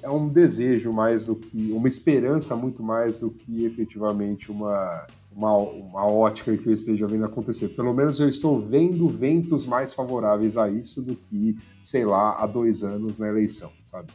É 0.03 0.11
um 0.11 0.29
desejo 0.29 0.93
mais 0.93 1.25
do 1.25 1.35
que, 1.35 1.73
uma 1.73 1.89
esperança 1.89 2.55
muito 2.55 2.83
mais 2.83 3.19
do 3.19 3.31
que 3.31 3.65
efetivamente 3.65 4.51
uma, 4.51 5.07
uma, 5.33 5.57
uma 5.57 6.07
ótica 6.07 6.55
que 6.57 6.69
eu 6.69 6.73
esteja 6.73 7.07
vendo 7.07 7.25
acontecer. 7.25 7.69
Pelo 7.69 7.95
menos 7.95 8.21
eu 8.21 8.29
estou 8.29 8.61
vendo 8.61 9.07
ventos 9.07 9.67
mais 9.67 9.95
favoráveis 9.95 10.59
a 10.59 10.69
isso 10.69 11.01
do 11.01 11.17
que, 11.17 11.57
sei 11.81 12.05
lá, 12.05 12.37
há 12.43 12.47
dois 12.47 12.85
anos 12.85 13.19
na 13.19 13.29
eleição, 13.29 13.73
sabe? 13.87 14.09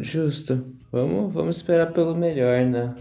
Justo. 0.00 0.64
Vamos, 0.90 1.32
vamos 1.32 1.56
esperar 1.56 1.92
pelo 1.92 2.14
melhor, 2.14 2.64
né? 2.64 2.94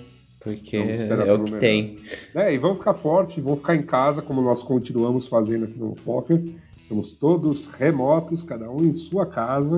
Porque 0.56 0.78
é 0.78 1.34
o 1.34 1.44
que 1.44 1.52
melhor. 1.52 1.60
tem. 1.60 2.00
É, 2.34 2.54
e 2.54 2.58
vamos 2.58 2.78
ficar 2.78 2.94
forte, 2.94 3.42
vamos 3.42 3.60
ficar 3.60 3.76
em 3.76 3.84
casa, 3.84 4.22
como 4.22 4.42
nós 4.42 4.64
continuamos 4.64 5.28
fazendo 5.28 5.66
aqui 5.66 5.78
no 5.78 5.94
Poker. 5.96 6.44
Estamos 6.80 7.12
todos 7.12 7.68
remotos, 7.68 8.44
cada 8.44 8.70
um 8.70 8.84
em 8.84 8.94
sua 8.94 9.26
casa 9.26 9.78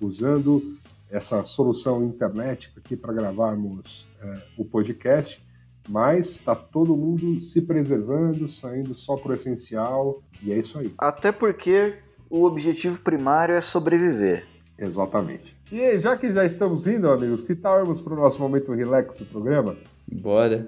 usando 0.00 0.76
essa 1.10 1.42
solução 1.44 2.04
internet 2.04 2.72
aqui 2.76 2.96
para 2.96 3.12
gravarmos 3.12 4.08
é, 4.20 4.42
o 4.58 4.64
podcast, 4.64 5.40
mas 5.88 6.30
está 6.30 6.56
todo 6.56 6.96
mundo 6.96 7.40
se 7.40 7.60
preservando, 7.60 8.48
saindo 8.48 8.94
só 8.94 9.16
para 9.16 9.30
o 9.30 9.34
essencial, 9.34 10.22
e 10.42 10.52
é 10.52 10.58
isso 10.58 10.78
aí. 10.78 10.92
Até 10.98 11.30
porque 11.30 11.94
o 12.28 12.44
objetivo 12.44 13.00
primário 13.00 13.54
é 13.54 13.60
sobreviver. 13.60 14.46
Exatamente. 14.76 15.56
E 15.70 15.80
aí, 15.80 15.98
já 15.98 16.16
que 16.16 16.32
já 16.32 16.44
estamos 16.44 16.86
indo, 16.86 17.08
amigos, 17.10 17.42
que 17.42 17.54
tal 17.54 17.80
irmos 17.80 18.00
para 18.00 18.12
o 18.12 18.16
nosso 18.16 18.40
momento 18.40 18.72
relax 18.72 19.18
do 19.18 19.26
programa? 19.26 19.76
Bora. 20.06 20.66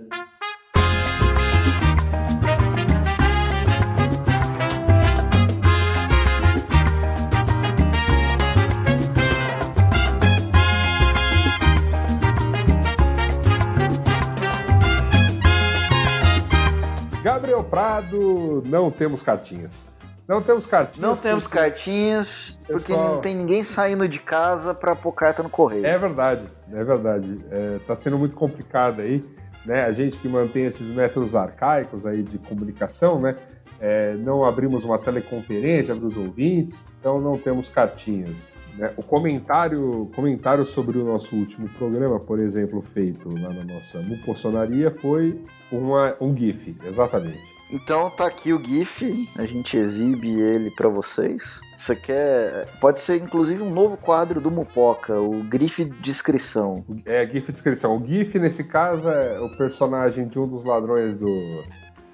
Gabriel 17.22 17.64
Prado, 17.64 18.62
não 18.66 18.88
temos 18.90 19.20
cartinhas. 19.20 19.95
Não 20.28 20.42
temos 20.42 20.66
cartinhas. 20.66 20.98
Não 20.98 21.14
temos 21.14 21.44
porque... 21.44 21.58
cartinhas, 21.58 22.58
porque 22.66 22.88
Pessoal... 22.88 23.14
não 23.14 23.20
tem 23.20 23.34
ninguém 23.34 23.62
saindo 23.62 24.08
de 24.08 24.18
casa 24.18 24.74
para 24.74 24.94
pôr 24.96 25.12
carta 25.12 25.42
no 25.42 25.48
correio. 25.48 25.86
É 25.86 25.96
verdade, 25.96 26.46
é 26.72 26.84
verdade. 26.84 27.38
É, 27.50 27.78
tá 27.86 27.94
sendo 27.94 28.18
muito 28.18 28.34
complicado 28.34 29.02
aí, 29.02 29.24
né? 29.64 29.84
A 29.84 29.92
gente 29.92 30.18
que 30.18 30.28
mantém 30.28 30.64
esses 30.64 30.90
métodos 30.90 31.36
arcaicos 31.36 32.06
aí 32.06 32.22
de 32.22 32.38
comunicação, 32.38 33.20
né? 33.20 33.36
É, 33.78 34.14
não 34.14 34.44
abrimos 34.44 34.84
uma 34.84 34.98
teleconferência 34.98 35.94
para 35.94 36.06
os 36.06 36.16
ouvintes, 36.16 36.86
então 36.98 37.20
não 37.20 37.38
temos 37.38 37.68
cartinhas. 37.68 38.48
Né? 38.76 38.92
O 38.96 39.02
comentário, 39.02 40.10
comentário 40.14 40.64
sobre 40.64 40.98
o 40.98 41.04
nosso 41.04 41.36
último 41.36 41.68
programa, 41.68 42.18
por 42.18 42.38
exemplo, 42.40 42.80
feito 42.82 43.28
lá 43.28 43.52
na 43.52 43.64
nossa 43.64 44.00
mupossonaria, 44.00 44.90
foi 44.90 45.40
uma, 45.70 46.16
um 46.20 46.34
GIF, 46.34 46.76
exatamente. 46.84 47.55
Então 47.70 48.08
tá 48.08 48.26
aqui 48.26 48.52
o 48.52 48.62
GIF, 48.62 49.28
a 49.36 49.44
gente 49.44 49.76
exibe 49.76 50.40
ele 50.40 50.70
para 50.70 50.88
vocês. 50.88 51.60
Você 51.74 51.96
quer. 51.96 52.68
Pode 52.80 53.00
ser 53.00 53.16
inclusive 53.16 53.62
um 53.62 53.70
novo 53.70 53.96
quadro 53.96 54.40
do 54.40 54.50
Mupoca, 54.50 55.20
o 55.20 55.44
GIF 55.50 55.84
descrição. 56.00 56.84
É, 57.04 57.26
GIF 57.26 57.50
descrição. 57.50 57.96
O 57.96 58.06
GIF, 58.06 58.38
nesse 58.38 58.62
caso, 58.64 59.08
é 59.08 59.40
o 59.40 59.48
personagem 59.56 60.28
de 60.28 60.38
um 60.38 60.46
dos 60.46 60.62
ladrões 60.62 61.16
do 61.16 61.64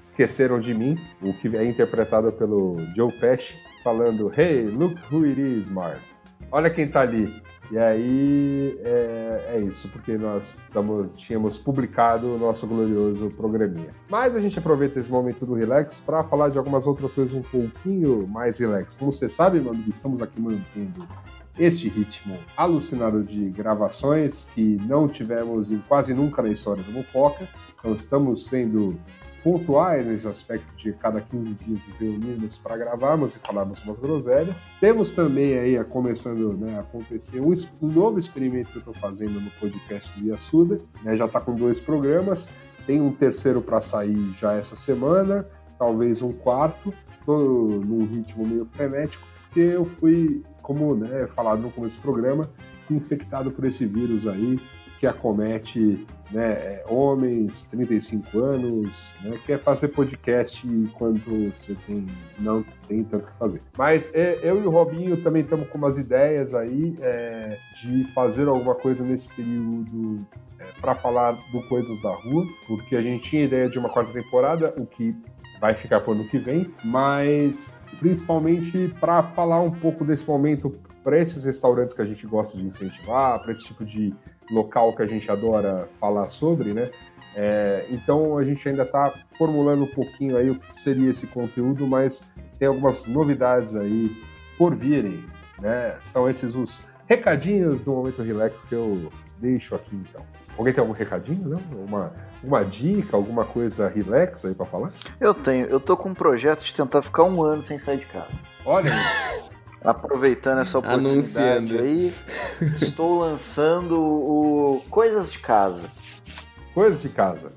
Esqueceram 0.01 0.59
de 0.59 0.73
Mim, 0.73 0.99
o 1.21 1.35
que 1.35 1.55
é 1.55 1.65
interpretado 1.65 2.33
pelo 2.33 2.79
Joe 2.97 3.13
Pesci, 3.13 3.55
falando: 3.85 4.33
Hey, 4.35 4.65
look 4.65 4.97
who 5.13 5.25
it 5.25 5.41
is, 5.41 5.69
Marv. 5.69 6.01
Olha 6.51 6.71
quem 6.71 6.89
tá 6.89 7.03
ali. 7.03 7.43
E 7.73 7.79
aí 7.79 8.79
é, 8.85 9.53
é 9.55 9.61
isso, 9.61 9.89
porque 9.89 10.19
nós 10.19 10.69
tamo, 10.71 11.05
tínhamos 11.17 11.59
publicado 11.59 12.35
o 12.35 12.39
nosso 12.39 12.67
glorioso 12.67 13.31
programinha. 13.31 13.89
Mas 14.11 14.37
a 14.37 14.43
gente 14.43 14.59
aproveita 14.59 15.01
esse 15.01 15.11
momento 15.11 15.47
do 15.47 15.55
relax 15.55 15.99
para 15.99 16.23
falar 16.23 16.51
de 16.51 16.59
algumas 16.59 16.87
outras 16.87 17.15
coisas 17.15 17.35
um 17.35 17.41
pouquinho 17.41 18.29
mais 18.29 18.59
relax. 18.59 18.95
Como 18.95 19.11
você 19.11 19.27
sabe, 19.27 19.59
meu 19.59 19.73
amigo, 19.73 19.89
estamos 19.89 20.21
aqui 20.21 20.39
mantendo 20.39 21.09
este 21.59 21.89
ritmo 21.89 22.37
alucinado 22.59 23.23
de 23.23 23.49
gravações 23.49 24.45
que 24.55 24.77
não 24.87 25.09
tivemos 25.09 25.71
em 25.71 25.79
quase 25.89 26.13
nunca 26.13 26.43
na 26.43 26.51
história 26.51 26.83
do 26.83 26.93
Mopoca. 26.93 27.49
Então 27.79 27.95
estamos 27.95 28.49
sendo 28.49 29.01
pontuais 29.43 30.07
nesse 30.07 30.27
aspecto 30.29 30.77
de 30.77 30.93
cada 30.93 31.21
15 31.21 31.55
dias 31.57 31.81
nos 31.87 31.97
reunirmos 31.97 32.59
para 32.59 32.77
gravarmos 32.77 33.35
e 33.35 33.39
falarmos 33.39 33.83
umas 33.83 33.99
groselhas. 33.99 34.67
Temos 34.81 35.13
também 35.13 35.59
aí 35.59 35.85
começando 35.85 36.55
né, 36.55 36.77
a 36.77 36.81
acontecer 36.81 37.41
um, 37.41 37.53
um, 37.83 37.89
novo 37.89 38.19
experimento 38.19 38.71
que 38.71 38.79
eu 38.79 38.81
estou 38.81 38.95
fazendo 38.95 39.41
no 39.41 39.51
podcast 39.53 40.19
do 40.19 40.29
Yasuda, 40.29 40.81
né, 41.03 41.17
já 41.17 41.27
está 41.27 41.41
com 41.41 41.55
dois 41.55 41.81
programas, 41.81 42.49
tem 42.87 43.01
um 43.01 43.13
terceiro 43.13 43.61
para 43.61 43.81
sair 43.81 44.33
já 44.33 44.55
essa 44.55 44.77
semana, 44.77 45.47
talvez 45.79 46.23
um 46.23 46.33
quarto, 46.33 46.93
estou 47.19 47.69
num 47.69 48.07
ritmo 48.07 48.47
meio 48.47 48.67
frenético, 48.67 49.27
porque 49.47 49.61
eu 49.61 49.85
fui, 49.85 50.43
como 50.63 50.95
né, 50.95 51.27
falado 51.27 51.63
no 51.63 51.71
começo 51.71 51.99
do 51.99 52.03
programa, 52.03 52.51
infectado 52.91 53.51
por 53.51 53.65
esse 53.65 53.87
vírus 53.87 54.27
aí 54.27 54.59
que 54.99 55.07
acomete 55.07 56.07
né, 56.33 56.53
é, 56.53 56.85
homens, 56.89 57.65
35 57.65 58.39
anos, 58.39 59.17
né, 59.23 59.39
quer 59.47 59.59
fazer 59.59 59.89
podcast 59.89 60.67
quando 60.95 61.51
você 61.51 61.77
tem, 61.87 62.07
não 62.39 62.65
tem 62.89 63.05
tanto 63.05 63.27
que 63.27 63.39
fazer. 63.39 63.63
Mas 63.77 64.11
é, 64.15 64.39
eu 64.43 64.63
e 64.63 64.67
o 64.67 64.71
Robinho 64.71 65.23
também 65.23 65.43
estamos 65.43 65.69
com 65.69 65.79
umas 65.79 65.99
ideias 65.99 66.55
aí 66.55 66.97
é, 67.01 67.59
de 67.75 68.05
fazer 68.13 68.49
alguma 68.49 68.75
coisa 68.75 69.05
nesse 69.05 69.29
período 69.29 70.27
é, 70.59 70.65
para 70.81 70.95
falar 70.95 71.33
do 71.53 71.63
Coisas 71.69 72.01
da 72.01 72.11
Rua, 72.11 72.47
porque 72.67 72.97
a 72.97 73.03
gente 73.03 73.29
tinha 73.29 73.45
ideia 73.45 73.69
de 73.69 73.79
uma 73.79 73.89
quarta 73.89 74.13
temporada, 74.13 74.73
o 74.77 74.87
que 74.87 75.15
vai 75.61 75.75
ficar 75.75 76.01
para 76.01 76.11
o 76.11 76.15
ano 76.15 76.29
que 76.29 76.39
vem, 76.39 76.75
mas 76.85 77.79
principalmente 78.01 78.93
para 78.99 79.23
falar 79.23 79.61
um 79.61 79.71
pouco 79.71 80.05
desse 80.05 80.27
momento 80.27 80.75
para 81.05 81.19
esses 81.19 81.45
restaurantes 81.45 81.95
que 81.95 82.03
a 82.03 82.05
gente 82.05 82.27
gosta 82.27 82.57
de 82.57 82.65
incentivar, 82.65 83.41
para 83.41 83.53
esse 83.53 83.65
tipo 83.65 83.85
de 83.85 84.15
local 84.53 84.95
que 84.95 85.03
a 85.03 85.07
gente 85.07 85.31
adora 85.31 85.89
falar 85.99 86.29
sobre, 86.29 86.73
né? 86.73 86.91
É, 87.35 87.87
então 87.91 88.37
a 88.37 88.45
gente 88.45 88.69
ainda 88.69 88.83
está 88.83 89.15
formulando 89.39 89.85
um 89.85 89.87
pouquinho 89.87 90.37
aí 90.37 90.51
o 90.51 90.55
que 90.55 90.75
seria 90.75 91.09
esse 91.09 91.27
conteúdo, 91.27 91.87
mas 91.87 92.25
tem 92.59 92.69
algumas 92.69 93.07
novidades 93.07 93.75
aí 93.75 94.15
por 94.59 94.75
virem, 94.75 95.25
né? 95.61 95.97
São 96.01 96.29
esses 96.29 96.55
os 96.55 96.83
recadinhos 97.07 97.83
do 97.83 97.93
Momento 97.93 98.23
Relax 98.23 98.65
que 98.65 98.75
eu 98.75 99.11
deixo 99.39 99.75
aqui 99.75 99.97
então. 99.97 100.23
Alguém 100.57 100.75
tem 100.75 100.83
algum 100.83 100.93
recadinho, 100.93 101.49
não? 101.49 101.85
Uma, 101.85 102.13
uma 102.45 102.63
dica, 102.63 103.17
alguma 103.17 103.45
coisa 103.45 103.89
relax 103.89 104.45
aí 104.45 104.55
para 104.55 104.67
falar? 104.67 104.93
Eu 105.19 105.33
tenho. 105.33 105.67
Eu 105.67 105.81
tô 105.81 105.97
com 105.97 106.11
um 106.11 106.15
projeto 106.15 106.63
de 106.63 106.75
tentar 106.75 107.01
ficar 107.01 107.25
um 107.25 107.43
ano 107.43 107.63
sem 107.63 107.79
sair 107.79 107.99
de 107.99 108.07
casa. 108.07 108.29
Olha 108.65 108.91
Aproveitando 109.85 110.61
essa 110.61 110.79
oportunidade 110.79 111.77
aí, 111.77 112.15
estou 112.81 113.21
lançando 113.21 114.01
o 114.01 114.83
Coisas 114.89 115.33
de 115.33 115.39
Casa. 115.39 115.91
Coisas 116.75 117.03
de 117.03 117.09
casa. 117.09 117.53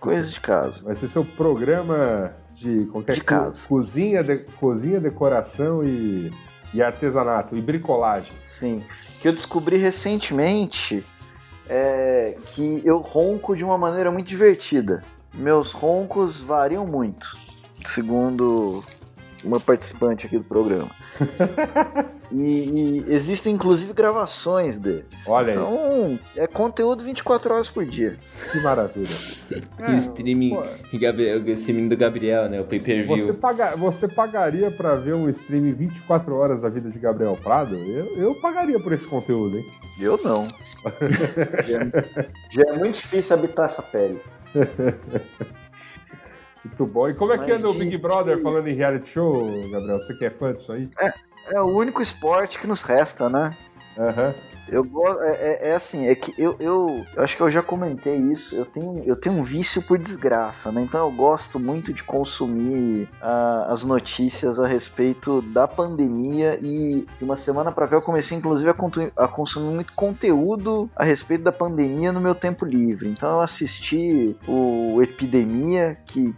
Coisas 0.00 0.32
de 0.32 0.40
casa. 0.40 0.84
Vai 0.84 0.94
ser 0.94 1.08
seu 1.08 1.24
programa 1.24 2.32
de 2.52 2.86
qualquer 2.86 3.14
de 3.14 3.22
casa. 3.22 3.66
cozinha, 3.68 4.22
de, 4.22 4.38
cozinha, 4.58 4.98
decoração 4.98 5.84
e, 5.84 6.32
e 6.72 6.82
artesanato 6.82 7.56
e 7.56 7.60
bricolagem. 7.60 8.32
Sim. 8.44 8.82
Que 9.20 9.28
eu 9.28 9.32
descobri 9.32 9.76
recentemente 9.76 11.04
é 11.68 12.36
que 12.46 12.82
eu 12.84 12.98
ronco 12.98 13.56
de 13.56 13.64
uma 13.64 13.76
maneira 13.76 14.10
muito 14.10 14.28
divertida. 14.28 15.02
Meus 15.32 15.72
roncos 15.72 16.40
variam 16.40 16.86
muito, 16.86 17.26
segundo 17.84 18.82
uma 19.44 19.60
participante 19.60 20.26
aqui 20.26 20.38
do 20.38 20.44
programa. 20.44 20.90
e, 22.32 22.42
e, 22.42 23.04
existem 23.08 23.54
inclusive 23.54 23.92
gravações 23.92 24.78
deles. 24.78 25.04
Olha 25.26 25.50
então, 25.50 25.78
aí. 26.04 26.20
é 26.36 26.46
conteúdo 26.46 27.04
24 27.04 27.54
horas 27.54 27.68
por 27.68 27.84
dia. 27.84 28.18
Que 28.50 28.60
maravilha. 28.60 29.08
é, 29.78 29.94
streaming, 29.94 30.58
Gabriel, 30.94 31.48
streaming 31.50 31.88
do 31.88 31.96
Gabriel, 31.96 32.48
né? 32.48 32.60
O 32.60 32.64
pay-per-view. 32.64 33.16
Você, 33.16 33.32
paga, 33.32 33.76
você 33.76 34.08
pagaria 34.08 34.70
para 34.70 34.96
ver 34.96 35.14
um 35.14 35.28
streaming 35.28 35.72
24 35.72 36.34
horas 36.34 36.62
da 36.62 36.68
vida 36.68 36.88
de 36.88 36.98
Gabriel 36.98 37.38
Prado? 37.42 37.76
Eu, 37.76 38.16
eu 38.16 38.34
pagaria 38.36 38.80
por 38.80 38.92
esse 38.92 39.06
conteúdo, 39.06 39.58
hein? 39.58 39.64
Eu 40.00 40.18
não. 40.24 40.46
já, 41.66 41.78
já 42.50 42.62
é 42.70 42.78
muito 42.78 42.96
difícil 42.96 43.36
habitar 43.36 43.66
essa 43.66 43.82
pele. 43.82 44.20
Muito 46.64 46.86
bom. 46.86 47.08
E 47.08 47.14
como 47.14 47.32
é 47.32 47.38
que 47.38 47.52
anda 47.52 47.68
o 47.68 47.74
Big 47.74 47.96
Brother 47.98 48.40
falando 48.40 48.68
em 48.68 48.74
reality 48.74 49.08
show, 49.08 49.46
Gabriel? 49.70 50.00
Você 50.00 50.14
que 50.14 50.24
é 50.24 50.30
fã 50.30 50.52
disso 50.52 50.72
aí? 50.72 50.88
É, 51.00 51.12
é 51.52 51.60
o 51.60 51.66
único 51.66 52.00
esporte 52.00 52.58
que 52.58 52.66
nos 52.66 52.82
resta, 52.82 53.28
né? 53.28 53.54
Aham. 53.98 54.28
Uhum. 54.28 54.54
Eu 54.68 54.82
gosto. 54.82 55.22
É, 55.22 55.30
é, 55.30 55.68
é, 55.70 55.74
assim, 55.74 56.06
é 56.06 56.14
que 56.14 56.32
eu, 56.38 56.56
eu, 56.58 57.04
eu, 57.14 57.22
acho 57.22 57.36
que 57.36 57.42
eu 57.42 57.50
já 57.50 57.62
comentei 57.62 58.16
isso. 58.16 58.54
Eu 58.54 58.64
tenho, 58.64 59.02
eu 59.04 59.14
tenho 59.14 59.36
um 59.36 59.42
vício 59.42 59.82
por 59.82 59.98
desgraça, 59.98 60.72
né? 60.72 60.82
Então 60.82 61.06
eu 61.06 61.12
gosto 61.12 61.58
muito 61.58 61.92
de 61.92 62.02
consumir 62.02 63.08
uh, 63.22 63.70
as 63.72 63.84
notícias 63.84 64.58
a 64.58 64.66
respeito 64.66 65.42
da 65.42 65.68
pandemia. 65.68 66.58
E 66.60 67.06
de 67.18 67.24
uma 67.24 67.36
semana 67.36 67.70
para 67.70 67.86
cá 67.86 67.96
eu 67.96 68.02
comecei, 68.02 68.36
inclusive, 68.36 68.70
a, 68.70 69.24
a, 69.24 69.28
consumir 69.28 69.74
muito 69.74 69.92
conteúdo 69.92 70.88
a 70.96 71.04
respeito 71.04 71.44
da 71.44 71.52
pandemia 71.52 72.12
no 72.12 72.20
meu 72.20 72.34
tempo 72.34 72.64
livre. 72.64 73.08
Então 73.08 73.32
eu 73.32 73.40
assisti 73.42 74.34
o 74.48 75.02
Epidemia, 75.02 75.98
que 76.06 76.34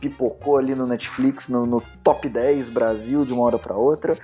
pipocou 0.00 0.58
ali 0.58 0.74
no 0.74 0.86
Netflix, 0.86 1.48
no, 1.48 1.66
no 1.66 1.82
top 2.02 2.28
10 2.28 2.68
Brasil 2.68 3.24
de 3.24 3.32
uma 3.32 3.44
hora 3.44 3.58
para 3.58 3.74
outra. 3.74 4.18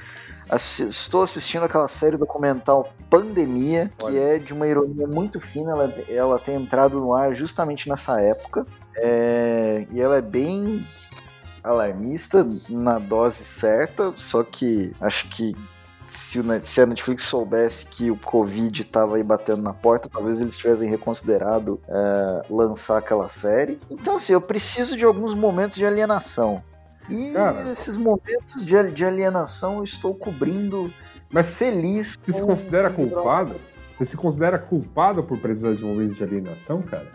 Assi 0.48 0.84
estou 0.84 1.22
assistindo 1.22 1.64
aquela 1.64 1.88
série 1.88 2.16
documental 2.16 2.92
Pandemia, 3.10 3.90
que 3.98 4.06
Olha. 4.06 4.18
é 4.18 4.38
de 4.38 4.54
uma 4.54 4.66
ironia 4.66 5.06
muito 5.06 5.38
fina. 5.38 5.72
Ela, 5.72 5.94
ela 6.08 6.38
tem 6.38 6.54
entrado 6.54 6.98
no 6.98 7.14
ar 7.14 7.34
justamente 7.34 7.88
nessa 7.88 8.20
época. 8.20 8.66
É, 8.96 9.86
e 9.90 10.00
ela 10.00 10.16
é 10.16 10.22
bem 10.22 10.84
alarmista 11.62 12.46
na 12.68 12.98
dose 12.98 13.44
certa, 13.44 14.12
só 14.16 14.42
que 14.42 14.92
acho 15.00 15.28
que 15.28 15.54
se, 16.10 16.40
o, 16.40 16.44
se 16.62 16.80
a 16.80 16.86
Netflix 16.86 17.24
soubesse 17.24 17.86
que 17.86 18.10
o 18.10 18.16
Covid 18.16 18.82
estava 18.82 19.16
aí 19.16 19.22
batendo 19.22 19.62
na 19.62 19.72
porta, 19.72 20.08
talvez 20.08 20.40
eles 20.40 20.56
tivessem 20.56 20.88
reconsiderado 20.88 21.80
é, 21.88 22.42
lançar 22.50 22.98
aquela 22.98 23.28
série. 23.28 23.78
Então, 23.90 24.16
assim, 24.16 24.32
eu 24.32 24.40
preciso 24.40 24.96
de 24.96 25.04
alguns 25.04 25.34
momentos 25.34 25.76
de 25.76 25.84
alienação. 25.84 26.62
E 27.08 27.32
Cara, 27.32 27.70
esses 27.70 27.96
momentos 27.96 28.64
de, 28.64 28.90
de 28.90 29.04
alienação 29.04 29.78
eu 29.78 29.84
estou 29.84 30.14
cobrindo 30.14 30.92
mas 31.30 31.54
feliz. 31.54 32.14
Você 32.18 32.32
se 32.32 32.42
considera 32.42 32.90
culpado? 32.90 33.54
Você 33.92 34.04
se 34.04 34.16
considera 34.16 34.58
culpado 34.58 35.22
por 35.22 35.38
precisar 35.38 35.74
de 35.74 35.84
momentos 35.84 36.16
de 36.16 36.24
alienação, 36.24 36.82
cara? 36.82 37.08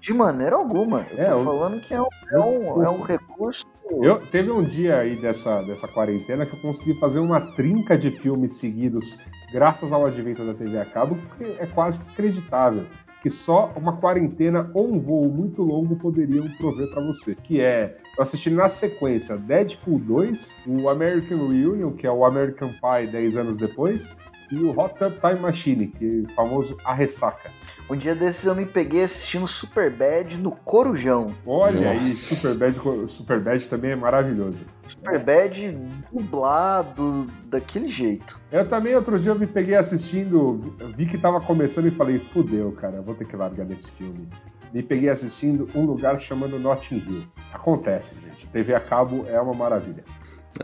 De 0.00 0.12
maneira 0.12 0.56
alguma. 0.56 1.06
Eu 1.10 1.18
é, 1.18 1.24
tô 1.24 1.32
eu, 1.32 1.44
falando 1.44 1.80
que 1.80 1.94
é 1.94 2.00
um, 2.00 2.06
é 2.30 2.38
um, 2.38 2.84
é 2.84 2.90
um 2.90 3.00
recurso. 3.00 3.66
Eu, 3.90 4.20
teve 4.26 4.50
um 4.50 4.62
dia 4.62 4.98
aí 4.98 5.16
dessa, 5.16 5.62
dessa 5.62 5.86
quarentena 5.86 6.44
que 6.44 6.54
eu 6.54 6.60
consegui 6.60 6.94
fazer 6.94 7.20
uma 7.20 7.40
trinca 7.40 7.96
de 7.96 8.10
filmes 8.10 8.52
seguidos 8.54 9.20
graças 9.52 9.92
ao 9.92 10.04
advento 10.04 10.44
da 10.44 10.54
TV 10.54 10.78
a 10.78 10.84
cabo, 10.84 11.16
que 11.38 11.44
é 11.44 11.66
quase 11.66 12.02
acreditável 12.02 12.86
que 13.26 13.30
só 13.30 13.72
uma 13.74 13.96
quarentena 13.96 14.70
ou 14.72 14.92
um 14.92 15.00
voo 15.00 15.28
muito 15.28 15.60
longo 15.60 15.96
poderiam 15.96 16.48
prover 16.58 16.88
para 16.90 17.02
você, 17.02 17.34
que 17.34 17.60
é 17.60 17.96
eu 18.16 18.22
assisti 18.22 18.50
na 18.50 18.68
sequência 18.68 19.36
Deadpool 19.36 19.98
2, 19.98 20.56
o 20.66 20.88
American 20.88 21.48
Reunion, 21.48 21.90
que 21.90 22.06
é 22.06 22.10
o 22.10 22.24
American 22.24 22.68
Pie 22.68 23.08
10 23.10 23.36
anos 23.36 23.58
depois, 23.58 24.14
e 24.50 24.58
o 24.58 24.70
Hot 24.78 24.94
Tub 24.94 25.14
Time 25.20 25.40
Machine, 25.40 25.88
que 25.88 26.04
é 26.04 26.30
o 26.30 26.34
famoso 26.36 26.76
A 26.84 26.94
Ressaca. 26.94 27.50
Um 27.88 27.94
dia 27.94 28.16
desses 28.16 28.44
eu 28.44 28.54
me 28.54 28.66
peguei 28.66 29.04
assistindo 29.04 29.46
Superbad 29.46 30.36
no 30.38 30.50
Corujão. 30.50 31.32
Olha 31.46 31.92
Nossa. 31.92 32.00
aí, 32.00 32.08
Superbad, 32.08 33.08
Superbad 33.08 33.68
também 33.68 33.92
é 33.92 33.96
maravilhoso. 33.96 34.64
Superbad 34.88 35.78
dublado 36.12 37.28
daquele 37.46 37.88
jeito. 37.88 38.40
Eu 38.50 38.66
também 38.66 38.94
outro 38.96 39.16
dia 39.16 39.30
eu 39.30 39.38
me 39.38 39.46
peguei 39.46 39.76
assistindo, 39.76 40.74
vi 40.96 41.06
que 41.06 41.16
tava 41.16 41.40
começando 41.40 41.86
e 41.86 41.92
falei, 41.92 42.18
fudeu, 42.18 42.72
cara, 42.72 43.00
vou 43.00 43.14
ter 43.14 43.24
que 43.24 43.36
largar 43.36 43.64
desse 43.64 43.92
filme. 43.92 44.28
Me 44.74 44.82
peguei 44.82 45.08
assistindo 45.08 45.68
um 45.72 45.84
lugar 45.84 46.18
chamado 46.18 46.58
Notting 46.58 46.96
Hill. 46.96 47.22
Acontece, 47.52 48.16
gente. 48.20 48.48
TV 48.48 48.74
a 48.74 48.80
cabo 48.80 49.24
é 49.28 49.40
uma 49.40 49.54
maravilha. 49.54 50.04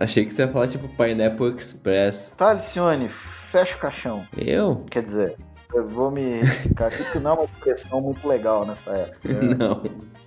Achei 0.01 0.25
que 0.25 0.35
você 0.35 0.43
ia 0.43 0.49
falar 0.49 0.67
tipo 0.67 0.89
Pineapple 0.89 1.57
Express. 1.57 2.33
Tá, 2.37 2.51
Alcione, 2.51 3.09
fecha 3.09 3.77
o 3.77 3.79
caixão. 3.79 4.27
Eu? 4.37 4.85
Quer 4.91 5.03
dizer, 5.03 5.37
eu 5.75 5.89
vou 5.89 6.11
me 6.11 6.41
retificar 6.43 6.89
aqui, 6.89 7.05
que 7.13 7.19
não 7.19 7.31
é 7.31 7.35
uma 7.35 7.49
questão 7.63 8.01
muito 8.01 8.27
legal 8.27 8.67
nessa 8.67 8.91
época. 8.91 9.29
Não. 9.59 9.83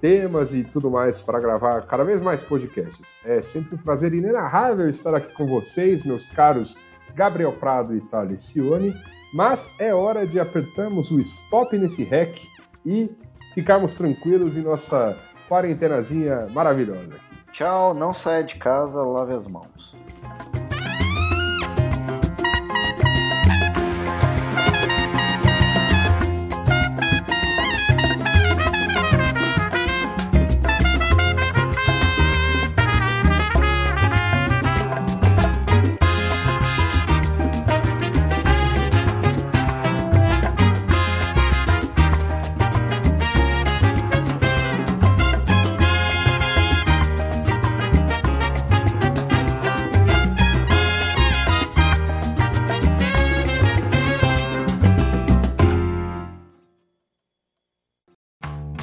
temas 0.01 0.53
e 0.53 0.63
tudo 0.63 0.89
mais 0.89 1.21
para 1.21 1.39
gravar 1.39 1.85
cada 1.85 2.03
vez 2.03 2.21
mais 2.21 2.41
podcasts. 2.41 3.15
É 3.25 3.41
sempre 3.41 3.75
um 3.75 3.77
prazer 3.77 4.13
inenarrável 4.13 4.87
estar 4.87 5.13
aqui 5.15 5.33
com 5.33 5.47
vocês, 5.47 6.03
meus 6.03 6.27
caros 6.27 6.77
Gabriel 7.15 7.53
Prado 7.53 7.95
e 7.95 8.01
Thales 8.01 8.41
Cione. 8.41 8.93
Mas 9.33 9.69
é 9.79 9.93
hora 9.93 10.25
de 10.25 10.39
apertarmos 10.39 11.11
o 11.11 11.19
stop 11.19 11.77
nesse 11.77 12.03
rec 12.03 12.37
e 12.85 13.09
ficarmos 13.53 13.95
tranquilos 13.95 14.55
em 14.55 14.61
nossa 14.61 15.17
quarentenazinha 15.49 16.47
maravilhosa. 16.47 17.19
Tchau, 17.51 17.93
não 17.93 18.13
saia 18.13 18.43
de 18.43 18.55
casa, 18.55 19.01
lave 19.01 19.33
as 19.33 19.47
mãos. 19.47 19.76